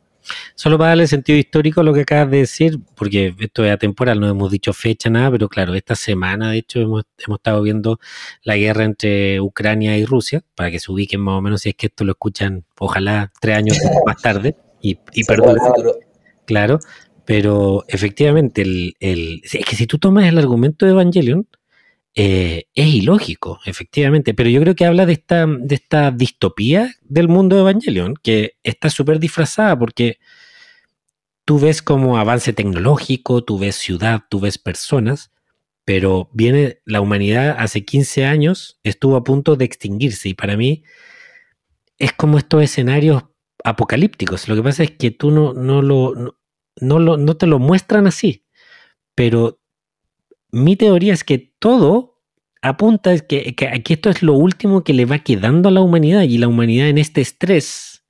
Solo 0.55 0.77
para 0.77 0.89
darle 0.89 1.07
sentido 1.07 1.37
histórico 1.37 1.81
a 1.81 1.83
lo 1.83 1.93
que 1.93 2.01
acabas 2.01 2.31
de 2.31 2.37
decir, 2.37 2.79
porque 2.95 3.33
esto 3.39 3.65
es 3.65 3.71
atemporal, 3.71 4.19
no 4.19 4.27
hemos 4.27 4.51
dicho 4.51 4.73
fecha, 4.73 5.09
nada, 5.09 5.31
pero 5.31 5.49
claro, 5.49 5.73
esta 5.73 5.95
semana 5.95 6.51
de 6.51 6.57
hecho 6.57 6.79
hemos, 6.79 7.03
estado 7.17 7.61
viendo 7.61 7.99
la 8.43 8.55
guerra 8.57 8.83
entre 8.83 9.39
Ucrania 9.41 9.97
y 9.97 10.05
Rusia, 10.05 10.43
para 10.55 10.71
que 10.71 10.79
se 10.79 10.91
ubiquen 10.91 11.21
más 11.21 11.35
o 11.35 11.41
menos 11.41 11.61
si 11.61 11.69
es 11.69 11.75
que 11.75 11.87
esto 11.87 12.03
lo 12.03 12.13
escuchan, 12.13 12.65
ojalá 12.79 13.31
tres 13.39 13.57
años 13.57 13.77
más 14.05 14.21
tarde, 14.21 14.55
y, 14.81 14.99
y 15.13 15.23
perdón. 15.23 15.57
Claro, 16.45 16.79
pero 17.25 17.83
efectivamente, 17.87 18.61
el, 18.61 19.41
es 19.43 19.65
que 19.65 19.75
si 19.75 19.87
tú 19.87 19.97
tomas 19.97 20.25
el 20.25 20.37
argumento 20.37 20.85
de 20.85 20.91
Evangelion, 20.91 21.47
eh, 22.15 22.67
es 22.73 22.87
ilógico, 22.87 23.59
efectivamente, 23.65 24.33
pero 24.33 24.49
yo 24.49 24.61
creo 24.61 24.75
que 24.75 24.85
habla 24.85 25.05
de 25.05 25.13
esta, 25.13 25.45
de 25.45 25.75
esta 25.75 26.11
distopía 26.11 26.95
del 27.01 27.27
mundo 27.27 27.55
de 27.55 27.61
Evangelion, 27.63 28.15
que 28.23 28.57
está 28.63 28.89
súper 28.89 29.19
disfrazada 29.19 29.77
porque 29.77 30.17
tú 31.43 31.59
ves 31.59 31.81
como 31.81 32.17
avance 32.17 32.53
tecnológico, 32.53 33.43
tú 33.43 33.59
ves 33.59 33.75
ciudad, 33.75 34.23
tú 34.29 34.39
ves 34.39 34.57
personas, 34.57 35.31
pero 35.83 36.29
viene 36.33 36.79
la 36.85 37.01
humanidad 37.01 37.57
hace 37.59 37.83
15 37.83 38.25
años, 38.25 38.79
estuvo 38.83 39.17
a 39.17 39.23
punto 39.23 39.57
de 39.57 39.65
extinguirse 39.65 40.29
y 40.29 40.33
para 40.33 40.55
mí 40.57 40.83
es 41.97 42.13
como 42.13 42.37
estos 42.37 42.63
escenarios 42.63 43.23
apocalípticos. 43.63 44.47
Lo 44.47 44.55
que 44.55 44.63
pasa 44.63 44.83
es 44.83 44.91
que 44.91 45.11
tú 45.11 45.31
no, 45.31 45.53
no 45.53 45.81
lo 45.81 46.37
no, 46.81 46.99
lo, 46.99 47.17
no 47.17 47.37
te 47.37 47.47
lo 47.47 47.59
muestran 47.59 48.07
así, 48.07 48.45
pero 49.15 49.59
mi 50.55 50.77
teoría 50.77 51.13
es 51.13 51.25
que 51.25 51.53
todo 51.59 52.21
apunta 52.61 53.17
que, 53.19 53.55
que, 53.55 53.83
esto 53.89 54.09
es 54.09 54.23
lo 54.23 54.33
último 54.33 54.85
que 54.85 54.93
le 54.93 55.05
va 55.05 55.19
quedando 55.19 55.67
a 55.67 55.71
la 55.71 55.81
humanidad 55.81 56.21
y 56.21 56.37
la 56.37 56.47
humanidad 56.47 56.87
en 56.87 56.97
este 56.97 57.19
estrés 57.19 58.05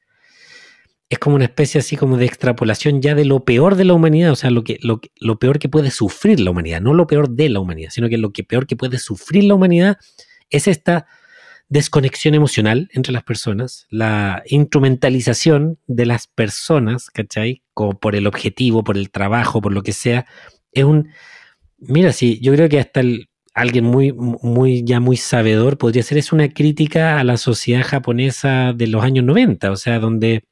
es 1.09 1.17
como 1.17 1.37
una 1.37 1.45
especie 1.45 1.79
así 1.79 1.97
como 1.97 2.17
de 2.17 2.25
extrapolación 2.25 3.01
ya 3.01 3.15
de 3.15 3.25
lo 3.25 3.45
peor 3.45 3.75
de 3.75 3.85
la 3.85 3.93
humanidad, 3.93 4.31
o 4.31 4.35
sea, 4.35 4.51
lo, 4.51 4.63
que, 4.63 4.77
lo, 4.83 5.01
lo 5.19 5.39
peor 5.39 5.57
que 5.57 5.69
puede 5.69 5.89
sufrir 5.89 6.39
la 6.39 6.51
humanidad, 6.51 6.81
no 6.81 6.93
lo 6.93 7.07
peor 7.07 7.31
de 7.31 7.49
la 7.49 7.59
humanidad, 7.59 7.89
sino 7.89 8.09
que 8.09 8.19
lo 8.19 8.31
que 8.31 8.43
peor 8.43 8.67
que 8.67 8.75
puede 8.75 8.99
sufrir 8.99 9.43
la 9.45 9.55
humanidad 9.55 9.97
es 10.51 10.67
esta 10.67 11.07
desconexión 11.67 12.35
emocional 12.35 12.89
entre 12.93 13.11
las 13.11 13.23
personas, 13.23 13.87
la 13.89 14.43
instrumentalización 14.45 15.79
de 15.87 16.05
las 16.05 16.27
personas, 16.27 17.09
¿cachai? 17.09 17.63
Como 17.73 17.99
por 17.99 18.15
el 18.15 18.27
objetivo, 18.27 18.83
por 18.83 18.97
el 18.97 19.09
trabajo, 19.09 19.61
por 19.61 19.73
lo 19.73 19.81
que 19.81 19.93
sea, 19.93 20.27
es 20.71 20.83
un... 20.83 21.09
Mira, 21.78 22.13
sí, 22.13 22.39
yo 22.41 22.53
creo 22.53 22.69
que 22.69 22.80
hasta 22.80 23.01
alguien 23.53 23.86
muy, 23.86 24.13
muy, 24.13 24.84
ya 24.84 24.99
muy 24.99 25.17
sabedor 25.17 25.78
podría 25.78 26.03
ser, 26.03 26.17
es 26.17 26.32
una 26.32 26.49
crítica 26.49 27.19
a 27.19 27.23
la 27.23 27.38
sociedad 27.38 27.84
japonesa 27.84 28.73
de 28.73 28.88
los 28.88 29.03
años 29.03 29.26
90, 29.26 29.71
o 29.71 29.76
sea, 29.76 29.99
donde, 29.99 30.43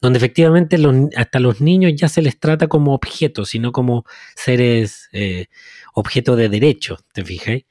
donde 0.00 0.18
efectivamente 0.18 0.76
hasta 1.16 1.40
los 1.40 1.60
niños 1.60 1.92
ya 1.96 2.08
se 2.08 2.22
les 2.22 2.38
trata 2.38 2.68
como 2.68 2.94
objetos, 2.94 3.50
sino 3.50 3.72
como 3.72 4.04
seres, 4.36 5.08
eh, 5.12 5.46
objeto 5.94 6.36
de 6.36 6.48
derecho, 6.48 6.98
¿te 7.12 7.24
fijas? 7.24 7.62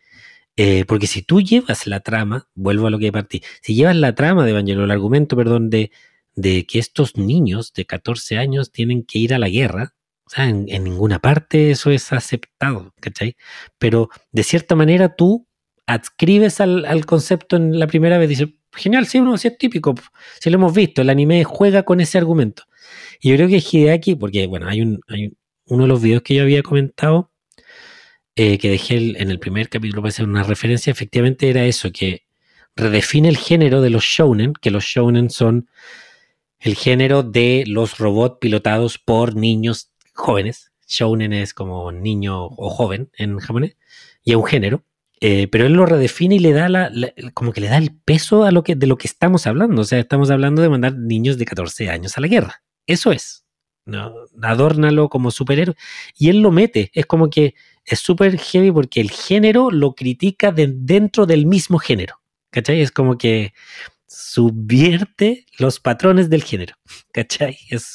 Eh, 0.57 0.86
porque 0.88 1.07
si 1.07 1.21
tú 1.21 1.41
llevas 1.41 1.86
la 1.88 1.99
trama, 1.99 2.49
vuelvo 2.55 2.88
a 2.88 2.89
lo 2.89 2.99
que 2.99 3.11
partí, 3.11 3.43
si 3.61 3.75
llevas 3.75 3.95
la 3.95 4.15
trama 4.15 4.43
de 4.45 4.51
Evangelion, 4.51 4.86
el 4.86 4.91
argumento, 4.91 5.36
perdón, 5.36 5.69
de, 5.69 5.91
de, 6.36 6.65
que 6.65 6.80
estos 6.80 7.17
niños 7.17 7.73
de 7.73 7.86
14 7.86 8.38
años 8.38 8.71
tienen 8.71 9.03
que 9.03 9.19
ir 9.19 9.34
a 9.34 9.39
la 9.39 9.49
guerra, 9.49 9.95
o 10.28 10.30
sea, 10.30 10.49
en, 10.49 10.65
ninguna 10.65 11.19
parte 11.19 11.71
eso 11.71 11.89
es 11.89 12.11
aceptado, 12.11 12.93
¿cachai? 12.99 13.38
Pero 13.78 14.09
de 14.34 14.43
cierta 14.43 14.75
manera 14.75 15.15
tú 15.15 15.47
adscribes 15.86 16.59
al, 16.59 17.05
concepto 17.05 17.55
en 17.55 17.80
la 17.80 17.88
primera 17.88 18.17
vez, 18.17 18.28
dices, 18.28 18.49
genial, 18.73 19.07
sí, 19.07 19.19
uno, 19.19 19.38
sí 19.38 19.47
es 19.47 19.57
típico, 19.57 19.95
si 20.41 20.49
lo 20.49 20.55
hemos 20.55 20.73
visto, 20.73 21.01
el 21.01 21.09
anime 21.09 21.45
juega 21.45 21.84
con 21.84 22.01
ese 22.01 22.17
argumento. 22.17 22.63
Y 23.21 23.30
yo 23.30 23.36
creo 23.38 23.47
que 23.47 23.63
Hideaki, 23.71 24.15
porque 24.15 24.47
bueno, 24.47 24.67
hay, 24.67 24.82
un, 24.82 24.99
hay 25.07 25.32
uno 25.67 25.84
de 25.84 25.88
los 25.88 26.01
videos 26.01 26.23
que 26.23 26.36
yo 26.36 26.43
había 26.43 26.61
comentado, 26.61 27.32
eh, 28.36 28.57
que 28.57 28.69
dejé 28.69 28.97
en 28.97 29.32
el 29.32 29.39
primer 29.39 29.69
capítulo 29.69 30.01
para 30.01 30.09
hacer 30.09 30.25
una 30.25 30.43
referencia, 30.43 30.91
efectivamente 30.91 31.49
era 31.49 31.65
eso, 31.65 31.89
que 31.93 32.23
redefine 32.75 33.30
el 33.30 33.38
género 33.38 33.82
de 33.82 33.91
los 33.91 34.03
shounen, 34.03 34.53
que 34.61 34.71
los 34.71 34.84
shounen 34.84 35.30
son 35.30 35.69
el 36.59 36.75
género 36.75 37.23
de 37.23 37.63
los 37.65 37.97
robots 37.97 38.39
pilotados 38.41 38.97
por 38.97 39.36
niños 39.36 39.91
jóvenes. 40.18 40.72
Shounen 40.88 41.34
es 41.34 41.53
como 41.53 41.91
niño 41.91 42.45
o 42.45 42.70
joven 42.70 43.09
en 43.18 43.39
japonés, 43.39 43.78
y 44.24 44.32
es 44.32 44.38
un 44.38 44.45
género. 44.45 44.84
Eh, 45.20 45.47
pero 45.47 45.65
él 45.65 45.74
lo 45.74 45.86
redefine 45.86 46.36
y 46.36 46.39
le 46.39 46.53
da 46.53 46.70
la, 46.70 46.91
como 47.34 47.51
que 47.51 47.61
le 47.61 47.70
da 47.70 47.78
el 47.78 47.91
peso 47.91 48.43
a 48.43 48.51
lo 48.51 48.63
que, 48.63 48.76
de 48.76 48.86
lo 48.86 48.97
que 48.97 49.07
estamos 49.07 49.47
hablando. 49.47 49.82
O 49.82 49.86
sea, 49.86 49.99
estamos 49.99 50.30
hablando 50.30 50.61
de 50.61 50.70
mandar 50.70 50.95
niños 50.95 51.38
de 51.38 51.45
14 51.45 51.89
años 51.89 52.18
a 52.18 52.22
la 52.22 52.28
guerra. 52.28 52.61
Eso 52.86 53.11
es. 53.11 53.45
¿no? 53.86 54.13
Adórnalo 54.43 55.09
como 55.09 55.32
superhéroe. 55.32 55.76
Y 56.18 56.30
él 56.30 56.41
lo 56.41 56.51
mete. 56.51 56.91
Es 56.93 57.07
como 57.07 57.30
que 57.30 57.55
es 57.84 57.99
súper 57.99 58.38
heavy 58.38 58.72
porque 58.72 59.01
el 59.01 59.09
género 59.09 59.72
lo 59.72 59.95
critica 59.95 60.51
de, 60.51 60.72
dentro 60.72 61.26
del 61.26 61.47
mismo 61.47 61.80
género. 61.80 62.22
¿Cachai? 62.51 62.82
Es 62.82 62.91
como 62.91 63.18
que 63.18 63.53
subvierte 64.18 65.45
los 65.59 65.80
patrones 65.80 66.30
del 66.30 66.43
género. 66.43 66.76
¿Cachai? 67.13 67.57
Es. 67.70 67.93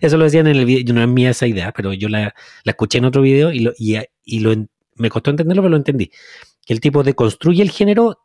Eso 0.00 0.16
lo 0.18 0.24
decían 0.24 0.46
en 0.46 0.56
el 0.56 0.66
video. 0.66 0.84
Yo 0.84 0.94
no 0.94 1.02
es 1.02 1.08
mía 1.08 1.30
esa 1.30 1.46
idea, 1.46 1.72
pero 1.72 1.92
yo 1.94 2.08
la, 2.08 2.34
escuché 2.64 2.98
en 2.98 3.06
otro 3.06 3.22
video 3.22 3.52
y, 3.52 3.60
lo, 3.60 3.72
y, 3.78 4.40
lo, 4.40 4.54
me 4.96 5.08
costó 5.08 5.30
entenderlo, 5.30 5.62
pero 5.62 5.70
lo 5.70 5.76
entendí. 5.76 6.10
Que 6.66 6.74
el 6.74 6.80
tipo 6.80 7.02
deconstruye 7.02 7.62
el 7.62 7.70
género 7.70 8.18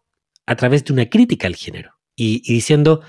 a 0.45 0.56
través 0.56 0.84
de 0.84 0.93
una 0.93 1.10
crítica 1.10 1.48
al 1.48 1.56
género 1.56 1.91
y, 2.16 2.41
diciendo. 2.41 3.02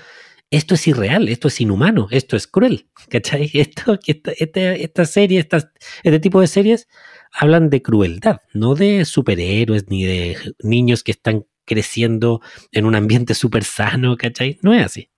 Esto 0.51 0.73
es 0.73 0.87
irreal, 0.87 1.29
esto 1.29 1.47
es 1.47 1.61
inhumano, 1.61 2.07
esto 2.09 2.35
es 2.35 2.47
cruel, 2.47 2.89
¿cachai? 3.11 3.51
Esto, 3.53 3.99
esta, 4.07 4.31
esta, 4.31 4.73
esta 4.73 5.05
serie, 5.05 5.47
este 5.47 6.19
tipo 6.19 6.41
de 6.41 6.47
series 6.47 6.87
hablan 7.31 7.69
de 7.69 7.83
crueldad, 7.83 8.37
no 8.55 8.73
de 8.73 9.05
superhéroes 9.05 9.89
ni 9.89 10.05
de 10.05 10.37
niños 10.63 11.03
que 11.03 11.11
están 11.11 11.45
creciendo 11.69 12.41
en 12.71 12.85
un 12.85 12.95
ambiente 12.95 13.35
súper 13.35 13.63
sano, 13.63 14.17
¿cachai? 14.17 14.57
No 14.63 14.73
es 14.73 14.83
así. 14.83 15.09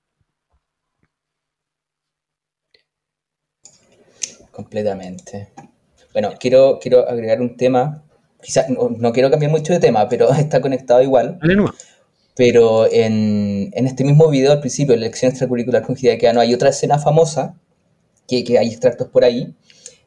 Completamente. 4.52 5.48
Bueno, 6.12 6.34
quiero, 6.38 6.78
quiero 6.82 7.08
agregar 7.08 7.40
un 7.40 7.56
tema, 7.56 8.04
quizás 8.42 8.66
no, 8.70 9.14
quiero 9.14 9.32
cambiar 9.32 9.50
mucho 9.50 9.72
de 9.72 9.80
tema, 9.80 10.10
pero 10.10 10.30
está 10.34 10.60
conectado 10.60 11.02
igual. 11.02 11.40
Pero 12.36 12.92
en, 12.92 13.72
este 13.74 14.04
mismo 14.04 14.30
video, 14.30 14.52
al 14.52 14.60
principio, 14.60 14.94
la 14.96 15.04
lección 15.04 15.30
extracurricular 15.30 15.84
con 15.84 15.96
no 16.34 16.42
hay 16.42 16.54
otra 16.54 16.70
escena 16.70 17.00
famosa, 17.00 17.56
que, 18.28 18.44
que 18.44 18.60
hay 18.60 18.68
extractos 18.68 19.08
por 19.08 19.24
ahí, 19.24 19.56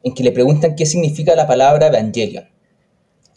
en 0.03 0.14
que 0.14 0.22
le 0.22 0.32
preguntan 0.32 0.76
qué 0.76 0.84
significa 0.84 1.34
la 1.36 1.47
palabra 1.47 1.86
evangelion. 1.86 2.45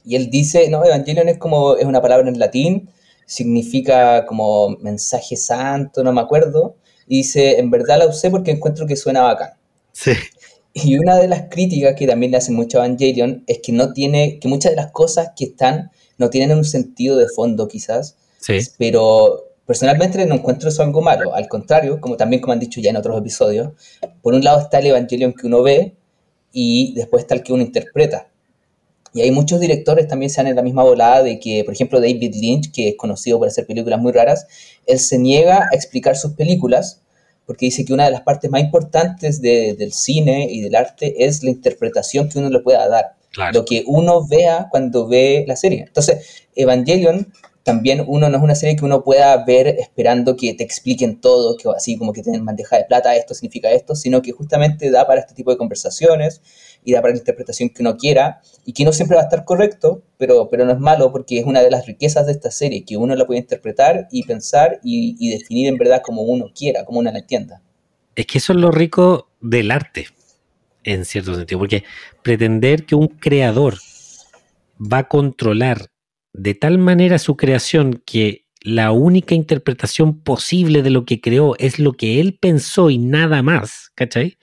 Y 0.03 0.15
él 0.15 0.29
dice, 0.29 0.69
no, 0.69 0.83
evangelion 0.83 1.29
es 1.29 1.37
como, 1.37 1.77
es 1.77 1.85
una 1.85 2.01
palabra 2.01 2.27
en 2.27 2.39
latín 2.39 2.89
significa 3.27 4.25
como 4.25 4.69
mensaje 4.79 5.35
santo, 5.35 6.03
no 6.03 6.13
me 6.13 6.21
acuerdo, 6.21 6.77
y 7.07 7.17
dice, 7.17 7.59
en 7.59 7.69
verdad 7.69 7.99
la 7.99 8.07
usé 8.07 8.31
porque 8.31 8.51
encuentro 8.51 8.87
que 8.87 8.95
suena 8.95 9.21
bacán. 9.21 9.51
Sí. 9.91 10.13
Y 10.73 10.97
una 10.97 11.17
de 11.17 11.27
las 11.27 11.43
críticas 11.49 11.95
que 11.95 12.07
también 12.07 12.31
le 12.31 12.37
hacen 12.37 12.55
mucho 12.55 12.79
a 12.79 12.85
Evangelion 12.85 13.43
es 13.47 13.59
que 13.59 13.71
no 13.71 13.93
tiene, 13.93 14.39
que 14.39 14.47
muchas 14.47 14.71
de 14.71 14.77
las 14.77 14.91
cosas 14.91 15.31
que 15.35 15.45
están 15.45 15.91
no 16.17 16.29
tienen 16.29 16.57
un 16.57 16.65
sentido 16.65 17.17
de 17.17 17.27
fondo 17.27 17.67
quizás, 17.67 18.15
sí. 18.39 18.59
pero 18.77 19.43
personalmente 19.65 20.25
no 20.25 20.35
encuentro 20.35 20.69
eso 20.69 20.81
algo 20.81 21.01
malo, 21.01 21.33
al 21.35 21.47
contrario, 21.47 21.99
como 21.99 22.15
también 22.15 22.41
como 22.41 22.53
han 22.53 22.59
dicho 22.59 22.79
ya 22.79 22.91
en 22.91 22.97
otros 22.97 23.17
episodios, 23.17 23.71
por 24.21 24.33
un 24.33 24.43
lado 24.43 24.61
está 24.61 24.79
el 24.79 24.87
Evangelion 24.87 25.33
que 25.33 25.47
uno 25.47 25.63
ve 25.63 25.95
y 26.53 26.93
después 26.95 27.23
está 27.23 27.35
el 27.35 27.43
que 27.43 27.53
uno 27.53 27.63
interpreta. 27.63 28.29
Y 29.17 29.21
hay 29.21 29.31
muchos 29.31 29.59
directores 29.59 30.07
también 30.07 30.29
se 30.29 30.37
dan 30.37 30.45
en 30.45 30.55
la 30.55 30.61
misma 30.61 30.83
volada 30.83 31.23
de 31.23 31.39
que, 31.39 31.63
por 31.63 31.73
ejemplo, 31.73 31.99
David 31.99 32.35
Lynch, 32.35 32.71
que 32.71 32.89
es 32.89 32.95
conocido 32.97 33.39
por 33.39 33.47
hacer 33.47 33.65
películas 33.65 33.99
muy 33.99 34.11
raras, 34.11 34.45
él 34.85 34.99
se 34.99 35.17
niega 35.17 35.67
a 35.71 35.75
explicar 35.75 36.15
sus 36.15 36.33
películas 36.33 37.01
porque 37.47 37.65
dice 37.65 37.83
que 37.83 37.93
una 37.93 38.05
de 38.05 38.11
las 38.11 38.21
partes 38.21 38.51
más 38.51 38.61
importantes 38.61 39.41
del 39.41 39.91
cine 39.91 40.47
y 40.51 40.61
del 40.61 40.75
arte 40.75 41.25
es 41.25 41.41
la 41.41 41.49
interpretación 41.49 42.29
que 42.29 42.37
uno 42.37 42.49
le 42.49 42.59
pueda 42.59 42.87
dar. 42.87 43.15
Lo 43.53 43.65
que 43.65 43.83
uno 43.87 44.27
vea 44.27 44.67
cuando 44.69 45.07
ve 45.07 45.45
la 45.47 45.55
serie. 45.55 45.85
Entonces, 45.87 46.45
Evangelion 46.55 47.33
también 47.63 48.05
uno 48.07 48.29
no 48.29 48.37
es 48.37 48.43
una 48.43 48.55
serie 48.55 48.75
que 48.75 48.85
uno 48.85 49.03
pueda 49.03 49.43
ver 49.45 49.67
esperando 49.79 50.35
que 50.35 50.53
te 50.53 50.63
expliquen 50.63 51.19
todo, 51.19 51.57
que 51.57 51.67
así 51.75 51.97
como 51.97 52.13
que 52.13 52.21
tienen 52.21 52.45
bandeja 52.45 52.77
de 52.77 52.85
plata, 52.85 53.15
esto 53.15 53.33
significa 53.33 53.71
esto, 53.71 53.95
sino 53.95 54.21
que 54.21 54.31
justamente 54.31 54.91
da 54.91 55.07
para 55.07 55.21
este 55.21 55.33
tipo 55.33 55.49
de 55.49 55.57
conversaciones 55.57 56.41
y 56.87 56.93
da 56.93 57.01
para 57.01 57.13
la 57.13 57.19
interpretación 57.19 57.67
que 57.67 57.81
uno 57.81 57.97
quiera 57.97 58.39
y 58.63 58.71
que 58.71 58.85
no 58.85 58.93
siempre 58.93 59.17
va 59.17 59.23
a 59.23 59.25
estar 59.25 59.43
correcto, 59.43 60.03
pero, 60.17 60.47
pero 60.49 60.63
no 60.63 60.71
es 60.71 60.79
malo 60.79 61.11
porque 61.11 61.37
es 61.37 61.45
una 61.45 61.61
de 61.61 61.69
las 61.69 61.85
riquezas 61.85 62.25
de 62.27 62.31
esta 62.31 62.49
serie, 62.49 62.85
que 62.85 62.95
uno 62.95 63.13
la 63.13 63.27
puede 63.27 63.41
interpretar 63.41 64.07
y 64.09 64.23
pensar 64.23 64.79
y, 64.81 65.17
y 65.19 65.37
definir 65.37 65.67
en 65.67 65.77
verdad 65.77 66.01
como 66.01 66.21
uno 66.21 66.45
quiera, 66.55 66.85
como 66.85 66.99
uno 66.99 67.11
la 67.11 67.19
entienda. 67.19 67.61
Es 68.15 68.25
que 68.25 68.37
eso 68.37 68.53
es 68.53 68.59
lo 68.59 68.71
rico 68.71 69.27
del 69.41 69.71
arte, 69.71 70.07
en 70.85 71.03
cierto 71.03 71.35
sentido, 71.35 71.59
porque 71.59 71.83
pretender 72.23 72.85
que 72.85 72.95
un 72.95 73.09
creador 73.09 73.75
va 74.79 74.99
a 74.99 75.07
controlar 75.09 75.87
de 76.31 76.55
tal 76.55 76.77
manera 76.77 77.19
su 77.19 77.35
creación 77.35 78.01
que 78.05 78.45
la 78.61 78.93
única 78.93 79.35
interpretación 79.35 80.21
posible 80.21 80.83
de 80.83 80.91
lo 80.91 81.03
que 81.03 81.19
creó 81.19 81.55
es 81.57 81.79
lo 81.79 81.91
que 81.91 82.21
él 82.21 82.37
pensó 82.39 82.89
y 82.89 82.97
nada 82.97 83.43
más, 83.43 83.91
¿cachai? 83.93 84.37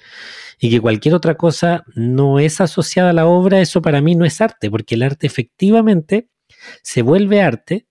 Y 0.65 0.71
que 0.71 0.81
cualquier 0.81 1.15
otra 1.15 1.35
cosa 1.35 1.85
no 1.95 2.39
es 2.39 2.59
asociada 2.59 3.11
a 3.11 3.13
la 3.13 3.27
obra, 3.27 3.61
eso 3.61 3.83
para 3.83 4.01
mí 4.01 4.15
no 4.15 4.25
es 4.25 4.41
arte, 4.41 4.71
porque 4.71 4.95
el 4.95 5.03
arte 5.03 5.27
efectivamente 5.27 6.31
se 6.81 7.03
vuelve 7.03 7.43
arte 7.43 7.87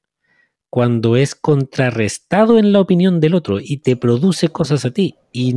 cuando 0.72 1.16
es 1.16 1.36
contrarrestado 1.36 2.58
en 2.58 2.74
la 2.74 2.80
opinión 2.80 3.20
del 3.20 3.36
otro 3.36 3.60
y 3.60 3.78
te 3.78 3.96
produce 3.96 4.50
cosas 4.50 4.86
a 4.86 4.90
ti. 4.90 5.14
Y, 5.32 5.54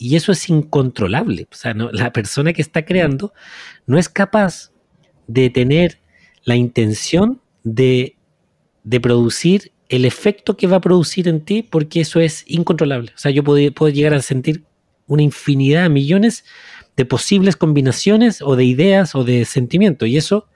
eso 0.00 0.32
es 0.32 0.48
incontrolable. 0.48 1.48
O 1.52 1.54
sea, 1.54 1.74
la 1.74 2.14
persona 2.14 2.54
que 2.54 2.62
está 2.62 2.86
creando 2.86 3.34
no 3.86 3.98
es 3.98 4.08
capaz 4.08 4.72
de 5.26 5.50
tener 5.50 5.98
la 6.44 6.56
intención 6.56 7.42
de, 7.62 8.16
producir 9.02 9.70
el 9.90 10.06
efecto 10.06 10.56
que 10.56 10.66
va 10.66 10.76
a 10.78 10.80
producir 10.80 11.28
en 11.28 11.42
ti, 11.42 11.62
porque 11.62 12.00
eso 12.00 12.20
es 12.20 12.42
incontrolable. 12.46 13.12
O 13.14 13.18
sea, 13.18 13.30
yo 13.30 13.44
puedo, 13.44 13.70
puedo 13.74 13.92
llegar 13.92 14.14
a 14.14 14.22
sentir 14.22 14.64
una 15.06 15.22
infinidad, 15.22 15.90
millones 15.90 16.44
de 16.96 17.04
posibles 17.04 17.56
combinaciones 17.56 18.40
o 18.42 18.56
de 18.56 18.64
ideas 18.64 19.14
o 19.14 19.24
de 19.24 19.44
sentimientos. 19.44 20.08
Y 20.08 20.16
eso, 20.16 20.48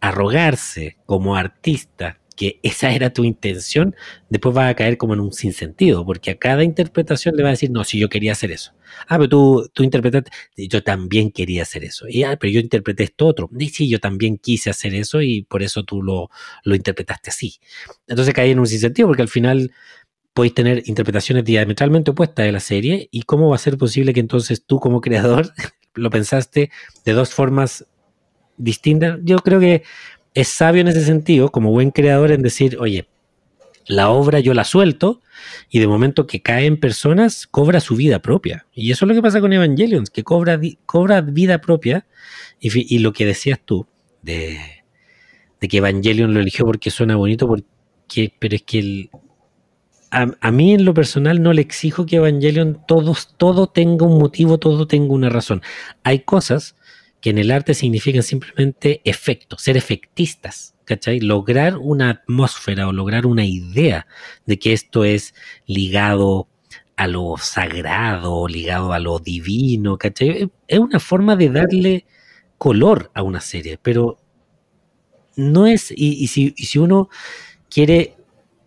arrogarse 0.00 0.96
como 1.06 1.36
artista 1.36 2.18
que 2.36 2.60
esa 2.62 2.92
era 2.92 3.10
tu 3.12 3.24
intención, 3.24 3.96
después 4.28 4.54
va 4.56 4.68
a 4.68 4.74
caer 4.76 4.98
como 4.98 5.14
en 5.14 5.20
un 5.20 5.32
sinsentido, 5.32 6.04
porque 6.04 6.32
a 6.32 6.36
cada 6.36 6.62
interpretación 6.62 7.34
le 7.34 7.42
va 7.42 7.48
a 7.48 7.52
decir, 7.52 7.70
no, 7.70 7.82
si 7.82 7.98
yo 7.98 8.08
quería 8.08 8.32
hacer 8.32 8.52
eso. 8.52 8.72
Ah, 9.08 9.16
pero 9.16 9.28
tú, 9.28 9.70
tú 9.72 9.82
interpretaste, 9.82 10.30
yo 10.56 10.82
también 10.82 11.30
quería 11.30 11.62
hacer 11.62 11.82
eso. 11.84 12.06
Y, 12.08 12.22
ah, 12.22 12.36
pero 12.38 12.52
yo 12.52 12.60
interpreté 12.60 13.04
esto 13.04 13.26
otro. 13.26 13.50
Sí, 13.72 13.88
yo 13.88 13.98
también 13.98 14.36
quise 14.36 14.70
hacer 14.70 14.94
eso 14.94 15.22
y 15.22 15.42
por 15.42 15.62
eso 15.62 15.82
tú 15.82 16.02
lo, 16.02 16.30
lo 16.62 16.74
interpretaste 16.74 17.30
así. 17.30 17.58
Entonces 18.06 18.34
cae 18.34 18.50
en 18.50 18.60
un 18.60 18.66
sinsentido, 18.66 19.08
porque 19.08 19.22
al 19.22 19.28
final 19.28 19.72
podéis 20.36 20.52
tener 20.52 20.82
interpretaciones 20.84 21.46
diametralmente 21.46 22.10
opuestas 22.10 22.44
de 22.44 22.52
la 22.52 22.60
serie 22.60 23.08
y 23.10 23.22
cómo 23.22 23.48
va 23.48 23.56
a 23.56 23.58
ser 23.58 23.78
posible 23.78 24.12
que 24.12 24.20
entonces 24.20 24.62
tú 24.66 24.78
como 24.78 25.00
creador 25.00 25.50
lo 25.94 26.10
pensaste 26.10 26.70
de 27.06 27.12
dos 27.12 27.30
formas 27.32 27.86
distintas. 28.58 29.18
Yo 29.22 29.38
creo 29.38 29.58
que 29.60 29.82
es 30.34 30.48
sabio 30.48 30.82
en 30.82 30.88
ese 30.88 31.06
sentido, 31.06 31.50
como 31.50 31.70
buen 31.70 31.90
creador, 31.90 32.32
en 32.32 32.42
decir, 32.42 32.76
oye, 32.78 33.08
la 33.86 34.10
obra 34.10 34.38
yo 34.40 34.52
la 34.52 34.64
suelto 34.64 35.22
y 35.70 35.78
de 35.78 35.86
momento 35.86 36.26
que 36.26 36.42
cae 36.42 36.66
en 36.66 36.78
personas, 36.78 37.46
cobra 37.46 37.80
su 37.80 37.96
vida 37.96 38.20
propia. 38.20 38.66
Y 38.74 38.90
eso 38.90 39.06
es 39.06 39.08
lo 39.08 39.14
que 39.14 39.22
pasa 39.22 39.40
con 39.40 39.54
Evangelion, 39.54 40.04
que 40.04 40.22
cobra, 40.22 40.60
cobra 40.84 41.22
vida 41.22 41.62
propia. 41.62 42.06
Y, 42.60 42.98
lo 42.98 43.14
que 43.14 43.24
decías 43.24 43.58
tú, 43.64 43.86
de, 44.20 44.58
que 45.60 45.78
Evangelion 45.78 46.34
lo 46.34 46.40
eligió 46.40 46.66
porque 46.66 46.90
suena 46.90 47.16
bonito, 47.16 47.48
porque, 47.48 48.34
pero 48.38 48.54
es 48.54 48.62
que 48.62 49.08
a, 50.10 50.50
mí 50.50 50.74
en 50.74 50.84
lo 50.84 50.94
personal 50.94 51.42
no 51.42 51.52
le 51.52 51.62
exijo 51.62 52.06
que 52.06 52.16
Evangelion 52.16 52.80
todos, 52.86 53.34
todo 53.36 53.66
tenga 53.66 54.06
un 54.06 54.18
motivo, 54.18 54.58
todo 54.58 54.86
tenga 54.86 55.12
una 55.12 55.28
razón. 55.28 55.62
Hay 56.04 56.20
cosas 56.20 56.76
que 57.20 57.30
en 57.30 57.38
el 57.38 57.50
arte 57.50 57.74
significan 57.74 58.22
simplemente 58.22 59.00
efectos, 59.04 59.62
ser 59.62 59.76
efectistas, 59.76 60.74
¿cachai? 60.84 61.20
Lograr 61.20 61.76
una 61.76 62.10
atmósfera 62.10 62.88
o 62.88 62.92
lograr 62.92 63.26
una 63.26 63.44
idea 63.44 64.06
de 64.46 64.58
que 64.58 64.72
esto 64.72 65.04
es 65.04 65.34
ligado 65.66 66.48
a 66.96 67.06
lo 67.08 67.36
sagrado, 67.36 68.48
ligado 68.48 68.92
a 68.92 68.98
lo 68.98 69.18
divino, 69.18 69.98
¿cachai? 69.98 70.50
Es 70.68 70.78
una 70.78 71.00
forma 71.00 71.36
de 71.36 71.50
darle 71.50 72.06
color 72.58 73.10
a 73.14 73.22
una 73.22 73.40
serie, 73.40 73.78
pero 73.80 74.18
no 75.36 75.66
es, 75.66 75.92
y, 75.94 76.26
si, 76.28 76.54
y 76.56 76.66
si 76.66 76.78
uno 76.78 77.10
quiere 77.68 78.15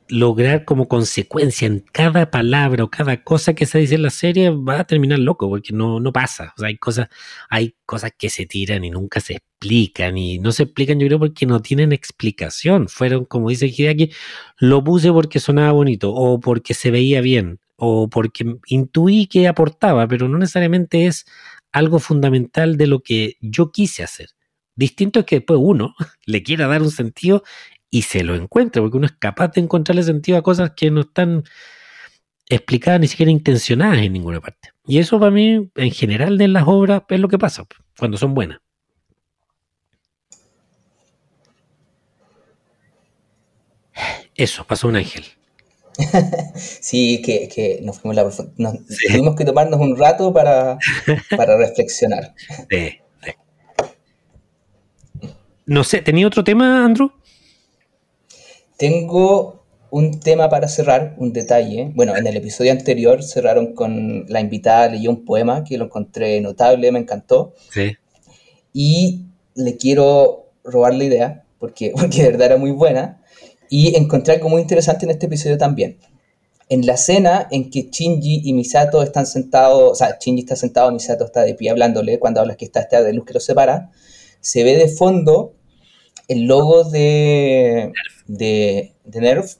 lograr 0.09 0.65
como 0.65 0.87
consecuencia 0.87 1.67
en 1.67 1.79
cada 1.91 2.31
palabra 2.31 2.83
o 2.83 2.89
cada 2.89 3.23
cosa 3.23 3.53
que 3.53 3.65
se 3.65 3.79
dice 3.79 3.95
en 3.95 4.01
la 4.01 4.09
serie 4.09 4.49
va 4.49 4.79
a 4.79 4.83
terminar 4.83 5.19
loco 5.19 5.47
porque 5.47 5.71
no, 5.71 5.99
no 5.99 6.11
pasa. 6.11 6.53
O 6.57 6.59
sea, 6.59 6.67
hay 6.67 6.77
cosas, 6.77 7.09
hay 7.49 7.75
cosas 7.85 8.11
que 8.17 8.29
se 8.29 8.45
tiran 8.45 8.83
y 8.83 8.89
nunca 8.89 9.19
se 9.19 9.35
explican 9.35 10.17
y 10.17 10.39
no 10.39 10.51
se 10.51 10.63
explican 10.63 10.99
yo 10.99 11.07
creo 11.07 11.19
porque 11.19 11.45
no 11.45 11.61
tienen 11.61 11.91
explicación. 11.91 12.89
Fueron, 12.89 13.25
como 13.25 13.49
dice 13.49 13.67
Hideaki, 13.67 14.11
lo 14.57 14.83
puse 14.83 15.11
porque 15.11 15.39
sonaba 15.39 15.71
bonito 15.71 16.11
o 16.11 16.39
porque 16.39 16.73
se 16.73 16.91
veía 16.91 17.21
bien 17.21 17.59
o 17.75 18.09
porque 18.09 18.57
intuí 18.67 19.27
que 19.27 19.47
aportaba, 19.47 20.07
pero 20.07 20.27
no 20.27 20.37
necesariamente 20.37 21.05
es 21.05 21.25
algo 21.71 21.99
fundamental 21.99 22.77
de 22.77 22.87
lo 22.87 23.01
que 23.01 23.37
yo 23.41 23.71
quise 23.71 24.03
hacer. 24.03 24.29
Distinto 24.75 25.19
es 25.19 25.25
que 25.25 25.37
después 25.37 25.59
uno 25.61 25.93
le 26.25 26.41
quiera 26.43 26.67
dar 26.67 26.81
un 26.81 26.91
sentido 26.91 27.43
y 27.89 28.03
se 28.03 28.23
lo 28.23 28.35
encuentra, 28.35 28.81
porque 28.81 28.97
uno 28.97 29.05
es 29.07 29.13
capaz 29.13 29.53
de 29.53 29.61
encontrarle 29.61 30.03
sentido 30.03 30.37
a 30.37 30.43
cosas 30.43 30.71
que 30.75 30.91
no 30.91 31.01
están 31.01 31.43
explicadas 32.47 32.99
ni 32.99 33.07
siquiera 33.07 33.31
intencionadas 33.31 33.99
en 33.99 34.13
ninguna 34.13 34.41
parte. 34.41 34.69
Y 34.85 34.99
eso 34.99 35.19
para 35.19 35.31
mí, 35.31 35.69
en 35.75 35.91
general, 35.91 36.37
de 36.37 36.47
las 36.47 36.63
obras 36.65 37.03
es 37.09 37.19
lo 37.19 37.27
que 37.27 37.37
pasa 37.37 37.63
cuando 37.97 38.17
son 38.17 38.33
buenas. 38.33 38.59
Eso, 44.35 44.65
pasó 44.65 44.87
un 44.87 44.95
ángel. 44.95 45.25
sí, 46.55 47.21
que, 47.21 47.79
nos 47.83 47.99
fuimos 47.99 48.15
la 48.15 48.29
Tuvimos 49.11 49.35
que 49.35 49.45
tomarnos 49.45 49.79
un 49.79 49.97
rato 49.97 50.31
para, 50.33 50.77
para 51.35 51.57
reflexionar. 51.57 52.33
No 55.65 55.83
sé, 55.83 56.01
¿tenía 56.01 56.25
otro 56.25 56.43
tema, 56.43 56.83
Andrew? 56.83 57.11
Tengo 58.79 59.65
un 59.91 60.21
tema 60.21 60.47
para 60.47 60.69
cerrar, 60.69 61.13
un 61.17 61.33
detalle. 61.33 61.91
Bueno, 61.95 62.15
en 62.15 62.25
el 62.25 62.37
episodio 62.37 62.71
anterior 62.71 63.21
cerraron 63.21 63.73
con 63.73 64.25
la 64.29 64.39
invitada 64.39 64.87
leyó 64.87 65.09
un 65.09 65.25
poema 65.25 65.65
que 65.65 65.77
lo 65.77 65.83
encontré 65.85 66.39
notable, 66.39 66.89
me 66.93 66.99
encantó. 66.99 67.53
Sí. 67.73 67.97
Y 68.71 69.25
le 69.53 69.75
quiero 69.75 70.53
robar 70.63 70.93
la 70.93 71.03
idea, 71.03 71.43
porque, 71.59 71.91
porque 71.99 72.23
de 72.23 72.29
verdad 72.31 72.47
era 72.47 72.57
muy 72.57 72.71
buena. 72.71 73.21
Y 73.69 73.97
encontré 73.97 74.35
algo 74.35 74.47
muy 74.47 74.61
interesante 74.61 75.05
en 75.05 75.11
este 75.11 75.25
episodio 75.25 75.57
también. 75.57 75.97
En 76.69 76.85
la 76.85 76.93
escena 76.93 77.49
en 77.51 77.69
que 77.69 77.89
Shinji 77.91 78.43
y 78.45 78.53
Misato 78.53 79.03
están 79.03 79.25
sentados, 79.25 79.91
o 79.91 79.95
sea, 79.95 80.17
Shinji 80.21 80.43
está 80.43 80.55
sentado, 80.55 80.89
Misato 80.93 81.25
está 81.25 81.41
de 81.41 81.53
pie 81.53 81.69
hablándole, 81.69 82.17
cuando 82.17 82.39
hablas 82.39 82.55
que 82.55 82.63
está 82.63 82.79
este 82.79 83.03
de 83.03 83.11
luz 83.11 83.25
que 83.25 83.33
los 83.33 83.43
separa, 83.43 83.91
se 84.39 84.63
ve 84.63 84.77
de 84.77 84.87
fondo 84.87 85.58
el 86.29 86.43
logo 86.43 86.83
de, 86.85 87.91
de, 88.27 88.93
Nerf 89.05 89.55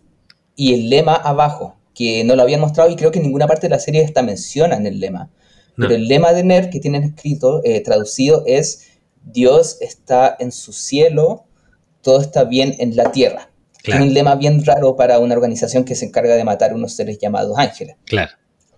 y 0.56 0.76
el 0.76 0.90
lema 0.90 1.16
abajo, 1.16 1.76
que 1.94 2.24
no 2.24 2.36
lo 2.36 2.44
habían 2.44 2.62
mostrado 2.62 2.90
y 2.90 2.96
creo 2.96 3.12
que 3.12 3.20
en 3.20 3.26
ninguna 3.26 3.48
parte 3.48 3.68
de 3.68 3.72
la 3.72 3.80
serie 3.80 4.04
está 4.04 4.22
menciona 4.22 4.78
en 4.78 4.88
el 4.88 5.00
lema. 5.00 5.30
Pero 5.76 5.96
el 5.96 6.08
lema 6.08 6.34
de 6.34 6.44
Nerf 6.44 6.70
que 6.70 6.82
tienen 6.82 7.04
escrito, 7.04 7.62
eh, 7.64 7.80
traducido, 7.82 8.44
es 8.46 8.90
Dios 9.24 9.78
está 9.80 10.36
en 10.38 10.52
su 10.52 10.74
cielo, 10.74 11.46
todo 12.02 12.22
está 12.22 12.44
bien 12.44 12.76
en 12.80 12.96
la 12.98 13.12
tierra. 13.12 13.50
Es 13.84 13.96
un 13.96 14.14
lema 14.14 14.36
bien 14.36 14.64
raro 14.66 14.98
para 14.98 15.20
una 15.20 15.36
organización 15.36 15.86
que 15.86 15.96
se 15.96 16.06
encarga 16.06 16.36
de 16.36 16.44
matar 16.44 16.74
unos 16.74 16.94
seres 16.94 17.18
llamados 17.18 17.58
ángeles. 17.58 17.96
Claro. 18.06 18.32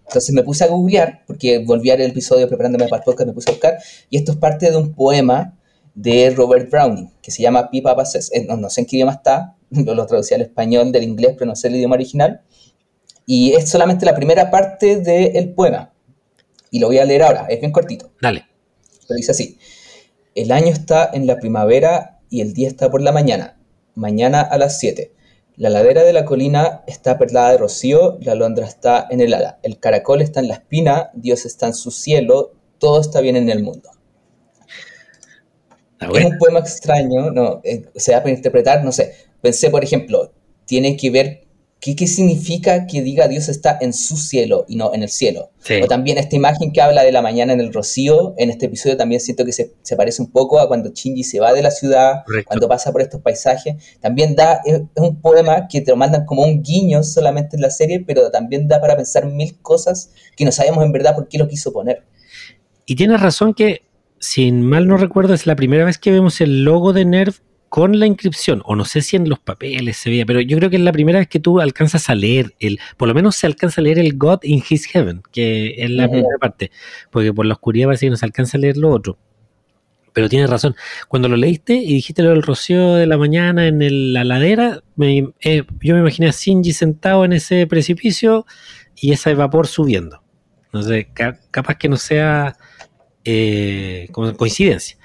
Entonces 0.06 0.34
me 0.36 0.44
puse 0.44 0.64
a 0.64 0.68
googlear, 0.68 1.24
porque 1.26 1.60
volví 1.60 1.90
a 1.90 1.96
ver 1.96 2.06
el 2.06 2.12
episodio 2.12 2.48
preparándome 2.48 2.88
para 2.88 3.00
el 3.00 3.04
podcast, 3.04 3.28
me 3.28 3.34
puse 3.34 3.50
a 3.50 3.54
buscar, 3.54 3.78
y 4.10 4.18
esto 4.18 4.34
es 4.34 4.38
parte 4.38 4.70
de 4.70 4.78
un 4.78 4.94
poema 4.94 5.58
de 6.02 6.32
Robert 6.32 6.70
Browning, 6.70 7.12
que 7.22 7.30
se 7.30 7.44
llama 7.44 7.70
Pipa 7.70 7.96
Passes. 7.96 8.32
Eh, 8.34 8.46
no, 8.46 8.70
sé 8.70 8.82
en 8.82 8.88
qué 8.88 8.96
idioma 8.96 9.14
está, 9.14 9.56
lo, 9.70 10.06
traducí 10.06 10.34
al 10.34 10.42
español, 10.42 10.92
del 10.92 11.04
inglés, 11.04 11.36
pero 11.38 11.46
no 11.48 11.56
sé 11.56 11.68
el 11.68 11.76
idioma 11.76 11.96
original. 11.96 12.42
Y 13.26 13.54
es 13.54 13.70
solamente 13.70 14.06
la 14.06 14.16
primera 14.16 14.50
parte 14.50 14.98
del 14.98 15.54
poema. 15.54 15.94
Y 16.72 16.80
lo 16.80 16.88
voy 16.88 16.98
a 16.98 17.06
leer 17.06 17.24
ahora, 17.24 17.46
es 17.50 17.60
bien 17.60 17.72
cortito. 17.72 18.12
Dale. 18.22 18.46
Lo 19.08 19.16
dice 19.16 19.32
así. 19.32 19.60
El 20.34 20.52
año 20.52 20.70
está 20.70 21.10
en 21.14 21.28
la 21.28 21.38
primavera 21.38 22.20
y 22.30 22.42
el 22.42 22.54
día 22.54 22.68
está 22.68 22.90
por 22.90 23.02
la 23.02 23.12
mañana. 23.12 23.60
Mañana 23.94 24.42
a 24.42 24.58
las 24.58 24.80
7. 24.80 25.14
La 25.58 25.70
ladera 25.70 26.04
de 26.04 26.14
la 26.14 26.26
colina 26.26 26.84
está 26.88 27.20
perlada 27.20 27.52
de 27.52 27.58
rocío, 27.58 28.18
la 28.22 28.32
alondra 28.32 28.66
está 28.66 29.06
en 29.10 29.22
el 29.22 29.34
ala, 29.34 29.60
el 29.62 29.80
caracol 29.80 30.22
está 30.22 30.40
en 30.40 30.48
la 30.48 30.56
espina, 30.56 31.12
Dios 31.14 31.46
está 31.46 31.68
en 31.68 31.74
su 31.74 31.92
cielo, 31.92 32.54
todo 32.80 33.02
está 33.02 33.22
bien 33.22 33.36
en 33.36 33.50
el 33.50 33.62
mundo. 33.62 33.91
Ah, 36.02 36.10
es 36.16 36.26
un 36.26 36.38
poema 36.40 36.60
extraño, 36.60 37.30
no, 37.30 37.62
eh, 37.64 37.84
se 37.96 38.12
va 38.14 38.24
a 38.26 38.30
interpretar, 38.30 38.84
no 38.84 38.92
sé. 38.92 39.14
Pensé, 39.40 39.70
por 39.70 39.84
ejemplo, 39.84 40.32
tiene 40.66 40.98
que 40.98 41.12
ver 41.12 41.44
qué, 41.80 41.96
qué 41.96 42.08
significa 42.08 42.88
que 42.88 43.04
diga 43.04 43.28
Dios 43.28 43.50
está 43.50 43.78
en 43.80 43.94
su 43.94 44.18
cielo 44.18 44.66
y 44.68 44.78
no 44.78 44.96
en 44.96 45.04
el 45.04 45.10
cielo. 45.10 45.52
O 45.84 45.88
también 45.88 46.18
esta 46.18 46.36
imagen 46.36 46.72
que 46.72 46.82
habla 46.82 47.04
de 47.04 47.12
la 47.12 47.22
mañana 47.22 47.54
en 47.54 47.60
el 47.60 47.72
rocío, 47.72 48.34
en 48.38 48.50
este 48.50 48.66
episodio 48.66 48.98
también 48.98 49.22
siento 49.22 49.46
que 49.46 49.52
se, 49.52 49.74
se 49.84 49.96
parece 49.96 50.24
un 50.24 50.32
poco 50.32 50.60
a 50.60 50.68
cuando 50.68 50.90
Shinji 50.90 51.24
se 51.24 51.40
va 51.40 51.54
de 51.54 51.62
la 51.62 51.70
ciudad, 51.70 52.24
cuando 52.48 52.68
pasa 52.68 52.92
por 52.92 53.04
estos 53.04 53.22
paisajes. 53.22 53.76
También 54.00 54.36
da, 54.36 54.60
es, 54.66 54.82
un 54.96 55.22
poema 55.22 55.68
que 55.68 55.82
te 55.82 55.92
lo 55.92 55.98
mandan 55.98 56.26
como 56.26 56.42
un 56.42 56.64
guiño 56.64 57.04
solamente 57.04 57.58
en 57.58 57.62
la 57.62 57.70
serie, 57.70 58.00
pero 58.00 58.32
también 58.32 58.68
da 58.68 58.82
para 58.82 58.96
pensar 58.96 59.28
mil 59.28 59.62
cosas 59.62 60.10
que 60.36 60.46
no 60.46 60.52
sabemos 60.52 60.84
en 60.84 60.92
verdad 60.92 61.14
por 61.14 61.28
qué 61.28 61.38
lo 61.38 61.48
quiso 61.48 61.72
poner. 61.72 62.04
Y 62.88 62.96
tienes 62.96 63.22
razón 63.22 63.54
que 63.54 63.84
sin 64.22 64.62
mal 64.62 64.88
no 64.88 64.98
recuerdo, 64.98 65.34
es 65.34 65.48
la 65.48 65.56
primera 65.56 65.84
vez 65.84 65.98
que 65.98 66.12
vemos 66.12 66.40
el 66.42 66.64
logo 66.64 66.94
de 66.94 67.06
Nerf 67.06 67.40
con 67.70 68.00
la 68.00 68.06
inscripción, 68.06 68.62
o 68.66 68.76
no 68.76 68.86
sé 68.86 69.02
si 69.02 69.16
en 69.16 69.28
los 69.28 69.40
papeles 69.40 69.98
se 69.98 70.10
veía, 70.10 70.26
pero 70.26 70.42
yo 70.42 70.58
creo 70.58 70.70
que 70.70 70.76
es 70.76 70.82
la 70.82 70.92
primera 70.92 71.20
vez 71.20 71.28
que 71.28 71.40
tú 71.40 71.60
alcanzas 71.60 72.10
a 72.10 72.16
leer 72.16 72.54
el, 72.60 72.80
por 72.98 73.08
lo 73.08 73.16
menos 73.16 73.36
se 73.36 73.48
alcanza 73.48 73.82
a 73.82 73.84
leer 73.84 73.98
el 73.98 74.18
God 74.18 74.40
in 74.44 74.62
His 74.70 74.86
Heaven, 74.86 75.24
que 75.32 75.76
es 75.78 75.90
la 75.90 76.08
primera 76.08 76.38
parte, 76.40 76.70
porque 77.10 77.34
por 77.34 77.46
la 77.46 77.54
oscuridad 77.56 77.88
parece 77.88 78.06
que 78.06 78.12
no 78.12 78.18
se 78.18 78.26
alcanza 78.26 78.58
a 78.58 78.60
leer 78.62 78.78
lo 78.78 78.90
otro. 78.90 79.18
Pero 80.14 80.30
tienes 80.30 80.50
razón, 80.50 80.76
cuando 81.08 81.30
lo 81.30 81.38
leíste 81.38 81.74
y 81.74 81.94
dijiste 81.94 82.22
lo 82.22 82.30
del 82.30 82.44
rocío 82.44 82.96
de 82.96 83.08
la 83.08 83.18
mañana 83.18 83.66
en 83.68 84.14
la 84.14 84.24
ladera, 84.24 84.84
eh, 85.00 85.64
yo 85.82 85.96
me 85.96 86.02
imaginé 86.02 86.28
a 86.28 86.32
Shinji 86.32 86.74
sentado 86.74 87.26
en 87.26 87.34
ese 87.34 87.66
precipicio 87.66 88.46
y 88.96 89.14
ese 89.14 89.34
vapor 89.34 89.66
subiendo. 89.66 90.22
No 90.74 90.84
sé, 90.84 91.10
capaz 91.52 91.76
que 91.76 91.90
no 91.90 91.98
sea 91.98 92.56
eh, 93.26 94.10
coincidencia. 94.12 94.98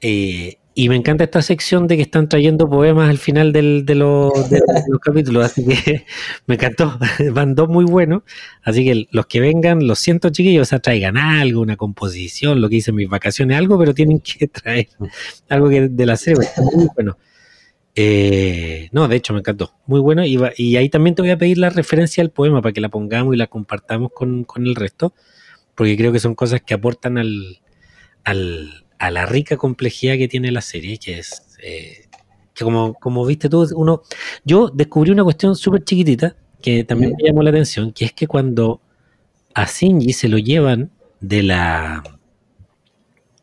Eh, 0.00 0.58
y 0.78 0.90
me 0.90 0.96
encanta 0.96 1.24
esta 1.24 1.40
sección 1.40 1.86
de 1.86 1.96
que 1.96 2.02
están 2.02 2.28
trayendo 2.28 2.68
poemas 2.68 3.08
al 3.08 3.16
final 3.16 3.50
de, 3.50 3.94
los, 3.94 4.30
capítulos, 5.02 5.46
así 5.46 5.64
que 5.66 6.04
me 6.46 6.56
encantó. 6.56 6.98
Van 7.32 7.54
dos 7.54 7.70
muy 7.70 7.86
buenos, 7.86 8.24
así 8.62 8.84
que 8.84 9.08
los 9.10 9.24
que 9.24 9.40
vengan, 9.40 9.86
los 9.86 9.98
siento 9.98 10.28
chiquillos, 10.28 10.74
o 10.74 10.78
traigan 10.80 11.16
algo, 11.16 11.62
una 11.62 11.78
composición, 11.78 12.60
lo 12.60 12.68
que 12.68 12.76
hice 12.76 12.90
en 12.90 12.96
mis 12.96 13.08
vacaciones, 13.08 13.56
algo, 13.56 13.78
pero 13.78 13.94
tienen 13.94 14.20
que 14.20 14.48
traer 14.48 14.88
algo 15.48 15.70
de 15.70 16.06
la 16.06 16.16
serie, 16.18 16.46
muy 16.74 16.88
bueno. 16.94 17.16
Eh, 17.94 18.90
no, 18.92 19.08
de 19.08 19.16
hecho 19.16 19.32
me 19.32 19.38
encantó, 19.38 19.72
muy 19.86 20.00
bueno, 20.00 20.26
y, 20.26 20.38
y, 20.58 20.76
ahí 20.76 20.90
también 20.90 21.14
te 21.14 21.22
voy 21.22 21.30
a 21.30 21.38
pedir 21.38 21.56
la 21.56 21.70
referencia 21.70 22.22
al 22.22 22.28
poema 22.28 22.60
para 22.60 22.74
que 22.74 22.82
la 22.82 22.90
pongamos 22.90 23.34
y 23.34 23.38
la 23.38 23.46
compartamos 23.46 24.12
con, 24.12 24.44
con 24.44 24.66
el 24.66 24.74
resto 24.74 25.14
porque 25.76 25.96
creo 25.96 26.10
que 26.10 26.18
son 26.18 26.34
cosas 26.34 26.62
que 26.62 26.74
aportan 26.74 27.18
al, 27.18 27.60
a 28.24 29.10
la 29.10 29.26
rica 29.26 29.56
complejidad 29.56 30.16
que 30.16 30.26
tiene 30.26 30.50
la 30.50 30.62
serie, 30.62 30.98
que 30.98 31.18
es 31.18 31.56
eh, 31.62 32.08
que 32.54 32.64
como, 32.64 33.26
viste 33.26 33.48
tú, 33.48 33.68
uno, 33.74 34.02
yo 34.44 34.70
descubrí 34.72 35.10
una 35.10 35.22
cuestión 35.22 35.54
súper 35.54 35.84
chiquitita 35.84 36.36
que 36.62 36.84
también 36.84 37.12
me 37.16 37.28
llamó 37.28 37.42
la 37.42 37.50
atención, 37.50 37.92
que 37.92 38.06
es 38.06 38.12
que 38.12 38.26
cuando 38.26 38.80
a 39.54 39.66
Shinji 39.66 40.12
se 40.12 40.28
lo 40.28 40.38
llevan 40.38 40.90
de 41.20 41.42
la 41.42 42.02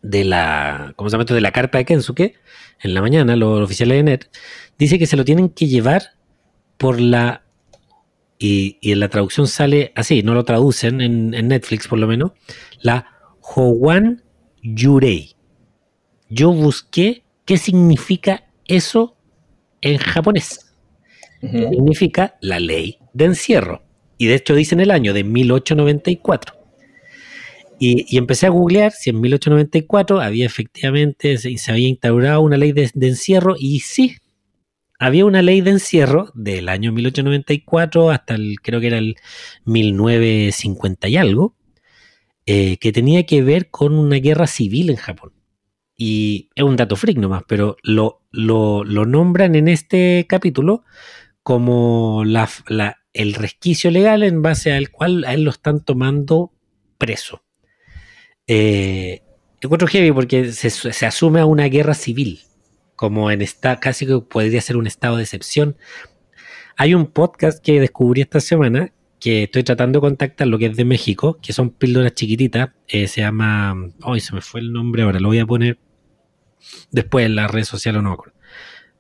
de 0.02 0.26
la 0.26 0.94
¿cómo 0.96 1.10
se 1.10 1.18
llama 1.18 1.24
de 1.24 1.42
la 1.42 1.52
carpa 1.52 1.78
de 1.78 1.86
Kensuke 1.86 2.36
en 2.82 2.94
la 2.94 3.02
mañana, 3.02 3.36
los 3.36 3.62
oficiales 3.62 3.98
de 3.98 4.04
NET, 4.04 4.30
dice 4.78 5.00
que 5.00 5.06
se 5.06 5.16
lo 5.16 5.24
tienen 5.24 5.50
que 5.50 5.68
llevar 5.68 6.16
por 6.78 7.00
la 7.00 7.43
y, 8.40 8.78
en 8.82 9.00
la 9.00 9.10
traducción 9.10 9.48
sale 9.48 9.92
así, 9.96 10.24
no 10.24 10.34
lo 10.34 10.44
traducen 10.44 11.02
en, 11.02 11.30
Netflix 11.30 11.88
por 11.88 12.00
lo 12.00 12.08
menos, 12.08 12.32
la 12.82 13.08
Howan 13.42 14.24
Yurei. 14.62 15.36
Yo 16.30 16.52
busqué 16.52 17.24
qué 17.46 17.58
significa 17.58 18.46
eso 18.68 19.16
en 19.82 19.98
japonés. 19.98 20.74
Significa 21.42 22.38
la 22.42 22.60
ley 22.60 23.00
de 23.14 23.26
encierro. 23.26 23.84
Y 24.18 24.28
de 24.28 24.36
hecho 24.36 24.56
dice 24.56 24.76
en 24.76 24.82
el 24.82 24.92
año 24.92 25.14
de 25.14 25.24
1894. 25.24 26.56
Y, 27.80 28.18
empecé 28.18 28.46
a 28.46 28.50
googlear 28.50 28.94
si 28.94 29.10
en 29.10 29.20
1894 29.20 30.22
había 30.22 30.46
efectivamente, 30.46 31.38
se, 31.38 31.58
se 31.58 31.72
había 31.72 31.90
instaurado 31.90 32.42
una 32.42 32.56
ley 32.56 32.72
de, 32.72 32.90
de, 32.94 33.08
encierro 33.10 33.56
y 33.60 33.82
sí, 33.82 34.16
había 35.04 35.26
una 35.26 35.42
ley 35.42 35.60
de 35.60 35.72
encierro 35.72 36.32
del 36.34 36.70
año 36.70 36.94
1894 36.94 38.10
hasta 38.10 38.36
el, 38.36 38.62
creo 38.62 38.80
que 38.80 38.88
era 38.88 38.98
el 38.98 39.18
1950 39.66 41.10
y 41.10 41.18
algo, 41.18 41.58
eh, 42.46 42.78
que 42.78 42.94
tenía 42.94 43.26
que 43.26 43.42
ver 43.42 43.70
con 43.70 43.94
una 43.98 44.16
guerra 44.16 44.48
civil 44.48 44.90
en 44.90 44.96
Japón. 44.96 45.34
Y 45.98 46.50
es 46.56 46.64
un 46.64 46.78
dato 46.78 46.96
freak 46.96 47.18
nomás, 47.18 47.44
pero 47.48 47.76
lo, 47.84 48.22
lo, 48.32 48.84
nombran 48.86 49.56
en 49.56 49.68
este 49.68 50.26
capítulo 50.28 50.86
como 51.44 52.24
la, 52.26 52.50
el 53.12 53.34
resquicio 53.34 53.92
legal 53.92 54.24
en 54.24 54.42
base 54.42 54.72
al 54.72 54.90
cual 54.90 55.26
a 55.26 55.34
él 55.34 55.44
lo 55.44 55.52
están 55.52 55.84
tomando 55.84 56.54
preso. 56.98 57.44
Eh, 58.48 59.22
encuentro 59.60 59.88
heavy 59.90 60.14
porque 60.14 60.54
se, 60.54 61.06
asume 61.06 61.42
a 61.42 61.46
una 61.46 61.66
guerra 61.66 61.94
civil, 61.94 62.40
como 63.04 63.30
en 63.32 63.42
esta, 63.42 63.82
casi 63.82 64.06
que 64.06 64.18
podría 64.20 64.62
ser 64.62 64.78
un 64.78 64.88
estado 64.88 65.18
de 65.18 65.24
excepción. 65.24 65.76
Hay 66.78 66.94
un 66.94 67.08
podcast 67.08 67.62
que 67.62 67.82
descubrí 67.82 68.22
esta 68.22 68.40
semana 68.40 68.94
que 69.20 69.44
estoy 69.44 69.66
tratando 69.66 70.00
de 70.00 70.04
contactar, 70.04 70.48
lo 70.48 70.58
que 70.58 70.68
es 70.68 70.78
de 70.78 70.86
México, 70.86 71.38
que 71.42 71.52
son 71.52 71.72
píldoras 71.72 72.14
chiquititas. 72.14 72.70
Eh, 72.88 73.10
se 73.10 73.20
llama. 73.20 73.76
Ay, 74.04 74.22
se 74.22 74.34
me 74.34 74.40
fue 74.40 74.62
el 74.62 74.72
nombre 74.72 75.04
ahora, 75.04 75.20
lo 75.20 75.28
voy 75.28 75.40
a 75.40 75.46
poner 75.46 75.80
después 76.92 77.26
en 77.26 77.36
las 77.36 77.52
redes 77.52 77.68
sociales, 77.68 78.02
no 78.02 78.08
me 78.08 78.14
acuerdo. 78.14 78.36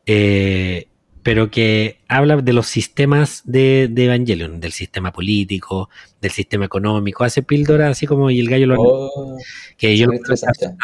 Eh, 0.05 0.89
pero 1.23 1.49
que 1.49 2.01
habla 2.09 2.35
de 2.35 2.51
los 2.51 2.67
sistemas 2.67 3.41
de, 3.45 3.83
Evangelion, 3.83 4.59
del 4.59 4.73
sistema 4.73 5.13
político, 5.13 5.89
del 6.19 6.31
sistema 6.31 6.65
económico, 6.65 7.23
hace 7.23 7.41
píldora 7.41 7.87
así 7.87 8.05
como 8.05 8.29
y 8.29 8.41
el 8.41 8.49
gallo 8.49 8.67
lo 8.67 8.75
oh, 8.79 9.37
que 9.77 9.95
yo 9.95 10.07
lo 10.07 10.35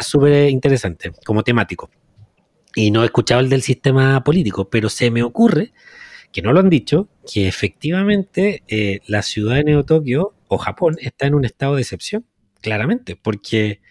súper 0.01 0.49
interesante 0.49 1.11
como 1.25 1.43
temático. 1.43 1.89
Y 2.75 2.91
no 2.91 3.01
he 3.01 3.05
escuchado 3.05 3.41
el 3.41 3.49
del 3.49 3.61
sistema 3.61 4.23
político, 4.23 4.69
pero 4.69 4.89
se 4.89 5.11
me 5.11 5.23
ocurre, 5.23 5.73
que 6.31 6.41
no 6.41 6.53
lo 6.53 6.59
han 6.59 6.69
dicho, 6.69 7.09
que 7.31 7.47
efectivamente 7.47 8.63
eh, 8.67 8.99
la 9.07 9.21
ciudad 9.21 9.55
de 9.55 9.63
Neo 9.63 9.83
Tokio 9.83 10.35
o 10.47 10.57
Japón 10.57 10.97
está 11.01 11.27
en 11.27 11.35
un 11.35 11.45
estado 11.45 11.75
de 11.75 11.81
excepción, 11.81 12.25
claramente, 12.61 13.15
porque 13.15 13.81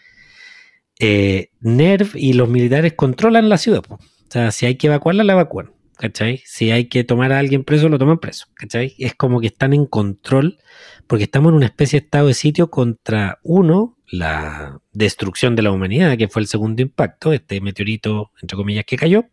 eh, 1.01 1.51
NERV 1.61 2.17
y 2.17 2.33
los 2.35 2.49
militares 2.49 2.93
controlan 2.95 3.49
la 3.49 3.59
ciudad. 3.59 3.83
O 3.91 3.99
sea, 4.29 4.51
si 4.53 4.67
hay 4.67 4.77
que 4.77 4.87
evacuarla, 4.87 5.25
la 5.25 5.33
evacúan 5.33 5.73
¿cachai? 5.99 6.43
Si 6.47 6.71
hay 6.71 6.87
que 6.87 7.05
tomar 7.05 7.33
a 7.33 7.39
alguien 7.39 7.65
preso, 7.65 7.89
lo 7.89 7.99
toman 7.99 8.19
preso, 8.19 8.47
¿cachai? 8.55 8.95
Es 8.99 9.15
como 9.15 9.41
que 9.41 9.49
están 9.49 9.73
en 9.73 9.85
control 9.85 10.59
porque 11.09 11.25
estamos 11.25 11.51
en 11.51 11.57
una 11.57 11.67
especie 11.67 11.99
de 11.99 12.05
estado 12.05 12.29
de 12.29 12.35
sitio 12.35 12.71
contra, 12.71 13.41
uno, 13.43 13.97
la 14.07 14.81
destrucción 14.93 15.57
de 15.57 15.63
la 15.63 15.73
humanidad, 15.73 16.17
que 16.19 16.29
fue 16.29 16.43
el 16.43 16.49
segundo 16.49 16.83
impacto, 16.83 17.33
este 17.33 17.61
meteorito, 17.61 18.31
entre 18.43 18.57
comillas, 18.57 18.85
que 18.85 18.97
cayó, 18.97 19.25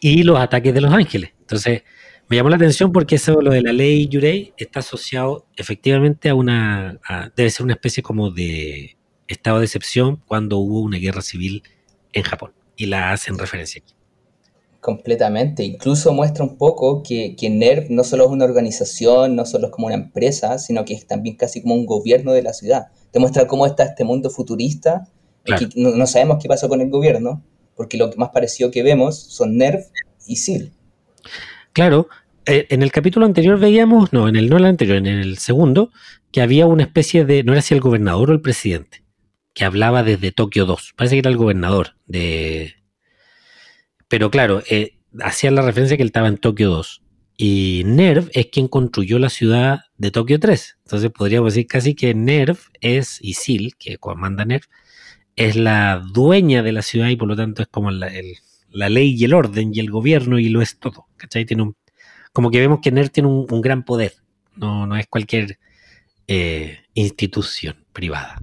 y 0.00 0.22
los 0.22 0.40
ataques 0.40 0.72
de 0.72 0.80
los 0.80 0.92
ángeles. 0.92 1.32
Entonces, 1.40 1.82
me 2.28 2.36
llamó 2.36 2.48
la 2.48 2.56
atención 2.56 2.90
porque 2.90 3.16
eso, 3.16 3.40
lo 3.40 3.52
de 3.52 3.62
la 3.62 3.72
ley 3.72 4.08
Yurei, 4.08 4.54
está 4.56 4.80
asociado 4.80 5.46
efectivamente 5.56 6.30
a 6.30 6.34
una, 6.34 6.98
debe 7.36 7.50
ser 7.50 7.64
una 7.64 7.74
especie 7.74 8.02
como 8.02 8.30
de 8.30 8.96
estado 9.28 9.58
de 9.58 9.66
excepción 9.66 10.22
cuando 10.26 10.56
hubo 10.56 10.80
una 10.80 10.98
guerra 10.98 11.20
civil 11.20 11.62
en 12.12 12.22
Japón, 12.22 12.52
y 12.76 12.86
la 12.86 13.12
hacen 13.12 13.38
referencia 13.38 13.82
aquí. 13.84 13.95
Completamente. 14.86 15.64
Incluso 15.64 16.12
muestra 16.12 16.44
un 16.44 16.58
poco 16.58 17.02
que, 17.02 17.34
que 17.34 17.50
NERV 17.50 17.90
no 17.90 18.04
solo 18.04 18.26
es 18.26 18.30
una 18.30 18.44
organización, 18.44 19.34
no 19.34 19.44
solo 19.44 19.66
es 19.66 19.72
como 19.72 19.88
una 19.88 19.96
empresa, 19.96 20.60
sino 20.60 20.84
que 20.84 20.94
es 20.94 21.08
también 21.08 21.34
casi 21.34 21.60
como 21.60 21.74
un 21.74 21.86
gobierno 21.86 22.30
de 22.30 22.44
la 22.44 22.52
ciudad. 22.52 22.86
Te 23.10 23.18
muestra 23.18 23.48
cómo 23.48 23.66
está 23.66 23.82
este 23.82 24.04
mundo 24.04 24.30
futurista. 24.30 25.08
no, 25.74 26.06
sabemos 26.06 26.38
qué 26.40 26.46
pasó 26.46 26.68
con 26.68 26.80
el 26.80 26.88
gobierno, 26.88 27.42
porque 27.74 27.96
lo 27.96 28.12
más 28.16 28.28
parecido 28.28 28.70
que 28.70 28.84
vemos 28.84 29.18
son 29.18 29.56
NERV 29.56 29.86
y 30.24 30.36
SIL. 30.36 30.72
Claro, 31.72 32.06
eh, 32.44 32.68
en 32.70 32.84
el 32.84 32.92
capítulo 32.92 33.26
anterior 33.26 33.58
veíamos, 33.58 34.12
no, 34.12 34.28
en 34.28 34.36
el 34.36 34.48
no 34.48 34.56
el 34.56 34.66
anterior, 34.66 34.98
en 34.98 35.08
el 35.08 35.38
segundo, 35.38 35.90
que 36.30 36.42
había 36.42 36.68
una 36.68 36.84
especie 36.84 37.24
de, 37.24 37.42
no 37.42 37.54
era 37.54 37.62
si 37.62 37.74
el 37.74 37.80
gobernador 37.80 38.30
o 38.30 38.34
el 38.34 38.40
presidente, 38.40 39.02
que 39.52 39.64
hablaba 39.64 40.04
desde 40.04 40.30
Tokio 40.30 40.64
2. 40.64 40.92
Parece 40.96 41.16
que 41.16 41.18
era 41.18 41.30
el 41.30 41.36
gobernador 41.36 41.96
de, 42.06 42.76
pero 44.08 44.30
claro, 44.30 44.62
eh, 44.70 44.98
hacía 45.20 45.50
la 45.50 45.62
referencia 45.62 45.96
que 45.96 46.02
él 46.02 46.08
estaba 46.08 46.28
en 46.28 46.38
Tokio 46.38 46.70
2. 46.70 47.02
Y 47.38 47.82
NERV 47.84 48.30
es 48.32 48.46
quien 48.46 48.68
construyó 48.68 49.18
la 49.18 49.28
ciudad 49.28 49.80
de 49.98 50.10
Tokio 50.10 50.40
3. 50.40 50.78
Entonces 50.84 51.10
podríamos 51.10 51.54
decir 51.54 51.66
casi 51.66 51.94
que 51.94 52.14
NERV 52.14 52.58
es 52.80 53.18
ISIL, 53.20 53.74
que 53.78 53.98
comanda 53.98 54.44
NERV, 54.44 54.64
es 55.36 55.56
la 55.56 56.02
dueña 56.12 56.62
de 56.62 56.72
la 56.72 56.82
ciudad 56.82 57.08
y 57.08 57.16
por 57.16 57.28
lo 57.28 57.36
tanto 57.36 57.62
es 57.62 57.68
como 57.68 57.90
la, 57.90 58.10
ley 58.70 59.14
y 59.18 59.24
el 59.24 59.34
orden 59.34 59.74
y 59.74 59.80
el 59.80 59.90
gobierno 59.90 60.38
y 60.38 60.48
lo 60.48 60.62
es 60.62 60.78
todo. 60.78 61.06
¿Cachai? 61.16 61.44
Tiene 61.44 61.64
un, 61.64 61.76
como 62.32 62.50
que 62.50 62.60
vemos 62.60 62.80
que 62.82 62.90
NERV 62.90 63.10
tiene 63.10 63.28
un, 63.28 63.60
gran 63.60 63.84
poder. 63.84 64.14
No, 64.54 64.86
no 64.86 64.96
es 64.96 65.06
cualquier 65.06 65.58
eh, 66.26 66.78
institución 66.94 67.84
privada 67.92 68.40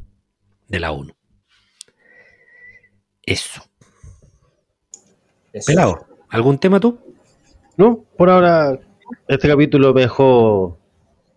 de 0.67 0.79
la 0.79 0.91
ONU. 0.91 1.15
Eso. 3.23 3.63
Pelado, 5.65 6.07
¿algún 6.29 6.57
tema 6.57 6.79
tú? 6.79 6.99
No, 7.77 8.03
por 8.17 8.29
ahora 8.29 8.79
este 9.27 9.47
capítulo 9.47 9.93
me 9.93 10.01
dejó 10.01 10.79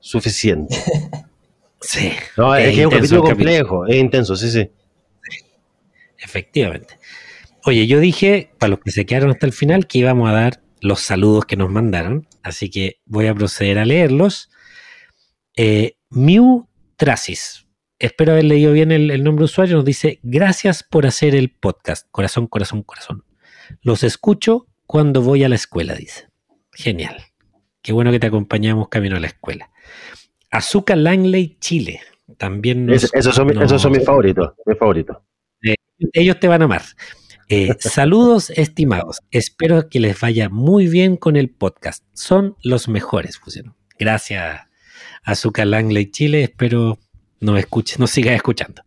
suficiente. 0.01 0.75
sí. 1.81 2.13
No, 2.37 2.55
es, 2.55 2.75
que 2.75 2.81
es 2.81 2.87
un 2.87 2.93
capítulo 2.93 3.23
complejo, 3.23 3.87
es 3.87 3.97
intenso, 3.97 4.37
sí, 4.37 4.51
sí. 4.51 4.71
Efectivamente. 6.19 6.99
Oye, 7.65 7.87
yo 7.87 8.01
dije, 8.01 8.51
para 8.59 8.71
los 8.71 8.81
que 8.81 8.91
se 8.91 9.07
quedaron 9.07 9.31
hasta 9.31 9.47
el 9.47 9.53
final, 9.53 9.87
que 9.87 9.99
íbamos 9.99 10.29
a 10.29 10.33
dar 10.33 10.63
los 10.81 11.01
saludos 11.01 11.45
que 11.45 11.57
nos 11.57 11.71
mandaron, 11.71 12.27
así 12.43 12.71
que 12.71 13.01
voy 13.05 13.27
a 13.27 13.35
proceder 13.35 13.79
a 13.79 13.85
leerlos. 13.85 14.51
Eh, 15.57 15.97
Mew 16.11 16.69
Trasis, 16.97 17.67
espero 17.99 18.33
haber 18.33 18.45
leído 18.45 18.73
bien 18.73 18.93
el, 18.93 19.11
el 19.11 19.25
nombre 19.25 19.43
de 19.43 19.47
usuario, 19.47 19.77
nos 19.77 19.85
dice, 19.85 20.21
gracias 20.23 20.83
por 20.83 21.07
hacer 21.07 21.35
el 21.35 21.51
podcast, 21.51 22.07
corazón, 22.11 22.47
corazón, 22.47 22.83
corazón. 22.83 23.26
Los 23.83 24.03
escucho 24.03 24.67
cuando 24.87 25.23
voy 25.23 25.45
a 25.45 25.49
la 25.49 25.55
escuela, 25.55 25.95
dice. 25.95 26.29
Genial. 26.73 27.17
Qué 27.83 27.93
bueno 27.93 28.11
que 28.11 28.21
te 28.21 28.27
acompañamos 28.27 28.89
camino 28.89 29.17
a 29.17 29.21
la 29.21 29.29
escuela. 29.29 29.71
Azúcar 30.51 30.99
Langley 30.99 31.57
Chile. 31.61 32.01
También 32.39 32.91
esos, 32.91 33.11
son, 33.35 33.47
mis 33.93 34.05
favoritos. 34.05 34.51
Eh, 35.63 35.75
ellos 36.13 36.41
te 36.41 36.49
van 36.49 36.63
a 36.63 36.65
amar. 36.65 36.83
Eh, 37.49 37.75
saludos, 37.79 38.51
estimados. 38.57 39.21
Espero 39.31 39.89
que 39.89 40.01
les 40.01 40.19
vaya 40.21 40.49
muy 40.49 40.89
bien 40.89 41.17
con 41.17 41.37
el 41.37 41.51
podcast. 41.51 42.05
Son 42.13 42.57
los 42.63 42.89
mejores, 42.89 43.39
pusieron. 43.39 43.77
Gracias, 43.99 44.63
Azúcar 45.23 45.69
Langley 45.69 46.11
Chile. 46.11 46.43
Espero 46.43 46.99
nos 47.41 47.59
escuche, 47.59 47.97
nos 47.99 48.11
sigas 48.11 48.35
escuchando. 48.35 48.83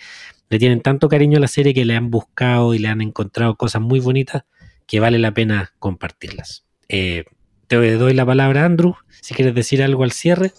le 0.49 0.59
tienen 0.61 0.81
tanto 0.81 1.09
cariño 1.09 1.39
a 1.39 1.41
la 1.41 1.49
serie 1.49 1.75
que 1.75 1.85
le 1.85 1.97
han 1.97 2.13
buscado 2.13 2.73
y 2.73 2.79
le 2.79 2.87
han 2.87 3.01
encontrado 3.01 3.57
cosas 3.57 3.83
muy 3.83 3.99
bonitas 3.99 4.45
que 4.87 5.01
vale 5.01 5.19
la 5.19 5.35
pena 5.35 5.73
compartirlas. 5.81 6.65
Eh, 6.89 7.25
te 7.67 7.97
doy 7.97 8.15
la 8.15 8.25
palabra, 8.25 8.65
Andrew, 8.65 8.95
si 9.23 9.35
quieres 9.35 9.57
decir 9.57 9.83
algo 9.83 10.05
al 10.05 10.13
cierre. 10.13 10.53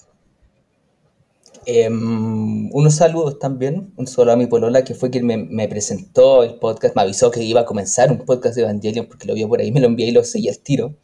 Em, 1.68 2.70
unos 2.74 2.96
saludos 2.96 3.40
también, 3.40 3.92
un 3.98 4.06
saludo 4.06 4.34
a 4.34 4.36
mi 4.36 4.46
polola 4.46 4.84
que 4.84 4.94
fue 4.94 5.10
quien 5.10 5.26
me, 5.26 5.68
presentó 5.68 6.44
el 6.44 6.56
podcast, 6.60 6.96
me 6.96 7.02
avisó 7.02 7.32
que 7.32 7.44
iba 7.44 7.62
a 7.62 7.66
comenzar 7.66 8.12
un 8.12 8.20
podcast 8.20 8.56
de 8.56 8.62
Evangelion 8.62 9.08
porque 9.08 9.28
lo 9.28 9.34
vio 9.34 9.50
por 9.50 9.60
ahí, 9.60 9.72
me 9.72 9.80
lo 9.80 9.88
envié 9.88 10.08
y 10.08 10.12
lo 10.12 10.24
seguí 10.24 10.48
al 10.48 10.60
tiro. 10.60 10.96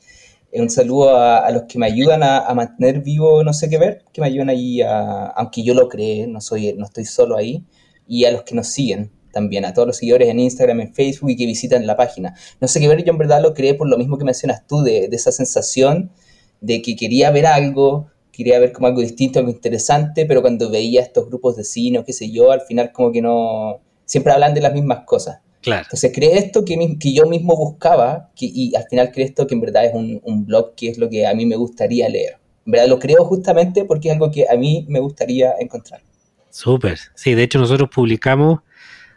Eh, 0.52 0.62
un 0.62 0.70
saludo 0.70 1.18
a, 1.18 1.50
los 1.52 1.64
que 1.64 1.80
me 1.80 1.88
ayudan 1.88 2.22
a, 2.24 2.54
mantener 2.54 3.02
vivo 3.02 3.44
No 3.44 3.54
sé 3.54 3.70
qué 3.70 3.78
ver, 3.80 4.06
que 4.14 4.22
me 4.22 4.28
ayudan 4.28 4.50
ahí, 4.50 4.82
a, 4.82 5.28
aunque 5.28 5.64
yo 5.64 5.74
lo 5.74 5.90
cree, 5.90 6.28
no, 6.28 6.42
soy, 6.42 6.74
no 6.74 6.86
estoy 6.86 7.06
solo 7.06 7.38
ahí, 7.38 7.66
y 8.08 8.26
a 8.26 8.32
los 8.32 8.44
que 8.44 8.54
nos 8.56 8.68
siguen 8.68 9.12
también, 9.34 9.66
a 9.66 9.74
todos 9.74 9.88
los 9.88 9.98
seguidores 9.98 10.30
en 10.30 10.40
Instagram, 10.40 10.82
en 10.82 10.94
Facebook 10.94 11.32
y 11.32 11.38
que 11.38 11.46
visitan 11.46 11.88
la 11.88 11.96
página. 11.98 12.36
No 12.60 12.68
sé 12.68 12.80
qué 12.80 12.88
ver, 12.88 13.04
yo 13.04 13.14
en 13.14 13.18
verdad 13.18 13.42
lo 13.42 13.54
creé 13.54 13.74
por 13.74 13.90
lo 13.90 13.98
mismo 13.98 14.18
que 14.18 14.26
mencionas 14.26 14.68
tú, 14.68 14.82
de 14.82 15.10
esa 15.12 15.32
sensación 15.32 16.12
de 16.60 16.82
que 16.82 16.96
quería 16.96 17.32
ver 17.32 17.48
algo, 17.48 18.12
quería 18.32 18.60
ver 18.60 18.72
como 18.72 18.88
algo 18.88 19.02
distinto, 19.02 19.40
algo 19.40 19.52
interesante, 19.52 20.26
pero 20.26 20.42
cuando 20.42 20.70
veía 20.70 21.02
estos 21.02 21.28
grupos 21.28 21.56
de 21.56 21.64
cine 21.64 22.00
o 22.00 22.06
qué 22.06 22.14
sé 22.14 22.32
yo, 22.32 22.52
al 22.52 22.62
final 22.62 22.92
como 22.92 23.12
que 23.12 23.22
no, 23.22 23.82
siempre 24.06 24.34
hablan 24.34 24.54
de 24.54 24.62
las 24.62 24.74
mismas 24.74 25.06
cosas. 25.06 25.40
Claro. 25.62 25.84
Entonces 25.84 26.12
creé 26.14 26.38
esto 26.40 26.66
que, 26.66 26.98
que 27.00 27.14
yo 27.14 27.28
mismo 27.28 27.56
buscaba 27.56 28.32
y 28.38 28.74
al 28.76 28.86
final 28.90 29.12
creé 29.12 29.28
esto 29.28 29.46
que 29.46 29.54
en 29.54 29.62
verdad 29.62 29.86
es 29.86 29.94
un, 29.94 30.20
un, 30.24 30.46
blog 30.46 30.74
que 30.76 30.90
es 30.90 30.98
lo 30.98 31.08
que 31.08 31.28
a 31.28 31.34
mí 31.36 31.46
me 31.46 31.56
gustaría 31.56 32.10
leer. 32.10 32.38
En 32.66 32.72
verdad 32.72 32.88
lo 32.88 32.98
creo 32.98 33.24
justamente 33.26 33.86
porque 33.86 34.10
es 34.10 34.14
algo 34.16 34.32
que 34.32 34.48
a 34.50 34.56
mí 34.56 34.86
me 34.90 35.00
gustaría 35.00 35.54
encontrar. 35.60 36.02
Súper. 36.50 36.98
Sí, 37.16 37.36
de 37.36 37.44
hecho 37.44 37.60
nosotros 37.60 37.90
publicamos 37.94 38.62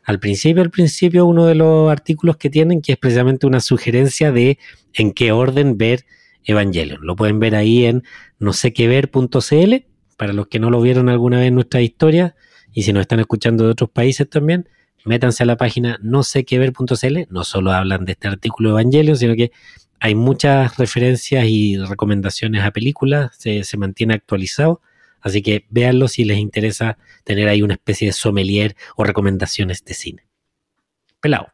al 0.04 0.20
principio, 0.20 0.62
al 0.62 0.70
principio, 0.70 1.24
uno 1.24 1.46
de 1.46 1.54
los 1.54 1.90
artículos 1.90 2.36
que 2.36 2.50
tienen, 2.50 2.82
que 2.82 2.92
es 2.92 2.98
precisamente 2.98 3.46
una 3.46 3.60
sugerencia 3.60 4.32
de 4.32 4.58
en 4.92 5.12
qué 5.12 5.32
orden 5.32 5.78
ver 5.78 6.04
Evangelion. 6.44 7.00
Lo 7.02 7.16
pueden 7.16 7.38
ver 7.38 7.54
ahí 7.54 7.84
en 7.84 8.04
no 8.38 8.52
sé 8.52 8.72
qué 8.72 8.88
ver.cl, 8.88 9.74
para 10.16 10.32
los 10.32 10.46
que 10.48 10.58
no 10.58 10.70
lo 10.70 10.80
vieron 10.80 11.08
alguna 11.08 11.38
vez 11.38 11.48
en 11.48 11.54
nuestra 11.54 11.80
historia, 11.80 12.36
y 12.72 12.82
si 12.82 12.92
nos 12.92 13.02
están 13.02 13.20
escuchando 13.20 13.64
de 13.64 13.70
otros 13.70 13.90
países 13.90 14.28
también, 14.28 14.68
métanse 15.04 15.42
a 15.42 15.46
la 15.46 15.56
página 15.56 15.98
no 16.02 16.22
sé 16.22 16.44
qué 16.44 16.58
ver.cl, 16.58 17.18
no 17.30 17.44
solo 17.44 17.72
hablan 17.72 18.04
de 18.04 18.12
este 18.12 18.28
artículo 18.28 18.70
de 18.70 18.80
Evangelion, 18.80 19.16
sino 19.16 19.34
que 19.34 19.52
hay 20.00 20.14
muchas 20.14 20.76
referencias 20.76 21.44
y 21.46 21.76
recomendaciones 21.78 22.62
a 22.62 22.70
películas, 22.70 23.32
se, 23.38 23.64
se 23.64 23.76
mantiene 23.76 24.14
actualizado 24.14 24.80
Así 25.24 25.40
que 25.40 25.64
véanlo 25.70 26.06
si 26.06 26.24
les 26.24 26.36
interesa 26.36 26.98
tener 27.24 27.48
ahí 27.48 27.62
una 27.62 27.74
especie 27.74 28.08
de 28.08 28.12
sommelier 28.12 28.76
o 28.94 29.04
recomendaciones 29.04 29.82
de 29.82 29.94
cine. 29.94 30.26
Pelado. 31.18 31.53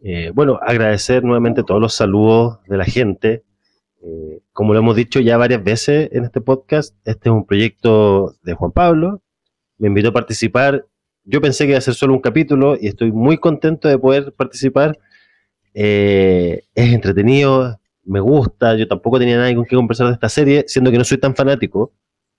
Eh, 0.00 0.30
bueno, 0.34 0.58
agradecer 0.62 1.24
nuevamente 1.24 1.62
todos 1.62 1.80
los 1.80 1.94
saludos 1.94 2.58
de 2.68 2.76
la 2.76 2.84
gente. 2.84 3.44
Eh, 4.02 4.40
como 4.52 4.72
lo 4.72 4.80
hemos 4.80 4.96
dicho 4.96 5.20
ya 5.20 5.36
varias 5.36 5.62
veces 5.64 6.08
en 6.12 6.24
este 6.24 6.40
podcast, 6.40 6.94
este 7.04 7.28
es 7.28 7.32
un 7.32 7.46
proyecto 7.46 8.34
de 8.42 8.54
Juan 8.54 8.72
Pablo. 8.72 9.22
Me 9.78 9.88
invitó 9.88 10.08
a 10.10 10.12
participar. 10.12 10.86
Yo 11.24 11.40
pensé 11.40 11.64
que 11.64 11.70
iba 11.70 11.78
a 11.78 11.82
ser 11.82 11.94
solo 11.94 12.14
un 12.14 12.20
capítulo 12.20 12.76
y 12.80 12.86
estoy 12.86 13.12
muy 13.12 13.38
contento 13.38 13.88
de 13.88 13.98
poder 13.98 14.32
participar. 14.32 14.98
Eh, 15.74 16.62
es 16.74 16.92
entretenido, 16.92 17.78
me 18.04 18.20
gusta. 18.20 18.76
Yo 18.76 18.86
tampoco 18.86 19.18
tenía 19.18 19.36
nada 19.36 19.54
con 19.54 19.64
qué 19.64 19.76
conversar 19.76 20.06
de 20.08 20.14
esta 20.14 20.28
serie, 20.28 20.64
siendo 20.68 20.90
que 20.90 20.98
no 20.98 21.04
soy 21.04 21.18
tan 21.18 21.34
fanático 21.34 21.92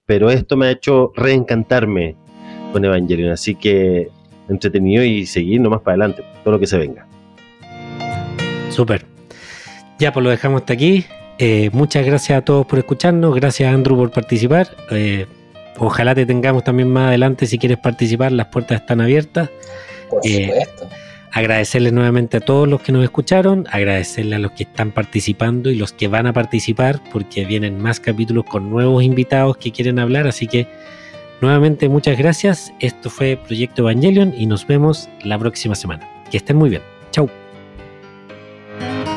pero 0.07 0.31
esto 0.31 0.57
me 0.57 0.67
ha 0.67 0.71
hecho 0.71 1.11
reencantarme 1.15 2.15
con 2.71 2.83
Evangelion, 2.83 3.29
así 3.29 3.53
que 3.53 4.09
entretenido 4.49 5.03
y 5.03 5.25
seguir 5.27 5.61
nomás 5.61 5.81
para 5.81 5.95
adelante, 5.95 6.23
todo 6.43 6.53
lo 6.53 6.59
que 6.59 6.65
se 6.65 6.77
venga. 6.77 7.06
Súper. 8.77 9.07
Ya, 9.97 10.13
pues 10.13 10.23
lo 10.23 10.29
dejamos 10.29 10.61
hasta 10.61 10.73
aquí. 10.73 11.03
Eh, 11.39 11.71
muchas 11.73 12.05
gracias 12.05 12.37
a 12.37 12.41
todos 12.45 12.67
por 12.67 12.77
escucharnos, 12.77 13.33
gracias 13.33 13.73
Andrew 13.73 13.97
por 13.97 14.11
participar. 14.11 14.67
Eh, 14.91 15.25
ojalá 15.79 16.13
te 16.13 16.27
tengamos 16.27 16.63
también 16.63 16.87
más 16.87 17.07
adelante 17.07 17.47
si 17.47 17.57
quieres 17.57 17.79
participar, 17.79 18.31
las 18.31 18.47
puertas 18.47 18.81
están 18.81 19.01
abiertas. 19.01 19.49
Por 20.11 20.21
eh, 20.23 20.45
supuesto 20.45 20.89
agradecerles 21.31 21.91
nuevamente 21.91 22.37
a 22.37 22.39
todos 22.39 22.67
los 22.67 22.81
que 22.81 22.91
nos 22.91 23.03
escucharon, 23.03 23.65
agradecerle 23.71 24.35
a 24.35 24.39
los 24.39 24.51
que 24.51 24.63
están 24.63 24.91
participando 24.91 25.71
y 25.71 25.75
los 25.75 25.91
que 25.91 26.07
van 26.07 26.27
a 26.27 26.33
participar, 26.33 26.99
porque 27.11 27.45
vienen 27.45 27.79
más 27.79 27.99
capítulos 27.99 28.45
con 28.45 28.69
nuevos 28.69 29.03
invitados 29.03 29.57
que 29.57 29.71
quieren 29.71 29.97
hablar, 29.97 30.27
así 30.27 30.47
que 30.47 30.67
nuevamente 31.41 31.89
muchas 31.89 32.15
gracias. 32.17 32.71
Esto 32.79 33.09
fue 33.09 33.39
Proyecto 33.43 33.81
Evangelion 33.81 34.35
y 34.37 34.45
nos 34.45 34.67
vemos 34.67 35.09
la 35.23 35.39
próxima 35.39 35.73
semana. 35.73 36.07
Que 36.29 36.37
estén 36.37 36.57
muy 36.57 36.69
bien. 36.69 36.83
Chau. 37.11 37.27
Thank 38.79 39.07
you. 39.07 39.16